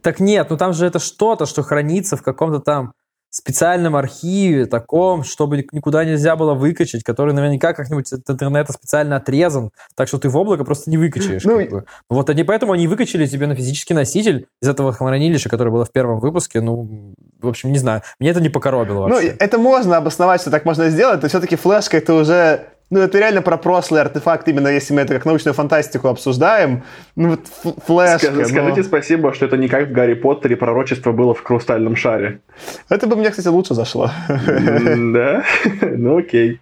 Так 0.02 0.20
нет, 0.20 0.50
ну 0.50 0.58
там 0.58 0.74
же 0.74 0.86
это 0.86 1.00
что-то, 1.00 1.46
что 1.46 1.64
хранится 1.64 2.18
в 2.18 2.24
каком-то 2.24 2.60
там 2.60 2.94
специальном 3.32 3.96
архиве 3.96 4.66
таком, 4.66 5.24
чтобы 5.24 5.66
никуда 5.72 6.04
нельзя 6.04 6.36
было 6.36 6.54
выкачать, 6.54 7.04
который 7.04 7.34
наверняка 7.34 7.74
как-нибудь 7.74 8.12
от 8.12 8.30
интернета 8.30 8.74
специально 8.74 9.16
отрезан, 9.16 9.72
так 9.96 10.10
что 10.10 10.20
ты 10.20 10.28
в 10.28 10.36
облако 10.36 10.66
просто 10.66 10.90
не 10.90 10.98
выкачаешь. 10.98 11.46
Ну, 11.46 11.58
как 11.58 11.70
бы. 11.70 11.86
Вот 12.10 12.30
они 12.30 12.44
поэтому 12.44 12.74
они 12.74 12.90
выкачали 12.90 13.26
тебе 13.26 13.48
на 13.48 13.56
физический 13.56 13.94
носитель 13.94 14.48
из 14.62 14.68
этого 14.68 14.92
хранилища, 14.92 15.50
которое 15.50 15.72
было 15.72 15.86
в 15.86 15.92
первом 15.94 16.20
выпуске. 16.20 16.60
Ну, 16.60 17.14
в 17.40 17.48
общем, 17.48 17.72
не 17.72 17.80
знаю. 17.80 18.02
Мне 18.20 18.32
это 18.32 18.42
не 18.42 18.50
покоробило 18.50 19.08
ну, 19.08 19.14
вообще. 19.14 19.30
Ну, 19.30 19.36
это 19.40 19.58
можно 19.58 19.96
обосновать, 19.96 20.42
что 20.42 20.52
так 20.52 20.66
можно 20.66 20.90
сделать, 20.90 21.22
но 21.22 21.30
все-таки 21.30 21.56
флешка 21.56 21.98
это 21.98 22.14
уже 22.16 22.68
ну, 22.92 23.00
это 23.00 23.18
реально 23.18 23.42
про 23.42 23.58
прошлый 23.58 24.02
артефакт, 24.02 24.48
именно 24.50 24.68
если 24.68 24.94
мы 24.94 25.02
это 25.02 25.14
как 25.14 25.26
научную 25.26 25.54
фантастику 25.54 26.10
обсуждаем. 26.10 26.84
Ну, 27.16 27.30
вот 27.30 27.48
флешка. 27.88 28.20
Скажи, 28.20 28.42
но... 28.42 28.48
Скажите 28.48 28.84
спасибо, 28.84 29.34
что 29.34 29.46
это 29.46 29.56
не 29.56 29.70
как 29.70 29.88
в 29.88 29.92
Гарри 29.94 30.14
Поттере 30.14 30.58
пророчество 30.58 31.14
было 31.14 31.34
в 31.34 31.42
хрустальном 31.42 31.96
шаре. 31.96 32.42
Это 32.90 33.08
бы 33.08 33.16
мне, 33.16 33.30
кстати, 33.30 33.48
лучше 33.48 33.74
зашло. 33.74 34.12
Да? 34.28 35.44
Ну, 35.82 36.18
окей. 36.18 36.60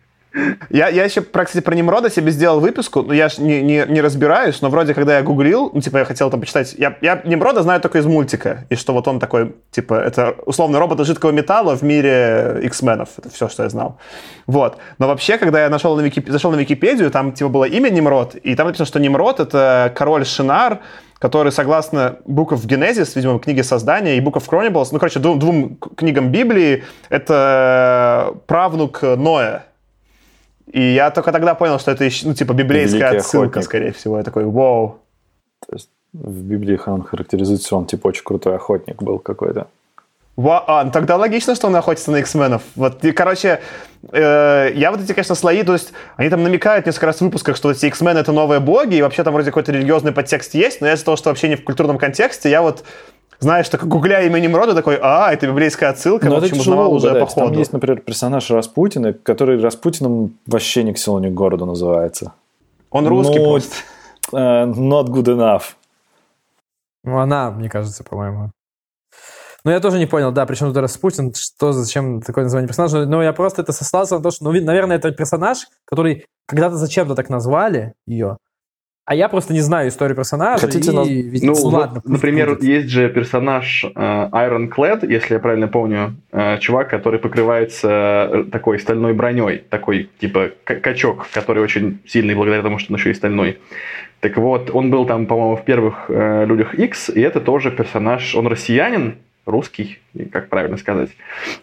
Я, 0.70 0.90
я 0.90 1.06
еще, 1.06 1.22
кстати, 1.22 1.62
про 1.62 1.74
Немрода 1.74 2.10
себе 2.10 2.32
сделал 2.32 2.60
выписку, 2.60 3.02
но 3.02 3.14
я 3.14 3.30
ж 3.30 3.40
не, 3.40 3.62
не, 3.62 3.86
не 3.88 4.02
разбираюсь, 4.02 4.62
но 4.62 4.70
вроде, 4.70 4.94
когда 4.94 5.18
я 5.18 5.24
гуглил, 5.24 5.72
ну, 5.74 5.82
типа, 5.82 5.98
я 5.98 6.06
хотел 6.06 6.30
там 6.30 6.40
почитать, 6.40 6.76
я, 6.78 6.98
я 7.02 7.22
Немрода 7.26 7.64
знаю 7.64 7.82
только 7.82 7.98
из 7.98 8.06
мультика, 8.06 8.66
и 8.70 8.76
что 8.76 8.94
вот 8.94 9.08
он 9.08 9.20
такой, 9.20 9.56
типа, 9.72 9.96
это 9.96 10.36
условно 10.46 10.80
робот 10.80 11.00
из 11.00 11.08
жидкого 11.08 11.32
металла 11.32 11.76
в 11.76 11.82
мире 11.82 12.60
X-менов, 12.64 13.10
это 13.18 13.30
все, 13.30 13.50
что 13.50 13.64
я 13.64 13.70
знал. 13.70 13.98
Вот. 14.46 14.78
Но 15.00 15.08
вообще, 15.08 15.38
когда 15.38 15.64
я 15.64 15.70
нашел 15.70 15.96
на 15.96 16.02
Викип... 16.02 16.30
зашел 16.30 16.52
на 16.52 16.58
Википедию, 16.58 17.10
там, 17.10 17.32
типа, 17.32 17.50
было 17.50 17.66
имя 17.66 17.90
Немрод, 17.90 18.36
и 18.36 18.56
там 18.56 18.68
написано, 18.68 18.86
что 18.86 19.00
Немрод— 19.00 19.40
это 19.42 19.92
король 19.96 20.26
Шинар, 20.26 20.80
который, 21.18 21.52
согласно 21.52 22.18
Book 22.26 22.50
of 22.50 22.66
Genesis, 22.66 23.12
видимо, 23.16 23.40
книге 23.40 23.64
создания, 23.64 24.18
и 24.18 24.22
Book 24.22 24.34
of 24.34 24.48
Chronicles, 24.48 24.90
ну, 24.92 25.00
короче, 25.00 25.20
двум, 25.20 25.40
двум 25.40 25.76
книгам 25.76 26.32
Библии, 26.32 26.84
это 27.10 28.36
правнук 28.48 29.02
Ноя, 29.02 29.66
и 30.72 30.82
я 30.94 31.12
только 31.12 31.32
тогда 31.32 31.56
понял, 31.56 31.80
что 31.80 31.92
это, 31.92 32.08
ну, 32.24 32.34
типа, 32.34 32.54
библейская 32.54 32.98
Великий 33.00 33.18
отсылка, 33.18 33.48
охотник. 33.48 33.66
скорее 33.66 33.92
всего. 33.92 34.18
Я 34.18 34.24
такой, 34.24 34.46
вау. 34.46 35.00
То 35.68 35.74
есть 35.76 35.90
в 36.14 36.42
Библии 36.44 36.80
он 36.86 37.04
характеризуется, 37.04 37.76
он, 37.76 37.86
типа, 37.86 38.08
очень 38.08 38.24
крутой 38.24 38.56
охотник 38.56 39.02
был 39.02 39.20
какой-то. 39.20 39.68
Ва- 40.36 40.64
а, 40.68 40.84
ну 40.86 40.92
тогда 40.92 41.18
логично, 41.18 41.54
что 41.54 41.68
он 41.68 41.76
охотится 41.76 42.12
на 42.12 42.18
X-менов. 42.18 42.62
Вот, 42.76 43.04
и, 43.04 43.12
короче, 43.12 43.60
э, 44.12 44.72
я 44.74 44.92
вот 44.92 45.02
эти, 45.02 45.12
конечно, 45.12 45.36
слои, 45.36 45.64
то 45.64 45.74
есть 45.74 45.92
они 46.16 46.30
там 46.30 46.44
намекают 46.44 46.86
несколько 46.86 47.08
раз 47.08 47.18
в 47.18 47.22
выпусках, 47.22 47.58
что 47.58 47.72
эти 47.72 47.88
X-Men 47.88 48.18
это 48.18 48.32
новые 48.32 48.62
боги, 48.62 48.96
и 48.96 49.02
вообще 49.02 49.24
там 49.26 49.34
вроде 49.34 49.50
какой-то 49.50 49.74
религиозный 49.74 50.14
подтекст 50.14 50.54
есть, 50.54 50.80
но 50.80 50.88
из-за 50.90 51.04
того, 51.04 51.18
что 51.18 51.30
вообще 51.30 51.50
не 51.50 51.56
в 51.58 51.64
культурном 51.66 51.98
контексте, 51.98 52.50
я 52.50 52.62
вот 52.62 52.86
знаешь, 53.40 53.70
так 53.70 53.88
гугля 53.88 54.22
имя 54.26 54.40
Немрода, 54.40 54.76
такой, 54.76 55.00
а, 55.02 55.32
это 55.32 55.48
библейская 55.48 55.88
отсылка, 55.88 56.28
Но 56.28 56.36
в 56.36 56.38
это 56.40 56.48
общем, 56.48 56.60
узнавал 56.60 56.94
уже 56.94 57.08
по 57.08 57.12
угадать. 57.16 57.36
Там 57.36 57.48
ходу. 57.48 57.60
есть, 57.60 57.74
например, 57.74 58.02
персонаж 58.02 58.50
Распутина, 58.52 59.14
который 59.14 59.60
Распутиным 59.62 60.38
вообще 60.46 60.84
ни 60.84 60.92
к 60.92 60.98
селу, 60.98 61.20
ни 61.20 61.30
к 61.30 61.34
городу 61.34 61.66
называется. 61.66 62.34
Он 62.92 63.08
русский 63.08 63.40
Ну, 63.40 63.52
просто. 63.52 63.76
э, 64.34 64.66
not 64.66 65.08
good 65.08 65.26
enough. 65.26 65.64
Ну, 67.04 67.18
она, 67.20 67.52
мне 67.52 67.70
кажется, 67.70 68.04
по-моему. 68.04 68.52
Но 69.66 69.72
я 69.72 69.80
тоже 69.80 70.00
не 70.00 70.06
понял, 70.06 70.32
да, 70.32 70.46
причем 70.46 70.68
тут 70.68 70.78
Распутин, 70.78 71.34
что, 71.34 71.72
зачем 71.74 72.22
такое 72.22 72.46
название 72.46 72.68
персонажа. 72.68 73.06
Но 73.06 73.22
я 73.22 73.34
просто 73.34 73.62
это 73.62 73.74
сослался 73.74 74.18
на 74.18 74.24
то, 74.24 74.32
что, 74.32 74.46
ну, 74.46 74.52
наверное, 74.62 74.98
это 74.98 75.12
персонаж, 75.12 75.68
который 75.86 76.26
когда-то 76.48 76.76
зачем-то 76.78 77.16
так 77.16 77.30
назвали 77.30 77.94
ее, 78.08 78.38
а 79.10 79.16
я 79.16 79.28
просто 79.28 79.54
не 79.54 79.62
знаю 79.62 79.90
историю 79.90 80.16
персонажа. 80.16 80.68
Хотите 80.68 80.92
и, 80.92 80.94
нас- 80.94 81.08
ведь- 81.08 81.42
Ну, 81.44 81.54
ладно, 81.54 82.02
вот, 82.06 82.12
например, 82.14 82.50
будет. 82.50 82.64
есть 82.64 82.90
же 82.90 83.10
персонаж 83.10 83.84
э, 83.84 83.90
Ironclad, 84.32 85.12
если 85.12 85.34
я 85.34 85.40
правильно 85.40 85.68
помню, 85.68 86.14
э, 86.32 86.60
чувак, 86.60 86.90
который 86.92 87.18
покрывается 87.20 87.90
э, 88.32 88.44
такой 88.52 88.78
стальной 88.78 89.14
броней, 89.14 89.64
такой 89.68 90.12
типа 90.20 90.52
качок, 90.64 91.26
который 91.34 91.64
очень 91.64 91.98
сильный 92.06 92.36
благодаря 92.36 92.62
тому, 92.62 92.78
что 92.78 92.94
он 92.94 93.00
еще 93.00 93.10
и 93.10 93.16
стальной. 93.16 93.58
Так 94.20 94.38
вот, 94.38 94.70
он 94.72 94.92
был 94.92 95.08
там, 95.08 95.26
по-моему, 95.26 95.56
в 95.56 95.66
первых 95.66 96.06
э, 96.10 96.46
Людях 96.46 96.76
X, 96.76 97.10
и 97.10 97.20
это 97.20 97.40
тоже 97.42 97.72
персонаж, 97.72 98.36
он 98.36 98.46
россиянин, 98.46 99.16
русский, 99.52 100.00
как 100.32 100.50
правильно 100.50 100.78
сказать. 100.78 101.10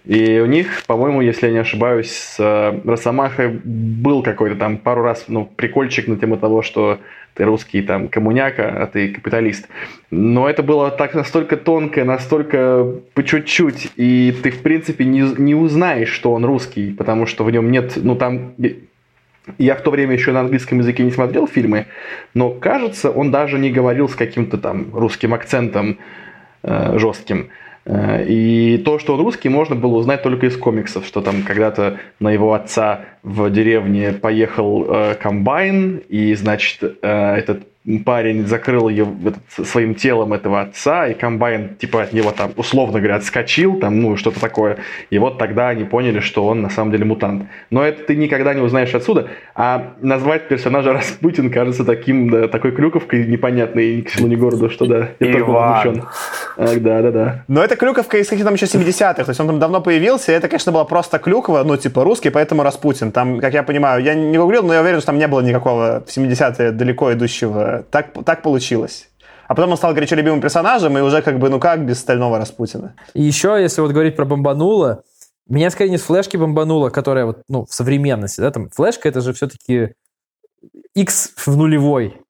И 0.05 0.41
у 0.41 0.47
них, 0.47 0.85
по-моему, 0.87 1.21
если 1.21 1.47
я 1.47 1.53
не 1.53 1.59
ошибаюсь, 1.59 2.11
с 2.11 2.37
э, 2.39 2.81
Росомахой 2.85 3.49
был 3.49 4.23
какой-то 4.23 4.57
там 4.57 4.79
пару 4.79 5.03
раз 5.03 5.25
ну, 5.29 5.45
прикольчик 5.45 6.09
на 6.09 6.17
тему 6.17 6.37
того, 6.37 6.63
что 6.63 6.99
ты 7.37 7.45
русский 7.45 7.83
там 7.83 8.09
коммуняка, 8.09 8.67
а 8.83 8.87
ты 8.87 9.09
капиталист. 9.09 9.69
Но 10.11 10.49
это 10.49 10.63
было 10.63 10.91
так 10.91 11.15
настолько 11.15 11.57
тонко, 11.57 12.05
настолько 12.05 12.95
по 13.13 13.23
чуть-чуть, 13.23 13.93
и 13.97 14.35
ты, 14.43 14.51
в 14.51 14.63
принципе, 14.63 15.05
не, 15.05 15.21
не 15.39 15.55
узнаешь, 15.55 16.09
что 16.09 16.33
он 16.33 16.45
русский, 16.45 16.93
потому 16.93 17.27
что 17.27 17.45
в 17.45 17.51
нем 17.51 17.71
нет, 17.71 17.93
ну 17.97 18.17
там... 18.17 18.55
Я 19.59 19.77
в 19.77 19.83
то 19.83 19.93
время 19.93 20.15
еще 20.15 20.33
на 20.33 20.41
английском 20.41 20.79
языке 20.79 21.05
не 21.05 21.13
смотрел 21.13 21.47
фильмы, 21.47 21.87
но 22.35 22.51
кажется, 22.51 23.13
он 23.13 23.31
даже 23.31 23.61
не 23.61 23.71
говорил 23.71 24.09
с 24.09 24.17
каким-то 24.17 24.59
там 24.59 24.93
русским 24.93 25.35
акцентом 25.35 25.99
э, 26.65 26.99
жестким. 26.99 27.51
Э, 27.87 28.25
И 28.27 28.79
то, 28.79 28.99
что 28.99 29.15
он 29.15 29.21
русский, 29.21 29.49
можно 29.49 29.77
было 29.77 29.97
узнать 29.97 30.23
только 30.23 30.47
из 30.47 30.57
комиксов, 30.57 31.07
что 31.07 31.21
там 31.23 31.43
когда-то 31.43 31.99
на 32.21 32.31
его 32.31 32.53
отца 32.53 33.01
в 33.23 33.49
деревне 33.51 34.13
поехал 34.13 34.85
э, 34.89 35.15
комбайн, 35.15 36.03
и, 36.09 36.35
значит, 36.35 36.83
э, 36.83 37.35
этот 37.37 37.67
парень 38.05 38.47
закрыл 38.47 38.89
ее 38.89 39.07
этот, 39.25 39.69
своим 39.69 39.95
телом 39.95 40.33
этого 40.33 40.61
отца, 40.61 41.07
и 41.07 41.15
комбайн, 41.15 41.77
типа, 41.77 42.03
от 42.03 42.13
него 42.13 42.33
там, 42.33 42.51
условно 42.57 42.99
говоря, 42.99 43.17
отскочил, 43.17 43.79
там, 43.79 44.01
ну, 44.01 44.17
что-то 44.17 44.41
такое. 44.41 44.79
И 45.11 45.19
вот 45.19 45.39
тогда 45.39 45.69
они 45.69 45.85
поняли, 45.85 46.21
что 46.21 46.47
он 46.47 46.63
на 46.63 46.71
самом 46.71 46.91
деле 46.91 47.05
мутант. 47.05 47.45
Но 47.71 47.85
это 47.85 48.03
ты 48.03 48.17
никогда 48.17 48.55
не 48.55 48.61
узнаешь 48.61 48.95
отсюда. 48.95 49.29
А 49.55 49.95
назвать 50.01 50.49
персонажа 50.49 50.93
Распутин 50.95 51.51
кажется 51.51 51.85
таким, 51.85 52.31
да, 52.31 52.49
такой 52.49 52.73
клюковкой 52.73 53.27
непонятной 53.27 54.03
к 54.03 54.11
селу, 54.11 54.29
к 54.35 54.39
городу, 54.39 54.69
что 54.69 54.87
да, 54.87 55.09
я 55.21 55.33
только 55.33 55.51
Иван. 55.51 55.73
возмущен. 55.73 56.05
Ах, 56.57 56.81
да, 56.81 57.03
да, 57.03 57.11
да. 57.11 57.45
Но 57.49 57.63
это 57.63 57.77
клюковка 57.77 58.19
из 58.19 58.29
каких-то 58.29 58.47
там 58.47 58.55
еще 58.55 58.67
70-х, 58.67 59.25
то 59.25 59.31
есть 59.31 59.41
он 59.41 59.47
там 59.47 59.59
давно 59.59 59.81
появился, 59.81 60.33
и 60.33 60.35
это, 60.35 60.49
конечно, 60.49 60.73
была 60.73 60.85
просто 60.85 61.19
клюква, 61.19 61.63
ну, 61.65 61.77
типа 61.77 62.03
русский, 62.03 62.31
поэтому 62.31 62.63
Распутин. 62.63 63.13
Там, 63.13 63.41
как 63.41 63.55
я 63.55 63.63
понимаю, 63.63 64.03
я 64.03 64.15
не 64.15 64.39
гуглил, 64.39 64.63
но 64.63 64.75
я 64.75 64.81
уверен, 64.81 64.99
что 64.99 65.07
там 65.07 65.19
не 65.19 65.29
было 65.29 65.41
никакого 65.41 66.03
в 66.07 66.17
70-е 66.17 66.73
далеко 66.73 67.13
идущего. 67.13 67.76
Так, 67.83 68.13
так 68.25 68.43
получилось. 68.43 69.11
А 69.49 69.55
потом 69.55 69.71
он 69.71 69.77
стал 69.77 69.95
горячо 69.95 70.17
любимым 70.17 70.41
персонажем, 70.41 70.99
и 70.99 71.01
уже 71.01 71.23
как 71.23 71.39
бы, 71.39 71.49
ну 71.49 71.61
как 71.61 71.87
без 71.87 72.01
стального 72.01 72.39
Распутина? 72.39 72.97
И 73.15 73.23
еще, 73.23 73.57
если 73.61 73.81
вот 73.81 73.93
говорить 73.93 74.17
про 74.17 74.25
бомбануло, 74.25 75.05
меня 75.49 75.71
скорее 75.71 75.91
не 75.91 75.99
с 75.99 76.03
флешки 76.03 76.37
бомбануло, 76.37 76.91
которая 76.91 77.27
вот, 77.27 77.43
ну, 77.49 77.65
в 77.65 77.73
современности, 77.73 78.41
да, 78.41 78.51
там, 78.51 78.69
флешка 78.71 79.09
это 79.09 79.21
же 79.21 79.33
все-таки 79.33 79.95
X 80.95 81.35
в 81.37 81.57
нулевой. 81.57 82.21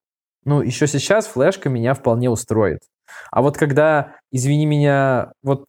Ну, 0.45 0.61
еще 0.61 0.87
сейчас 0.87 1.27
флешка 1.27 1.71
меня 1.71 1.95
вполне 1.95 2.29
устроит. 2.29 2.83
А 3.31 3.41
вот 3.41 3.57
когда, 3.57 4.17
извини 4.31 4.67
меня, 4.67 5.33
вот 5.43 5.65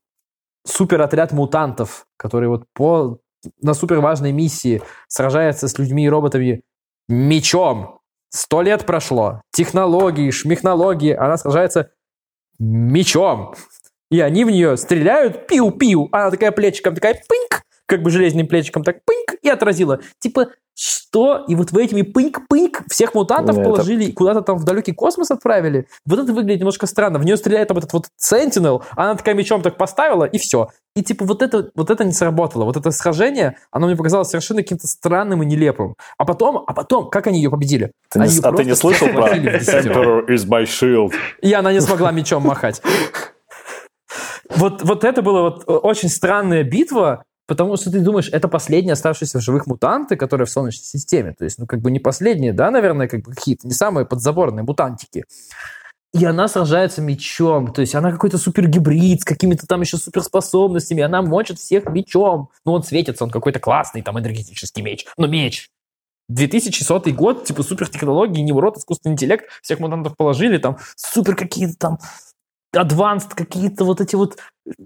суперотряд 0.66 1.32
мутантов, 1.32 2.06
который 2.18 2.50
вот 2.50 2.66
по, 2.74 3.20
на 3.62 3.74
супер 3.74 4.00
важной 4.00 4.34
миссии 4.34 4.82
сражается 5.08 5.68
с 5.68 5.78
людьми 5.78 6.06
и 6.06 6.10
роботами 6.10 6.62
мечом. 7.08 7.97
Сто 8.30 8.62
лет 8.62 8.86
прошло. 8.86 9.42
Технологии, 9.52 10.32
шмехнологии. 10.32 11.14
Она 11.14 11.38
сражается 11.38 11.92
мечом. 12.60 13.56
И 14.10 14.20
они 14.20 14.46
в 14.46 14.50
нее 14.50 14.78
стреляют, 14.78 15.48
пиу-пиу. 15.48 16.10
Она 16.12 16.32
такая 16.32 16.52
плечиком, 16.52 16.96
такая 16.96 17.22
пыньк, 17.28 17.64
как 17.86 18.02
бы 18.02 18.10
железным 18.10 18.48
плечиком, 18.48 18.84
так 18.84 19.04
пыньк, 19.06 19.36
и 19.42 19.50
отразила. 19.50 20.00
Типа, 20.20 20.52
что? 20.80 21.44
И 21.48 21.56
вот 21.56 21.72
в 21.72 21.78
этими 21.78 22.04
пыньк-пыньк 22.04 22.84
всех 22.88 23.16
мутантов 23.16 23.58
это- 23.58 23.70
положили 23.70 24.06
и 24.06 24.12
куда-то 24.12 24.42
там 24.42 24.58
в 24.58 24.64
далекий 24.64 24.94
космос 24.94 25.32
отправили. 25.32 25.88
Вот 26.06 26.20
это 26.20 26.32
выглядит 26.34 26.60
немножко 26.60 26.86
странно. 26.86 27.18
В 27.18 27.26
нее 27.26 27.36
стреляет 27.36 27.70
там 27.70 27.78
этот 27.80 27.92
вот 27.94 28.06
Sentinel, 28.22 28.84
она 28.96 29.16
такая 29.16 29.34
мечом 29.34 29.64
так 29.64 29.78
поставила, 29.78 30.26
и 30.26 30.38
все. 30.38 30.70
И 30.96 31.04
типа 31.04 31.26
вот 31.26 31.42
это, 31.42 31.72
вот 31.76 31.90
это 31.90 32.04
не 32.04 32.12
сработало. 32.12 32.66
Вот 32.66 32.78
это 32.78 32.92
сражение, 32.92 33.58
оно 33.72 33.88
мне 33.88 33.96
показалось 33.96 34.30
совершенно 34.30 34.62
каким-то 34.62 34.86
странным 34.88 35.42
и 35.42 35.46
нелепым. 35.48 35.96
А 36.20 36.26
потом, 36.26 36.64
а 36.68 36.74
потом, 36.74 37.10
как 37.10 37.26
они 37.26 37.40
ее 37.40 37.50
победили? 37.50 37.92
Ты 38.10 38.20
не- 38.20 38.26
Они 38.26 38.34
её 38.36 38.48
а 38.48 38.54
ты 38.54 38.64
не 38.64 38.76
слышал 38.76 39.08
про. 39.10 39.30
Emperor 39.36 40.28
is 40.28 40.48
my 40.48 40.64
shield? 40.64 41.14
И 41.42 41.52
она 41.54 41.74
не 41.74 41.82
смогла 41.82 42.12
мечом 42.12 42.44
махать. 42.44 42.82
Вот, 44.50 44.82
вот 44.84 45.04
это 45.04 45.22
была 45.22 45.42
вот 45.42 45.64
очень 45.68 46.10
странная 46.10 46.64
битва, 46.64 47.24
потому 47.48 47.78
что 47.78 47.92
ты 47.92 48.02
думаешь, 48.02 48.30
это 48.32 48.48
последние 48.48 48.94
оставшиеся 48.94 49.40
в 49.40 49.42
живых 49.42 49.66
мутанты, 49.66 50.16
которые 50.16 50.46
в 50.46 50.52
Солнечной 50.52 50.84
системе. 50.84 51.34
То 51.34 51.46
есть, 51.46 51.58
ну, 51.58 51.66
как 51.66 51.82
бы 51.82 51.90
не 51.90 52.00
последние, 52.00 52.54
да, 52.54 52.70
наверное, 52.70 53.08
как 53.08 53.24
бы 53.24 53.34
какие-то, 53.34 53.68
не 53.68 53.74
самые 53.74 54.06
подзаборные 54.06 54.64
мутантики. 54.64 55.26
И 56.14 56.24
она 56.24 56.48
сражается 56.48 57.02
мечом, 57.02 57.74
то 57.74 57.82
есть 57.82 57.94
она 57.94 58.12
какой-то 58.12 58.38
супергибрид 58.38 59.22
с 59.22 59.26
какими-то 59.26 59.68
там 59.68 59.82
еще 59.82 59.98
суперспособностями, 59.98 61.04
она 61.04 61.22
мочит 61.22 61.60
всех 61.60 61.86
мечом. 61.90 62.50
Ну, 62.66 62.74
он 62.74 62.84
светится, 62.84 63.24
он 63.24 63.30
какой-то 63.30 63.60
классный, 63.60 64.02
там, 64.02 64.18
энергетический 64.20 64.82
меч. 64.82 65.06
Но 65.18 65.28
меч. 65.28 65.70
2100 66.30 67.12
год, 67.12 67.46
типа 67.46 67.64
супертехнологии, 67.64 68.42
неурод, 68.42 68.78
искусственный 68.78 69.14
интеллект, 69.14 69.46
всех 69.62 69.80
мутантов 69.80 70.18
положили, 70.18 70.58
там 70.58 70.78
супер 70.96 71.36
какие-то 71.36 71.78
там 71.78 72.00
адванст, 72.74 73.34
какие-то 73.34 73.86
вот 73.86 74.02
эти 74.02 74.16
вот 74.16 74.38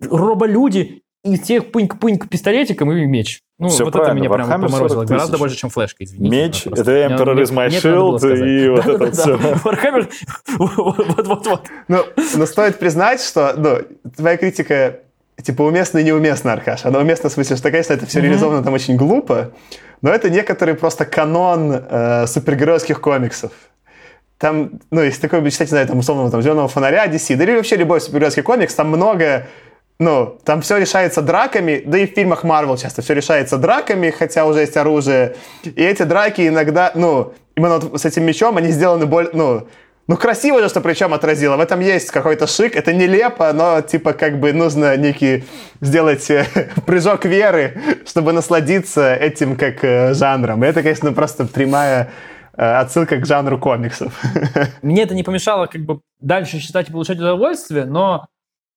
роболюди, 0.01 1.03
и 1.23 1.39
всех 1.39 1.71
пыньк-пыньк 1.71 2.27
пистолетиком 2.29 2.91
и 2.91 3.05
меч. 3.05 3.41
Ну, 3.59 3.67
Всё 3.67 3.85
вот 3.85 3.89
это 3.89 3.99
правильно, 3.99 4.19
меня 4.19 4.29
прям 4.29 4.49
Warhammer 4.49 4.65
поморозило. 4.65 4.87
40 4.87 5.01
тысяч. 5.01 5.09
Гораздо 5.09 5.37
больше, 5.37 5.55
чем 5.55 5.69
флешка, 5.69 6.03
извините. 6.03 6.35
Меч, 6.35 6.67
это 6.67 6.91
Emperor 6.91 7.35
is 7.39 7.53
my 7.53 7.67
это 7.67 7.87
shield, 7.87 8.47
и 8.47 8.69
вот 8.69 8.85
это 8.87 9.11
всё. 9.11 9.35
Warhammer, 9.63 10.09
вот-вот-вот. 10.57 11.61
Ну, 11.87 12.03
но 12.35 12.45
стоит 12.47 12.79
признать, 12.79 13.21
что, 13.21 13.53
ну, 13.55 13.77
твоя 14.15 14.37
критика, 14.37 15.01
типа, 15.41 15.61
уместна 15.61 15.99
и 15.99 16.03
неуместна, 16.03 16.53
Аркаш. 16.53 16.85
Она 16.85 16.99
уместна 16.99 17.29
в 17.29 17.33
смысле, 17.33 17.55
что, 17.55 17.69
конечно, 17.69 17.93
это 17.93 18.07
все 18.07 18.19
реализовано 18.19 18.63
там 18.63 18.73
очень 18.73 18.95
глупо, 18.95 19.51
но 20.01 20.09
это 20.09 20.31
некоторый 20.31 20.73
просто 20.73 21.05
канон 21.05 21.71
э, 21.71 22.25
супергеройских 22.25 22.99
комиксов. 22.99 23.51
Там, 24.39 24.79
ну, 24.89 25.03
если 25.03 25.21
такое 25.21 25.41
бы 25.41 25.51
читать, 25.51 25.67
не 25.67 25.75
знаю, 25.75 25.87
там, 25.87 25.99
условного 25.99 26.31
там, 26.31 26.41
«Зеленого 26.41 26.67
фонаря», 26.67 27.05
DC, 27.05 27.35
да 27.35 27.43
или 27.43 27.57
вообще 27.57 27.75
любой 27.75 28.01
супергеройский 28.01 28.41
комикс, 28.41 28.73
там 28.73 28.87
много 28.87 29.45
ну, 30.01 30.39
там 30.45 30.61
все 30.61 30.77
решается 30.77 31.21
драками, 31.21 31.83
да 31.85 31.99
и 31.99 32.07
в 32.07 32.15
фильмах 32.15 32.43
Марвел 32.43 32.75
часто 32.75 33.03
все 33.03 33.13
решается 33.13 33.59
драками, 33.59 34.09
хотя 34.09 34.47
уже 34.47 34.61
есть 34.61 34.75
оружие. 34.75 35.35
И 35.63 35.83
эти 35.83 36.01
драки 36.01 36.47
иногда, 36.47 36.91
ну, 36.95 37.33
именно 37.55 37.77
вот 37.77 38.01
с 38.01 38.05
этим 38.05 38.23
мечом, 38.23 38.57
они 38.57 38.69
сделаны 38.69 39.05
более, 39.05 39.29
ну, 39.33 39.67
ну, 40.07 40.17
красиво 40.17 40.59
же, 40.59 40.69
что 40.69 40.81
причем 40.81 41.13
отразило. 41.13 41.55
В 41.55 41.59
этом 41.59 41.81
есть 41.81 42.09
какой-то 42.09 42.47
шик. 42.47 42.75
Это 42.75 42.93
нелепо, 42.93 43.53
но, 43.53 43.81
типа, 43.81 44.13
как 44.13 44.39
бы 44.39 44.51
нужно 44.53 44.97
некий 44.97 45.43
сделать 45.81 46.31
э, 46.31 46.47
прыжок 46.87 47.25
веры, 47.25 47.79
чтобы 48.07 48.33
насладиться 48.33 49.13
этим 49.13 49.55
как 49.55 49.83
э, 49.83 50.15
жанром. 50.15 50.63
И 50.63 50.67
это, 50.67 50.81
конечно, 50.81 51.13
просто 51.13 51.45
прямая 51.45 52.09
э, 52.57 52.63
отсылка 52.63 53.17
к 53.17 53.27
жанру 53.27 53.59
комиксов. 53.59 54.19
Мне 54.81 55.03
это 55.03 55.13
не 55.13 55.21
помешало 55.21 55.67
как 55.67 55.81
бы 55.85 56.01
дальше 56.19 56.59
читать 56.59 56.89
и 56.89 56.91
получать 56.91 57.19
удовольствие, 57.19 57.85
но 57.85 58.25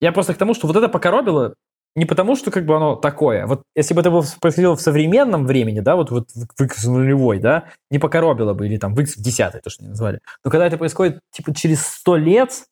я 0.04 0.12
просто 0.12 0.34
к 0.34 0.36
тому, 0.36 0.52
что 0.52 0.66
вот 0.66 0.76
это 0.76 0.88
покоробило 0.88 1.54
не 1.96 2.04
потому, 2.04 2.36
что 2.36 2.50
как 2.50 2.66
бы 2.66 2.76
оно 2.76 2.94
такое. 2.94 3.46
Вот 3.46 3.62
если 3.74 3.94
бы 3.94 4.02
это 4.02 4.10
было 4.10 4.22
происходило 4.38 4.76
в 4.76 4.80
современном 4.82 5.46
времени, 5.46 5.80
да, 5.80 5.96
вот, 5.96 6.10
вот 6.10 6.28
в 6.34 6.62
X 6.62 6.84
нулевой, 6.84 7.38
да, 7.38 7.64
не 7.90 7.98
покоробило 7.98 8.52
бы, 8.52 8.66
или 8.66 8.76
там 8.76 8.94
в 8.94 9.00
X 9.00 9.16
в 9.16 9.22
десятый, 9.22 9.62
то, 9.62 9.70
что 9.70 9.82
они 9.82 9.90
назвали. 9.90 10.20
Но 10.44 10.50
когда 10.50 10.66
это 10.66 10.76
происходит, 10.76 11.20
типа, 11.30 11.54
через 11.54 11.86
сто 11.86 12.16
лет, 12.16 12.64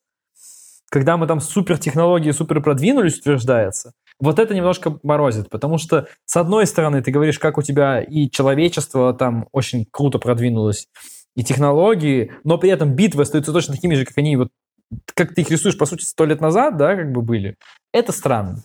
когда 0.91 1.17
мы 1.17 1.25
там 1.25 1.39
супертехнологии 1.39 2.29
супер 2.31 2.61
продвинулись, 2.61 3.17
утверждается, 3.17 3.93
вот 4.19 4.37
это 4.37 4.53
немножко 4.53 4.99
морозит, 5.01 5.49
потому 5.49 5.79
что, 5.79 6.07
с 6.25 6.37
одной 6.37 6.67
стороны, 6.67 7.01
ты 7.01 7.09
говоришь, 7.09 7.39
как 7.39 7.57
у 7.57 7.63
тебя 7.63 7.99
и 7.99 8.29
человечество 8.29 9.11
там 9.13 9.47
очень 9.51 9.87
круто 9.89 10.19
продвинулось, 10.19 10.87
и 11.35 11.43
технологии, 11.43 12.31
но 12.43 12.57
при 12.57 12.69
этом 12.69 12.93
битвы 12.93 13.23
остаются 13.23 13.51
точно 13.51 13.73
такими 13.73 13.95
же, 13.95 14.05
как 14.05 14.17
они 14.17 14.35
вот 14.35 14.49
как 15.13 15.33
ты 15.35 15.41
их 15.41 15.49
рисуешь, 15.49 15.77
по 15.77 15.85
сути, 15.85 16.03
сто 16.03 16.25
лет 16.25 16.41
назад, 16.41 16.77
да, 16.77 16.95
как 16.95 17.11
бы 17.11 17.21
были. 17.21 17.57
Это 17.91 18.11
странно. 18.11 18.63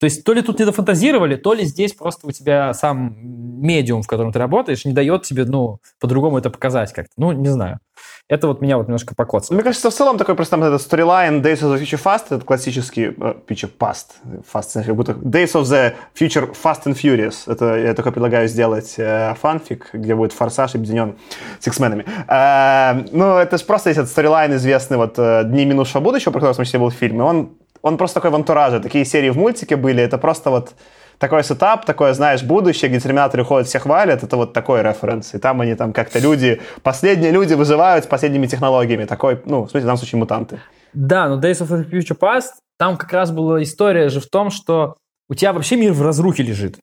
То 0.00 0.04
есть 0.04 0.24
то 0.24 0.32
ли 0.32 0.42
тут 0.42 0.58
не 0.58 0.64
дофантазировали, 0.64 1.36
то 1.36 1.54
ли 1.54 1.64
здесь 1.64 1.92
просто 1.92 2.26
у 2.26 2.30
тебя 2.30 2.74
сам 2.74 3.16
медиум, 3.64 4.02
в 4.02 4.06
котором 4.06 4.32
ты 4.32 4.38
работаешь, 4.38 4.84
не 4.84 4.92
дает 4.92 5.22
тебе, 5.22 5.44
ну, 5.44 5.78
по-другому 6.00 6.38
это 6.38 6.50
показать 6.50 6.92
как-то. 6.92 7.12
Ну, 7.16 7.32
не 7.32 7.48
знаю. 7.48 7.80
Это 8.28 8.48
вот 8.48 8.60
меня 8.60 8.78
вот 8.78 8.86
немножко 8.86 9.14
покоцало. 9.14 9.54
Мне 9.54 9.62
кажется, 9.62 9.90
в 9.90 9.94
целом 9.94 10.16
такой 10.16 10.34
просто 10.34 10.56
этот 10.56 10.80
storyline 10.80 11.42
Days 11.42 11.60
of 11.60 11.74
the 11.74 11.80
Future 11.80 12.02
Fast, 12.02 12.24
это 12.30 12.40
классический 12.40 13.08
uh, 13.08 13.36
Future 13.46 13.70
Past, 13.78 14.12
fast, 14.50 14.82
как 14.82 14.96
будто 14.96 15.12
Days 15.12 15.52
of 15.52 15.62
the 15.64 15.94
Future 16.18 16.54
Fast 16.60 16.84
and 16.86 16.94
Furious. 16.94 17.50
Это 17.50 17.76
я 17.76 17.94
только 17.94 18.12
предлагаю 18.12 18.48
сделать 18.48 18.94
э, 18.96 19.34
фанфик, 19.40 19.90
где 19.92 20.14
будет 20.14 20.32
Форсаж 20.32 20.74
объединен 20.74 21.16
с 21.60 21.66
X-менами. 21.66 22.06
Э, 22.26 23.06
ну, 23.12 23.36
это 23.36 23.58
же 23.58 23.64
просто 23.64 23.90
есть 23.90 24.00
этот 24.00 24.16
storyline 24.16 24.56
известный 24.56 24.96
вот 24.96 25.18
э, 25.18 25.42
Дни 25.44 25.66
минувшего 25.66 26.00
будущего, 26.00 26.32
про 26.32 26.40
который, 26.40 26.54
в 26.54 26.56
том 26.56 26.64
числе, 26.64 26.78
был 26.78 26.90
фильм, 26.90 27.18
и 27.18 27.22
он 27.22 27.50
он 27.84 27.98
просто 27.98 28.14
такой 28.14 28.30
в 28.30 28.34
антураже. 28.34 28.80
Такие 28.80 29.04
серии 29.04 29.28
в 29.28 29.36
мультике 29.36 29.76
были. 29.76 30.02
Это 30.02 30.16
просто 30.16 30.50
вот 30.50 30.72
такой 31.18 31.44
сетап, 31.44 31.84
такое, 31.84 32.14
знаешь, 32.14 32.42
будущее, 32.42 32.88
где 32.88 32.98
терминаторы 32.98 33.44
ходят, 33.44 33.68
всех 33.68 33.84
валят, 33.84 34.22
это 34.22 34.36
вот 34.38 34.54
такой 34.54 34.82
референс. 34.82 35.34
И 35.34 35.38
там 35.38 35.60
они 35.60 35.74
там 35.74 35.92
как-то 35.92 36.18
люди, 36.18 36.62
последние 36.82 37.30
люди 37.30 37.52
выживают 37.52 38.06
с 38.06 38.08
последними 38.08 38.46
технологиями. 38.46 39.04
Такой, 39.04 39.42
ну, 39.44 39.64
в 39.64 39.70
смысле, 39.70 39.80
в 39.80 39.84
данном 39.84 39.98
случае 39.98 40.18
мутанты. 40.18 40.60
Да, 40.94 41.28
но 41.28 41.38
Days 41.38 41.60
of 41.60 41.68
the 41.68 41.90
Future 41.90 42.18
Past, 42.18 42.54
там 42.78 42.96
как 42.96 43.12
раз 43.12 43.30
была 43.30 43.62
история 43.62 44.08
же 44.08 44.20
в 44.20 44.30
том, 44.30 44.50
что 44.50 44.96
у 45.28 45.34
тебя 45.34 45.52
вообще 45.52 45.76
мир 45.76 45.92
в 45.92 46.00
разрухе 46.00 46.42
лежит. 46.42 46.78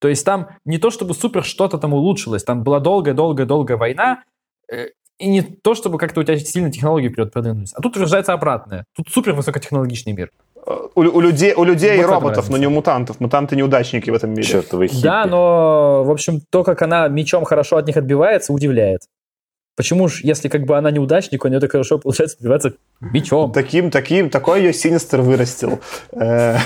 То 0.00 0.06
есть 0.06 0.24
там 0.24 0.50
не 0.64 0.78
то, 0.78 0.90
чтобы 0.90 1.14
супер 1.14 1.42
что-то 1.42 1.76
там 1.76 1.92
улучшилось, 1.92 2.44
там 2.44 2.62
была 2.62 2.78
долгая-долгая-долгая 2.78 3.76
война, 3.76 4.22
э, 4.72 4.90
и 5.20 5.28
не 5.28 5.42
то, 5.42 5.74
чтобы 5.74 5.98
как-то 5.98 6.20
у 6.20 6.24
тебя 6.24 6.38
сильно 6.38 6.72
технологии 6.72 7.08
вперед 7.08 7.32
продвинулись. 7.32 7.72
А 7.74 7.82
тут 7.82 7.96
рождается 7.96 8.32
обратное. 8.32 8.84
Тут 8.96 9.08
супер 9.10 9.34
высокотехнологичный 9.34 10.14
мир. 10.14 10.30
У, 10.94 11.00
у 11.00 11.20
людей, 11.20 11.52
у 11.54 11.64
людей 11.64 11.96
вот 11.96 12.02
и 12.02 12.06
роботов, 12.06 12.48
но 12.48 12.56
не 12.56 12.66
у 12.66 12.70
мутантов. 12.70 13.20
Мутанты 13.20 13.54
неудачники 13.54 14.10
в 14.10 14.14
этом 14.14 14.30
мире. 14.30 14.44
Чертовы 14.44 14.88
хиппи. 14.88 15.02
Да, 15.02 15.26
но, 15.26 16.04
в 16.04 16.10
общем, 16.10 16.40
то, 16.50 16.64
как 16.64 16.80
она 16.82 17.08
мечом 17.08 17.44
хорошо 17.44 17.76
от 17.76 17.86
них 17.86 17.96
отбивается, 17.98 18.52
удивляет. 18.52 19.02
Почему 19.76 20.08
ж, 20.08 20.20
если 20.22 20.48
как 20.48 20.64
бы 20.64 20.76
она 20.76 20.90
неудачник, 20.90 21.44
у 21.44 21.48
нее 21.48 21.60
так 21.60 21.70
хорошо 21.70 21.98
получается 21.98 22.36
отбиваться 22.38 22.72
мечом? 23.00 23.52
Таким, 23.52 23.90
таким, 23.90 24.30
такой 24.30 24.60
ее 24.62 24.72
Синистер 24.72 25.20
вырастил. 25.20 25.80
Э, 26.12 26.56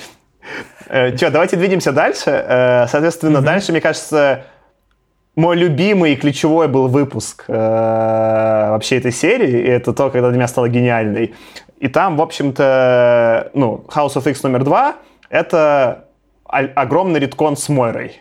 э, 0.88 1.16
Че, 1.16 1.30
давайте 1.30 1.56
двинемся 1.56 1.92
дальше. 1.92 2.30
Э, 2.30 2.86
соответственно, 2.86 3.40
дальше, 3.40 3.72
мне 3.72 3.80
кажется, 3.80 4.44
мой 5.38 5.56
любимый 5.56 6.14
и 6.14 6.16
ключевой 6.16 6.66
был 6.66 6.88
выпуск 6.88 7.44
э, 7.46 7.52
вообще 7.52 8.96
этой 8.96 9.12
серии, 9.12 9.60
и 9.60 9.68
это 9.68 9.92
то, 9.92 10.10
когда 10.10 10.30
для 10.30 10.36
меня 10.36 10.48
стало 10.48 10.68
гениальной. 10.68 11.32
И 11.78 11.86
там, 11.86 12.16
в 12.16 12.22
общем-то, 12.22 13.52
ну, 13.54 13.84
House 13.86 14.16
of 14.16 14.28
X 14.28 14.42
номер 14.42 14.64
два— 14.64 14.96
это 15.30 16.06
огромный 16.44 17.20
риткон 17.20 17.56
с 17.56 17.68
Мойрой, 17.68 18.20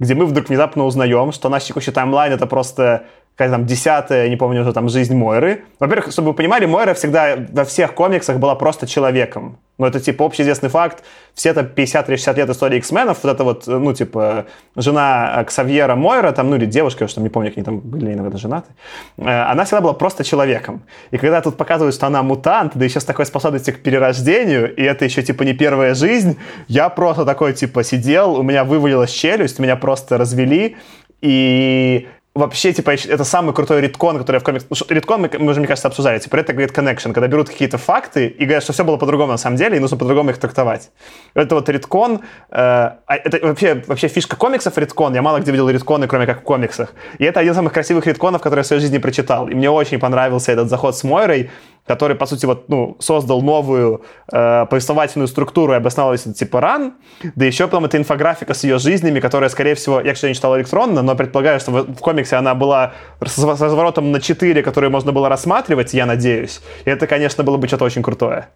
где 0.00 0.16
мы 0.16 0.26
вдруг 0.26 0.48
внезапно 0.48 0.84
узнаем, 0.84 1.30
что 1.30 1.48
наш 1.48 1.62
текущий 1.62 1.92
таймлайн— 1.92 2.32
это 2.34 2.48
просто 2.48 3.04
какая 3.38 3.52
там 3.52 3.66
десятая, 3.66 4.28
не 4.28 4.36
помню 4.36 4.62
уже, 4.62 4.72
там, 4.72 4.88
жизнь 4.88 5.14
Мойры. 5.14 5.62
Во-первых, 5.78 6.10
чтобы 6.10 6.30
вы 6.30 6.34
понимали, 6.34 6.66
Мойра 6.66 6.92
всегда 6.94 7.36
во 7.52 7.64
всех 7.64 7.94
комиксах 7.94 8.38
была 8.38 8.56
просто 8.56 8.88
человеком. 8.88 9.58
Ну, 9.78 9.86
это, 9.86 10.00
типа, 10.00 10.24
общеизвестный 10.24 10.68
факт. 10.70 11.04
Все 11.34 11.50
это 11.50 11.60
50-60 11.60 12.36
лет 12.36 12.50
истории 12.50 12.78
X-менов, 12.78 13.18
вот 13.22 13.32
это 13.32 13.44
вот, 13.44 13.68
ну, 13.68 13.94
типа, 13.94 14.46
жена 14.74 15.44
Ксавьера 15.46 15.94
Мойра, 15.94 16.32
там, 16.32 16.50
ну, 16.50 16.56
или 16.56 16.66
девушка, 16.66 17.04
я 17.04 17.08
что 17.08 17.20
не 17.20 17.28
помню, 17.28 17.50
как 17.50 17.58
они 17.58 17.64
там 17.64 17.78
были, 17.78 18.12
наверное, 18.12 18.38
женаты, 18.38 18.72
э, 19.18 19.22
она 19.22 19.64
всегда 19.64 19.82
была 19.82 19.92
просто 19.92 20.24
человеком. 20.24 20.82
И 21.12 21.16
когда 21.16 21.40
тут 21.40 21.56
показывают, 21.56 21.94
что 21.94 22.08
она 22.08 22.24
мутант, 22.24 22.72
да 22.74 22.84
еще 22.84 22.98
с 22.98 23.04
такой 23.04 23.24
способностью 23.24 23.72
к 23.72 23.78
перерождению, 23.78 24.74
и 24.74 24.82
это 24.82 25.04
еще, 25.04 25.22
типа, 25.22 25.44
не 25.44 25.52
первая 25.52 25.94
жизнь, 25.94 26.36
я 26.66 26.88
просто 26.88 27.24
такой, 27.24 27.52
типа, 27.52 27.84
сидел, 27.84 28.34
у 28.34 28.42
меня 28.42 28.64
вывалилась 28.64 29.12
челюсть, 29.12 29.60
меня 29.60 29.76
просто 29.76 30.18
развели, 30.18 30.76
и 31.20 32.08
вообще, 32.38 32.72
типа, 32.72 32.90
это 32.90 33.24
самый 33.24 33.52
крутой 33.52 33.80
риткон, 33.80 34.18
который 34.18 34.36
я 34.36 34.40
в 34.40 34.44
комиксах... 34.44 34.90
Риткон 34.90 35.22
мы, 35.22 35.30
мы 35.38 35.50
уже, 35.50 35.60
мне 35.60 35.66
кажется, 35.66 35.88
обсуждали. 35.88 36.18
Типа, 36.18 36.36
это 36.36 36.52
говорит 36.52 36.76
connection, 36.76 37.12
когда 37.12 37.26
берут 37.26 37.48
какие-то 37.48 37.78
факты 37.78 38.28
и 38.28 38.44
говорят, 38.44 38.62
что 38.62 38.72
все 38.72 38.84
было 38.84 38.96
по-другому 38.96 39.32
на 39.32 39.38
самом 39.38 39.56
деле, 39.56 39.76
и 39.76 39.80
нужно 39.80 39.96
по-другому 39.96 40.30
их 40.30 40.38
трактовать. 40.38 40.90
Это 41.34 41.54
вот 41.54 41.68
риткон... 41.68 42.20
Э, 42.50 42.98
а 43.06 43.16
это 43.16 43.46
вообще, 43.46 43.82
вообще 43.86 44.08
фишка 44.08 44.36
комиксов 44.36 44.78
риткон. 44.78 45.14
Я 45.14 45.22
мало 45.22 45.40
где 45.40 45.50
видел 45.50 45.68
ритконы, 45.68 46.06
кроме 46.06 46.26
как 46.26 46.40
в 46.40 46.42
комиксах. 46.42 46.94
И 47.18 47.24
это 47.24 47.40
один 47.40 47.52
из 47.52 47.56
самых 47.56 47.72
красивых 47.72 48.06
ритконов, 48.06 48.40
которые 48.40 48.60
я 48.60 48.64
в 48.64 48.66
своей 48.66 48.82
жизни 48.82 48.98
прочитал. 48.98 49.48
И 49.48 49.54
мне 49.54 49.70
очень 49.70 49.98
понравился 49.98 50.52
этот 50.52 50.68
заход 50.68 50.96
с 50.96 51.04
Мойрой, 51.04 51.50
который, 51.88 52.16
по 52.16 52.26
сути, 52.26 52.46
вот, 52.46 52.68
ну, 52.68 52.96
создал 53.00 53.42
новую 53.42 54.02
э, 54.30 54.66
повествовательную 54.66 55.26
структуру 55.26 55.72
и 55.72 55.76
обосновал 55.76 56.14
это 56.14 56.32
типа 56.32 56.60
ран, 56.60 56.92
да 57.34 57.44
еще 57.46 57.64
потом 57.66 57.86
это 57.86 57.96
инфографика 57.96 58.54
с 58.54 58.64
ее 58.64 58.78
жизнями, 58.78 59.20
которая, 59.20 59.48
скорее 59.48 59.74
всего, 59.74 60.00
я, 60.00 60.14
кстати, 60.14 60.30
не 60.30 60.34
читал 60.34 60.56
электронно, 60.56 61.02
но 61.02 61.16
предполагаю, 61.16 61.60
что 61.60 61.70
в, 61.70 61.94
в 61.94 61.98
комиксе 61.98 62.36
она 62.36 62.54
была 62.54 62.92
с, 63.24 63.38
разворотом 63.38 64.12
на 64.12 64.20
4, 64.20 64.62
который 64.62 64.90
можно 64.90 65.12
было 65.12 65.28
рассматривать, 65.28 65.94
я 65.94 66.06
надеюсь. 66.06 66.60
И 66.84 66.90
это, 66.90 67.06
конечно, 67.06 67.42
было 67.42 67.56
бы 67.56 67.66
что-то 67.66 67.84
очень 67.84 68.02
крутое. 68.02 68.48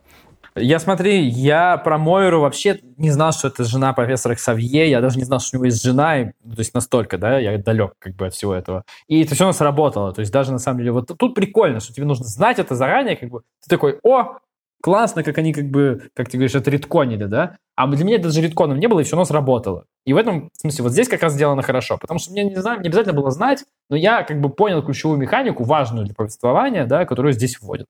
Я 0.54 0.78
смотри, 0.78 1.22
я 1.22 1.78
про 1.78 1.96
Мойру 1.96 2.40
вообще 2.40 2.78
не 2.98 3.10
знал, 3.10 3.32
что 3.32 3.48
это 3.48 3.64
жена 3.64 3.94
профессора 3.94 4.34
Ксавье, 4.34 4.90
я 4.90 5.00
даже 5.00 5.18
не 5.18 5.24
знал, 5.24 5.40
что 5.40 5.56
у 5.56 5.58
него 5.58 5.66
есть 5.66 5.82
жена, 5.82 6.20
и, 6.20 6.24
то 6.26 6.58
есть 6.58 6.74
настолько, 6.74 7.16
да, 7.16 7.38
я 7.38 7.56
далек 7.56 7.94
как 7.98 8.16
бы 8.16 8.26
от 8.26 8.34
всего 8.34 8.54
этого. 8.54 8.84
И 9.08 9.22
это 9.22 9.34
все 9.34 9.44
у 9.44 9.46
нас 9.46 9.62
работало, 9.62 10.12
то 10.12 10.20
есть 10.20 10.30
даже 10.30 10.52
на 10.52 10.58
самом 10.58 10.80
деле, 10.80 10.92
вот 10.92 11.10
тут 11.16 11.34
прикольно, 11.34 11.80
что 11.80 11.94
тебе 11.94 12.04
нужно 12.04 12.26
знать 12.26 12.58
это 12.58 12.74
заранее, 12.74 13.16
как 13.16 13.30
бы, 13.30 13.40
ты 13.62 13.70
такой, 13.70 13.98
о, 14.02 14.40
классно, 14.82 15.22
как 15.22 15.38
они 15.38 15.54
как 15.54 15.70
бы, 15.70 16.10
как 16.14 16.28
ты 16.28 16.36
говоришь, 16.36 16.54
это 16.54 16.70
редконили, 16.70 17.24
да? 17.24 17.56
А 17.74 17.86
для 17.86 18.04
меня 18.04 18.18
даже 18.18 18.42
редконом 18.42 18.78
не 18.78 18.88
было, 18.88 19.00
и 19.00 19.04
все 19.04 19.16
у 19.16 19.18
нас 19.18 19.30
работало. 19.30 19.86
И 20.04 20.12
в 20.12 20.18
этом 20.18 20.50
смысле 20.52 20.82
вот 20.82 20.92
здесь 20.92 21.08
как 21.08 21.22
раз 21.22 21.32
сделано 21.32 21.62
хорошо, 21.62 21.96
потому 21.96 22.18
что 22.20 22.32
мне 22.32 22.44
не, 22.44 22.56
знаю, 22.56 22.80
не 22.80 22.88
обязательно 22.88 23.14
было 23.14 23.30
знать, 23.30 23.64
но 23.88 23.96
я 23.96 24.22
как 24.22 24.40
бы 24.40 24.50
понял 24.50 24.82
ключевую 24.82 25.18
механику, 25.18 25.64
важную 25.64 26.04
для 26.04 26.14
повествования, 26.14 26.84
да, 26.84 27.06
которую 27.06 27.32
здесь 27.32 27.58
вводят. 27.60 27.86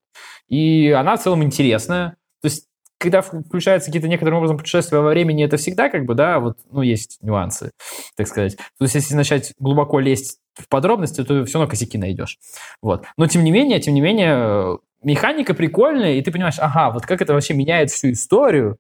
И 0.49 0.91
она 0.91 1.17
в 1.17 1.23
целом 1.23 1.43
интересная, 1.43 2.17
то 2.43 2.47
есть, 2.47 2.67
когда 2.99 3.23
включаются 3.23 3.89
какие-то 3.89 4.09
некоторым 4.09 4.39
образом 4.39 4.59
путешествия 4.59 4.99
во 4.99 5.09
времени, 5.09 5.45
это 5.45 5.57
всегда 5.57 5.89
как 5.89 6.05
бы, 6.05 6.15
да, 6.15 6.39
вот, 6.39 6.59
ну, 6.71 6.83
есть 6.83 7.19
нюансы, 7.21 7.73
так 8.17 8.29
сказать. 8.29 8.57
То 8.57 8.85
есть, 8.85 8.95
если 8.95 9.15
начать 9.15 9.55
глубоко 9.59 9.99
лезть 9.99 10.39
в 10.55 10.69
подробности, 10.69 11.25
то 11.25 11.45
все 11.45 11.59
равно 11.59 11.69
косяки 11.69 11.99
найдешь. 11.99 12.39
Вот. 12.81 13.05
Но, 13.17 13.27
тем 13.27 13.43
не 13.43 13.51
менее, 13.51 13.81
тем 13.81 13.95
не 13.95 14.01
менее, 14.01 14.79
механика 15.03 15.55
прикольная, 15.55 16.15
и 16.15 16.23
ты 16.23 16.31
понимаешь, 16.31 16.59
ага, 16.59 16.91
вот 16.91 17.07
как 17.07 17.23
это 17.23 17.33
вообще 17.33 17.55
меняет 17.55 17.91
всю 17.91 18.13
историю, 18.13 18.79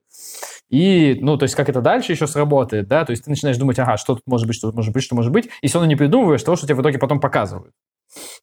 и, 0.70 1.18
ну, 1.20 1.36
то 1.36 1.44
есть, 1.44 1.54
как 1.54 1.68
это 1.68 1.80
дальше 1.80 2.12
еще 2.12 2.26
сработает, 2.26 2.88
да, 2.88 3.04
то 3.04 3.10
есть 3.10 3.24
ты 3.24 3.30
начинаешь 3.30 3.58
думать, 3.58 3.78
ага, 3.78 3.96
что 3.96 4.14
тут 4.14 4.22
может 4.26 4.46
быть, 4.46 4.56
что 4.56 4.68
тут 4.68 4.76
может 4.76 4.92
быть, 4.92 5.02
что 5.02 5.14
может 5.14 5.32
быть, 5.32 5.48
и 5.62 5.66
все 5.66 5.78
равно 5.78 5.88
не 5.88 5.96
придумываешь 5.96 6.42
того, 6.42 6.56
что 6.56 6.66
тебе 6.66 6.76
в 6.76 6.82
итоге 6.82 6.98
потом 6.98 7.20
показывают. 7.20 7.72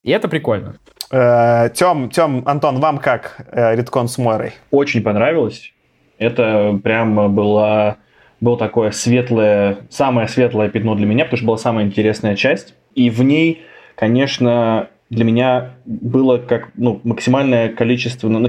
И 0.03 0.11
это 0.11 0.27
прикольно. 0.27 0.79
Э, 1.11 1.69
Тем, 1.73 2.09
Тем, 2.09 2.43
Антон, 2.45 2.79
вам 2.79 2.97
как 2.97 3.45
э, 3.51 3.75
Риткон 3.75 4.07
с 4.07 4.17
Мойрой? 4.17 4.53
Очень 4.71 5.01
понравилось. 5.01 5.73
Это 6.17 6.79
прям 6.83 7.33
было, 7.33 7.97
было 8.41 8.57
такое 8.57 8.91
светлое, 8.91 9.77
самое 9.89 10.27
светлое 10.27 10.69
пятно 10.69 10.95
для 10.95 11.05
меня, 11.05 11.23
потому 11.25 11.37
что 11.37 11.47
была 11.47 11.57
самая 11.57 11.85
интересная 11.85 12.35
часть. 12.35 12.75
И 12.95 13.09
в 13.09 13.23
ней, 13.23 13.63
конечно, 13.95 14.89
для 15.09 15.23
меня 15.25 15.71
было 15.85 16.37
как 16.37 16.69
ну, 16.75 16.99
максимальное 17.03 17.69
количество, 17.69 18.27
ну, 18.27 18.39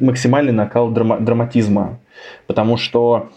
максимальный 0.00 0.52
накал 0.52 0.90
драма, 0.90 1.18
драматизма. 1.18 2.00
Потому 2.46 2.76
что 2.76 3.30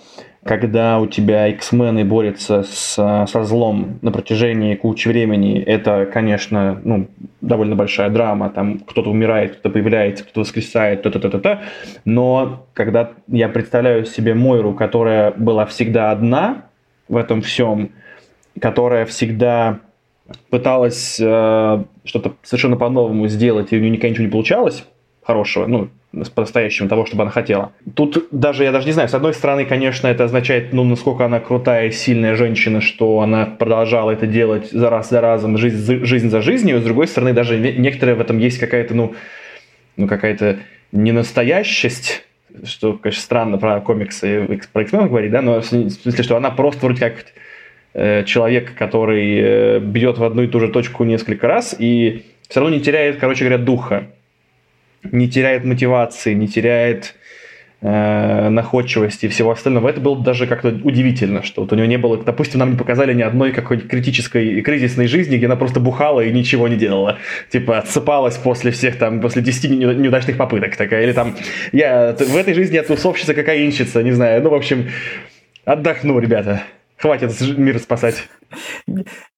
когда 0.44 1.00
у 1.00 1.08
тебя 1.08 1.48
X-мены 1.48 2.06
борются 2.06 2.64
с, 2.64 2.94
со 3.28 3.44
злом 3.44 4.00
на 4.02 4.12
протяжении 4.12 4.76
кучи 4.76 5.08
времени, 5.08 5.60
это, 5.60 6.06
конечно, 6.06 6.80
ну, 6.84 7.08
довольно 7.42 7.76
большая 7.76 8.10
драма. 8.10 8.50
Там 8.50 8.80
кто-то 8.80 9.12
умирает, 9.12 9.54
кто-то 9.54 9.70
появляется, 9.70 10.24
кто-то 10.24 10.42
воскресает, 10.42 11.02
то-то-то-то. 11.04 11.64
Но 12.06 12.66
когда 12.74 13.12
я 13.28 13.50
представляю 13.50 14.06
себе 14.06 14.34
Мойру, 14.34 14.74
которая 14.74 15.32
была 15.32 15.66
всегда 15.66 16.12
одна 16.12 16.66
в 17.10 17.18
этом 17.18 17.42
всем, 17.42 17.92
которая 18.62 19.06
всегда 19.06 19.80
пыталась 20.50 21.20
э, 21.20 21.84
что-то 22.06 22.36
совершенно 22.44 22.78
по-новому 22.78 23.28
сделать, 23.28 23.74
и 23.74 23.78
у 23.78 23.80
нее 23.80 23.90
никогда 23.90 24.10
ничего 24.10 24.26
не 24.26 24.32
получалось 24.32 24.86
хорошего, 25.22 25.66
ну, 25.66 25.90
по-настоящему 26.12 26.90
того, 26.90 27.06
чтобы 27.06 27.24
она 27.24 27.32
хотела. 27.32 27.72
Тут 27.94 28.28
даже, 28.32 28.64
я 28.64 28.72
даже 28.72 28.88
не 28.88 28.94
знаю, 28.94 29.10
с 29.10 29.14
одной 29.14 29.34
стороны, 29.34 29.66
конечно, 29.66 30.08
это 30.08 30.24
означает, 30.24 30.74
ну, 30.74 30.84
насколько 30.84 31.26
она 31.26 31.40
крутая, 31.40 31.92
сильная 31.92 32.36
женщина, 32.36 32.82
что 32.82 33.20
она 33.22 33.46
продолжала 33.46 34.12
это 34.12 34.26
делать 34.26 34.72
за 34.72 34.90
раз 34.90 35.10
за 35.10 35.22
разом, 35.22 35.58
жизнь, 35.58 36.06
жизнь 36.06 36.30
за 36.30 36.42
жизнью, 36.42 36.80
с 36.80 36.84
другой 36.84 37.08
стороны, 37.08 37.34
даже 37.34 37.58
некоторые 37.58 38.16
в 38.16 38.22
этом 38.22 38.40
есть 38.40 38.58
какая-то, 38.58 38.96
ну, 38.96 39.14
ну 39.98 40.08
какая-то 40.08 40.58
ненастоящесть, 40.92 42.26
что, 42.64 42.94
конечно, 42.94 43.22
странно 43.22 43.58
про 43.60 43.80
комиксы 43.80 44.46
и 44.46 44.60
про 44.74 44.82
x 44.82 44.92
говорить, 44.92 45.32
да, 45.32 45.44
но 45.44 45.62
в 45.62 45.66
смысле, 45.66 46.24
что 46.24 46.38
она 46.38 46.50
просто 46.50 46.88
вроде 46.88 47.00
как 47.02 47.26
э, 47.94 48.24
человек, 48.24 48.74
который 48.74 49.38
э, 49.40 49.80
бьет 49.80 50.18
в 50.18 50.24
одну 50.24 50.42
и 50.42 50.48
ту 50.48 50.60
же 50.60 50.70
точку 50.70 51.04
несколько 51.04 51.48
раз 51.48 51.76
и 51.78 52.26
все 52.48 52.62
равно 52.62 52.76
не 52.76 52.82
теряет, 52.82 53.18
короче 53.18 53.46
говоря, 53.46 53.64
духа, 53.64 54.08
не 55.04 55.30
теряет 55.30 55.66
мотивации, 55.66 56.34
не 56.34 56.48
теряет 56.48 57.16
э, 57.82 58.50
находчивости 58.50 59.26
и 59.26 59.30
всего 59.30 59.52
остального. 59.52 59.90
Это 59.90 60.02
было 60.02 60.22
даже 60.22 60.48
как-то 60.48 60.70
удивительно, 60.84 61.44
что 61.44 61.62
вот 61.62 61.72
у 61.72 61.76
него 61.76 61.88
не 61.88 61.98
было, 61.98 62.18
допустим, 62.18 62.60
нам 62.60 62.72
не 62.72 62.78
показали 62.78 63.14
ни 63.14 63.22
одной 63.22 63.52
какой-нибудь 63.52 63.90
критической 63.90 64.60
и 64.60 64.62
кризисной 64.62 65.08
жизни, 65.08 65.38
где 65.38 65.46
она 65.46 65.56
просто 65.56 65.80
бухала 65.80 66.22
и 66.22 66.32
ничего 66.32 66.68
не 66.68 66.76
делала. 66.76 67.18
Типа 67.50 67.78
отсыпалась 67.78 68.38
после 68.38 68.72
всех 68.72 68.98
там, 68.98 69.22
после 69.22 69.42
10 69.42 69.70
неудачных 69.70 70.38
попыток 70.38 70.76
такая. 70.76 71.04
Или 71.04 71.14
там, 71.14 71.36
я 71.72 72.16
в 72.18 72.36
этой 72.36 72.54
жизни 72.54 72.76
я 72.76 72.84
тусовщица, 72.84 73.34
кокаинщица, 73.34 74.04
не 74.04 74.12
знаю. 74.12 74.44
Ну, 74.44 74.50
в 74.50 74.56
общем, 74.56 74.90
отдохну, 75.66 76.20
ребята. 76.20 76.64
Хватит 76.98 77.32
мир 77.58 77.80
спасать. 77.80 78.28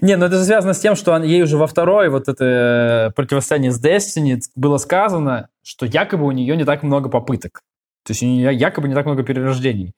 Не, 0.00 0.16
ну 0.16 0.26
это 0.26 0.42
связано 0.42 0.72
с 0.72 0.80
тем, 0.80 0.96
что 0.96 1.12
он, 1.12 1.22
ей 1.22 1.42
уже 1.42 1.56
во 1.56 1.66
второй 1.66 2.08
вот 2.08 2.28
это 2.28 3.08
э, 3.08 3.10
противостояние 3.14 3.72
с 3.72 3.82
Destiny 3.82 4.40
было 4.54 4.78
сказано, 4.78 5.48
что 5.62 5.84
якобы 5.86 6.24
у 6.24 6.32
нее 6.32 6.56
не 6.56 6.64
так 6.64 6.82
много 6.82 7.08
попыток. 7.08 7.62
То 8.04 8.12
есть 8.12 8.22
у 8.22 8.26
нее 8.26 8.54
якобы 8.54 8.88
не 8.88 8.94
так 8.94 9.04
много 9.04 9.22
перерождений. 9.22 9.92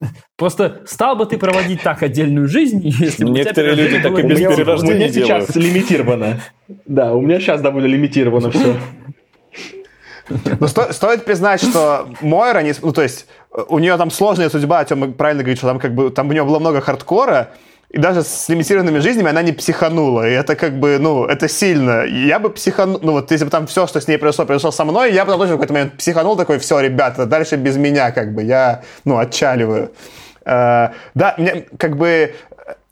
Просто 0.36 0.82
стал 0.86 1.16
бы 1.16 1.26
ты 1.26 1.36
проводить 1.36 1.82
так 1.82 2.02
отдельную 2.02 2.46
жизнь, 2.46 2.80
если 2.84 3.24
бы 3.24 3.30
Некоторые 3.30 3.74
люди 3.74 4.00
так 4.00 4.18
и 4.18 4.22
без 4.22 4.38
перерождения 4.38 4.94
У 4.94 4.98
меня 4.98 5.08
сейчас 5.08 5.56
лимитировано. 5.56 6.40
Да, 6.86 7.14
у 7.14 7.20
меня 7.20 7.40
сейчас 7.40 7.60
довольно 7.60 7.86
лимитировано 7.86 8.50
все. 8.50 8.76
Но 10.60 10.68
сто, 10.68 10.92
стоит 10.92 11.24
признать, 11.24 11.60
что 11.62 12.08
Мойра, 12.20 12.60
не, 12.60 12.72
ну 12.80 12.92
то 12.92 13.02
есть 13.02 13.26
у 13.68 13.80
нее 13.80 13.96
там 13.96 14.10
сложная 14.10 14.48
судьба, 14.48 14.84
Тёма 14.84 15.12
правильно 15.12 15.42
говорит, 15.42 15.58
что 15.58 15.66
там 15.66 15.80
как 15.80 15.94
бы 15.94 16.10
там 16.10 16.28
у 16.28 16.32
нее 16.32 16.44
было 16.44 16.60
много 16.60 16.80
хардкора, 16.80 17.50
и 17.92 17.98
даже 17.98 18.22
с 18.22 18.48
лимитированными 18.48 19.00
жизнями 19.00 19.28
она 19.28 19.42
не 19.42 19.52
психанула. 19.52 20.26
И 20.26 20.32
это 20.32 20.56
как 20.56 20.78
бы, 20.78 20.98
ну, 20.98 21.26
это 21.26 21.46
сильно. 21.46 22.04
Я 22.04 22.38
бы 22.38 22.48
психанул, 22.48 22.98
ну 23.02 23.12
вот 23.12 23.30
если 23.30 23.44
бы 23.44 23.50
там 23.50 23.66
все, 23.66 23.86
что 23.86 24.00
с 24.00 24.08
ней 24.08 24.16
произошло, 24.16 24.46
произошло 24.46 24.70
со 24.70 24.84
мной, 24.84 25.12
я 25.12 25.26
бы 25.26 25.32
тоже 25.32 25.52
в 25.52 25.56
какой-то 25.56 25.74
момент 25.74 25.98
психанул 25.98 26.34
такой, 26.36 26.58
все, 26.58 26.80
ребята, 26.80 27.26
дальше 27.26 27.56
без 27.56 27.76
меня 27.76 28.10
как 28.10 28.34
бы, 28.34 28.42
я, 28.42 28.82
ну, 29.04 29.18
отчаливаю. 29.18 29.92
Uh, 30.44 30.90
да, 31.14 31.34
мне 31.38 31.66
как 31.78 31.96
бы 31.96 32.34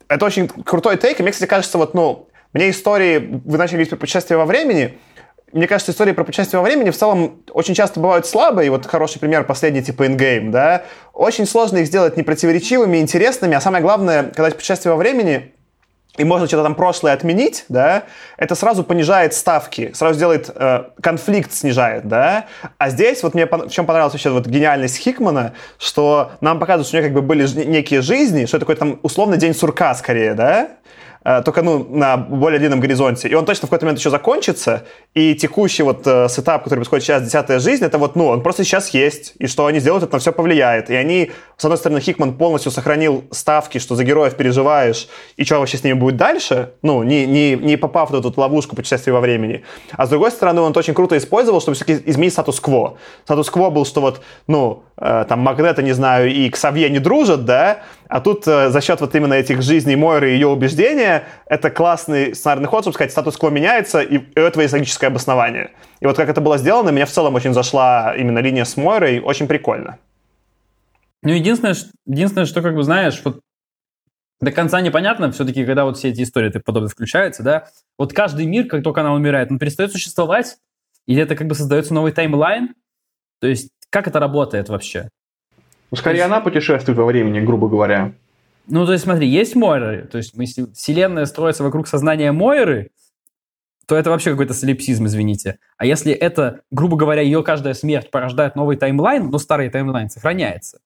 это 0.06 0.24
очень 0.24 0.48
крутой 0.48 0.98
тейк, 0.98 1.18
и 1.18 1.22
мне, 1.22 1.32
кстати, 1.32 1.48
кажется, 1.48 1.78
вот, 1.78 1.94
ну, 1.94 2.28
мне 2.52 2.70
истории, 2.70 3.40
вы 3.44 3.56
начали 3.58 3.76
говорить 3.76 3.90
про 3.90 3.96
путешествие 3.96 4.36
во 4.36 4.44
времени, 4.44 4.98
мне 5.52 5.66
кажется, 5.66 5.92
истории 5.92 6.12
про 6.12 6.24
путешествие 6.24 6.60
во 6.60 6.64
времени 6.64 6.90
в 6.90 6.96
целом 6.96 7.42
очень 7.52 7.74
часто 7.74 8.00
бывают 8.00 8.26
слабые. 8.26 8.68
И 8.68 8.70
вот 8.70 8.86
хороший 8.86 9.18
пример 9.18 9.44
последний, 9.44 9.82
типа 9.82 10.06
Endgame, 10.06 10.50
да. 10.50 10.84
Очень 11.12 11.46
сложно 11.46 11.78
их 11.78 11.86
сделать 11.86 12.16
непротиворечивыми, 12.16 12.98
интересными. 12.98 13.54
А 13.54 13.60
самое 13.60 13.82
главное, 13.82 14.24
когда 14.34 14.50
путешествие 14.50 14.92
во 14.92 14.98
времени, 14.98 15.52
и 16.16 16.24
можно 16.24 16.46
что-то 16.46 16.64
там 16.64 16.74
прошлое 16.74 17.12
отменить, 17.12 17.64
да, 17.68 18.04
это 18.36 18.54
сразу 18.54 18.82
понижает 18.82 19.32
ставки, 19.32 19.92
сразу 19.94 20.18
делает 20.18 20.50
э, 20.54 20.84
конфликт 21.00 21.52
снижает, 21.52 22.08
да. 22.08 22.46
А 22.78 22.90
здесь 22.90 23.22
вот 23.22 23.34
мне 23.34 23.46
в 23.46 23.70
чем 23.70 23.86
понравилась 23.86 24.12
вообще 24.12 24.30
вот 24.30 24.46
гениальность 24.46 24.98
Хикмана, 24.98 25.54
что 25.78 26.32
нам 26.40 26.58
показывают, 26.58 26.88
что 26.88 26.96
у 26.96 27.00
него 27.00 27.08
как 27.08 27.14
бы 27.14 27.22
были 27.22 27.46
некие 27.64 28.02
жизни, 28.02 28.46
что 28.46 28.56
это 28.56 28.66
такой 28.66 28.76
там 28.76 28.98
условно 29.02 29.36
день 29.36 29.54
сурка 29.54 29.94
скорее, 29.94 30.34
да, 30.34 30.70
только 31.22 31.62
ну, 31.62 31.86
на 31.90 32.16
более 32.16 32.58
длинном 32.58 32.80
горизонте. 32.80 33.28
И 33.28 33.34
он 33.34 33.44
точно 33.44 33.66
в 33.66 33.70
какой-то 33.70 33.84
момент 33.84 33.98
еще 33.98 34.10
закончится, 34.10 34.84
и 35.14 35.34
текущий 35.34 35.82
вот 35.82 36.06
э, 36.06 36.28
сетап, 36.28 36.64
который 36.64 36.78
происходит 36.78 37.04
сейчас, 37.04 37.22
десятая 37.22 37.58
жизнь, 37.58 37.84
это 37.84 37.98
вот, 37.98 38.16
ну, 38.16 38.26
он 38.26 38.42
просто 38.42 38.64
сейчас 38.64 38.90
есть, 38.90 39.34
и 39.38 39.46
что 39.46 39.66
они 39.66 39.80
сделают, 39.80 40.04
это 40.04 40.14
на 40.14 40.18
все 40.18 40.32
повлияет. 40.32 40.88
И 40.88 40.94
они, 40.94 41.30
с 41.56 41.64
одной 41.64 41.78
стороны, 41.78 42.00
Хикман 42.00 42.34
полностью 42.34 42.72
сохранил 42.72 43.24
ставки, 43.30 43.78
что 43.78 43.96
за 43.96 44.04
героев 44.04 44.34
переживаешь, 44.34 45.08
и 45.36 45.44
что 45.44 45.58
вообще 45.58 45.76
с 45.76 45.84
ними 45.84 45.94
будет 45.94 46.16
дальше, 46.16 46.72
ну, 46.82 47.02
не, 47.02 47.26
не, 47.26 47.54
не 47.54 47.76
попав 47.76 48.10
в 48.10 48.14
эту 48.14 48.32
ловушку 48.40 48.76
путешествия 48.76 49.12
во 49.12 49.20
времени. 49.20 49.62
А 49.92 50.06
с 50.06 50.08
другой 50.08 50.30
стороны, 50.30 50.60
он 50.60 50.70
это 50.70 50.78
очень 50.78 50.94
круто 50.94 51.18
использовал, 51.18 51.60
чтобы 51.60 51.74
все-таки 51.74 52.02
изменить 52.08 52.32
статус-кво. 52.32 52.96
Статус-кво 53.24 53.70
был, 53.70 53.84
что 53.84 54.00
вот, 54.00 54.20
ну, 54.46 54.84
э, 54.96 55.24
там, 55.28 55.40
Магнета, 55.40 55.82
не 55.82 55.92
знаю, 55.92 56.32
и 56.32 56.48
Ксавье 56.48 56.88
не 56.88 56.98
дружат, 56.98 57.44
да, 57.44 57.80
а 58.08 58.20
тут 58.20 58.46
э, 58.48 58.70
за 58.70 58.80
счет 58.80 59.00
вот 59.00 59.14
именно 59.14 59.34
этих 59.34 59.62
жизней 59.62 59.96
Мойры 59.96 60.30
и 60.30 60.34
ее 60.34 60.48
убеждения, 60.48 61.09
это 61.46 61.70
классный 61.70 62.34
сценарный 62.34 62.68
ход, 62.68 62.84
чтобы 62.84 62.94
сказать, 62.94 63.12
статус-кво 63.12 63.50
меняется, 63.50 64.00
и 64.00 64.18
у 64.18 64.40
этого 64.40 64.62
есть 64.62 64.72
логическое 64.72 65.08
обоснование. 65.08 65.70
И 66.00 66.06
вот 66.06 66.16
как 66.16 66.28
это 66.28 66.40
было 66.40 66.58
сделано, 66.58 66.90
меня 66.90 67.06
в 67.06 67.10
целом 67.10 67.34
очень 67.34 67.52
зашла 67.52 68.14
именно 68.16 68.38
линия 68.38 68.64
с 68.64 68.76
Мойрой, 68.76 69.20
очень 69.20 69.46
прикольно. 69.46 69.98
Ну, 71.22 71.32
единственное, 71.32 71.76
единственное, 72.06 72.46
что, 72.46 72.62
как 72.62 72.74
бы, 72.74 72.82
знаешь, 72.82 73.20
вот 73.24 73.40
до 74.40 74.52
конца 74.52 74.80
непонятно, 74.80 75.30
все-таки, 75.32 75.64
когда 75.66 75.84
вот 75.84 75.98
все 75.98 76.08
эти 76.08 76.22
истории 76.22 76.50
подобно 76.58 76.88
включаются, 76.88 77.42
да, 77.42 77.68
вот 77.98 78.12
каждый 78.12 78.46
мир, 78.46 78.66
как 78.66 78.82
только 78.82 79.02
она 79.02 79.12
умирает, 79.12 79.50
он 79.50 79.58
перестает 79.58 79.92
существовать, 79.92 80.56
или 81.06 81.22
это 81.22 81.36
как 81.36 81.46
бы 81.46 81.54
создается 81.54 81.92
новый 81.92 82.12
таймлайн, 82.12 82.74
то 83.40 83.46
есть 83.46 83.70
как 83.90 84.08
это 84.08 84.18
работает 84.18 84.68
вообще? 84.68 85.10
Ну, 85.90 85.96
скорее, 85.96 86.18
есть... 86.18 86.26
она 86.26 86.40
путешествует 86.40 86.96
во 86.96 87.04
времени, 87.04 87.40
грубо 87.40 87.68
говоря. 87.68 88.12
Ну, 88.66 88.86
то 88.86 88.92
есть, 88.92 89.04
смотри, 89.04 89.28
есть 89.28 89.56
Мойры, 89.56 90.06
то 90.06 90.18
есть, 90.18 90.32
если 90.34 90.66
Вселенная 90.72 91.26
строится 91.26 91.64
вокруг 91.64 91.88
сознания 91.88 92.32
Мойры, 92.32 92.90
то 93.86 93.96
это 93.96 94.10
вообще 94.10 94.30
какой-то 94.30 94.54
солипсизм, 94.54 95.06
извините. 95.06 95.58
А 95.76 95.84
если 95.84 96.12
это, 96.12 96.60
грубо 96.70 96.96
говоря, 96.96 97.22
ее 97.22 97.42
каждая 97.42 97.74
смерть 97.74 98.10
порождает 98.12 98.54
новый 98.54 98.76
таймлайн, 98.76 99.28
но 99.30 99.38
старый 99.38 99.68
таймлайн 99.68 100.08
сохраняется, 100.08 100.78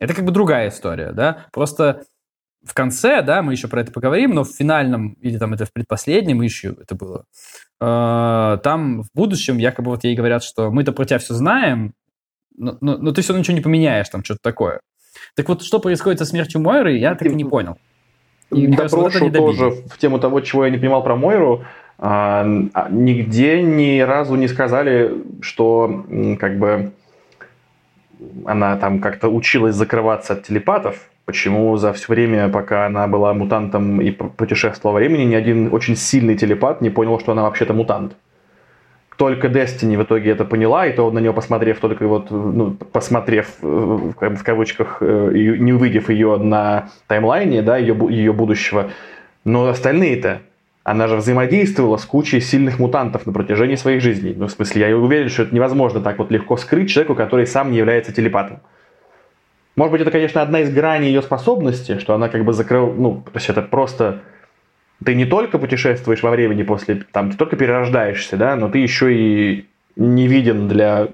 это 0.00 0.14
как 0.14 0.24
бы 0.24 0.32
другая 0.32 0.68
история, 0.68 1.12
да? 1.12 1.46
Просто 1.52 2.02
в 2.64 2.74
конце, 2.74 3.22
да, 3.22 3.42
мы 3.42 3.52
еще 3.52 3.68
про 3.68 3.80
это 3.80 3.92
поговорим, 3.92 4.34
но 4.34 4.44
в 4.44 4.50
финальном, 4.50 5.12
или 5.20 5.38
там 5.38 5.54
это 5.54 5.64
в 5.64 5.72
предпоследнем 5.72 6.44
ищу 6.44 6.76
это 6.80 6.94
было, 6.94 7.24
э, 7.80 8.58
там 8.62 9.02
в 9.02 9.08
будущем 9.14 9.58
якобы 9.58 9.90
вот 9.90 10.04
ей 10.04 10.14
говорят, 10.14 10.42
что 10.42 10.70
мы-то 10.70 10.92
про 10.92 11.04
тебя 11.04 11.18
все 11.18 11.34
знаем, 11.34 11.94
но, 12.56 12.76
но, 12.80 12.98
но 12.98 13.12
ты 13.12 13.22
все 13.22 13.32
равно 13.32 13.40
ничего 13.40 13.56
не 13.56 13.62
поменяешь, 13.62 14.08
там 14.08 14.24
что-то 14.24 14.40
такое. 14.42 14.80
Так 15.34 15.48
вот, 15.48 15.62
что 15.62 15.78
происходит 15.78 16.18
со 16.18 16.24
смертью 16.24 16.60
Мойры, 16.60 16.96
я 16.96 17.14
так 17.14 17.28
и 17.28 17.34
не 17.34 17.44
понял. 17.44 17.76
И, 18.52 18.66
мне 18.66 18.76
кажется, 18.76 18.96
вот 18.96 19.32
тоже 19.32 19.70
в 19.88 19.98
тему 19.98 20.18
того, 20.18 20.40
чего 20.40 20.64
я 20.64 20.70
не 20.70 20.78
понимал 20.78 21.02
про 21.02 21.16
Мойру, 21.16 21.64
а, 21.98 22.46
а, 22.72 22.88
нигде 22.90 23.62
ни 23.62 24.00
разу 24.00 24.34
не 24.34 24.48
сказали, 24.48 25.22
что 25.40 26.04
как 26.38 26.58
бы 26.58 26.92
она 28.44 28.76
там 28.76 29.00
как-то 29.00 29.28
училась 29.28 29.74
закрываться 29.74 30.32
от 30.32 30.44
телепатов. 30.44 31.10
Почему 31.26 31.76
за 31.76 31.92
все 31.92 32.06
время, 32.08 32.48
пока 32.48 32.86
она 32.86 33.06
была 33.06 33.32
мутантом 33.34 34.00
и 34.00 34.10
путешествовала 34.10 34.96
времени, 34.96 35.22
ни 35.22 35.34
один 35.34 35.72
очень 35.72 35.94
сильный 35.94 36.36
телепат 36.36 36.80
не 36.80 36.90
понял, 36.90 37.20
что 37.20 37.32
она 37.32 37.42
вообще-то 37.42 37.72
мутант 37.72 38.16
только 39.20 39.48
Destiny 39.48 39.98
в 39.98 40.02
итоге 40.04 40.30
это 40.30 40.46
поняла, 40.46 40.86
и 40.86 40.94
то 40.94 41.10
на 41.10 41.18
нее 41.18 41.34
посмотрев 41.34 41.78
только 41.78 42.06
вот, 42.06 42.30
ну, 42.30 42.70
посмотрев 42.70 43.48
э, 43.60 43.66
в 43.66 44.42
кавычках, 44.42 44.96
э, 45.02 45.32
не 45.58 45.74
увидев 45.74 46.08
ее 46.08 46.38
на 46.38 46.88
таймлайне, 47.06 47.60
да, 47.60 47.76
ее, 47.76 47.94
ее 48.08 48.32
будущего, 48.32 48.92
но 49.44 49.68
остальные-то, 49.68 50.40
она 50.84 51.06
же 51.06 51.16
взаимодействовала 51.16 51.98
с 51.98 52.06
кучей 52.06 52.40
сильных 52.40 52.78
мутантов 52.78 53.26
на 53.26 53.34
протяжении 53.34 53.74
своих 53.74 54.00
жизней. 54.00 54.32
Ну, 54.34 54.46
в 54.46 54.52
смысле, 54.52 54.88
я 54.88 54.96
уверен, 54.96 55.28
что 55.28 55.42
это 55.42 55.54
невозможно 55.54 56.00
так 56.00 56.18
вот 56.18 56.30
легко 56.30 56.56
скрыть 56.56 56.88
человеку, 56.88 57.14
который 57.14 57.46
сам 57.46 57.72
не 57.72 57.76
является 57.76 58.14
телепатом. 58.14 58.60
Может 59.76 59.92
быть, 59.92 60.00
это, 60.00 60.12
конечно, 60.12 60.40
одна 60.40 60.60
из 60.60 60.72
граней 60.72 61.08
ее 61.08 61.20
способности, 61.20 61.98
что 61.98 62.14
она 62.14 62.30
как 62.30 62.46
бы 62.46 62.54
закрыла, 62.54 62.90
ну, 62.90 63.22
то 63.22 63.36
есть 63.36 63.50
это 63.50 63.60
просто 63.60 64.22
ты 65.04 65.14
не 65.14 65.24
только 65.24 65.58
путешествуешь 65.58 66.22
во 66.22 66.30
времени 66.30 66.62
после, 66.62 67.02
там, 67.12 67.30
ты 67.30 67.36
только 67.36 67.56
перерождаешься, 67.56 68.36
да, 68.36 68.56
но 68.56 68.68
ты 68.68 68.78
еще 68.78 69.14
и 69.14 69.66
не 69.96 70.28
виден 70.28 70.68
для 70.68 71.08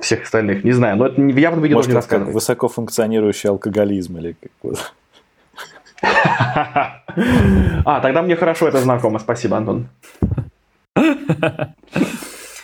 всех 0.00 0.22
остальных. 0.22 0.64
Не 0.64 0.72
знаю, 0.72 0.96
но 0.96 1.06
это 1.06 1.20
в 1.20 1.36
явном 1.36 1.62
виде 1.62 1.74
Может, 1.74 1.92
не 1.92 2.00
как 2.00 2.26
высокофункционирующий 2.28 3.50
алкоголизм 3.50 4.18
или 4.18 4.36
как 4.62 4.74
А, 7.84 8.00
тогда 8.00 8.22
мне 8.22 8.36
хорошо 8.36 8.68
это 8.68 8.78
знакомо. 8.78 9.18
Спасибо, 9.18 9.56
Антон. 9.56 9.88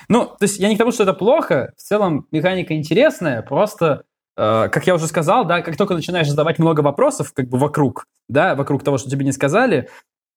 Ну, 0.08 0.24
то 0.24 0.42
есть 0.42 0.58
я 0.58 0.68
не 0.68 0.74
к 0.74 0.78
тому, 0.78 0.90
что 0.90 1.04
это 1.04 1.14
плохо. 1.14 1.72
В 1.76 1.82
целом 1.82 2.26
механика 2.32 2.74
интересная, 2.74 3.42
просто 3.42 4.02
как 4.36 4.86
я 4.86 4.94
уже 4.94 5.06
сказал, 5.06 5.44
да, 5.44 5.62
как 5.62 5.76
только 5.76 5.94
начинаешь 5.94 6.28
задавать 6.28 6.58
много 6.58 6.80
вопросов, 6.80 7.32
как 7.32 7.48
бы 7.48 7.58
вокруг, 7.58 8.06
да, 8.28 8.54
вокруг 8.54 8.82
того, 8.84 8.98
что 8.98 9.10
тебе 9.10 9.24
не 9.24 9.32
сказали, 9.32 9.88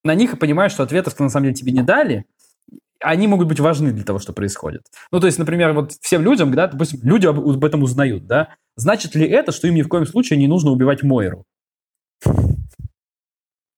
на 0.04 0.16
них 0.16 0.34
и 0.34 0.38
понимаешь, 0.38 0.74
что 0.74 0.84
ответов 0.84 1.18
на 1.20 1.30
самом 1.30 1.46
деле 1.46 1.56
тебе 1.56 1.72
не 1.72 1.84
дали, 1.84 2.26
они 3.00 3.28
могут 3.28 3.48
быть 3.48 3.60
важны 3.60 3.92
для 3.92 4.04
того, 4.04 4.20
что 4.20 4.34
происходит. 4.34 4.84
Ну, 5.12 5.20
то 5.20 5.28
есть, 5.28 5.38
например, 5.38 5.74
вот 5.74 5.94
всем 6.02 6.22
людям, 6.24 6.54
да, 6.54 6.68
допустим, 6.68 7.00
люди 7.04 7.28
об, 7.28 7.40
об 7.40 7.64
этом 7.64 7.84
узнают, 7.84 8.26
да, 8.26 8.56
значит 8.76 9.16
ли 9.16 9.28
это, 9.28 9.52
что 9.52 9.68
им 9.68 9.76
ни 9.76 9.82
в 9.82 9.90
коем 9.90 10.06
случае 10.06 10.40
не 10.40 10.48
нужно 10.48 10.72
убивать 10.72 11.04
Мойру? 11.04 11.46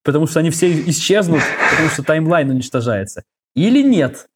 Потому 0.04 0.26
что 0.28 0.38
они 0.38 0.50
все 0.50 0.72
исчезнут, 0.88 1.42
потому 1.70 1.88
что 1.88 2.04
таймлайн 2.04 2.48
уничтожается. 2.50 3.24
Или 3.56 3.82
нет? 3.82 4.28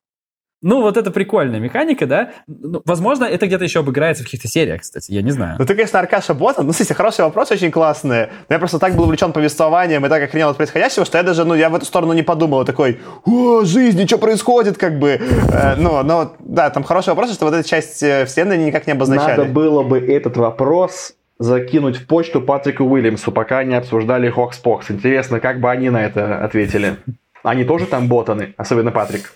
Ну, 0.62 0.82
вот 0.82 0.99
это 0.99 1.11
прикольная 1.11 1.59
механика, 1.59 2.07
да? 2.07 2.32
Ну, 2.47 2.82
возможно, 2.85 3.24
это 3.24 3.47
где-то 3.47 3.65
еще 3.65 3.81
обыграется 3.81 4.23
в 4.23 4.27
каких-то 4.27 4.47
сериях, 4.47 4.82
кстати, 4.82 5.11
я 5.11 5.23
не 5.23 5.31
знаю. 5.31 5.57
Ну, 5.59 5.65
ты, 5.65 5.74
конечно, 5.74 5.99
Аркаша 5.99 6.35
Ботан. 6.35 6.66
Ну, 6.66 6.73
смотрите, 6.73 6.95
хороший 6.95 7.24
вопрос, 7.24 7.51
очень 7.51 7.70
классный. 7.70 8.27
Но 8.49 8.55
я 8.55 8.59
просто 8.59 8.78
так 8.78 8.95
был 8.95 9.05
увлечен 9.05 9.32
повествованием 9.32 10.05
и 10.05 10.09
так 10.11 10.23
охренел 10.23 10.51
от 10.51 10.59
происходящего, 10.59 11.07
что 11.07 11.16
я 11.16 11.24
даже, 11.24 11.45
ну, 11.45 11.55
я 11.55 11.70
в 11.70 11.74
эту 11.74 11.87
сторону 11.87 12.12
не 12.12 12.23
подумал. 12.23 12.66
Такой, 12.66 13.01
о, 13.24 13.65
жизнь, 13.65 14.07
что 14.07 14.19
происходит, 14.19 14.77
как 14.77 14.99
бы. 14.99 15.19
Э, 15.53 15.77
ну, 15.77 16.03
но, 16.03 16.35
да, 16.41 16.69
там 16.69 16.85
хороший 16.85 17.11
вопрос, 17.11 17.32
что 17.32 17.47
вот 17.47 17.55
эта 17.55 17.66
часть 17.66 18.03
э, 18.03 18.27
вселенной 18.27 18.59
никак 18.59 18.87
не 18.87 18.93
обозначали. 18.93 19.39
Надо 19.39 19.45
было 19.51 19.82
бы 19.82 19.99
этот 19.99 20.37
вопрос 20.37 21.15
закинуть 21.39 21.97
в 21.97 22.07
почту 22.07 22.43
Патрику 22.43 22.85
Уильямсу, 22.85 23.32
пока 23.32 23.61
они 23.61 23.74
обсуждали 23.74 24.28
Хокспокс. 24.28 24.91
Интересно, 24.91 25.41
как 25.41 25.59
бы 25.59 25.70
они 25.70 25.89
на 25.89 26.05
это 26.05 26.45
ответили. 26.45 26.97
Они 27.43 27.65
тоже 27.65 27.87
там 27.87 28.09
ботаны, 28.09 28.53
особенно 28.59 28.91
Патрик. 28.91 29.32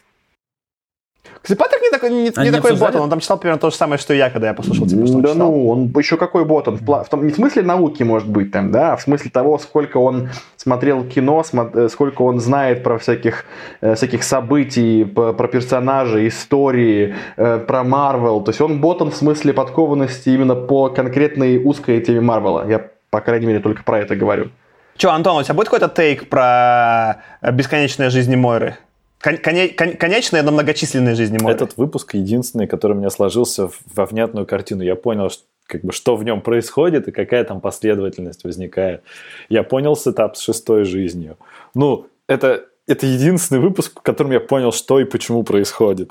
Кстати, 1.41 1.59
Патрик 1.59 1.83
не 1.83 1.91
такой, 1.91 2.11
не, 2.11 2.23
не 2.25 2.31
такой 2.31 2.49
обсуждали? 2.51 2.79
ботан, 2.93 3.01
он 3.03 3.11
там 3.11 3.21
читал 3.21 3.39
примерно 3.39 3.61
то 3.61 3.71
же 3.71 3.77
самое, 3.77 3.99
что 3.99 4.15
и 4.15 4.17
я, 4.17 4.31
когда 4.31 4.49
я 4.49 4.55
послушал, 4.55 4.87
типа, 4.87 5.07
что 5.07 5.17
он 5.17 5.23
да 5.23 5.33
читал. 5.33 5.51
ну, 5.51 5.69
он 5.69 5.93
еще 5.99 6.17
какой 6.17 6.45
ботан. 6.45 6.77
В, 6.77 6.83
пла- 6.83 7.05
в 7.05 7.09
том, 7.09 7.27
не 7.27 7.33
в 7.33 7.35
смысле 7.35 7.63
науки, 7.63 8.03
может 8.03 8.29
быть, 8.29 8.51
там, 8.51 8.71
да, 8.71 8.93
а 8.93 8.97
в 8.97 9.03
смысле 9.03 9.31
того, 9.31 9.59
сколько 9.59 9.99
он 9.99 10.29
смотрел 10.57 11.05
кино, 11.05 11.43
смо- 11.43 11.71
э, 11.75 11.89
сколько 11.89 12.23
он 12.23 12.41
знает 12.41 12.83
про 12.83 12.99
всяких, 12.99 13.45
э, 13.83 13.95
всяких 13.95 14.23
событий, 14.25 15.05
п- 15.05 15.33
про 15.35 15.49
персонажей, 15.49 16.29
истории, 16.29 17.15
э, 17.37 17.59
про 17.59 17.85
Марвел. 17.85 18.41
То 18.43 18.51
есть 18.51 18.61
он 18.61 18.81
ботан 18.81 19.11
в 19.11 19.17
смысле 19.17 19.53
подкованности 19.53 20.31
именно 20.31 20.55
по 20.55 20.89
конкретной 20.89 21.59
узкой 21.63 22.01
теме 22.01 22.21
Марвела. 22.21 22.67
Я, 22.69 22.81
по 23.11 23.21
крайней 23.21 23.47
мере, 23.47 23.61
только 23.61 23.83
про 23.83 23.99
это 24.01 24.17
говорю. 24.17 24.49
Че, 24.97 25.09
Антон, 25.11 25.37
у 25.39 25.43
тебя 25.43 25.55
будет 25.55 25.69
какой-то 25.69 25.89
тейк 25.89 26.29
про 26.29 27.17
э, 27.43 27.51
бесконечные 27.53 28.11
жизни 28.11 28.37
Мойры? 28.37 28.77
Кон- 29.25 29.39
коне- 29.39 29.69
кон- 29.69 29.97
конечные, 29.97 30.43
но 30.43 30.53
многочисленные 30.53 31.15
жизни 31.15 31.39
Мойры. 31.39 31.57
Этот 31.57 31.79
выпуск 31.79 32.13
единственный, 32.13 32.67
который 32.67 32.93
у 32.93 32.97
меня 32.97 33.09
сложился 33.09 33.71
во 33.95 34.05
внятную 34.05 34.45
картину. 34.45 34.83
Я 34.83 34.97
понял, 34.97 35.31
что, 35.31 35.45
как 35.67 35.81
бы, 35.81 35.95
что 35.95 36.15
в 36.17 36.25
нем 36.25 36.43
происходит 36.43 37.09
и 37.09 37.11
какая 37.11 37.43
там 37.45 37.63
последовательность 37.63 38.45
возникает. 38.45 39.03
Я 39.49 39.63
понял 39.63 39.97
setup 39.97 40.37
с 40.37 40.43
шестой 40.43 40.85
жизнью. 40.85 41.39
Ну, 41.75 42.07
это, 42.29 42.65
это 42.87 43.07
единственный 43.07 43.61
выпуск, 43.61 43.99
в 43.99 44.03
котором 44.03 44.31
я 44.31 44.41
понял, 44.41 44.73
что 44.73 45.01
и 45.01 45.05
почему 45.05 45.43
происходит. 45.43 46.11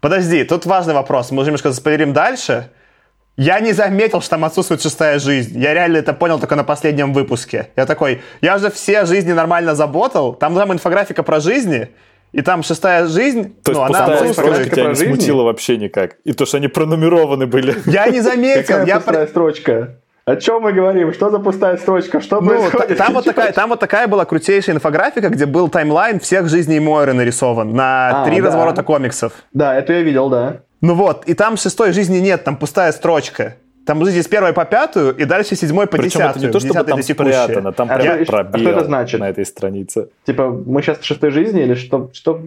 Подожди, 0.00 0.42
тут 0.42 0.66
важный 0.66 0.94
вопрос. 0.94 1.30
Мы 1.30 1.42
уже 1.42 1.50
немножко 1.50 1.70
заспойлерим 1.70 2.12
дальше. 2.12 2.68
Я 3.36 3.60
не 3.60 3.72
заметил, 3.72 4.20
что 4.20 4.30
там 4.30 4.44
отсутствует 4.44 4.82
шестая 4.82 5.20
жизнь. 5.20 5.56
Я 5.56 5.72
реально 5.72 5.98
это 5.98 6.12
понял 6.12 6.40
только 6.40 6.56
на 6.56 6.64
последнем 6.64 7.12
выпуске. 7.12 7.68
Я 7.76 7.86
такой, 7.86 8.22
я 8.40 8.58
же 8.58 8.68
все 8.72 9.04
жизни 9.04 9.30
нормально 9.30 9.76
заботал. 9.76 10.34
Там 10.34 10.56
там 10.56 10.72
инфографика 10.72 11.22
про 11.22 11.38
жизни, 11.38 11.90
и 12.32 12.42
там 12.42 12.62
шестая 12.62 13.06
жизнь, 13.06 13.54
То 13.62 13.72
есть 13.72 13.80
ну, 13.80 13.82
она 13.82 14.06
пустая 14.06 14.32
строчка 14.32 14.64
тебя 14.64 14.82
про 14.84 14.88
не 14.90 14.94
жизни? 14.94 15.06
смутила 15.14 15.42
вообще 15.44 15.76
никак. 15.76 16.16
И 16.24 16.32
то, 16.32 16.46
что 16.46 16.56
они 16.58 16.68
пронумерованы 16.68 17.46
были. 17.46 17.74
Я 17.90 18.06
не 18.08 18.20
заметил. 18.20 18.62
Какая 18.62 18.86
Я 18.86 18.96
пустая 18.96 19.24
про- 19.24 19.30
строчка? 19.30 19.94
О 20.24 20.36
чем 20.36 20.60
мы 20.62 20.72
говорим? 20.74 21.14
Что 21.14 21.30
за 21.30 21.38
пустая 21.38 21.78
строчка? 21.78 22.20
Что 22.20 22.42
Ну, 22.42 22.50
та- 22.50 22.56
происходит? 22.58 22.98
там, 22.98 23.14
вот 23.14 23.24
такая, 23.24 23.52
там 23.52 23.70
вот 23.70 23.80
такая 23.80 24.06
была 24.08 24.26
крутейшая 24.26 24.76
инфографика, 24.76 25.30
где 25.30 25.46
был 25.46 25.70
таймлайн 25.70 26.20
всех 26.20 26.48
жизней 26.50 26.80
Мойры 26.80 27.14
нарисован 27.14 27.72
на 27.74 28.22
А, 28.22 28.24
три 28.26 28.40
да. 28.40 28.46
разворота 28.48 28.82
комиксов. 28.82 29.32
Да, 29.54 29.74
это 29.74 29.94
я 29.94 30.02
видел, 30.02 30.28
да. 30.28 30.58
Ну 30.82 30.94
вот, 30.94 31.24
и 31.24 31.32
там 31.32 31.56
шестой 31.56 31.92
жизни 31.92 32.18
нет, 32.18 32.44
там 32.44 32.56
пустая 32.56 32.92
строчка. 32.92 33.54
Там 33.88 34.04
жизни 34.04 34.20
с 34.20 34.28
первой 34.28 34.52
по 34.52 34.66
пятую, 34.66 35.16
и 35.16 35.24
дальше 35.24 35.56
с 35.56 35.60
седьмой 35.60 35.86
по 35.86 35.96
Причем 35.96 36.20
это 36.20 36.38
десятую. 36.38 36.46
не 36.48 36.52
то, 36.52 36.60
чтобы 36.60 36.84
там 36.84 37.02
спрятано, 37.02 37.72
там 37.72 37.88
А 37.90 37.96
прям 37.98 38.20
а 38.20 38.24
пробел 38.26 38.60
что 38.60 38.70
это 38.70 38.84
значит? 38.84 39.20
на 39.20 39.30
этой 39.30 39.46
странице. 39.46 40.08
Типа, 40.26 40.50
мы 40.66 40.82
сейчас 40.82 40.98
в 40.98 41.04
шестой 41.06 41.30
жизни 41.30 41.62
или 41.62 41.72
что? 41.74 42.10
Что, 42.12 42.38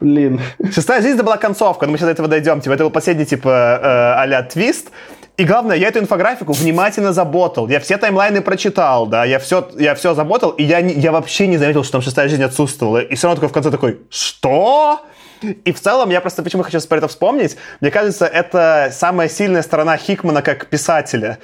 блин? 0.00 0.40
Шестая 0.74 1.00
жизнь 1.00 1.14
это 1.14 1.22
была 1.22 1.36
концовка, 1.36 1.86
но 1.86 1.92
мы 1.92 1.98
сейчас 1.98 2.06
до 2.06 2.10
этого 2.14 2.26
дойдем. 2.26 2.60
Типа, 2.60 2.72
это 2.72 2.82
был 2.82 2.90
последний, 2.90 3.26
типа, 3.26 3.48
э, 3.48 4.20
а-ля 4.22 4.42
твист. 4.42 4.90
И 5.36 5.44
главное, 5.44 5.76
я 5.76 5.86
эту 5.86 6.00
инфографику 6.00 6.52
внимательно 6.52 7.12
заботал. 7.12 7.68
Я 7.68 7.78
все 7.78 7.96
таймлайны 7.96 8.40
прочитал, 8.40 9.06
да, 9.06 9.24
я 9.24 9.38
все, 9.38 9.68
я 9.78 9.94
все 9.94 10.14
заботал, 10.14 10.50
и 10.50 10.64
я, 10.64 10.80
не- 10.80 10.94
я 10.94 11.12
вообще 11.12 11.46
не 11.46 11.58
заметил, 11.58 11.84
что 11.84 11.92
там 11.92 12.02
шестая 12.02 12.28
жизнь 12.28 12.42
отсутствовала. 12.42 12.98
И 12.98 13.14
все 13.14 13.28
равно 13.28 13.36
такой 13.36 13.50
в 13.50 13.52
конце 13.52 13.70
такой, 13.70 14.00
что? 14.10 15.00
И 15.42 15.72
в 15.72 15.80
целом, 15.80 16.10
я 16.10 16.20
просто 16.20 16.42
почему 16.42 16.62
хочу 16.62 16.80
про 16.80 16.98
это 16.98 17.08
вспомнить, 17.08 17.56
мне 17.80 17.90
кажется, 17.90 18.26
это 18.26 18.90
самая 18.92 19.28
сильная 19.28 19.62
сторона 19.62 19.96
Хикмана 19.96 20.42
как 20.42 20.66
писателя. 20.66 21.38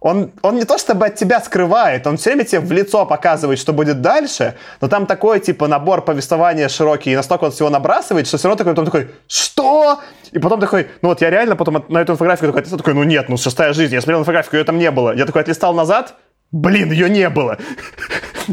Он, 0.00 0.32
он 0.40 0.56
не 0.56 0.64
то 0.64 0.78
чтобы 0.78 1.06
от 1.06 1.16
тебя 1.16 1.40
скрывает, 1.42 2.06
он 2.06 2.16
все 2.16 2.30
время 2.30 2.44
тебе 2.44 2.60
в 2.60 2.72
лицо 2.72 3.04
показывает, 3.04 3.58
что 3.58 3.74
будет 3.74 4.00
дальше, 4.00 4.54
но 4.80 4.88
там 4.88 5.04
такой, 5.04 5.40
типа, 5.40 5.66
набор 5.66 6.02
повествования 6.02 6.68
широкий, 6.68 7.12
и 7.12 7.16
настолько 7.16 7.44
он 7.44 7.50
всего 7.50 7.68
набрасывает, 7.68 8.26
что 8.26 8.38
все 8.38 8.48
равно 8.48 8.56
такой, 8.56 8.72
потом 8.72 8.86
такой, 8.86 9.10
что? 9.28 10.00
И 10.32 10.38
потом 10.38 10.58
такой, 10.58 10.88
ну 11.02 11.10
вот 11.10 11.20
я 11.20 11.28
реально 11.28 11.54
потом 11.54 11.76
от- 11.76 11.90
на 11.90 11.98
эту 11.98 12.14
инфографику 12.14 12.46
такой, 12.46 12.62
ты 12.62 12.74
такой, 12.74 12.94
ну 12.94 13.02
нет, 13.02 13.28
ну 13.28 13.36
шестая 13.36 13.74
жизнь, 13.74 13.92
я 13.92 14.00
смотрел 14.00 14.20
инфографику, 14.20 14.56
ее 14.56 14.64
там 14.64 14.78
не 14.78 14.90
было. 14.90 15.14
Я 15.14 15.26
такой 15.26 15.42
отлистал 15.42 15.74
назад, 15.74 16.14
блин, 16.50 16.92
ее 16.92 17.10
не 17.10 17.28
было. 17.28 17.58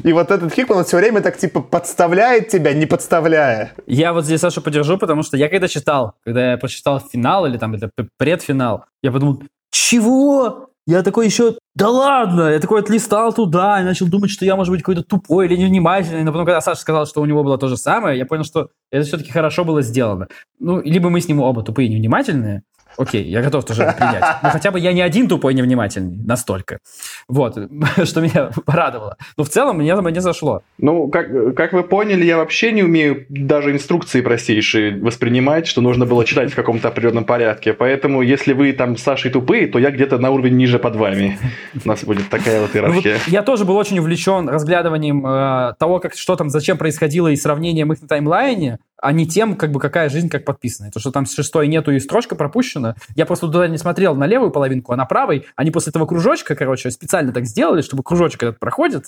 И 0.03 0.13
вот 0.13 0.31
этот 0.31 0.53
Хикман, 0.53 0.79
он 0.79 0.83
все 0.83 0.97
время 0.97 1.21
так, 1.21 1.37
типа, 1.37 1.61
подставляет 1.61 2.49
тебя, 2.49 2.73
не 2.73 2.85
подставляя. 2.85 3.73
Я 3.85 4.13
вот 4.13 4.25
здесь 4.25 4.41
Сашу 4.41 4.61
поддержу, 4.61 4.97
потому 4.97 5.23
что 5.23 5.37
я 5.37 5.49
когда 5.49 5.67
читал, 5.67 6.15
когда 6.25 6.51
я 6.51 6.57
прочитал 6.57 6.99
финал 6.99 7.45
или 7.45 7.57
там 7.57 7.73
это 7.73 7.89
предфинал, 8.17 8.85
я 9.01 9.11
подумал, 9.11 9.41
чего? 9.71 10.69
Я 10.85 11.03
такой 11.03 11.25
еще, 11.25 11.57
да 11.75 11.89
ладно, 11.89 12.49
я 12.49 12.59
такой 12.59 12.79
отлистал 12.79 13.33
туда 13.33 13.81
и 13.81 13.83
начал 13.83 14.07
думать, 14.07 14.31
что 14.31 14.45
я, 14.45 14.55
может 14.55 14.71
быть, 14.71 14.81
какой-то 14.81 15.03
тупой 15.03 15.45
или 15.45 15.57
невнимательный, 15.57 16.23
но 16.23 16.31
потом, 16.31 16.45
когда 16.45 16.61
Саша 16.61 16.79
сказал, 16.79 17.05
что 17.05 17.21
у 17.21 17.25
него 17.25 17.43
было 17.43 17.57
то 17.57 17.67
же 17.67 17.75
самое, 17.75 18.17
я 18.17 18.25
понял, 18.25 18.45
что 18.45 18.69
это 18.89 19.05
все-таки 19.05 19.29
хорошо 19.29 19.65
было 19.65 19.81
сделано. 19.81 20.29
Ну, 20.59 20.81
либо 20.81 21.09
мы 21.09 21.19
с 21.19 21.27
ним 21.27 21.41
оба 21.41 21.61
тупые 21.61 21.89
и 21.89 21.93
невнимательные, 21.93 22.63
окей, 22.97 23.23
я 23.23 23.41
готов 23.41 23.65
тоже 23.65 23.93
принять. 23.97 24.23
Но 24.43 24.49
хотя 24.49 24.71
бы 24.71 24.79
я 24.79 24.93
не 24.93 25.01
один 25.01 25.27
тупой 25.27 25.53
невнимательный, 25.53 26.17
настолько. 26.25 26.79
Вот, 27.27 27.57
что 28.03 28.21
меня 28.21 28.51
порадовало. 28.65 29.17
Но 29.37 29.43
в 29.43 29.49
целом 29.49 29.77
мне, 29.77 29.95
мне 29.95 30.21
зашло. 30.21 30.61
Ну, 30.77 31.07
как, 31.09 31.55
как 31.55 31.73
вы 31.73 31.83
поняли, 31.83 32.25
я 32.25 32.37
вообще 32.37 32.71
не 32.71 32.83
умею 32.83 33.25
даже 33.29 33.71
инструкции 33.71 34.21
простейшие 34.21 34.99
воспринимать, 35.01 35.67
что 35.67 35.81
нужно 35.81 36.05
было 36.05 36.25
читать 36.25 36.51
в 36.51 36.55
каком-то 36.55 36.87
определенном 36.87 37.25
порядке. 37.25 37.73
Поэтому, 37.73 38.21
если 38.21 38.53
вы 38.53 38.73
там 38.73 38.97
с 38.97 39.03
Сашей 39.03 39.31
тупые, 39.31 39.67
то 39.67 39.79
я 39.79 39.91
где-то 39.91 40.17
на 40.17 40.31
уровень 40.31 40.57
ниже 40.57 40.79
под 40.79 40.95
вами. 40.95 41.37
У 41.83 41.87
нас 41.87 42.03
будет 42.03 42.29
такая 42.29 42.61
вот 42.61 42.73
Ну, 42.73 42.81
вот 42.81 43.05
иерархия. 43.05 43.17
я 43.27 43.43
тоже 43.43 43.65
был 43.65 43.75
очень 43.77 43.99
увлечен 43.99 44.49
разглядыванием 44.49 45.25
э, 45.25 45.73
того, 45.79 45.99
как, 45.99 46.15
что 46.15 46.35
там, 46.35 46.49
зачем 46.49 46.77
происходило, 46.77 47.27
и 47.27 47.35
сравнением 47.35 47.93
их 47.93 48.01
на 48.01 48.07
таймлайне, 48.07 48.79
а 49.01 49.11
не 49.11 49.27
тем, 49.27 49.55
как 49.55 49.71
бы, 49.71 49.79
какая 49.79 50.09
жизнь 50.09 50.29
как 50.29 50.45
подписана. 50.45 50.91
То, 50.91 50.99
что 50.99 51.11
там 51.11 51.25
с 51.25 51.33
шестой 51.33 51.67
нету 51.67 51.91
и 51.91 51.99
строчка 51.99 52.35
пропущена. 52.35 52.95
Я 53.15 53.25
просто 53.25 53.47
туда 53.47 53.67
не 53.67 53.77
смотрел 53.77 54.15
на 54.15 54.25
левую 54.25 54.51
половинку, 54.51 54.93
а 54.93 54.95
на 54.95 55.05
правой. 55.05 55.45
Они 55.55 55.71
после 55.71 55.91
этого 55.91 56.05
кружочка, 56.05 56.55
короче, 56.55 56.91
специально 56.91 57.31
так 57.31 57.45
сделали, 57.45 57.81
чтобы 57.81 58.03
кружочек 58.03 58.43
этот 58.43 58.59
проходит, 58.59 59.05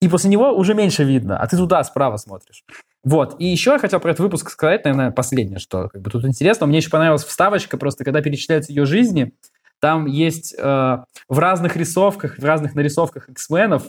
и 0.00 0.08
после 0.08 0.30
него 0.30 0.52
уже 0.52 0.74
меньше 0.74 1.04
видно, 1.04 1.38
а 1.38 1.46
ты 1.46 1.56
туда 1.56 1.82
справа 1.84 2.16
смотришь. 2.16 2.64
Вот. 3.04 3.36
И 3.38 3.46
еще 3.46 3.72
я 3.72 3.78
хотел 3.78 3.98
про 4.00 4.10
этот 4.10 4.20
выпуск 4.20 4.50
сказать, 4.50 4.84
наверное, 4.84 5.10
последнее, 5.10 5.58
что 5.58 5.88
как 5.88 6.02
бы 6.02 6.10
тут 6.10 6.24
интересно. 6.24 6.66
Мне 6.66 6.78
еще 6.78 6.90
понравилась 6.90 7.24
вставочка, 7.24 7.76
просто 7.76 8.04
когда 8.04 8.22
перечисляются 8.22 8.72
ее 8.72 8.86
жизни, 8.86 9.32
там 9.82 10.06
есть 10.06 10.54
э, 10.56 10.98
в 11.28 11.38
разных 11.40 11.76
рисовках, 11.76 12.38
в 12.38 12.44
разных 12.44 12.76
нарисовках 12.76 13.28
X-менов 13.28 13.82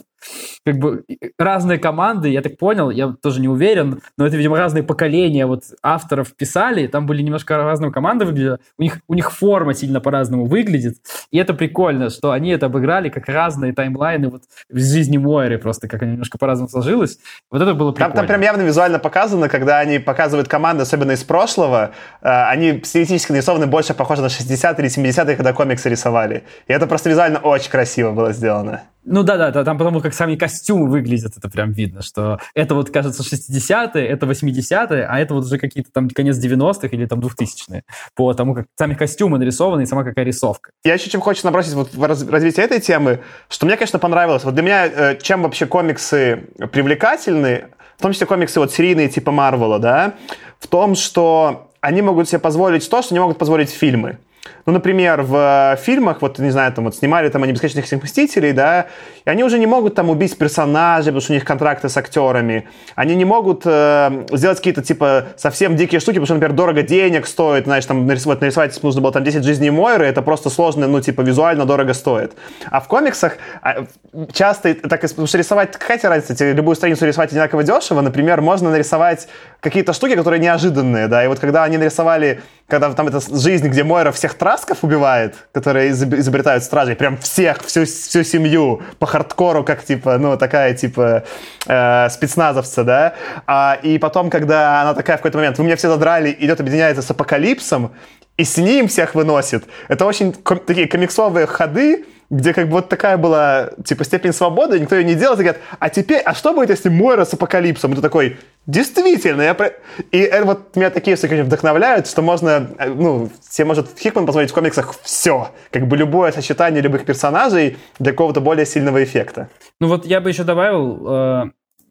как 0.64 0.78
бы 0.78 1.04
разные 1.38 1.78
команды, 1.78 2.28
я 2.30 2.42
так 2.42 2.56
понял, 2.58 2.90
я 2.90 3.14
тоже 3.22 3.40
не 3.40 3.48
уверен, 3.48 4.00
но 4.16 4.26
это, 4.26 4.36
видимо, 4.36 4.56
разные 4.56 4.82
поколения 4.82 5.46
вот 5.46 5.64
авторов 5.82 6.34
писали, 6.34 6.86
там 6.86 7.06
были 7.06 7.22
немножко 7.22 7.56
разные 7.56 7.92
команды 7.92 8.24
выглядят, 8.24 8.60
у 8.78 8.82
них, 8.82 8.98
у 9.08 9.14
них 9.14 9.30
форма 9.32 9.74
сильно 9.74 10.00
по-разному 10.00 10.46
выглядит, 10.46 10.96
и 11.30 11.38
это 11.38 11.54
прикольно, 11.54 12.10
что 12.10 12.30
они 12.30 12.50
это 12.50 12.66
обыграли 12.66 13.08
как 13.08 13.28
разные 13.28 13.72
таймлайны 13.72 14.30
вот 14.30 14.42
в 14.70 14.78
жизни 14.78 15.18
Мойры, 15.18 15.58
просто 15.58 15.88
как 15.88 16.02
они 16.02 16.12
немножко 16.12 16.38
по-разному 16.38 16.68
сложилось. 16.68 17.18
Вот 17.50 17.62
это 17.62 17.74
было 17.74 17.92
Там, 17.92 18.10
прикольно. 18.10 18.16
там 18.16 18.26
прям 18.26 18.40
явно 18.40 18.62
визуально 18.62 18.98
показано, 18.98 19.48
когда 19.48 19.78
они 19.78 19.98
показывают 19.98 20.48
команды, 20.48 20.82
особенно 20.82 21.12
из 21.12 21.24
прошлого, 21.24 21.92
э, 22.22 22.28
они 22.28 22.80
стилистически 22.82 23.32
нарисованы 23.32 23.66
больше 23.66 23.94
похожи 23.94 24.22
на 24.22 24.26
60-е 24.26 24.86
или 24.86 24.88
70-е, 24.88 25.36
когда 25.36 25.52
комиксы 25.84 25.88
рисовали. 25.88 26.42
И 26.68 26.72
это 26.72 26.86
просто 26.86 27.10
визуально 27.10 27.38
очень 27.38 27.70
красиво 27.70 28.12
было 28.12 28.32
сделано. 28.32 28.82
Ну 29.06 29.22
да-да, 29.22 29.50
да, 29.50 29.64
там 29.64 29.76
потому 29.76 30.00
как 30.00 30.14
сами 30.14 30.34
костюмы 30.36 30.88
выглядят, 30.88 31.36
это 31.36 31.50
прям 31.50 31.72
видно, 31.72 32.00
что 32.02 32.38
это 32.54 32.74
вот, 32.74 32.90
кажется, 32.90 33.22
60-е, 33.22 34.06
это 34.06 34.26
80-е, 34.26 35.06
а 35.06 35.18
это 35.18 35.34
вот 35.34 35.44
уже 35.44 35.58
какие-то 35.58 35.90
там 35.92 36.08
конец 36.08 36.38
90-х 36.38 36.88
или 36.90 37.06
там 37.06 37.20
2000-е, 37.20 37.82
по 38.14 38.32
тому, 38.32 38.54
как 38.54 38.66
сами 38.78 38.94
костюмы 38.94 39.38
нарисованы 39.38 39.82
и 39.82 39.86
сама 39.86 40.04
какая 40.04 40.24
рисовка. 40.24 40.70
Я 40.84 40.94
еще 40.94 41.10
чем 41.10 41.20
хочется 41.20 41.46
набросить 41.46 41.74
вот 41.74 41.94
в 41.94 42.02
раз- 42.02 42.26
развитие 42.26 42.64
этой 42.64 42.80
темы, 42.80 43.18
что 43.50 43.66
мне, 43.66 43.76
конечно, 43.76 43.98
понравилось. 43.98 44.44
Вот 44.44 44.54
для 44.54 44.62
меня, 44.62 44.86
э, 44.86 45.18
чем 45.20 45.42
вообще 45.42 45.66
комиксы 45.66 46.44
привлекательны, 46.72 47.64
в 47.98 48.02
том 48.02 48.12
числе 48.12 48.26
комиксы 48.26 48.58
вот 48.58 48.72
серийные 48.72 49.08
типа 49.08 49.32
Марвела, 49.32 49.78
да, 49.78 50.14
в 50.60 50.66
том, 50.66 50.94
что 50.94 51.68
они 51.84 52.00
могут 52.00 52.26
себе 52.28 52.38
позволить 52.38 52.88
то, 52.88 53.02
что 53.02 53.12
не 53.12 53.20
могут 53.20 53.36
позволить 53.36 53.68
фильмы. 53.68 54.16
Ну, 54.66 54.72
например, 54.72 55.22
в 55.22 55.78
фильмах, 55.82 56.22
вот, 56.22 56.38
не 56.38 56.50
знаю, 56.50 56.72
там 56.72 56.84
вот 56.84 56.96
снимали 56.96 57.28
там 57.28 57.42
они 57.42 57.52
«Бесконечных 57.52 58.02
мстителей», 58.02 58.52
да, 58.52 58.86
и 59.24 59.30
они 59.30 59.44
уже 59.44 59.58
не 59.58 59.66
могут 59.66 59.94
там 59.94 60.08
убить 60.08 60.36
персонажей, 60.38 61.06
потому 61.06 61.20
что 61.20 61.32
у 61.32 61.34
них 61.34 61.44
контракты 61.44 61.88
с 61.88 61.96
актерами. 61.96 62.66
Они 62.94 63.14
не 63.14 63.24
могут 63.24 63.62
э, 63.66 64.26
сделать 64.32 64.58
какие-то, 64.58 64.82
типа, 64.82 65.26
совсем 65.36 65.76
дикие 65.76 66.00
штуки, 66.00 66.14
потому 66.14 66.26
что, 66.26 66.34
например, 66.34 66.56
дорого 66.56 66.82
денег 66.82 67.26
стоит, 67.26 67.64
знаешь, 67.64 67.84
там 67.84 68.06
нарисовать, 68.06 68.40
нарисовать 68.40 68.82
нужно 68.82 69.02
было 69.02 69.12
там 69.12 69.22
10 69.22 69.44
жизней 69.44 69.70
Мойры, 69.70 70.06
это 70.06 70.22
просто 70.22 70.48
сложно, 70.48 70.86
ну, 70.88 71.00
типа, 71.00 71.20
визуально 71.20 71.66
дорого 71.66 71.92
стоит. 71.92 72.32
А 72.70 72.80
в 72.80 72.88
комиксах 72.88 73.36
а, 73.60 73.86
часто, 74.32 74.74
так, 74.74 75.02
потому 75.02 75.26
что 75.26 75.38
рисовать, 75.38 75.72
какая 75.72 76.00
разница, 76.02 76.52
любую 76.52 76.74
страницу 76.74 77.06
рисовать 77.06 77.30
одинаково 77.30 77.64
дешево, 77.64 78.00
например, 78.00 78.40
можно 78.40 78.70
нарисовать 78.70 79.28
какие-то 79.60 79.92
штуки, 79.92 80.14
которые 80.16 80.40
неожиданные, 80.40 81.06
да, 81.08 81.22
и 81.24 81.28
вот 81.28 81.38
когда 81.38 81.64
они 81.64 81.76
нарисовали, 81.76 82.40
когда 82.66 82.90
там 82.92 83.08
эта 83.08 83.20
жизнь, 83.20 83.68
где 83.68 83.84
Мойра 83.84 84.10
всех 84.10 84.34
трасков 84.34 84.78
убивает, 84.82 85.34
которые 85.52 85.90
изобретают 85.90 86.64
стражей, 86.64 86.96
прям 86.96 87.18
всех, 87.18 87.62
всю, 87.62 87.84
всю 87.84 88.24
семью 88.24 88.82
по 88.98 89.06
хардкору, 89.06 89.64
как 89.64 89.84
типа, 89.84 90.16
ну, 90.18 90.36
такая 90.38 90.74
типа 90.74 91.24
э, 91.66 92.08
спецназовца, 92.08 92.84
да, 92.84 93.14
а, 93.46 93.78
и 93.82 93.98
потом, 93.98 94.30
когда 94.30 94.80
она 94.80 94.94
такая 94.94 95.16
в 95.16 95.20
какой-то 95.20 95.38
момент, 95.38 95.58
вы 95.58 95.64
меня 95.64 95.76
все 95.76 95.88
задрали, 95.88 96.34
идет, 96.40 96.60
объединяется 96.60 97.02
с 97.02 97.10
апокалипсом, 97.10 97.92
и 98.36 98.44
с 98.44 98.56
ним 98.56 98.88
всех 98.88 99.14
выносит. 99.14 99.64
Это 99.88 100.06
очень 100.06 100.32
ком- 100.32 100.58
такие 100.58 100.88
комиксовые 100.88 101.46
ходы, 101.46 102.06
где 102.30 102.52
как 102.52 102.66
бы 102.66 102.72
вот 102.72 102.88
такая 102.88 103.16
была, 103.16 103.70
типа, 103.84 104.04
степень 104.04 104.32
свободы, 104.32 104.80
никто 104.80 104.96
ее 104.96 105.04
не 105.04 105.14
делал, 105.14 105.34
и 105.34 105.38
говорят, 105.38 105.58
а 105.78 105.90
теперь, 105.90 106.20
а 106.20 106.34
что 106.34 106.52
будет, 106.52 106.70
если 106.70 106.88
Мойра 106.88 107.24
с 107.24 107.34
апокалипсом? 107.34 107.92
И 107.92 107.96
ты 107.96 108.02
такой, 108.02 108.38
действительно, 108.66 109.42
я... 109.42 109.54
Про... 109.54 109.72
И 110.10 110.18
это 110.18 110.46
вот 110.46 110.76
меня 110.76 110.90
такие 110.90 111.16
все, 111.16 111.42
вдохновляют, 111.42 112.06
что 112.06 112.22
можно, 112.22 112.70
э, 112.78 112.88
ну, 112.88 113.30
все 113.48 113.64
может 113.64 113.98
Хикман 113.98 114.26
посмотреть 114.26 114.50
в 114.50 114.54
комиксах 114.54 114.94
все, 115.02 115.50
как 115.70 115.86
бы 115.86 115.96
любое 115.96 116.32
сочетание 116.32 116.82
любых 116.82 117.04
персонажей 117.04 117.76
для 117.98 118.12
какого-то 118.12 118.40
более 118.40 118.66
сильного 118.66 119.02
эффекта. 119.02 119.48
Ну 119.80 119.88
вот 119.88 120.06
я 120.06 120.20
бы 120.20 120.30
еще 120.30 120.44
добавил, 120.44 121.06
э, 121.06 121.44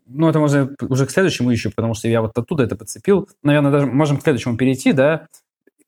ну 0.08 0.30
это 0.30 0.40
можно 0.40 0.70
уже 0.82 1.06
к 1.06 1.12
следующему 1.12 1.52
еще, 1.52 1.70
потому 1.70 1.94
что 1.94 2.08
я 2.08 2.22
вот 2.22 2.38
оттуда 2.38 2.64
это 2.64 2.76
подцепил, 2.76 3.30
наверное, 3.44 3.72
даже 3.72 3.86
можем 3.86 4.18
к 4.18 4.24
следующему 4.24 4.58
перейти, 4.58 4.94
да, 4.94 5.28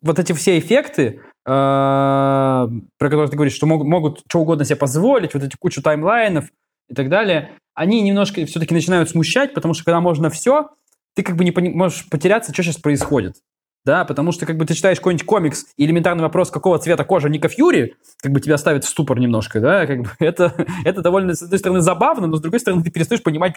вот 0.01 0.19
эти 0.19 0.33
все 0.33 0.59
эффекты, 0.59 1.21
про 1.45 2.67
которые 2.99 3.29
ты 3.29 3.35
говоришь, 3.35 3.53
что 3.53 3.67
могут, 3.67 3.87
могут 3.87 4.23
что 4.27 4.39
угодно 4.39 4.65
себе 4.65 4.77
позволить, 4.77 5.35
вот 5.35 5.43
эти 5.43 5.55
кучу 5.55 5.81
таймлайнов 5.81 6.45
и 6.89 6.95
так 6.95 7.07
далее, 7.07 7.51
они 7.75 8.01
немножко 8.01 8.45
все-таки 8.45 8.73
начинают 8.73 9.09
смущать, 9.09 9.53
потому 9.53 9.75
что 9.75 9.85
когда 9.85 9.99
можно 9.99 10.29
все, 10.31 10.69
ты 11.13 11.21
как 11.21 11.35
бы 11.35 11.43
не 11.43 11.51
пони- 11.51 11.69
можешь 11.69 12.09
потеряться, 12.09 12.51
что 12.51 12.63
сейчас 12.63 12.77
происходит. 12.77 13.35
Да, 13.85 14.03
потому 14.03 14.31
что 14.31 14.47
как 14.47 14.57
бы 14.57 14.65
ты 14.65 14.73
читаешь 14.73 14.97
какой-нибудь 14.97 15.27
комикс, 15.27 15.65
и 15.77 15.85
элементарный 15.85 16.23
вопрос, 16.23 16.49
какого 16.49 16.79
цвета 16.79 17.03
кожа 17.03 17.29
Ника 17.29 17.49
Фьюри, 17.49 17.95
как 18.19 18.31
бы 18.31 18.41
тебя 18.41 18.57
ставит 18.57 18.83
в 18.83 18.87
ступор 18.89 19.19
немножко, 19.19 19.59
да, 19.59 19.85
как 19.85 20.01
бы 20.01 20.09
это, 20.17 20.55
это 20.85 21.01
довольно, 21.01 21.35
с 21.35 21.43
одной 21.43 21.59
стороны, 21.59 21.81
забавно, 21.81 22.25
но 22.25 22.37
с 22.37 22.41
другой 22.41 22.59
стороны, 22.59 22.83
ты 22.83 22.89
перестаешь 22.89 23.21
понимать, 23.21 23.53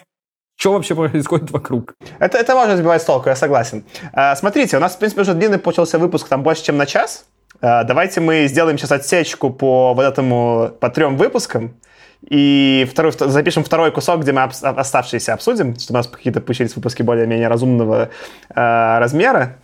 что 0.55 0.73
вообще 0.73 0.93
происходит 0.93 1.49
вокруг. 1.49 1.95
Это, 2.19 2.37
это 2.37 2.53
можно 2.53 2.77
сбивать 2.77 3.01
с 3.01 3.05
толку, 3.05 3.29
я 3.29 3.35
согласен. 3.35 3.83
А, 4.13 4.35
смотрите, 4.35 4.77
у 4.77 4.79
нас, 4.79 4.95
в 4.95 4.99
принципе, 4.99 5.21
уже 5.21 5.33
длинный 5.33 5.57
получился 5.57 5.97
выпуск, 5.97 6.27
там 6.27 6.43
больше, 6.43 6.63
чем 6.63 6.77
на 6.77 6.85
час. 6.85 7.25
А, 7.61 7.83
давайте 7.83 8.21
мы 8.21 8.47
сделаем 8.47 8.77
сейчас 8.77 8.91
отсечку 8.91 9.49
по 9.49 9.93
вот 9.93 10.03
этому, 10.03 10.71
по 10.79 10.89
трем 10.89 11.17
выпускам. 11.17 11.75
И 12.21 12.87
второй, 12.91 13.13
запишем 13.17 13.63
второй 13.63 13.91
кусок, 13.91 14.21
где 14.21 14.33
мы 14.33 14.43
оставшиеся 14.43 15.33
обсудим, 15.33 15.77
чтобы 15.79 15.97
у 15.97 15.99
нас 15.99 16.07
какие-то 16.07 16.41
получились 16.41 16.75
выпуски 16.75 17.01
более-менее 17.01 17.47
разумного 17.47 18.09
э, 18.49 18.99
размера. 18.99 19.57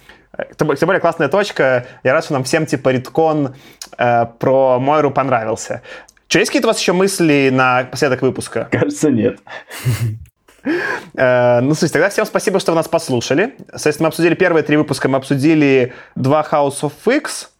Тем 0.57 0.67
более 0.67 0.99
классная 0.99 1.27
точка. 1.27 1.85
Я 2.03 2.13
рад, 2.13 2.23
что 2.23 2.33
нам 2.33 2.43
всем 2.43 2.65
типа 2.65 2.89
риткон 2.89 3.55
э, 3.97 4.25
про 4.39 4.79
Мойру 4.79 5.11
понравился. 5.11 5.81
Что, 6.27 6.39
есть 6.39 6.49
какие-то 6.49 6.67
у 6.67 6.71
вас 6.71 6.79
еще 6.79 6.93
мысли 6.93 7.49
на 7.51 7.83
последок 7.83 8.21
выпуска? 8.21 8.67
Кажется, 8.71 9.09
нет. 9.09 9.39
Э, 11.13 11.59
ну, 11.59 11.75
слушайте, 11.75 11.93
тогда 11.93 12.09
всем 12.09 12.25
спасибо, 12.25 12.59
что 12.59 12.71
вы 12.71 12.77
нас 12.77 12.87
послушали. 12.87 13.53
Соответственно, 13.69 14.05
мы 14.05 14.07
обсудили 14.07 14.33
первые 14.33 14.63
три 14.63 14.77
выпуска, 14.77 15.07
мы 15.07 15.17
обсудили 15.17 15.93
два 16.15 16.41
House 16.41 16.81
of 16.81 16.93
X 17.05 17.51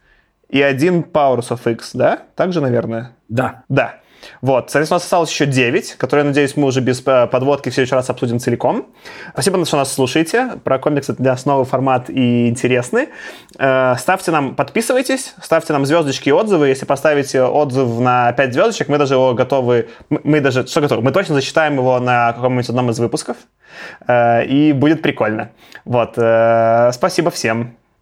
и 0.49 0.61
один 0.61 1.01
Powers 1.01 1.49
of 1.49 1.71
X, 1.71 1.91
да? 1.93 2.23
Так 2.35 2.53
же, 2.53 2.61
наверное? 2.61 3.15
Да. 3.27 3.63
Да. 3.69 3.95
Вот, 4.41 4.71
соответственно, 4.71 4.95
у 4.95 4.99
нас 4.99 5.03
осталось 5.03 5.31
еще 5.31 5.45
9, 5.45 5.95
которые, 5.95 6.25
надеюсь, 6.25 6.55
мы 6.55 6.67
уже 6.67 6.81
без 6.81 7.01
э, 7.05 7.27
подводки 7.27 7.69
в 7.69 7.73
следующий 7.73 7.95
раз 7.95 8.09
обсудим 8.09 8.39
целиком. 8.39 8.87
Спасибо, 9.33 9.63
что 9.65 9.77
нас 9.77 9.93
слушаете. 9.93 10.53
Про 10.63 10.79
комиксы 10.79 11.13
для 11.13 11.31
нас 11.31 11.45
новый 11.45 11.65
формат 11.65 12.09
и 12.09 12.47
интересный. 12.47 13.09
Э, 13.57 13.95
ставьте 13.97 14.31
нам, 14.31 14.55
подписывайтесь, 14.55 15.35
ставьте 15.41 15.73
нам 15.73 15.85
звездочки 15.85 16.29
и 16.29 16.31
отзывы. 16.31 16.67
Если 16.67 16.85
поставите 16.85 17.43
отзыв 17.43 17.99
на 17.99 18.31
5 18.33 18.53
звездочек, 18.53 18.87
мы 18.87 18.97
даже 18.97 19.15
его 19.15 19.33
готовы, 19.33 19.89
мы 20.09 20.41
даже, 20.41 20.65
что 20.67 20.81
готовы, 20.81 21.01
мы 21.01 21.11
точно 21.11 21.35
засчитаем 21.35 21.75
его 21.75 21.99
на 21.99 22.33
каком-нибудь 22.33 22.69
одном 22.69 22.89
из 22.89 22.99
выпусков. 22.99 23.37
Э, 24.07 24.45
и 24.45 24.73
будет 24.73 25.01
прикольно. 25.01 25.51
Вот, 25.85 26.13
спасибо 26.13 27.29
всем. 27.31 27.75